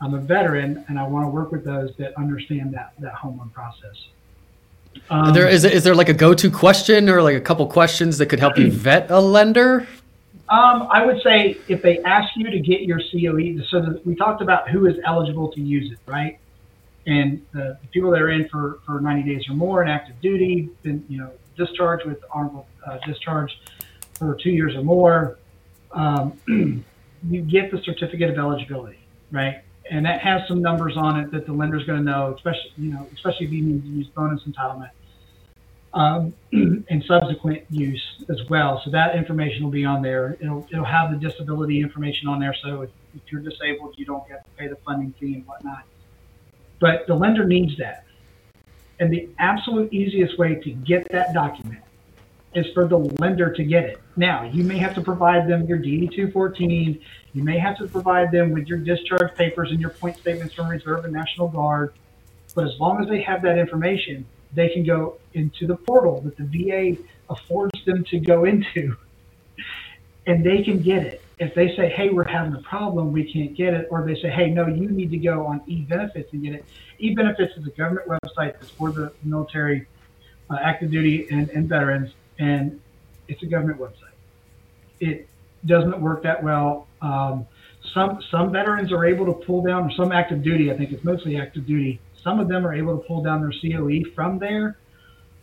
I'm 0.00 0.14
a 0.14 0.20
veteran 0.20 0.84
and 0.88 0.98
I 0.98 1.06
want 1.06 1.24
to 1.24 1.28
work 1.28 1.52
with 1.52 1.64
those 1.64 1.90
that 1.98 2.16
understand 2.18 2.74
that 2.74 2.92
that 2.98 3.14
home 3.14 3.38
loan 3.38 3.50
process. 3.50 4.08
Um, 5.08 5.32
there 5.32 5.48
is 5.48 5.64
is 5.64 5.84
there 5.84 5.94
like 5.94 6.08
a 6.08 6.14
go-to 6.14 6.50
question 6.50 7.08
or 7.08 7.22
like 7.22 7.36
a 7.36 7.40
couple 7.40 7.66
questions 7.66 8.18
that 8.18 8.26
could 8.26 8.40
help 8.40 8.58
you 8.58 8.70
vet 8.70 9.10
a 9.10 9.20
lender? 9.20 9.86
Um, 10.52 10.86
I 10.90 11.06
would 11.06 11.22
say 11.22 11.56
if 11.68 11.80
they 11.80 12.00
ask 12.00 12.36
you 12.36 12.50
to 12.50 12.60
get 12.60 12.82
your 12.82 12.98
COE, 12.98 13.64
so 13.70 13.98
we 14.04 14.14
talked 14.14 14.42
about 14.42 14.68
who 14.68 14.84
is 14.84 14.96
eligible 15.02 15.50
to 15.50 15.60
use 15.62 15.90
it, 15.90 15.98
right? 16.04 16.38
And 17.06 17.40
the, 17.54 17.78
people 17.90 18.10
that 18.10 18.20
are 18.20 18.28
in 18.28 18.50
for, 18.50 18.80
for 18.84 19.00
90 19.00 19.34
days 19.34 19.48
or 19.48 19.54
more 19.54 19.82
in 19.82 19.88
active 19.88 20.20
duty, 20.20 20.68
been 20.82 21.06
you 21.08 21.18
know 21.18 21.30
discharged 21.56 22.04
with 22.04 22.18
honorable 22.30 22.66
uh, 22.86 22.98
discharge 23.06 23.58
for 24.18 24.34
two 24.34 24.50
years 24.50 24.74
or 24.74 24.82
more, 24.82 25.38
um, 25.92 26.38
you 27.30 27.40
get 27.40 27.70
the 27.70 27.80
certificate 27.82 28.28
of 28.28 28.36
eligibility, 28.36 28.98
right? 29.30 29.62
And 29.90 30.04
that 30.04 30.20
has 30.20 30.46
some 30.48 30.60
numbers 30.60 30.98
on 30.98 31.18
it 31.18 31.30
that 31.30 31.46
the 31.46 31.52
lender's 31.54 31.84
going 31.84 31.98
to 32.00 32.04
know, 32.04 32.34
especially 32.36 32.72
you 32.76 32.92
know, 32.92 33.08
especially 33.14 33.46
if 33.46 33.52
you 33.52 33.62
need 33.62 33.82
to 33.84 33.88
use 33.88 34.06
bonus 34.08 34.42
entitlement 34.42 34.90
um, 35.94 36.34
and 36.52 37.04
subsequent 37.06 37.64
use 37.70 38.02
as 38.28 38.40
well. 38.48 38.80
So 38.84 38.90
that 38.90 39.14
information 39.16 39.64
will 39.64 39.70
be 39.70 39.84
on 39.84 40.02
there. 40.02 40.36
It'll 40.40 40.66
it'll 40.70 40.84
have 40.84 41.10
the 41.10 41.16
disability 41.16 41.80
information 41.80 42.28
on 42.28 42.40
there. 42.40 42.54
So 42.62 42.82
if, 42.82 42.90
if 43.14 43.20
you're 43.30 43.42
disabled, 43.42 43.94
you 43.98 44.04
don't 44.04 44.26
get 44.28 44.44
to 44.44 44.50
pay 44.56 44.68
the 44.68 44.76
funding 44.76 45.14
fee 45.18 45.34
and 45.34 45.46
whatnot. 45.46 45.84
But 46.80 47.06
the 47.06 47.14
lender 47.14 47.46
needs 47.46 47.76
that. 47.78 48.04
And 48.98 49.12
the 49.12 49.28
absolute 49.38 49.92
easiest 49.92 50.38
way 50.38 50.56
to 50.56 50.70
get 50.70 51.10
that 51.10 51.34
document 51.34 51.82
is 52.54 52.66
for 52.74 52.86
the 52.86 52.98
lender 52.98 53.52
to 53.52 53.64
get 53.64 53.84
it. 53.84 53.98
Now, 54.16 54.44
you 54.44 54.62
may 54.62 54.78
have 54.78 54.94
to 54.96 55.00
provide 55.00 55.48
them 55.48 55.66
your 55.66 55.78
DD 55.78 56.14
214. 56.14 57.00
You 57.32 57.42
may 57.42 57.58
have 57.58 57.78
to 57.78 57.88
provide 57.88 58.30
them 58.30 58.52
with 58.52 58.66
your 58.66 58.78
discharge 58.78 59.34
papers 59.34 59.70
and 59.70 59.80
your 59.80 59.90
point 59.90 60.18
statements 60.18 60.54
from 60.54 60.68
Reserve 60.68 61.04
and 61.04 61.14
National 61.14 61.48
Guard. 61.48 61.94
But 62.54 62.64
as 62.64 62.78
long 62.78 63.02
as 63.02 63.08
they 63.08 63.22
have 63.22 63.42
that 63.42 63.58
information, 63.58 64.26
they 64.54 64.68
can 64.68 64.84
go 64.84 65.18
into 65.34 65.66
the 65.66 65.76
portal 65.76 66.20
that 66.20 66.36
the 66.36 66.44
VA 66.44 67.02
affords 67.30 67.84
them 67.84 68.04
to 68.04 68.18
go 68.18 68.44
into 68.44 68.96
and 70.26 70.44
they 70.44 70.62
can 70.62 70.80
get 70.80 71.04
it. 71.04 71.22
If 71.38 71.54
they 71.54 71.74
say, 71.74 71.88
hey, 71.88 72.10
we're 72.10 72.28
having 72.28 72.54
a 72.54 72.62
problem, 72.62 73.12
we 73.12 73.30
can't 73.30 73.56
get 73.56 73.74
it, 73.74 73.88
or 73.90 74.04
they 74.06 74.14
say, 74.20 74.30
hey, 74.30 74.50
no, 74.50 74.66
you 74.66 74.88
need 74.88 75.10
to 75.10 75.18
go 75.18 75.46
on 75.46 75.60
e-benefits 75.66 76.32
and 76.32 76.42
get 76.42 76.54
it. 76.54 76.64
E-benefits 76.98 77.56
is 77.56 77.66
a 77.66 77.70
government 77.70 78.06
website 78.06 78.52
that's 78.52 78.70
for 78.70 78.92
the 78.92 79.12
military, 79.24 79.86
uh, 80.50 80.58
active 80.62 80.90
duty, 80.90 81.26
and, 81.30 81.50
and 81.50 81.68
veterans, 81.68 82.12
and 82.38 82.80
it's 83.26 83.42
a 83.42 83.46
government 83.46 83.80
website. 83.80 84.14
It 85.00 85.28
doesn't 85.66 86.00
work 86.00 86.22
that 86.22 86.42
well. 86.44 86.86
Um, 87.00 87.46
some 87.92 88.22
some 88.30 88.52
veterans 88.52 88.92
are 88.92 89.04
able 89.04 89.26
to 89.26 89.32
pull 89.32 89.62
down, 89.62 89.84
or 89.84 89.90
some 89.90 90.12
active 90.12 90.42
duty, 90.44 90.70
I 90.70 90.76
think 90.76 90.92
it's 90.92 91.02
mostly 91.02 91.36
active 91.36 91.66
duty. 91.66 92.00
Some 92.22 92.40
of 92.40 92.48
them 92.48 92.66
are 92.66 92.74
able 92.74 92.98
to 92.98 93.04
pull 93.06 93.22
down 93.22 93.40
their 93.40 93.52
COE 93.52 94.10
from 94.14 94.38
there, 94.38 94.78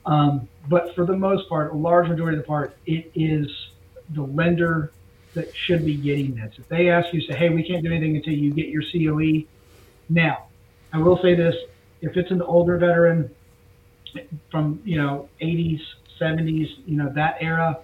um, 0.06 0.48
but 0.68 0.96
for 0.96 1.06
the 1.06 1.16
most 1.16 1.50
part, 1.50 1.72
a 1.72 1.76
large 1.76 2.08
majority 2.08 2.38
of 2.38 2.44
the 2.44 2.48
part, 2.48 2.76
it 2.86 3.12
is 3.16 3.48
the 4.12 4.24
lender 4.24 4.92
that 5.34 5.56
should 5.56 5.86
be 5.86 5.96
getting 5.96 6.36
this. 6.36 6.56
If 6.58 6.68
they 6.68 6.90
ask 6.90 7.14
you, 7.14 7.22
say, 7.22 7.36
hey, 7.36 7.50
we 7.50 7.64
can't 7.64 7.84
do 7.84 7.92
anything 7.92 8.16
until 8.16 8.34
you 8.34 8.52
get 8.52 8.68
your 8.70 8.82
COE. 8.82 9.46
Now, 10.10 10.48
I 10.92 10.98
will 10.98 11.22
say 11.22 11.36
this: 11.36 11.56
if 12.02 12.18
it's 12.18 12.32
an 12.32 12.42
older 12.42 12.78
veteran 12.78 13.30
from 14.50 14.82
you 14.84 14.98
know 14.98 15.30
80s, 15.42 15.82
70s, 16.20 16.70
you 16.86 16.98
know 16.98 17.12
that 17.14 17.38
era, 17.40 17.80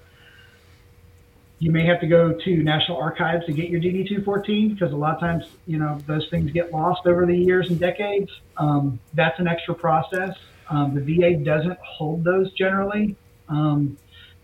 you 1.60 1.72
may 1.72 1.86
have 1.86 2.02
to 2.02 2.08
go 2.08 2.34
to 2.34 2.64
National 2.64 2.98
Archives 2.98 3.46
to 3.46 3.54
get 3.54 3.70
your 3.70 3.80
DD 3.80 4.08
214 4.08 4.74
because 4.74 4.92
a 4.92 4.96
lot 4.96 5.16
of 5.16 5.20
times 5.20 5.46
you 5.66 5.78
know 5.78 5.98
those 6.06 6.28
things 6.30 6.52
get 6.52 6.72
lost 6.72 7.06
over 7.06 7.26
the 7.26 7.38
years 7.38 7.70
and 7.70 7.80
decades. 7.80 8.30
Um, 8.58 9.00
that's 9.14 9.40
an 9.40 9.48
extra 9.48 9.74
process. 9.74 10.36
Um, 10.70 10.96
the 10.96 11.02
VA 11.02 11.38
doesn't 11.38 11.80
hold 11.80 12.24
those 12.24 12.52
generally. 12.54 13.16
Um, 13.48 13.98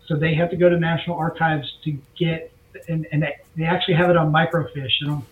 so 0.06 0.16
they 0.16 0.34
have 0.34 0.50
to 0.50 0.56
go 0.56 0.68
to 0.68 0.78
National 0.78 1.16
Archives 1.16 1.76
to 1.84 1.96
get, 2.16 2.52
and, 2.88 3.06
and 3.12 3.26
they, 3.56 3.64
actually 3.64 3.94
have 3.94 4.10
it 4.10 4.16
on 4.16 4.32
microfiche. 4.32 5.00
You 5.00 5.06
know, 5.08 5.24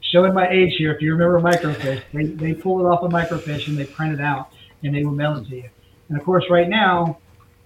showing 0.00 0.34
my 0.34 0.48
age 0.48 0.74
here, 0.76 0.92
if 0.92 1.02
you 1.02 1.14
remember 1.14 1.40
microfiche, 1.40 2.02
they, 2.12 2.24
they 2.24 2.54
pull 2.54 2.80
it 2.80 2.88
off 2.88 3.02
a 3.02 3.06
of 3.06 3.12
microfiche 3.12 3.68
and 3.68 3.76
they 3.76 3.84
print 3.84 4.14
it 4.14 4.20
out 4.20 4.50
and 4.82 4.94
they 4.94 5.04
will 5.04 5.12
mail 5.12 5.36
it 5.36 5.48
to 5.48 5.56
you. 5.56 5.70
And 6.08 6.18
of 6.18 6.24
course, 6.24 6.44
right 6.50 6.68
now, 6.68 7.18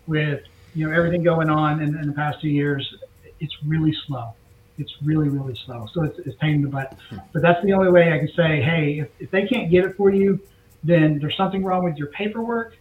with 0.07 0.43
you 0.75 0.87
know 0.87 0.95
everything 0.95 1.23
going 1.23 1.51
on 1.51 1.83
in, 1.83 1.97
in 1.97 2.07
the 2.07 2.13
past 2.13 2.41
two 2.41 2.49
years, 2.49 2.95
it's 3.41 3.57
really 3.65 3.95
slow. 4.07 4.35
It's 4.79 4.95
really, 5.03 5.29
really 5.29 5.59
slow. 5.67 5.89
So 5.93 6.05
it's, 6.05 6.19
it's 6.21 6.37
pain 6.37 6.57
in 6.57 6.63
the 6.63 6.69
butt. 6.69 6.97
But 7.33 7.43
that's 7.43 7.63
the 7.65 7.73
only 7.73 7.91
way 7.91 8.13
I 8.13 8.19
can 8.19 8.29
say, 8.29 8.63
hey, 8.63 9.01
if, 9.01 9.09
if 9.19 9.31
they 9.31 9.47
can't 9.47 9.71
get 9.71 9.85
it 9.85 9.97
for 9.97 10.11
you, 10.11 10.41
then 10.83 11.19
there's 11.19 11.37
something 11.37 11.63
wrong 11.63 11.85
with 11.85 11.97
your 11.97 12.09
paperwork 12.09 12.77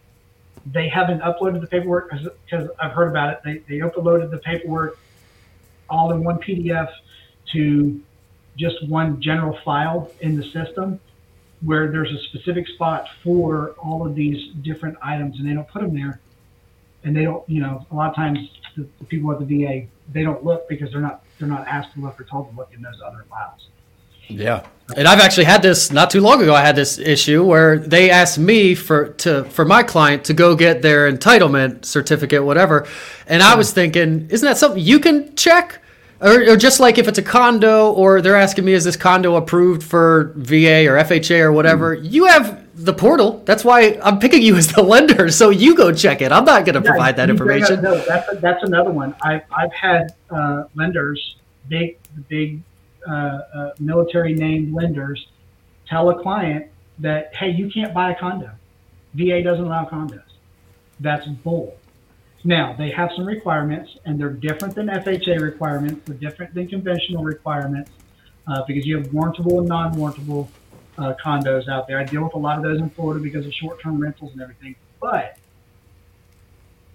they 0.66 0.88
haven't 0.88 1.20
uploaded 1.20 1.60
the 1.60 1.66
paperwork 1.66 2.10
because 2.10 2.68
I've 2.78 2.92
heard 2.92 3.08
about 3.08 3.32
it. 3.32 3.40
They, 3.44 3.76
they 3.76 3.80
uploaded 3.80 4.30
the 4.30 4.38
paperwork 4.38 4.98
all 5.88 6.12
in 6.12 6.22
one 6.22 6.38
PDF 6.38 6.90
to 7.52 8.00
just 8.56 8.86
one 8.86 9.20
general 9.20 9.58
file 9.64 10.10
in 10.20 10.36
the 10.36 10.44
system 10.44 11.00
where 11.62 11.90
there's 11.90 12.12
a 12.12 12.18
specific 12.24 12.66
spot 12.68 13.08
for 13.22 13.74
all 13.78 14.06
of 14.06 14.14
these 14.14 14.52
different 14.62 14.96
items 15.02 15.38
and 15.38 15.48
they 15.48 15.54
don't 15.54 15.68
put 15.68 15.82
them 15.82 15.94
there. 15.94 16.20
And 17.04 17.16
they 17.16 17.24
don't, 17.24 17.48
you 17.48 17.60
know, 17.60 17.86
a 17.90 17.94
lot 17.94 18.10
of 18.10 18.16
times 18.16 18.38
the, 18.76 18.86
the 18.98 19.04
people 19.04 19.32
at 19.32 19.38
the 19.38 19.44
VA, 19.44 19.86
they 20.12 20.22
don't 20.22 20.44
look 20.44 20.68
because 20.68 20.90
they're 20.92 21.00
not, 21.00 21.24
they're 21.38 21.48
not 21.48 21.66
asked 21.66 21.94
to 21.94 22.00
look 22.00 22.20
or 22.20 22.24
told 22.24 22.50
to 22.50 22.56
look 22.56 22.72
in 22.74 22.82
those 22.82 23.00
other 23.04 23.24
files. 23.28 23.68
Yeah. 24.30 24.66
And 24.96 25.06
I've 25.06 25.20
actually 25.20 25.44
had 25.44 25.62
this 25.62 25.92
not 25.92 26.10
too 26.10 26.20
long 26.20 26.42
ago. 26.42 26.54
I 26.54 26.62
had 26.62 26.76
this 26.76 26.98
issue 26.98 27.44
where 27.44 27.78
they 27.78 28.10
asked 28.10 28.38
me 28.38 28.74
for 28.74 29.10
to 29.10 29.44
for 29.44 29.64
my 29.64 29.82
client 29.82 30.24
to 30.24 30.34
go 30.34 30.56
get 30.56 30.82
their 30.82 31.10
entitlement 31.10 31.84
certificate, 31.84 32.44
whatever, 32.44 32.86
and 33.26 33.42
I 33.42 33.54
was 33.54 33.72
thinking, 33.72 34.28
isn't 34.30 34.46
that 34.46 34.58
something 34.58 34.82
you 34.82 34.98
can 34.98 35.34
check? 35.36 35.80
Or, 36.20 36.50
or 36.50 36.56
just 36.56 36.80
like 36.80 36.98
if 36.98 37.08
it's 37.08 37.18
a 37.18 37.22
condo, 37.22 37.92
or 37.92 38.20
they're 38.20 38.36
asking 38.36 38.64
me, 38.64 38.74
is 38.74 38.84
this 38.84 38.96
condo 38.96 39.36
approved 39.36 39.82
for 39.82 40.32
VA 40.36 40.86
or 40.86 40.96
FHA 40.98 41.40
or 41.40 41.52
whatever? 41.52 41.96
Mm. 41.96 42.12
You 42.12 42.26
have 42.26 42.59
the 42.74 42.92
portal. 42.92 43.42
That's 43.44 43.64
why 43.64 43.98
I'm 44.02 44.18
picking 44.18 44.42
you 44.42 44.56
as 44.56 44.72
the 44.72 44.82
lender. 44.82 45.30
So 45.30 45.50
you 45.50 45.74
go 45.76 45.92
check 45.92 46.22
it. 46.22 46.32
I'm 46.32 46.44
not 46.44 46.64
going 46.64 46.74
to 46.74 46.80
yeah, 46.80 46.90
provide 46.90 47.16
that 47.16 47.30
information. 47.30 47.82
No, 47.82 47.98
that's, 47.98 48.32
a, 48.32 48.36
that's 48.36 48.62
another 48.62 48.90
one. 48.90 49.14
I've, 49.22 49.42
I've 49.50 49.72
had 49.72 50.14
uh, 50.30 50.64
lenders, 50.74 51.36
big, 51.68 51.98
big 52.28 52.62
uh, 53.08 53.12
uh, 53.12 53.70
military 53.78 54.34
named 54.34 54.74
lenders 54.74 55.26
tell 55.88 56.10
a 56.10 56.22
client 56.22 56.66
that, 56.98 57.34
hey, 57.34 57.50
you 57.50 57.70
can't 57.70 57.92
buy 57.92 58.12
a 58.12 58.18
condo. 58.18 58.50
VA 59.14 59.42
doesn't 59.42 59.64
allow 59.64 59.86
condos. 59.86 60.22
That's 61.00 61.26
bull. 61.26 61.76
Now, 62.44 62.74
they 62.78 62.90
have 62.90 63.10
some 63.16 63.26
requirements, 63.26 63.90
and 64.04 64.18
they're 64.18 64.30
different 64.30 64.74
than 64.74 64.86
FHA 64.86 65.40
requirements. 65.40 66.02
They're 66.06 66.16
different 66.16 66.54
than 66.54 66.68
conventional 66.68 67.22
requirements 67.22 67.90
uh, 68.46 68.62
because 68.66 68.86
you 68.86 68.96
have 68.96 69.08
warrantable 69.08 69.58
and 69.58 69.68
non 69.68 69.94
warrantable 69.94 70.48
uh, 71.00 71.14
condos 71.24 71.68
out 71.68 71.88
there. 71.88 71.98
I 71.98 72.04
deal 72.04 72.22
with 72.22 72.34
a 72.34 72.38
lot 72.38 72.58
of 72.58 72.62
those 72.62 72.78
in 72.78 72.90
Florida 72.90 73.20
because 73.20 73.46
of 73.46 73.52
short 73.52 73.80
term 73.82 74.00
rentals 74.00 74.32
and 74.32 74.42
everything. 74.42 74.76
But 75.00 75.38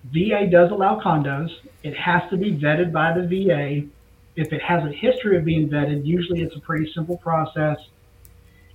VA 0.06 0.48
does 0.48 0.72
allow 0.72 1.02
condos. 1.02 1.52
It 1.84 1.96
has 1.98 2.30
to 2.30 2.38
be 2.38 2.54
vetted 2.56 2.92
by 2.92 3.20
the 3.20 3.28
VA 3.28 3.88
if 4.36 4.52
it 4.52 4.62
has 4.62 4.84
a 4.84 4.92
history 4.92 5.38
of 5.38 5.46
being 5.46 5.70
vetted, 5.70 6.06
usually 6.06 6.42
it's 6.42 6.56
a 6.56 6.60
pretty 6.60 6.92
simple 6.94 7.18
process. 7.18 7.78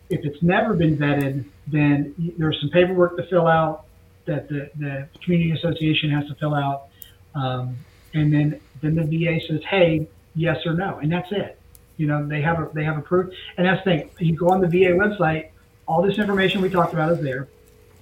If 0.08 0.24
it's 0.24 0.42
never 0.42 0.74
been 0.74 0.96
vetted, 0.96 1.44
then 1.66 2.14
there's 2.38 2.58
some 2.60 2.70
paperwork 2.70 3.16
to 3.18 3.24
fill 3.24 3.46
out 3.46 3.84
that 4.24 4.48
the, 4.48 4.70
the 4.78 5.08
community 5.22 5.52
association 5.52 6.10
has 6.10 6.26
to 6.28 6.34
fill 6.34 6.54
out. 6.54 6.88
Um, 7.34 7.76
and 8.14 8.32
then, 8.32 8.60
then 8.80 8.96
the 8.96 9.04
VA 9.04 9.40
says, 9.46 9.62
hey, 9.68 10.08
yes 10.34 10.64
or 10.66 10.74
no. 10.74 10.98
And 10.98 11.12
that's 11.12 11.30
it. 11.30 11.59
You 12.01 12.07
know, 12.07 12.26
they 12.26 12.40
have 12.40 12.59
a, 12.59 12.70
they 12.72 12.82
have 12.82 12.96
approved. 12.96 13.34
And 13.59 13.66
that's 13.66 13.84
the 13.84 13.90
thing. 13.90 14.11
You 14.18 14.34
go 14.34 14.48
on 14.48 14.62
the 14.62 14.66
VA 14.66 14.92
website, 14.96 15.51
all 15.86 16.01
this 16.01 16.18
information 16.18 16.62
we 16.62 16.70
talked 16.70 16.94
about 16.94 17.12
is 17.12 17.20
there. 17.20 17.46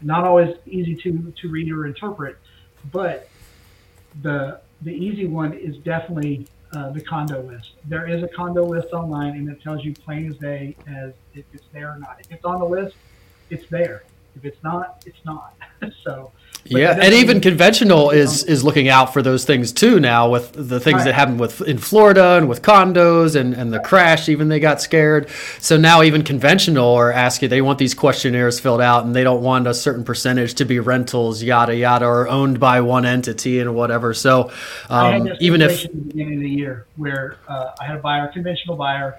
Not 0.02 0.22
always 0.22 0.54
easy 0.66 0.94
to, 1.02 1.32
to 1.40 1.48
read 1.48 1.72
or 1.72 1.84
interpret, 1.84 2.38
but 2.92 3.28
the, 4.22 4.60
the 4.82 4.92
easy 4.92 5.26
one 5.26 5.52
is 5.52 5.78
definitely 5.78 6.46
uh, 6.72 6.90
the 6.90 7.00
condo 7.00 7.42
list. 7.42 7.72
There 7.86 8.06
is 8.06 8.22
a 8.22 8.28
condo 8.28 8.64
list 8.64 8.92
online, 8.92 9.34
and 9.34 9.48
it 9.48 9.60
tells 9.60 9.84
you 9.84 9.92
plain 9.94 10.30
as 10.30 10.36
day 10.36 10.76
as 10.86 11.12
if 11.34 11.44
it's 11.52 11.64
there 11.72 11.90
or 11.90 11.98
not. 11.98 12.18
If 12.20 12.30
it's 12.30 12.44
on 12.44 12.60
the 12.60 12.66
list, 12.66 12.94
it's 13.50 13.68
there. 13.68 14.04
If 14.36 14.44
it's 14.44 14.62
not, 14.62 15.02
it's 15.06 15.24
not. 15.24 15.56
so 16.04 16.30
yeah, 16.70 16.98
and 17.00 17.14
even 17.14 17.40
conventional 17.40 18.10
is 18.10 18.44
is 18.44 18.62
looking 18.62 18.88
out 18.88 19.12
for 19.12 19.22
those 19.22 19.44
things 19.44 19.72
too 19.72 20.00
now 20.00 20.28
with 20.28 20.52
the 20.52 20.80
things 20.80 20.96
right. 20.96 21.04
that 21.04 21.14
happened 21.14 21.40
with 21.40 21.60
in 21.62 21.78
Florida 21.78 22.36
and 22.36 22.48
with 22.48 22.62
condos 22.62 23.36
and 23.36 23.54
and 23.54 23.72
the 23.72 23.80
crash. 23.80 24.28
Even 24.28 24.48
they 24.48 24.60
got 24.60 24.80
scared. 24.80 25.28
So 25.60 25.76
now 25.76 26.02
even 26.02 26.22
conventional 26.22 26.94
are 26.94 27.12
asking 27.12 27.48
they 27.50 27.62
want 27.62 27.78
these 27.78 27.94
questionnaires 27.94 28.60
filled 28.60 28.80
out 28.80 29.04
and 29.04 29.14
they 29.14 29.24
don't 29.24 29.42
want 29.42 29.66
a 29.66 29.74
certain 29.74 30.04
percentage 30.04 30.54
to 30.54 30.64
be 30.64 30.78
rentals, 30.78 31.42
yada 31.42 31.74
yada, 31.74 32.06
or 32.06 32.28
owned 32.28 32.60
by 32.60 32.80
one 32.80 33.06
entity 33.06 33.60
and 33.60 33.74
whatever. 33.74 34.12
So 34.14 34.50
um, 34.90 35.28
even 35.40 35.62
if 35.62 35.84
at 35.84 35.92
the 35.92 35.98
beginning 35.98 36.34
of 36.34 36.40
the 36.40 36.50
year 36.50 36.86
where 36.96 37.36
uh, 37.48 37.72
I 37.80 37.84
had 37.84 37.96
a 37.96 38.00
buyer, 38.00 38.26
a 38.26 38.32
conventional 38.32 38.76
buyer, 38.76 39.18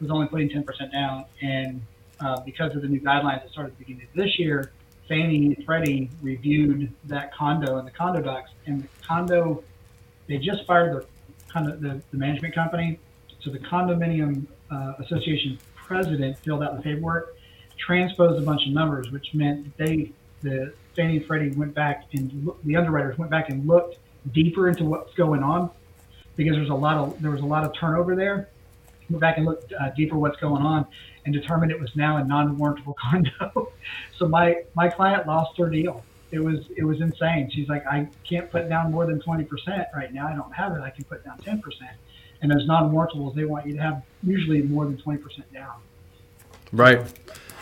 was 0.00 0.10
only 0.10 0.26
putting 0.28 0.48
ten 0.48 0.64
percent 0.64 0.92
down, 0.92 1.24
and 1.42 1.82
uh, 2.20 2.40
because 2.40 2.74
of 2.74 2.82
the 2.82 2.88
new 2.88 3.00
guidelines 3.00 3.42
that 3.42 3.50
started 3.50 3.72
at 3.72 3.78
the 3.78 3.84
beginning 3.84 4.08
of 4.08 4.14
this 4.14 4.38
year 4.38 4.72
Fannie 5.08 5.54
and 5.54 5.64
Freddie 5.64 6.10
reviewed 6.22 6.92
that 7.04 7.34
condo 7.34 7.78
and 7.78 7.86
the 7.86 7.90
condo 7.92 8.20
docs, 8.20 8.50
and 8.66 8.82
the 8.82 8.88
condo, 9.06 9.64
they 10.26 10.38
just 10.38 10.66
fired 10.66 10.94
the 10.94 11.06
condo, 11.48 11.76
the, 11.76 12.02
the 12.10 12.16
management 12.16 12.54
company. 12.54 12.98
So 13.40 13.50
the 13.50 13.58
condominium 13.58 14.46
uh, 14.70 14.94
association 14.98 15.58
president 15.74 16.38
filled 16.38 16.62
out 16.62 16.76
the 16.76 16.82
paperwork, 16.82 17.36
transposed 17.78 18.42
a 18.42 18.44
bunch 18.44 18.66
of 18.66 18.72
numbers, 18.72 19.10
which 19.10 19.32
meant 19.32 19.74
they, 19.78 20.12
the 20.42 20.74
Fannie 20.94 21.18
and 21.18 21.26
Freddie 21.26 21.50
went 21.50 21.74
back 21.74 22.04
and 22.12 22.44
look, 22.44 22.62
the 22.64 22.76
underwriters 22.76 23.16
went 23.16 23.30
back 23.30 23.48
and 23.48 23.66
looked 23.66 23.98
deeper 24.32 24.68
into 24.68 24.84
what's 24.84 25.14
going 25.14 25.42
on 25.42 25.70
because 26.36 26.54
there's 26.54 26.70
a 26.70 26.74
lot 26.74 26.96
of 26.96 27.20
there 27.22 27.30
was 27.30 27.40
a 27.40 27.46
lot 27.46 27.64
of 27.64 27.72
turnover 27.74 28.14
there. 28.14 28.48
Went 29.08 29.20
back 29.20 29.38
and 29.38 29.46
looked 29.46 29.72
uh, 29.72 29.90
deeper 29.96 30.18
what's 30.18 30.38
going 30.38 30.62
on, 30.62 30.86
and 31.28 31.34
determined 31.34 31.70
it 31.70 31.78
was 31.78 31.94
now 31.94 32.16
a 32.16 32.24
non-warrantable 32.24 32.94
condo. 33.02 33.70
so 34.16 34.26
my 34.26 34.62
my 34.74 34.88
client 34.88 35.26
lost 35.26 35.58
her 35.58 35.68
deal. 35.68 36.02
It 36.30 36.38
was 36.38 36.60
it 36.74 36.84
was 36.84 37.02
insane. 37.02 37.50
She's 37.50 37.68
like, 37.68 37.86
I 37.86 38.08
can't 38.24 38.50
put 38.50 38.68
down 38.68 38.90
more 38.90 39.04
than 39.04 39.20
20% 39.20 39.46
right 39.94 40.12
now. 40.12 40.26
I 40.26 40.34
don't 40.34 40.52
have 40.54 40.72
it. 40.72 40.80
I 40.80 40.88
can 40.88 41.04
put 41.04 41.24
down 41.24 41.38
10%. 41.38 41.60
And 42.40 42.50
those 42.50 42.66
non-warrantables, 42.66 43.34
they 43.34 43.44
want 43.44 43.66
you 43.66 43.74
to 43.74 43.82
have 43.82 44.02
usually 44.22 44.62
more 44.62 44.86
than 44.86 44.96
20% 44.96 45.20
down. 45.52 45.74
Right. 46.72 47.00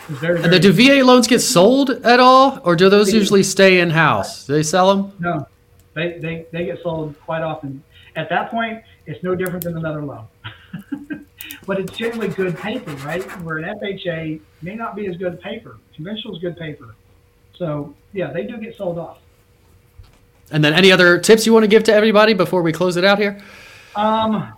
Very, 0.09 0.41
very 0.41 0.55
and 0.55 0.63
do 0.63 0.73
VA 0.73 1.05
loans 1.05 1.27
get 1.27 1.41
sold 1.41 1.91
at 1.91 2.21
all, 2.21 2.61
or 2.63 2.77
do 2.77 2.89
those 2.89 3.13
usually 3.13 3.43
stay 3.43 3.81
in 3.81 3.91
house? 3.91 4.47
Do 4.47 4.53
they 4.53 4.63
sell 4.63 4.95
them? 4.95 5.13
No, 5.19 5.49
they, 5.95 6.19
they 6.19 6.47
they 6.53 6.67
get 6.67 6.81
sold 6.83 7.17
quite 7.23 7.43
often. 7.43 7.83
At 8.15 8.29
that 8.29 8.53
point, 8.53 8.85
it's 9.07 9.23
no 9.25 9.35
different 9.35 9.65
than 9.65 9.77
another 9.77 10.03
loan. 10.03 10.27
but 11.67 11.81
it's 11.81 11.97
generally 11.97 12.29
good 12.29 12.57
paper, 12.57 12.93
right? 13.05 13.23
Where 13.43 13.59
an 13.59 13.79
FHA 13.79 14.41
may 14.63 14.75
not 14.75 14.95
be 14.95 15.07
as 15.07 15.17
good 15.17 15.41
paper. 15.41 15.79
Conventional 15.95 16.37
is 16.37 16.41
good 16.41 16.57
paper. 16.57 16.95
So 17.57 17.95
yeah, 18.13 18.33
they 18.33 18.45
do 18.45 18.57
get 18.59 18.77
sold 18.77 18.99
off. 18.99 19.19
And 20.51 20.65
then 20.65 20.73
any 20.75 20.93
other 20.93 21.19
tips 21.19 21.45
you 21.45 21.53
want 21.53 21.65
to 21.65 21.69
give 21.69 21.85
to 21.85 21.93
everybody 21.93 22.33
before 22.33 22.63
we 22.63 22.73
close 22.73 22.97
it 22.97 23.05
out 23.05 23.19
here? 23.19 23.41
Um, 23.97 24.53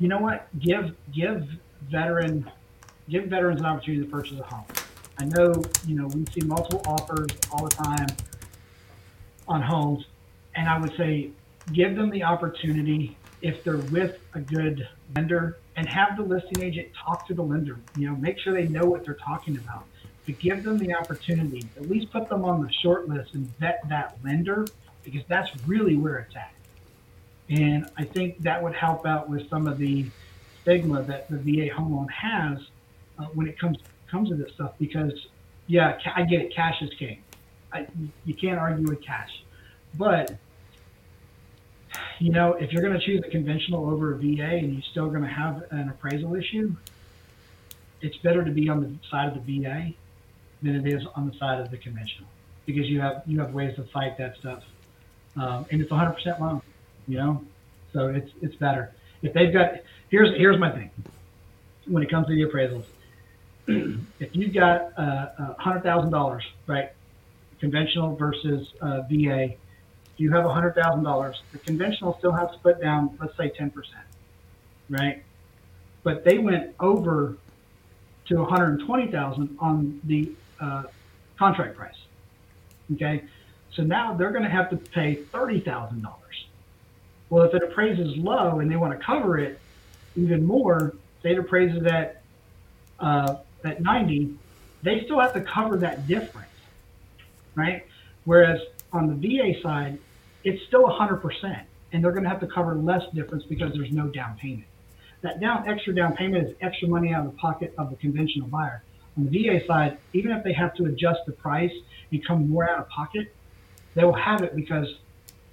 you 0.00 0.08
know 0.08 0.18
what? 0.18 0.48
Give 0.58 0.94
give 1.14 1.48
veteran 1.88 2.50
give 3.08 3.24
veterans 3.24 3.60
an 3.60 3.66
opportunity 3.66 4.04
to 4.04 4.10
purchase 4.10 4.38
a 4.40 4.42
home. 4.42 4.64
I 5.18 5.24
know 5.24 5.52
you 5.86 5.94
know 5.96 6.08
we 6.08 6.24
see 6.32 6.40
multiple 6.46 6.82
offers 6.86 7.28
all 7.52 7.64
the 7.64 7.70
time 7.70 8.06
on 9.46 9.62
homes, 9.62 10.06
and 10.56 10.68
I 10.68 10.78
would 10.78 10.96
say 10.96 11.30
give 11.72 11.94
them 11.94 12.10
the 12.10 12.24
opportunity 12.24 13.16
if 13.42 13.64
they're 13.64 13.78
with 13.78 14.18
a 14.34 14.40
good 14.40 14.86
lender 15.14 15.58
and 15.76 15.88
have 15.88 16.16
the 16.16 16.22
listing 16.22 16.62
agent 16.62 16.88
talk 16.94 17.26
to 17.28 17.34
the 17.34 17.42
lender, 17.42 17.78
you 17.96 18.08
know, 18.08 18.16
make 18.16 18.38
sure 18.38 18.52
they 18.52 18.68
know 18.68 18.84
what 18.84 19.04
they're 19.04 19.14
talking 19.14 19.56
about. 19.56 19.84
To 20.26 20.32
give 20.32 20.62
them 20.62 20.78
the 20.78 20.94
opportunity, 20.94 21.66
at 21.76 21.88
least 21.88 22.12
put 22.12 22.28
them 22.28 22.44
on 22.44 22.62
the 22.62 22.70
short 22.72 23.08
list 23.08 23.34
and 23.34 23.46
vet 23.58 23.82
that 23.88 24.18
lender 24.22 24.66
because 25.02 25.22
that's 25.28 25.50
really 25.66 25.96
where 25.96 26.18
it's 26.18 26.36
at. 26.36 26.52
And 27.48 27.88
I 27.96 28.04
think 28.04 28.38
that 28.42 28.62
would 28.62 28.74
help 28.74 29.06
out 29.06 29.28
with 29.28 29.48
some 29.48 29.66
of 29.66 29.78
the 29.78 30.06
stigma 30.62 31.02
that 31.02 31.28
the 31.30 31.38
VA 31.38 31.74
home 31.74 31.96
loan 31.96 32.08
has 32.08 32.58
uh, 33.18 33.24
when 33.34 33.48
it 33.48 33.58
comes 33.58 33.78
comes 34.08 34.28
to 34.28 34.36
this 34.36 34.52
stuff. 34.52 34.72
Because 34.78 35.12
yeah, 35.66 35.98
I 36.14 36.22
get 36.22 36.42
it, 36.42 36.54
cash 36.54 36.80
is 36.82 36.90
king. 36.98 37.22
I, 37.72 37.86
you 38.24 38.34
can't 38.34 38.58
argue 38.58 38.86
with 38.86 39.02
cash, 39.02 39.30
but 39.94 40.36
you 42.18 42.30
know, 42.30 42.52
if 42.54 42.72
you're 42.72 42.82
going 42.82 42.98
to 42.98 43.04
choose 43.04 43.22
a 43.26 43.30
conventional 43.30 43.90
over 43.90 44.12
a 44.12 44.16
VA 44.16 44.42
and 44.42 44.74
you're 44.74 44.82
still 44.82 45.08
going 45.08 45.22
to 45.22 45.28
have 45.28 45.64
an 45.70 45.88
appraisal 45.88 46.34
issue, 46.34 46.74
it's 48.00 48.16
better 48.18 48.44
to 48.44 48.50
be 48.50 48.68
on 48.68 48.80
the 48.80 49.08
side 49.10 49.28
of 49.28 49.44
the 49.44 49.60
VA 49.60 49.92
than 50.62 50.74
it 50.76 50.86
is 50.86 51.04
on 51.16 51.28
the 51.28 51.36
side 51.38 51.60
of 51.60 51.70
the 51.70 51.76
conventional 51.76 52.28
because 52.66 52.88
you 52.88 53.00
have 53.00 53.22
you 53.26 53.40
have 53.40 53.52
ways 53.52 53.74
to 53.76 53.82
fight 53.84 54.16
that 54.18 54.36
stuff, 54.36 54.62
um, 55.36 55.66
and 55.70 55.80
it's 55.80 55.90
100% 55.90 56.40
loan, 56.40 56.62
you 57.08 57.16
know, 57.16 57.42
so 57.92 58.08
it's 58.08 58.30
it's 58.40 58.54
better. 58.56 58.92
If 59.22 59.32
they've 59.32 59.52
got 59.52 59.74
here's 60.10 60.36
here's 60.36 60.58
my 60.58 60.70
thing. 60.70 60.90
When 61.86 62.02
it 62.02 62.10
comes 62.10 62.26
to 62.28 62.34
the 62.34 62.42
appraisals, 62.42 62.84
if 64.20 64.34
you've 64.36 64.54
got 64.54 64.98
uh, 64.98 65.54
hundred 65.58 65.82
thousand 65.82 66.10
dollars, 66.10 66.44
right, 66.66 66.90
conventional 67.58 68.16
versus 68.16 68.72
uh, 68.80 69.02
VA 69.10 69.54
you 70.20 70.30
have 70.32 70.44
$100,000, 70.44 71.36
the 71.52 71.58
conventional 71.58 72.16
still 72.18 72.32
has 72.32 72.50
to 72.50 72.58
put 72.58 72.80
down, 72.80 73.16
let's 73.18 73.34
say 73.38 73.50
10%, 73.58 73.72
right? 74.90 75.22
But 76.02 76.24
they 76.24 76.36
went 76.36 76.74
over 76.78 77.38
to 78.26 78.34
120,000 78.36 79.56
on 79.58 80.00
the 80.04 80.30
uh, 80.60 80.82
contract 81.38 81.74
price. 81.74 81.94
Okay, 82.92 83.24
so 83.72 83.82
now 83.82 84.12
they're 84.12 84.30
going 84.30 84.44
to 84.44 84.50
have 84.50 84.68
to 84.70 84.76
pay 84.76 85.16
$30,000. 85.32 86.06
Well, 87.30 87.44
if 87.44 87.54
it 87.54 87.62
appraises 87.62 88.16
low 88.18 88.60
and 88.60 88.70
they 88.70 88.76
want 88.76 88.98
to 88.98 89.02
cover 89.02 89.38
it 89.38 89.58
even 90.16 90.44
more, 90.44 90.94
say 91.22 91.30
it 91.30 91.38
appraises 91.38 91.86
at 91.86 92.22
uh, 92.98 93.36
at 93.64 93.80
90, 93.80 94.36
they 94.82 95.04
still 95.04 95.20
have 95.20 95.32
to 95.32 95.40
cover 95.40 95.78
that 95.78 96.06
difference, 96.06 96.48
right? 97.54 97.86
Whereas 98.24 98.60
on 98.92 99.06
the 99.06 99.14
VA 99.14 99.58
side, 99.62 99.98
it's 100.44 100.62
still 100.66 100.84
100%, 100.84 101.62
and 101.92 102.04
they're 102.04 102.12
going 102.12 102.24
to 102.24 102.30
have 102.30 102.40
to 102.40 102.46
cover 102.46 102.74
less 102.74 103.02
difference 103.14 103.44
because 103.44 103.72
there's 103.74 103.92
no 103.92 104.08
down 104.08 104.36
payment. 104.36 104.66
That 105.22 105.40
down 105.40 105.68
extra 105.68 105.94
down 105.94 106.16
payment 106.16 106.48
is 106.48 106.54
extra 106.60 106.88
money 106.88 107.12
out 107.12 107.26
of 107.26 107.32
the 107.32 107.38
pocket 107.38 107.74
of 107.76 107.90
the 107.90 107.96
conventional 107.96 108.48
buyer. 108.48 108.82
On 109.18 109.28
the 109.28 109.48
VA 109.48 109.64
side, 109.66 109.98
even 110.12 110.30
if 110.32 110.42
they 110.44 110.52
have 110.52 110.74
to 110.76 110.86
adjust 110.86 111.20
the 111.26 111.32
price 111.32 111.72
and 112.10 112.24
come 112.24 112.48
more 112.48 112.68
out 112.68 112.78
of 112.78 112.88
pocket, 112.88 113.34
they 113.94 114.04
will 114.04 114.12
have 114.14 114.42
it 114.42 114.56
because 114.56 114.86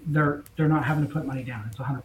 they're 0.06 0.44
they're 0.56 0.70
not 0.70 0.86
having 0.86 1.06
to 1.06 1.12
put 1.12 1.26
money 1.26 1.44
down. 1.44 1.66
It's 1.68 1.78
100%. 1.78 2.02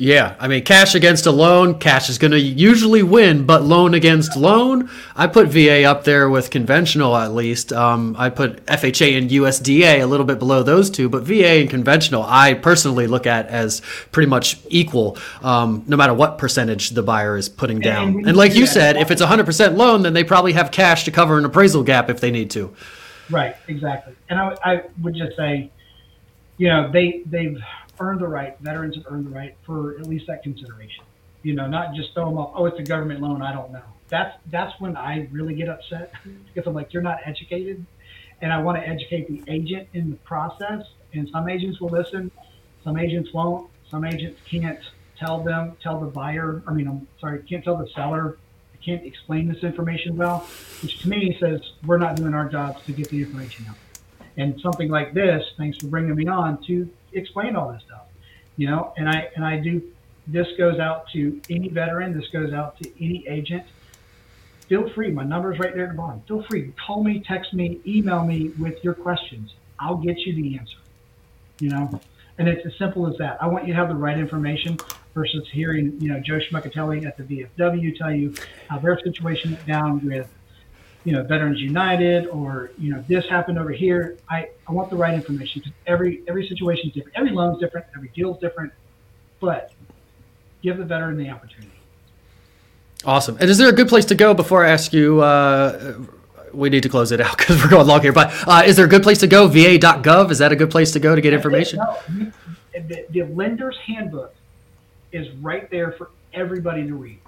Yeah, 0.00 0.34
I 0.40 0.48
mean, 0.48 0.64
cash 0.64 0.94
against 0.94 1.26
a 1.26 1.30
loan, 1.30 1.78
cash 1.78 2.08
is 2.08 2.16
going 2.16 2.30
to 2.30 2.40
usually 2.40 3.02
win, 3.02 3.44
but 3.44 3.62
loan 3.62 3.92
against 3.92 4.34
loan, 4.34 4.88
I 5.14 5.26
put 5.26 5.48
VA 5.48 5.84
up 5.84 6.04
there 6.04 6.30
with 6.30 6.48
conventional 6.48 7.14
at 7.14 7.34
least. 7.34 7.70
Um, 7.70 8.16
I 8.18 8.30
put 8.30 8.64
FHA 8.64 9.18
and 9.18 9.28
USDA 9.30 10.00
a 10.00 10.06
little 10.06 10.24
bit 10.24 10.38
below 10.38 10.62
those 10.62 10.88
two, 10.88 11.10
but 11.10 11.24
VA 11.24 11.60
and 11.60 11.68
conventional, 11.68 12.22
I 12.22 12.54
personally 12.54 13.08
look 13.08 13.26
at 13.26 13.48
as 13.48 13.82
pretty 14.10 14.30
much 14.30 14.56
equal, 14.68 15.18
um, 15.42 15.84
no 15.86 15.98
matter 15.98 16.14
what 16.14 16.38
percentage 16.38 16.88
the 16.90 17.02
buyer 17.02 17.36
is 17.36 17.50
putting 17.50 17.78
down. 17.78 18.26
And, 18.26 18.38
like 18.38 18.54
you 18.54 18.66
said, 18.66 18.96
if 18.96 19.10
it's 19.10 19.20
100% 19.20 19.76
loan, 19.76 20.00
then 20.00 20.14
they 20.14 20.24
probably 20.24 20.54
have 20.54 20.70
cash 20.70 21.04
to 21.04 21.10
cover 21.10 21.36
an 21.36 21.44
appraisal 21.44 21.82
gap 21.82 22.08
if 22.08 22.22
they 22.22 22.30
need 22.30 22.48
to. 22.52 22.74
Right, 23.28 23.54
exactly. 23.68 24.14
And 24.30 24.40
I, 24.40 24.56
I 24.64 24.82
would 25.02 25.14
just 25.14 25.36
say, 25.36 25.70
you 26.56 26.68
know, 26.68 26.90
they 26.90 27.22
they've 27.26 27.58
earned 28.00 28.20
the 28.20 28.28
right, 28.28 28.58
veterans 28.60 28.96
have 28.96 29.04
earned 29.08 29.26
the 29.26 29.30
right 29.30 29.56
for 29.64 29.98
at 29.98 30.06
least 30.06 30.26
that 30.26 30.42
consideration. 30.42 31.04
You 31.42 31.54
know, 31.54 31.66
not 31.66 31.94
just 31.94 32.12
throw 32.12 32.26
them 32.26 32.38
off, 32.38 32.52
oh, 32.54 32.66
it's 32.66 32.78
a 32.78 32.82
government 32.82 33.20
loan, 33.20 33.42
I 33.42 33.52
don't 33.52 33.70
know. 33.72 33.82
That's 34.08 34.36
that's 34.50 34.78
when 34.80 34.96
I 34.96 35.28
really 35.30 35.54
get 35.54 35.68
upset 35.68 36.12
because 36.46 36.66
I'm 36.66 36.74
like, 36.74 36.92
you're 36.92 37.02
not 37.02 37.18
educated, 37.24 37.84
and 38.42 38.52
I 38.52 38.60
want 38.60 38.78
to 38.78 38.86
educate 38.86 39.28
the 39.28 39.42
agent 39.50 39.88
in 39.94 40.10
the 40.10 40.16
process. 40.16 40.84
And 41.12 41.28
some 41.30 41.48
agents 41.48 41.80
will 41.80 41.88
listen, 41.88 42.30
some 42.84 42.96
agents 42.96 43.32
won't. 43.32 43.70
Some 43.88 44.04
agents 44.04 44.40
can't 44.48 44.78
tell 45.18 45.40
them, 45.40 45.76
tell 45.82 45.98
the 46.00 46.06
buyer. 46.06 46.62
I 46.66 46.72
mean, 46.72 46.86
I'm 46.86 47.08
sorry, 47.20 47.42
can't 47.42 47.64
tell 47.64 47.76
the 47.76 47.88
seller. 47.88 48.38
I 48.72 48.84
can't 48.84 49.04
explain 49.04 49.48
this 49.48 49.62
information 49.62 50.16
well, 50.16 50.46
which 50.82 51.00
to 51.00 51.08
me 51.08 51.36
says 51.40 51.60
we're 51.84 51.98
not 51.98 52.16
doing 52.16 52.34
our 52.34 52.48
jobs 52.48 52.84
to 52.86 52.92
get 52.92 53.08
the 53.10 53.20
information 53.20 53.66
out. 53.68 53.76
And 54.36 54.58
something 54.60 54.88
like 54.88 55.12
this, 55.12 55.44
thanks 55.58 55.76
for 55.78 55.88
bringing 55.88 56.14
me 56.14 56.26
on 56.28 56.62
to 56.64 56.88
explain 57.12 57.56
all 57.56 57.72
this 57.72 57.82
stuff, 57.86 58.06
you 58.56 58.68
know. 58.68 58.92
And 58.96 59.08
I 59.08 59.28
and 59.36 59.44
I 59.44 59.58
do. 59.58 59.82
This 60.26 60.46
goes 60.56 60.78
out 60.78 61.08
to 61.12 61.40
any 61.50 61.68
veteran. 61.68 62.16
This 62.18 62.28
goes 62.28 62.52
out 62.52 62.80
to 62.82 62.90
any 63.04 63.26
agent. 63.28 63.64
Feel 64.68 64.88
free. 64.90 65.10
My 65.10 65.24
number's 65.24 65.58
right 65.58 65.74
there 65.74 65.84
at 65.84 65.90
the 65.90 65.96
bottom. 65.96 66.22
Feel 66.28 66.44
free. 66.44 66.72
Call 66.86 67.02
me, 67.02 67.24
text 67.26 67.52
me, 67.52 67.80
email 67.84 68.24
me 68.24 68.50
with 68.50 68.84
your 68.84 68.94
questions. 68.94 69.52
I'll 69.80 69.96
get 69.96 70.18
you 70.18 70.34
the 70.34 70.56
answer. 70.58 70.76
You 71.58 71.70
know, 71.70 72.00
And 72.38 72.48
it's 72.48 72.64
as 72.64 72.72
simple 72.78 73.08
as 73.08 73.18
that. 73.18 73.42
I 73.42 73.48
want 73.48 73.66
you 73.66 73.72
to 73.74 73.78
have 73.78 73.88
the 73.88 73.96
right 73.96 74.16
information 74.16 74.78
versus 75.12 75.48
hearing, 75.50 76.00
you 76.00 76.08
know, 76.08 76.20
Joe 76.20 76.38
Schmuckatelli 76.38 77.04
at 77.04 77.16
the 77.16 77.24
VFW 77.24 77.98
tell 77.98 78.12
you 78.12 78.32
how 78.68 78.78
their 78.78 78.98
situation 79.00 79.52
went 79.52 79.66
down 79.66 80.06
with, 80.06 80.28
you 81.04 81.12
know, 81.12 81.22
Veterans 81.22 81.60
United 81.60 82.26
or, 82.26 82.70
you 82.78 82.92
know, 82.92 83.02
this 83.08 83.26
happened 83.26 83.58
over 83.58 83.70
here. 83.70 84.18
I, 84.28 84.50
I 84.68 84.72
want 84.72 84.90
the 84.90 84.96
right 84.96 85.14
information 85.14 85.60
because 85.60 85.76
every, 85.86 86.22
every 86.28 86.46
situation 86.48 86.88
is 86.88 86.94
different. 86.94 87.16
Every 87.16 87.30
loan's 87.30 87.58
different. 87.58 87.86
Every 87.96 88.08
deal's 88.14 88.38
different. 88.40 88.72
But 89.40 89.72
give 90.62 90.76
the 90.76 90.84
veteran 90.84 91.16
the 91.16 91.30
opportunity. 91.30 91.72
Awesome. 93.04 93.38
And 93.40 93.48
is 93.48 93.56
there 93.56 93.68
a 93.68 93.72
good 93.72 93.88
place 93.88 94.04
to 94.06 94.14
go 94.14 94.34
before 94.34 94.64
I 94.64 94.70
ask 94.70 94.92
you? 94.92 95.22
Uh, 95.22 95.94
we 96.52 96.68
need 96.68 96.82
to 96.82 96.88
close 96.88 97.12
it 97.12 97.20
out 97.20 97.38
because 97.38 97.62
we're 97.62 97.70
going 97.70 97.86
long 97.86 98.02
here. 98.02 98.12
But 98.12 98.32
uh, 98.46 98.62
is 98.66 98.76
there 98.76 98.84
a 98.84 98.88
good 98.88 99.02
place 99.02 99.18
to 99.18 99.26
go? 99.26 99.46
VA.gov. 99.46 100.30
Is 100.30 100.38
that 100.38 100.52
a 100.52 100.56
good 100.56 100.70
place 100.70 100.92
to 100.92 101.00
go 101.00 101.14
to 101.14 101.20
get 101.20 101.32
information? 101.32 101.78
No, 101.78 102.32
the, 102.74 103.06
the 103.10 103.22
lender's 103.22 103.78
handbook 103.78 104.34
is 105.12 105.30
right 105.36 105.70
there 105.70 105.92
for 105.92 106.10
everybody 106.32 106.86
to 106.86 106.94
read. 106.94 107.18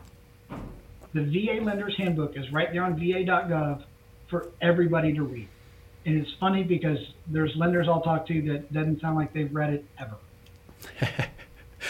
The 1.15 1.25
VA 1.25 1.63
lender's 1.63 1.97
handbook 1.97 2.37
is 2.37 2.51
right 2.53 2.73
there 2.73 2.85
on 2.85 2.97
VA.gov 2.97 3.85
for 4.29 4.49
everybody 4.61 5.13
to 5.13 5.23
read. 5.23 5.49
And 6.07 6.21
it's 6.21 6.33
funny 6.41 6.65
because 6.65 6.99
there's 7.29 7.55
lenders 7.55 7.87
I'll 7.89 8.01
talk 8.01 8.27
to 8.29 8.43
that 8.43 8.73
doesn't 8.73 9.01
sound 9.01 9.17
like 9.17 9.33
they've 9.33 9.55
read 9.55 9.75
it 9.75 9.85
ever. 9.99 11.29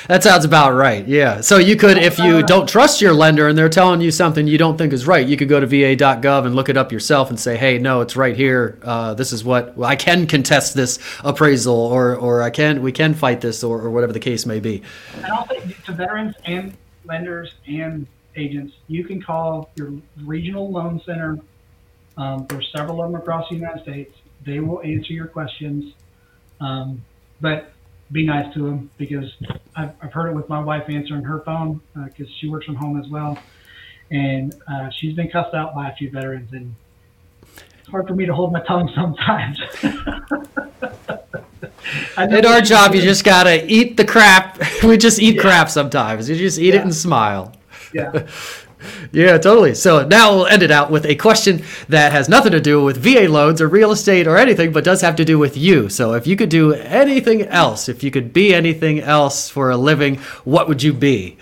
That 0.08 0.22
sounds 0.22 0.44
about 0.44 0.74
right. 0.74 1.06
Yeah. 1.06 1.40
So 1.42 1.58
you 1.58 1.76
could, 1.76 1.98
if 1.98 2.18
you 2.18 2.42
don't 2.42 2.68
trust 2.68 3.00
your 3.00 3.12
lender 3.12 3.48
and 3.48 3.56
they're 3.56 3.68
telling 3.68 4.00
you 4.00 4.10
something 4.10 4.46
you 4.46 4.58
don't 4.58 4.76
think 4.76 4.92
is 4.92 5.06
right, 5.06 5.26
you 5.26 5.36
could 5.36 5.48
go 5.48 5.60
to 5.60 5.66
va.gov 5.66 6.46
and 6.46 6.54
look 6.54 6.68
it 6.68 6.76
up 6.76 6.90
yourself 6.90 7.30
and 7.30 7.38
say, 7.38 7.56
"Hey, 7.56 7.78
no, 7.78 8.00
it's 8.00 8.16
right 8.16 8.34
here. 8.34 8.78
Uh, 8.82 9.14
this 9.14 9.32
is 9.32 9.44
what 9.44 9.76
well, 9.76 9.88
I 9.88 9.96
can 9.96 10.26
contest 10.26 10.74
this 10.74 10.98
appraisal, 11.22 11.74
or 11.74 12.16
or 12.16 12.42
I 12.42 12.50
can 12.50 12.82
we 12.82 12.90
can 12.90 13.14
fight 13.14 13.40
this, 13.40 13.62
or, 13.62 13.80
or 13.80 13.90
whatever 13.90 14.12
the 14.12 14.20
case 14.20 14.46
may 14.46 14.60
be." 14.60 14.82
And 15.22 15.32
also 15.32 15.54
to 15.60 15.92
veterans 15.92 16.34
and 16.44 16.74
lenders 17.04 17.54
and 17.66 18.06
agents, 18.36 18.74
you 18.88 19.04
can 19.04 19.20
call 19.20 19.70
your 19.76 19.92
regional 20.22 20.70
loan 20.70 21.00
center. 21.04 21.38
Um, 22.16 22.46
there's 22.48 22.70
several 22.74 23.02
of 23.02 23.10
them 23.10 23.20
across 23.20 23.48
the 23.48 23.56
United 23.56 23.82
States. 23.82 24.14
They 24.44 24.60
will 24.60 24.82
answer 24.82 25.12
your 25.12 25.26
questions. 25.26 25.94
Um, 26.60 27.04
but 27.40 27.72
be 28.12 28.26
nice 28.26 28.52
to 28.54 28.62
them 28.62 28.90
because 28.98 29.32
I've, 29.74 29.92
I've 30.02 30.12
heard 30.12 30.30
it 30.30 30.34
with 30.34 30.48
my 30.48 30.60
wife 30.60 30.88
answering 30.88 31.24
her 31.24 31.40
phone 31.40 31.80
because 31.94 32.28
uh, 32.28 32.32
she 32.38 32.48
works 32.48 32.66
from 32.66 32.76
home 32.76 33.00
as 33.00 33.08
well. 33.08 33.38
And 34.10 34.54
uh, 34.68 34.90
she's 34.90 35.16
been 35.16 35.30
cussed 35.30 35.54
out 35.54 35.74
by 35.74 35.88
a 35.88 35.94
few 35.94 36.10
veterans, 36.10 36.52
and 36.52 36.74
it's 37.78 37.88
hard 37.88 38.06
for 38.06 38.14
me 38.14 38.26
to 38.26 38.34
hold 38.34 38.52
my 38.52 38.60
tongue 38.60 38.90
sometimes. 38.94 39.58
In 42.18 42.46
our 42.46 42.60
job, 42.60 42.94
you 42.94 43.00
just 43.00 43.24
gotta 43.24 43.64
eat 43.70 43.96
the 43.96 44.04
crap. 44.04 44.60
we 44.82 44.98
just 44.98 45.18
eat 45.18 45.36
yeah. 45.36 45.40
crap 45.40 45.70
sometimes. 45.70 46.28
You 46.28 46.36
just 46.36 46.58
eat 46.58 46.74
yeah. 46.74 46.80
it 46.80 46.82
and 46.82 46.94
smile. 46.94 47.54
Yeah. 47.92 48.26
Yeah, 49.12 49.38
totally. 49.38 49.74
So 49.74 50.06
now 50.06 50.34
we'll 50.34 50.46
end 50.46 50.62
it 50.62 50.70
out 50.70 50.90
with 50.90 51.06
a 51.06 51.14
question 51.14 51.62
that 51.88 52.12
has 52.12 52.28
nothing 52.28 52.52
to 52.52 52.60
do 52.60 52.82
with 52.82 52.96
VA 52.96 53.28
loans 53.28 53.60
or 53.60 53.68
real 53.68 53.92
estate 53.92 54.26
or 54.26 54.36
anything, 54.36 54.72
but 54.72 54.84
does 54.84 55.00
have 55.02 55.16
to 55.16 55.24
do 55.24 55.38
with 55.38 55.56
you. 55.56 55.88
So 55.88 56.14
if 56.14 56.26
you 56.26 56.36
could 56.36 56.48
do 56.48 56.72
anything 56.72 57.42
else, 57.42 57.88
if 57.88 58.02
you 58.02 58.10
could 58.10 58.32
be 58.32 58.54
anything 58.54 59.00
else 59.00 59.48
for 59.48 59.70
a 59.70 59.76
living, 59.76 60.16
what 60.44 60.66
would 60.68 60.82
you 60.82 60.92
be? 60.92 61.36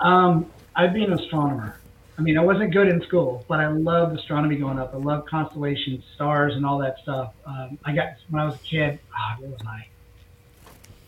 Um, 0.00 0.50
I'd 0.76 0.94
be 0.94 1.04
an 1.04 1.12
astronomer. 1.12 1.76
I 2.16 2.22
mean, 2.22 2.38
I 2.38 2.42
wasn't 2.42 2.72
good 2.72 2.88
in 2.88 3.02
school, 3.02 3.44
but 3.48 3.58
I 3.58 3.66
loved 3.68 4.16
astronomy 4.16 4.56
growing 4.56 4.78
up. 4.78 4.94
I 4.94 4.98
loved 4.98 5.28
constellations, 5.28 6.04
stars, 6.14 6.54
and 6.54 6.64
all 6.64 6.78
that 6.78 6.98
stuff. 7.02 7.34
Um, 7.44 7.76
I 7.84 7.92
got 7.92 8.14
when 8.30 8.40
I 8.40 8.46
was 8.46 8.54
a 8.54 8.58
kid. 8.58 9.00
Oh, 9.12 9.42
what 9.42 9.50
was 9.50 9.60
I? 9.66 9.86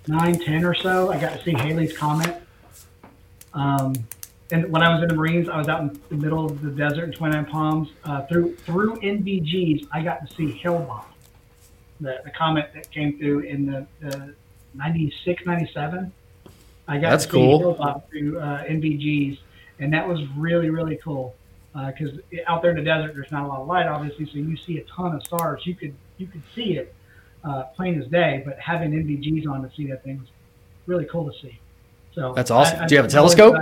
Nine, 0.09 0.39
ten 0.39 0.65
or 0.65 0.75
so. 0.75 1.13
I 1.13 1.21
got 1.21 1.39
to 1.39 1.45
see 1.45 1.53
Halley's 1.53 1.97
comet. 1.97 2.43
Um, 3.55 3.95
and 4.51 4.71
when 4.71 4.83
I 4.83 4.95
was 4.95 5.03
in 5.03 5.09
the 5.09 5.15
Marines, 5.15 5.49
I 5.49 5.59
was 5.59 5.69
out 5.69 5.81
in 5.81 6.01
the 6.09 6.17
middle 6.17 6.47
of 6.47 6.63
the 6.63 6.71
desert 6.71 7.05
in 7.05 7.13
Twentynine 7.13 7.51
Palms. 7.51 7.89
Uh, 8.05 8.23
through 8.27 8.57
through 8.57 8.97
NVGs, 8.97 9.89
I 9.93 10.03
got 10.03 10.27
to 10.27 10.35
see 10.35 10.53
Hale-Bopp, 10.53 11.07
the, 12.01 12.21
the 12.25 12.31
comet 12.31 12.71
that 12.75 12.91
came 12.91 13.19
through 13.19 13.41
in 13.41 13.67
the, 13.67 13.87
the 14.01 14.35
96, 14.75 15.45
97. 15.45 16.13
I 16.89 16.99
got 16.99 17.11
That's 17.11 17.25
to 17.25 17.31
cool. 17.31 17.59
see 17.59 17.65
Hale-Bopp 17.65 18.09
through 18.09 18.39
uh, 18.39 18.65
NVGs, 18.65 19.39
and 19.81 19.93
that 19.93 20.07
was 20.07 20.21
really 20.37 20.71
really 20.71 20.97
cool. 20.97 21.35
Because 21.75 22.17
uh, 22.17 22.39
out 22.47 22.63
there 22.63 22.71
in 22.71 22.77
the 22.77 22.85
desert, 22.85 23.15
there's 23.15 23.31
not 23.33 23.45
a 23.45 23.49
lot 23.49 23.61
of 23.61 23.67
light, 23.67 23.87
obviously, 23.87 24.27
so 24.27 24.39
you 24.39 24.57
see 24.57 24.79
a 24.79 24.85
ton 24.85 25.15
of 25.15 25.25
stars. 25.25 25.67
You 25.67 25.75
could 25.75 25.95
you 26.19 26.29
could 26.29 26.43
see 26.55 26.77
it 26.77 26.95
uh, 27.43 27.65
plain 27.75 28.01
as 28.01 28.07
day, 28.09 28.43
but 28.47 28.59
having 28.61 28.93
NVGs 28.93 29.49
on 29.49 29.69
to 29.69 29.75
see 29.77 29.87
that 29.89 30.05
thing 30.05 30.21
was 30.21 30.29
really 30.87 31.05
cool 31.07 31.31
to 31.31 31.37
see. 31.41 31.59
So 32.15 32.33
that's 32.33 32.53
awesome. 32.53 32.81
I, 32.81 32.87
Do 32.87 32.95
you 32.95 32.99
have 32.99 33.07
a 33.07 33.11
telescope? 33.11 33.57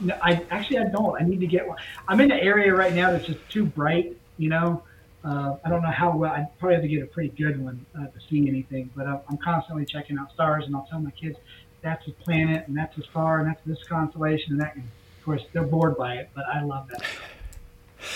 No, 0.00 0.16
I 0.22 0.44
actually 0.50 0.78
I 0.78 0.84
don't. 0.84 1.20
I 1.20 1.24
need 1.24 1.40
to 1.40 1.46
get 1.46 1.66
one. 1.66 1.78
I'm 2.08 2.20
in 2.20 2.30
an 2.30 2.38
area 2.38 2.74
right 2.74 2.94
now 2.94 3.10
that's 3.12 3.26
just 3.26 3.48
too 3.48 3.64
bright. 3.64 4.16
You 4.38 4.50
know, 4.50 4.82
uh, 5.24 5.56
I 5.64 5.68
don't 5.68 5.82
know 5.82 5.90
how 5.90 6.16
well. 6.16 6.32
I 6.32 6.46
probably 6.58 6.74
have 6.74 6.82
to 6.82 6.88
get 6.88 7.02
a 7.02 7.06
pretty 7.06 7.30
good 7.30 7.62
one 7.62 7.84
uh, 7.96 8.06
to 8.06 8.20
see 8.28 8.48
anything. 8.48 8.90
But 8.94 9.06
I'm, 9.06 9.20
I'm 9.28 9.38
constantly 9.38 9.86
checking 9.86 10.18
out 10.18 10.32
stars, 10.32 10.66
and 10.66 10.76
I'll 10.76 10.86
tell 10.90 11.00
my 11.00 11.10
kids 11.10 11.38
that's 11.80 12.06
a 12.06 12.12
planet, 12.12 12.68
and 12.68 12.76
that's 12.76 12.96
a 12.98 13.02
star, 13.02 13.40
and 13.40 13.48
that's 13.48 13.60
this 13.66 13.82
constellation, 13.84 14.52
and 14.52 14.60
that. 14.60 14.74
And 14.74 14.84
of 14.84 15.24
course, 15.24 15.42
they're 15.52 15.62
bored 15.62 15.96
by 15.96 16.16
it, 16.16 16.30
but 16.34 16.44
I 16.52 16.62
love 16.62 16.88
that. 16.88 17.04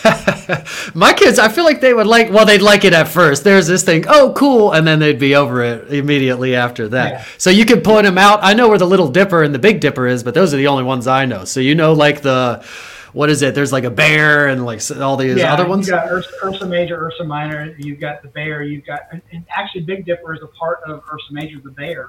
My 0.95 1.13
kids, 1.13 1.39
I 1.39 1.49
feel 1.49 1.65
like 1.65 1.81
they 1.81 1.93
would 1.95 2.07
like. 2.07 2.31
Well, 2.31 2.47
they'd 2.47 2.63
like 2.63 2.85
it 2.85 2.93
at 2.93 3.09
first. 3.09 3.45
There's 3.45 3.67
this 3.67 3.83
thing, 3.83 4.05
oh, 4.09 4.33
cool, 4.37 4.73
and 4.73 4.87
then 4.87 4.99
they'd 4.99 5.19
be 5.19 5.35
over 5.35 5.63
it 5.63 5.93
immediately 5.93 6.55
after 6.55 6.89
that. 6.89 7.13
Yeah. 7.13 7.25
So 7.39 7.51
you 7.51 7.65
could 7.65 7.83
point 7.83 8.05
them 8.05 8.19
out. 8.19 8.41
I 8.43 8.55
know 8.55 8.69
where 8.69 8.79
the 8.79 8.87
Little 8.87 9.09
Dipper 9.09 9.43
and 9.43 9.55
the 9.55 9.59
Big 9.59 9.81
Dipper 9.81 10.07
is, 10.07 10.23
but 10.23 10.35
those 10.35 10.53
are 10.55 10.57
the 10.57 10.67
only 10.69 10.85
ones 10.85 11.07
I 11.07 11.25
know. 11.27 11.45
So 11.45 11.61
you 11.61 11.75
know, 11.75 11.93
like 11.93 12.23
the 12.23 12.65
what 13.13 13.31
is 13.31 13.41
it? 13.41 13.55
There's 13.55 13.73
like 13.73 13.85
a 13.85 13.91
bear 13.91 14.49
and 14.49 14.67
like 14.67 14.83
all 15.01 15.17
these 15.17 15.39
yeah, 15.39 15.53
other 15.53 15.67
ones. 15.67 15.87
You 15.87 15.95
got 15.95 16.13
Ursa, 16.13 16.29
Ursa, 16.45 16.67
Major, 16.67 17.03
Ursa 17.03 17.25
Minor. 17.25 17.75
You've 17.79 17.99
got 17.99 18.21
the 18.23 18.29
bear. 18.29 18.63
You've 18.63 18.85
got 18.85 19.09
and 19.11 19.45
actually 19.49 19.83
Big 19.83 20.05
Dipper 20.05 20.35
is 20.35 20.43
a 20.43 20.49
part 20.49 20.81
of 20.87 21.03
Ursa 21.11 21.33
Major, 21.33 21.59
the 21.61 21.71
bear. 21.71 22.09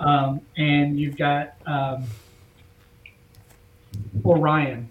Um, 0.00 0.40
and 0.56 0.98
you've 0.98 1.16
got 1.16 1.56
um, 1.66 2.04
Orion, 4.24 4.88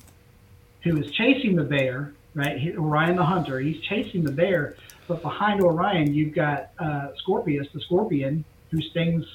who 0.88 0.98
is 0.98 1.12
chasing 1.12 1.56
the 1.56 1.64
bear, 1.64 2.14
right? 2.34 2.58
He, 2.58 2.76
Orion 2.76 3.16
the 3.16 3.26
hunter, 3.26 3.60
he's 3.60 3.82
chasing 3.82 4.24
the 4.24 4.32
bear, 4.32 4.76
but 5.08 5.22
behind 5.22 5.62
Orion, 5.62 6.14
you've 6.14 6.34
got 6.34 6.72
uh, 6.80 7.10
Scorpius, 7.18 7.68
the 7.74 7.80
scorpion, 7.82 8.44
who 8.72 8.82
stings 8.82 9.26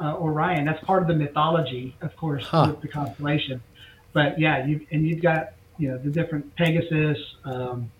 uh, 0.00 0.16
Orion. 0.16 0.64
That's 0.64 0.82
part 0.84 1.02
of 1.02 1.08
the 1.08 1.14
mythology, 1.14 1.96
of 2.00 2.16
course, 2.16 2.44
huh. 2.44 2.68
with 2.70 2.80
the 2.80 2.88
constellation. 2.88 3.60
But 4.12 4.38
yeah, 4.38 4.64
you 4.64 4.86
and 4.90 5.06
you've 5.06 5.22
got 5.22 5.52
you 5.78 5.90
know 5.90 5.98
the 5.98 6.10
different 6.10 6.54
Pegasus. 6.56 7.18
Um, 7.44 7.90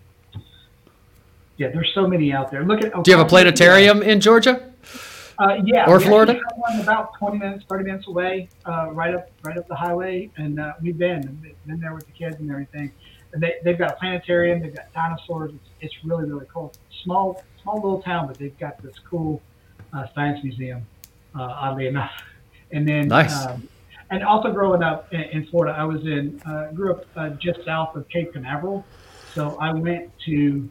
yeah, 1.57 1.69
there's 1.69 1.91
so 1.93 2.07
many 2.07 2.33
out 2.33 2.51
there. 2.51 2.63
Look 2.63 2.83
at. 2.83 3.03
Do 3.03 3.11
you 3.11 3.17
have 3.17 3.25
a 3.25 3.29
planetarium 3.29 4.01
in 4.01 4.19
Georgia? 4.19 4.66
Uh, 5.39 5.57
yeah, 5.63 5.89
or 5.89 5.99
Florida. 5.99 6.39
one 6.55 6.79
about 6.79 7.13
20 7.19 7.37
minutes, 7.37 7.65
30 7.69 7.83
minutes 7.83 8.07
away, 8.07 8.49
uh, 8.65 8.89
right 8.91 9.13
up, 9.13 9.29
right 9.43 9.57
up 9.57 9.67
the 9.67 9.75
highway, 9.75 10.31
and 10.37 10.59
uh, 10.59 10.73
we've 10.81 10.97
been 10.97 11.21
been 11.67 11.79
there 11.79 11.93
with 11.93 12.07
the 12.07 12.11
kids 12.11 12.37
and 12.39 12.49
everything. 12.49 12.91
And 13.33 13.43
they 13.43 13.55
they've 13.63 13.77
got 13.77 13.91
a 13.91 13.95
planetarium, 13.95 14.61
they've 14.61 14.75
got 14.75 14.91
dinosaurs. 14.93 15.51
It's, 15.53 15.69
it's 15.81 16.05
really 16.05 16.25
really 16.25 16.47
cool. 16.51 16.73
Small 17.03 17.43
small 17.61 17.75
little 17.75 18.01
town, 18.01 18.27
but 18.27 18.37
they've 18.39 18.57
got 18.57 18.81
this 18.81 18.97
cool 19.07 19.41
uh, 19.93 20.07
science 20.15 20.43
museum. 20.43 20.87
Uh, 21.35 21.43
oddly 21.43 21.85
enough, 21.85 22.11
and 22.71 22.87
then 22.87 23.07
nice. 23.07 23.45
Um, 23.45 23.67
and 24.09 24.23
also 24.23 24.51
growing 24.51 24.81
up 24.81 25.13
in, 25.13 25.21
in 25.21 25.45
Florida, 25.47 25.77
I 25.77 25.83
was 25.83 26.01
in 26.01 26.41
uh, 26.47 26.71
grew 26.71 26.93
up 26.93 27.05
uh, 27.15 27.29
just 27.31 27.63
south 27.63 27.95
of 27.95 28.09
Cape 28.09 28.33
Canaveral, 28.33 28.83
so 29.35 29.55
I 29.59 29.71
went 29.71 30.09
to 30.25 30.67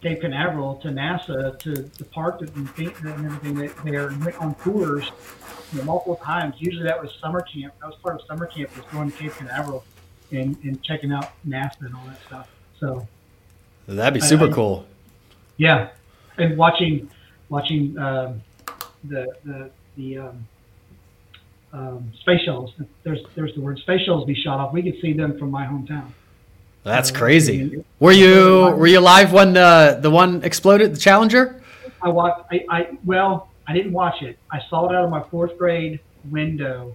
Cape 0.00 0.20
Canaveral 0.20 0.76
to 0.76 0.88
NASA 0.88 1.58
to 1.58 1.74
the 1.74 2.04
park 2.04 2.40
and, 2.40 2.50
and 2.50 3.26
everything 3.26 3.54
there 3.84 4.08
and 4.08 4.24
went 4.24 4.36
on 4.38 4.54
tours 4.56 5.10
you 5.72 5.78
know, 5.78 5.84
multiple 5.84 6.16
times. 6.16 6.54
Usually 6.58 6.84
that 6.84 7.00
was 7.00 7.12
summer 7.20 7.42
camp. 7.42 7.74
That 7.80 7.86
was 7.86 7.96
part 8.02 8.20
of 8.20 8.26
summer 8.26 8.46
camp 8.46 8.76
was 8.76 8.84
going 8.92 9.10
to 9.10 9.16
Cape 9.16 9.32
Canaveral 9.32 9.84
and, 10.30 10.56
and 10.62 10.82
checking 10.82 11.12
out 11.12 11.30
NASA 11.46 11.80
and 11.80 11.94
all 11.94 12.04
that 12.06 12.20
stuff. 12.26 12.48
So 12.78 13.06
that'd 13.86 14.14
be 14.14 14.20
super 14.20 14.46
I, 14.46 14.48
I, 14.48 14.52
cool. 14.52 14.86
Yeah, 15.56 15.90
and 16.38 16.56
watching 16.56 17.10
watching 17.48 17.98
um, 17.98 18.42
the 19.04 19.26
the 19.44 19.70
the 19.96 20.18
um, 20.18 20.46
um, 21.72 22.12
space 22.20 22.42
shuttles. 22.42 22.72
There's 23.02 23.20
there's 23.34 23.54
the 23.54 23.60
word 23.60 23.78
space 23.78 24.00
shuttles 24.00 24.26
be 24.26 24.34
shot 24.34 24.60
off. 24.60 24.72
We 24.72 24.82
could 24.82 25.00
see 25.00 25.12
them 25.12 25.38
from 25.38 25.50
my 25.50 25.66
hometown. 25.66 26.10
That's 26.86 27.10
crazy. 27.10 27.84
Were 27.98 28.12
you 28.12 28.72
were 28.78 28.86
you 28.86 29.00
live 29.00 29.32
when 29.32 29.54
the 29.54 29.98
the 30.00 30.08
one 30.08 30.44
exploded, 30.44 30.94
the 30.94 30.98
Challenger? 30.98 31.60
I 32.00 32.08
watched. 32.10 32.46
I, 32.52 32.64
I 32.70 32.98
well, 33.04 33.48
I 33.66 33.72
didn't 33.72 33.92
watch 33.92 34.22
it. 34.22 34.38
I 34.52 34.60
saw 34.70 34.88
it 34.88 34.94
out 34.94 35.02
of 35.02 35.10
my 35.10 35.24
fourth 35.24 35.58
grade 35.58 35.98
window. 36.30 36.94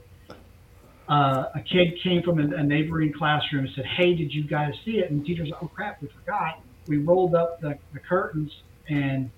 Uh, 1.10 1.50
a 1.56 1.60
kid 1.60 2.00
came 2.02 2.24
from 2.24 2.40
a, 2.40 2.56
a, 2.56 2.64
neighboring 2.64 3.12
classroom 3.12 3.66
and 3.66 3.76
said, 3.76 3.86
"Hey, 3.86 4.16
did 4.16 4.34
you 4.34 4.46
guys 4.46 4.74
see 4.86 5.00
it?" 5.00 5.12
And 5.12 5.22
the 5.22 5.26
teacher 5.26 5.46
said, 5.46 5.56
"Oh 5.62 5.68
crap, 5.68 6.02
we 6.02 6.08
forgot." 6.08 6.62
We 6.88 7.00
rolled 7.00 7.36
up 7.36 7.60
the, 7.60 7.78
the 7.92 8.00
curtains, 8.00 8.62
and 8.88 9.30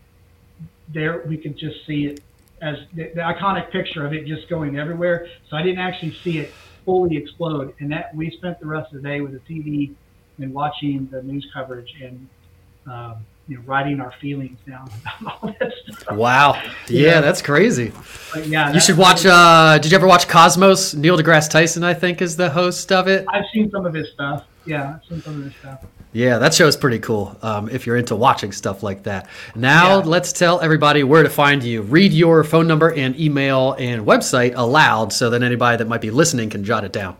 there 0.87 1.23
we 1.27 1.37
could 1.37 1.57
just 1.57 1.83
see 1.87 2.05
it 2.05 2.21
as 2.61 2.77
the, 2.93 3.05
the 3.15 3.21
iconic 3.21 3.71
picture 3.71 4.05
of 4.05 4.13
it 4.13 4.27
just 4.27 4.47
going 4.49 4.77
everywhere. 4.77 5.27
So 5.49 5.57
I 5.57 5.63
didn't 5.63 5.79
actually 5.79 6.13
see 6.23 6.37
it 6.37 6.53
fully 6.85 7.17
explode. 7.17 7.73
And 7.79 7.91
that 7.91 8.13
we 8.15 8.29
spent 8.29 8.59
the 8.59 8.67
rest 8.67 8.93
of 8.93 9.01
the 9.01 9.09
day 9.09 9.21
with 9.21 9.31
the 9.31 9.39
TV 9.39 9.95
and 10.39 10.53
watching 10.53 11.07
the 11.11 11.21
news 11.23 11.45
coverage 11.53 11.93
and 12.03 12.27
um, 12.87 13.15
you 13.47 13.57
know 13.57 13.63
writing 13.65 13.99
our 14.01 14.13
feelings 14.21 14.57
down 14.67 14.89
about 15.01 15.37
all 15.43 15.55
that 15.59 15.71
stuff. 15.99 16.17
Wow. 16.17 16.53
Yeah, 16.87 17.11
Yeah. 17.11 17.21
that's 17.21 17.41
crazy. 17.41 17.91
But 18.33 18.47
yeah, 18.47 18.73
You 18.73 18.79
should 18.79 18.97
watch. 18.97 19.25
Uh, 19.25 19.77
did 19.79 19.91
you 19.91 19.95
ever 19.97 20.07
watch 20.07 20.27
Cosmos? 20.27 20.93
Neil 20.93 21.17
deGrasse 21.17 21.49
Tyson, 21.49 21.83
I 21.83 21.93
think, 21.93 22.21
is 22.21 22.35
the 22.37 22.49
host 22.49 22.91
of 22.91 23.07
it. 23.07 23.25
I've 23.29 23.45
seen 23.53 23.69
some 23.71 23.85
of 23.85 23.93
his 23.93 24.09
stuff. 24.11 24.45
Yeah, 24.65 24.95
I've 24.95 25.05
seen 25.09 25.21
some 25.21 25.37
of 25.39 25.43
his 25.43 25.53
stuff. 25.55 25.85
Yeah, 26.13 26.37
that 26.37 26.53
show's 26.53 26.77
pretty 26.77 26.99
cool. 26.99 27.35
Um, 27.41 27.69
if 27.69 27.85
you're 27.87 27.97
into 27.97 28.15
watching 28.15 28.51
stuff 28.51 28.83
like 28.83 29.03
that. 29.03 29.27
Now 29.55 29.97
Yeah. 29.97 30.05
let's 30.05 30.31
tell 30.31 30.61
everybody 30.61 31.03
where 31.03 31.23
to 31.23 31.29
find 31.29 31.63
you. 31.63 31.81
Read 31.81 32.13
your 32.13 32.43
phone 32.43 32.67
number 32.67 32.93
and 32.93 33.19
email 33.19 33.73
and 33.79 34.05
website 34.05 34.53
aloud, 34.55 35.11
so 35.11 35.31
that 35.31 35.41
anybody 35.41 35.77
that 35.77 35.87
might 35.87 36.01
be 36.01 36.11
listening 36.11 36.49
can 36.51 36.63
jot 36.63 36.83
it 36.83 36.91
down. 36.93 37.17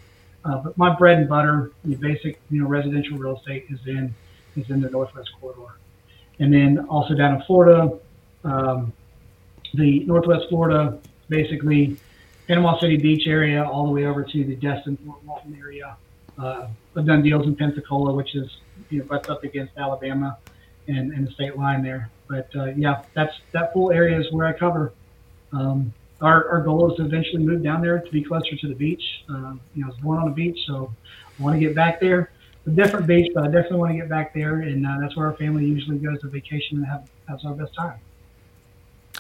uh, 0.44 0.58
but 0.58 0.76
my 0.76 0.96
bread 0.96 1.20
and 1.20 1.30
butter, 1.30 1.72
the 1.86 1.94
basic, 1.94 2.42
you 2.50 2.64
know, 2.64 2.68
residential 2.68 3.20
real 3.20 3.38
estate 3.38 3.68
is 3.70 3.80
in 3.86 4.14
is 4.56 4.68
in 4.72 4.82
the 4.82 4.90
Northwest 4.90 5.30
Corridor. 5.40 5.76
And 6.40 6.52
then 6.52 6.80
also 6.90 7.14
down 7.14 7.36
in 7.36 7.44
Florida, 7.44 7.96
um, 8.44 8.92
the 9.76 10.00
Northwest 10.06 10.50
Florida, 10.50 10.98
basically 11.30 11.96
Panama 12.48 12.80
City 12.80 12.98
Beach 12.98 13.28
area, 13.28 13.64
all 13.64 13.86
the 13.86 13.92
way 13.92 14.06
over 14.06 14.24
to 14.24 14.44
the 14.44 14.56
Destin, 14.56 14.98
Fort 15.06 15.24
Walton 15.26 15.56
area. 15.62 15.96
Uh, 16.40 16.70
I've 16.98 17.06
done 17.06 17.22
deals 17.22 17.46
in 17.46 17.56
Pensacola, 17.56 18.16
which 18.16 18.34
is 18.34 18.50
you 18.90 18.98
know 18.98 19.06
butts 19.06 19.30
up 19.30 19.44
against 19.44 19.78
Alabama 19.78 20.40
and, 20.88 21.12
and 21.12 21.28
the 21.28 21.32
state 21.32 21.58
line 21.58 21.84
there. 21.84 22.10
But 22.28 22.50
uh, 22.56 22.66
yeah, 22.76 23.04
that's 23.14 23.34
that 23.52 23.74
full 23.74 23.92
area 23.92 24.20
is 24.20 24.32
where 24.32 24.48
I 24.48 24.54
cover. 24.54 24.94
Um, 25.52 25.94
our, 26.22 26.48
our 26.50 26.62
goal 26.62 26.90
is 26.92 26.98
to 26.98 27.06
eventually 27.06 27.44
move 27.44 27.64
down 27.64 27.82
there 27.82 28.00
to 28.00 28.12
be 28.12 28.24
closer 28.24 28.56
to 28.56 28.68
the 28.68 28.76
beach. 28.76 29.04
Uh, 29.30 29.56
you 29.76 29.82
know, 29.82 29.88
I 29.88 29.90
was 29.90 29.98
born 30.02 30.20
on 30.20 30.30
a 30.30 30.32
beach, 30.32 30.58
so 30.66 30.94
I 31.40 31.44
want 31.44 31.56
to 31.56 31.60
get 31.60 31.76
back 31.76 32.00
there 32.00 32.32
a 32.66 32.70
different 32.70 33.08
beach, 33.08 33.32
but 33.34 33.44
I 33.44 33.48
definitely 33.48 33.78
want 33.78 33.92
to 33.92 33.98
get 33.98 34.10
back 34.10 34.34
there, 34.34 34.62
and 34.62 34.86
uh, 34.86 34.98
that's 35.02 35.16
where 35.16 35.28
our 35.28 35.36
family 35.36 35.66
usually 35.66 35.98
goes 35.98 36.22
to 36.22 36.30
vacation 36.30 36.78
and 36.78 36.86
have 36.86 37.10
has 37.28 37.44
our 37.46 37.54
best 37.54 37.74
time. 37.76 38.00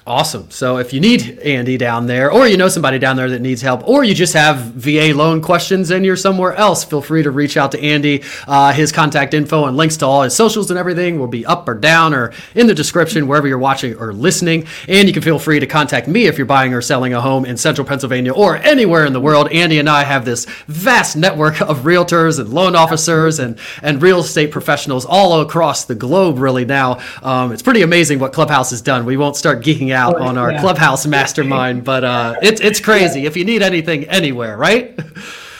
Awesome. 0.05 0.51
So 0.51 0.79
if 0.79 0.91
you 0.91 0.99
need 0.99 1.39
Andy 1.39 1.77
down 1.77 2.07
there, 2.07 2.29
or 2.29 2.45
you 2.45 2.57
know 2.57 2.67
somebody 2.67 2.99
down 2.99 3.15
there 3.15 3.29
that 3.29 3.39
needs 3.39 3.61
help, 3.61 3.87
or 3.87 4.03
you 4.03 4.13
just 4.13 4.33
have 4.33 4.57
VA 4.57 5.13
loan 5.15 5.41
questions 5.41 5.91
and 5.91 6.05
you're 6.05 6.17
somewhere 6.17 6.53
else, 6.55 6.83
feel 6.83 7.01
free 7.01 7.23
to 7.23 7.31
reach 7.31 7.55
out 7.55 7.71
to 7.71 7.81
Andy. 7.81 8.21
Uh, 8.45 8.73
his 8.73 8.91
contact 8.91 9.33
info 9.33 9.63
and 9.63 9.77
links 9.77 9.95
to 9.97 10.05
all 10.05 10.23
his 10.23 10.35
socials 10.35 10.69
and 10.69 10.77
everything 10.77 11.19
will 11.19 11.27
be 11.27 11.45
up 11.45 11.69
or 11.69 11.73
down 11.73 12.13
or 12.13 12.33
in 12.53 12.67
the 12.67 12.73
description 12.73 13.29
wherever 13.29 13.47
you're 13.47 13.57
watching 13.57 13.95
or 13.95 14.11
listening. 14.11 14.67
And 14.89 15.07
you 15.07 15.13
can 15.13 15.23
feel 15.23 15.39
free 15.39 15.61
to 15.61 15.67
contact 15.67 16.09
me 16.09 16.25
if 16.25 16.37
you're 16.37 16.45
buying 16.45 16.73
or 16.73 16.81
selling 16.81 17.13
a 17.13 17.21
home 17.21 17.45
in 17.45 17.55
central 17.55 17.87
Pennsylvania 17.87 18.33
or 18.33 18.57
anywhere 18.57 19.05
in 19.05 19.13
the 19.13 19.21
world. 19.21 19.53
Andy 19.53 19.79
and 19.79 19.89
I 19.89 20.03
have 20.03 20.25
this 20.25 20.43
vast 20.67 21.15
network 21.15 21.61
of 21.61 21.83
realtors 21.83 22.41
and 22.41 22.49
loan 22.49 22.75
officers 22.75 23.39
and, 23.39 23.57
and 23.81 24.01
real 24.01 24.19
estate 24.19 24.51
professionals 24.51 25.05
all 25.05 25.39
across 25.39 25.85
the 25.85 25.95
globe, 25.95 26.39
really, 26.39 26.65
now. 26.65 26.99
Um, 27.21 27.53
it's 27.53 27.61
pretty 27.61 27.83
amazing 27.83 28.19
what 28.19 28.33
Clubhouse 28.33 28.71
has 28.71 28.81
done. 28.81 29.05
We 29.05 29.15
won't 29.15 29.37
start 29.37 29.63
geeking 29.63 29.92
out 29.93 30.19
Oh, 30.19 30.23
on 30.23 30.37
our 30.37 30.51
yeah. 30.53 30.61
Clubhouse 30.61 31.05
mastermind, 31.07 31.83
but 31.85 32.03
uh, 32.03 32.35
it's 32.41 32.61
it's 32.61 32.79
crazy. 32.81 33.25
If 33.25 33.37
you 33.37 33.45
need 33.45 33.61
anything 33.63 34.05
anywhere, 34.05 34.57
right? 34.57 34.99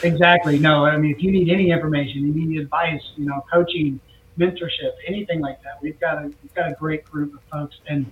Exactly. 0.04 0.60
No, 0.60 0.86
I 0.86 0.98
mean, 0.98 1.12
if 1.12 1.22
you 1.24 1.32
need 1.32 1.50
any 1.50 1.72
information, 1.72 2.28
you 2.28 2.34
need 2.48 2.60
advice, 2.62 3.02
you 3.16 3.26
know, 3.26 3.44
coaching, 3.52 4.00
mentorship, 4.40 4.94
anything 5.08 5.40
like 5.42 5.62
that, 5.64 5.82
we've 5.82 6.00
got 6.00 6.18
a 6.20 6.34
we've 6.44 6.54
got 6.56 6.72
a 6.72 6.76
great 6.76 7.06
group 7.06 7.34
of 7.34 7.42
folks, 7.52 7.78
and 7.88 8.12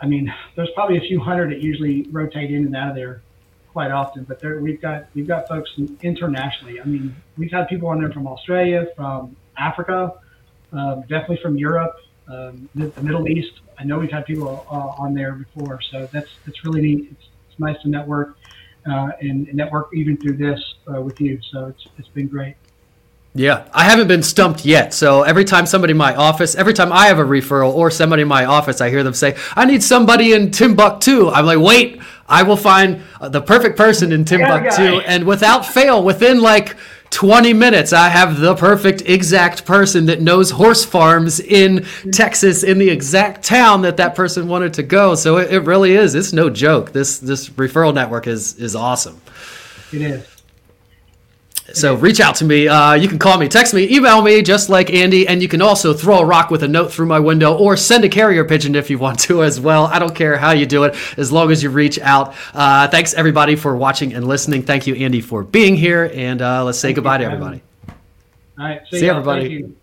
I 0.00 0.06
mean, 0.06 0.32
there's 0.56 0.70
probably 0.74 0.98
a 0.98 1.02
few 1.02 1.20
hundred 1.20 1.50
that 1.52 1.60
usually 1.60 2.02
rotate 2.10 2.50
in 2.50 2.66
and 2.66 2.76
out 2.76 2.90
of 2.90 2.96
there 2.96 3.22
quite 3.72 3.90
often, 3.90 4.24
but 4.24 4.40
there 4.40 4.60
we've 4.60 4.80
got 4.80 5.06
we've 5.14 5.28
got 5.28 5.48
folks 5.48 5.70
internationally. 6.02 6.80
I 6.80 6.84
mean, 6.84 7.14
we've 7.36 7.52
had 7.52 7.68
people 7.68 7.88
on 7.88 8.00
there 8.00 8.12
from 8.12 8.26
Australia, 8.26 8.86
from 8.96 9.36
Africa, 9.58 10.14
um, 10.72 11.02
definitely 11.02 11.40
from 11.42 11.56
Europe, 11.58 11.96
um, 12.28 12.68
the, 12.74 12.86
the 12.88 13.02
Middle 13.02 13.28
East. 13.28 13.60
I 13.78 13.84
know 13.84 13.98
we've 13.98 14.10
had 14.10 14.26
people 14.26 14.66
uh, 14.70 15.02
on 15.02 15.14
there 15.14 15.32
before, 15.32 15.80
so 15.80 16.08
that's 16.12 16.30
that's 16.44 16.64
really 16.64 16.82
neat. 16.82 17.08
It's, 17.10 17.28
it's 17.50 17.58
nice 17.58 17.80
to 17.82 17.88
network 17.88 18.36
uh, 18.86 19.10
and, 19.20 19.46
and 19.48 19.54
network 19.54 19.90
even 19.94 20.16
through 20.16 20.36
this 20.36 20.74
uh, 20.92 21.00
with 21.00 21.20
you. 21.20 21.40
So 21.50 21.66
it's 21.66 21.86
it's 21.98 22.08
been 22.08 22.28
great. 22.28 22.56
Yeah, 23.34 23.68
I 23.72 23.84
haven't 23.84 24.08
been 24.08 24.22
stumped 24.22 24.64
yet. 24.64 24.94
So 24.94 25.22
every 25.22 25.44
time 25.44 25.66
somebody 25.66 25.92
in 25.92 25.96
my 25.96 26.14
office, 26.14 26.54
every 26.54 26.72
time 26.72 26.92
I 26.92 27.06
have 27.06 27.18
a 27.18 27.24
referral 27.24 27.72
or 27.72 27.90
somebody 27.90 28.22
in 28.22 28.28
my 28.28 28.46
office, 28.46 28.80
I 28.80 28.90
hear 28.90 29.04
them 29.04 29.14
say, 29.14 29.36
"I 29.54 29.64
need 29.64 29.82
somebody 29.82 30.32
in 30.32 30.50
Timbuktu." 30.50 31.28
I'm 31.28 31.46
like, 31.46 31.60
"Wait, 31.60 32.00
I 32.28 32.42
will 32.42 32.56
find 32.56 33.02
uh, 33.20 33.28
the 33.28 33.40
perfect 33.40 33.76
person 33.76 34.12
in 34.12 34.24
Timbuktu." 34.24 35.00
And 35.00 35.24
without 35.24 35.66
fail, 35.66 36.02
within 36.02 36.40
like 36.40 36.76
20 37.10 37.52
minutes, 37.52 37.92
I 37.92 38.08
have 38.08 38.38
the 38.38 38.54
perfect 38.54 39.02
exact 39.02 39.64
person 39.64 40.06
that 40.06 40.20
knows 40.20 40.50
horse 40.50 40.84
farms 40.84 41.40
in 41.40 41.86
Texas, 42.12 42.62
in 42.62 42.78
the 42.78 42.90
exact 42.90 43.44
town 43.44 43.82
that 43.82 43.96
that 43.96 44.14
person 44.14 44.48
wanted 44.48 44.74
to 44.74 44.82
go. 44.82 45.14
So 45.14 45.38
it, 45.38 45.52
it 45.52 45.60
really 45.60 45.92
is. 45.92 46.14
It's 46.14 46.32
no 46.32 46.50
joke. 46.50 46.92
This 46.92 47.18
this 47.18 47.48
referral 47.50 47.94
network 47.94 48.26
is 48.26 48.54
is 48.58 48.76
awesome. 48.76 49.20
It 49.92 50.02
is. 50.02 50.37
So 51.74 51.94
reach 51.96 52.20
out 52.20 52.34
to 52.36 52.44
me. 52.44 52.66
Uh, 52.66 52.94
you 52.94 53.08
can 53.08 53.18
call 53.18 53.38
me, 53.38 53.46
text 53.46 53.74
me, 53.74 53.94
email 53.94 54.22
me, 54.22 54.40
just 54.42 54.68
like 54.68 54.90
Andy, 54.90 55.28
and 55.28 55.42
you 55.42 55.48
can 55.48 55.60
also 55.60 55.92
throw 55.92 56.20
a 56.20 56.24
rock 56.24 56.50
with 56.50 56.62
a 56.62 56.68
note 56.68 56.92
through 56.92 57.06
my 57.06 57.20
window 57.20 57.56
or 57.56 57.76
send 57.76 58.04
a 58.04 58.08
carrier 58.08 58.44
pigeon 58.44 58.74
if 58.74 58.88
you 58.88 58.98
want 59.06 59.18
to 59.20 59.42
as 59.42 59.60
well. 59.60 59.86
I 59.86 59.98
don't 59.98 60.14
care 60.14 60.36
how 60.38 60.52
you 60.52 60.66
do 60.66 60.84
it, 60.84 60.96
as 61.18 61.30
long 61.30 61.50
as 61.50 61.62
you 61.62 61.70
reach 61.70 61.98
out. 61.98 62.34
Uh, 62.54 62.88
thanks 62.88 63.12
everybody 63.14 63.54
for 63.54 63.76
watching 63.76 64.14
and 64.14 64.26
listening. 64.26 64.62
Thank 64.62 64.86
you, 64.86 64.94
Andy, 64.94 65.20
for 65.20 65.44
being 65.44 65.76
here, 65.76 66.10
and 66.14 66.40
uh, 66.40 66.64
let's 66.64 66.78
say 66.78 66.88
Thank 66.88 66.96
you 66.96 67.02
goodbye 67.02 67.18
to 67.18 67.24
everybody. 67.24 67.62
All 68.58 68.64
right. 68.64 68.80
See 68.90 69.06
ya. 69.06 69.12
everybody. 69.12 69.40
Thank 69.42 69.52
you. 69.52 69.76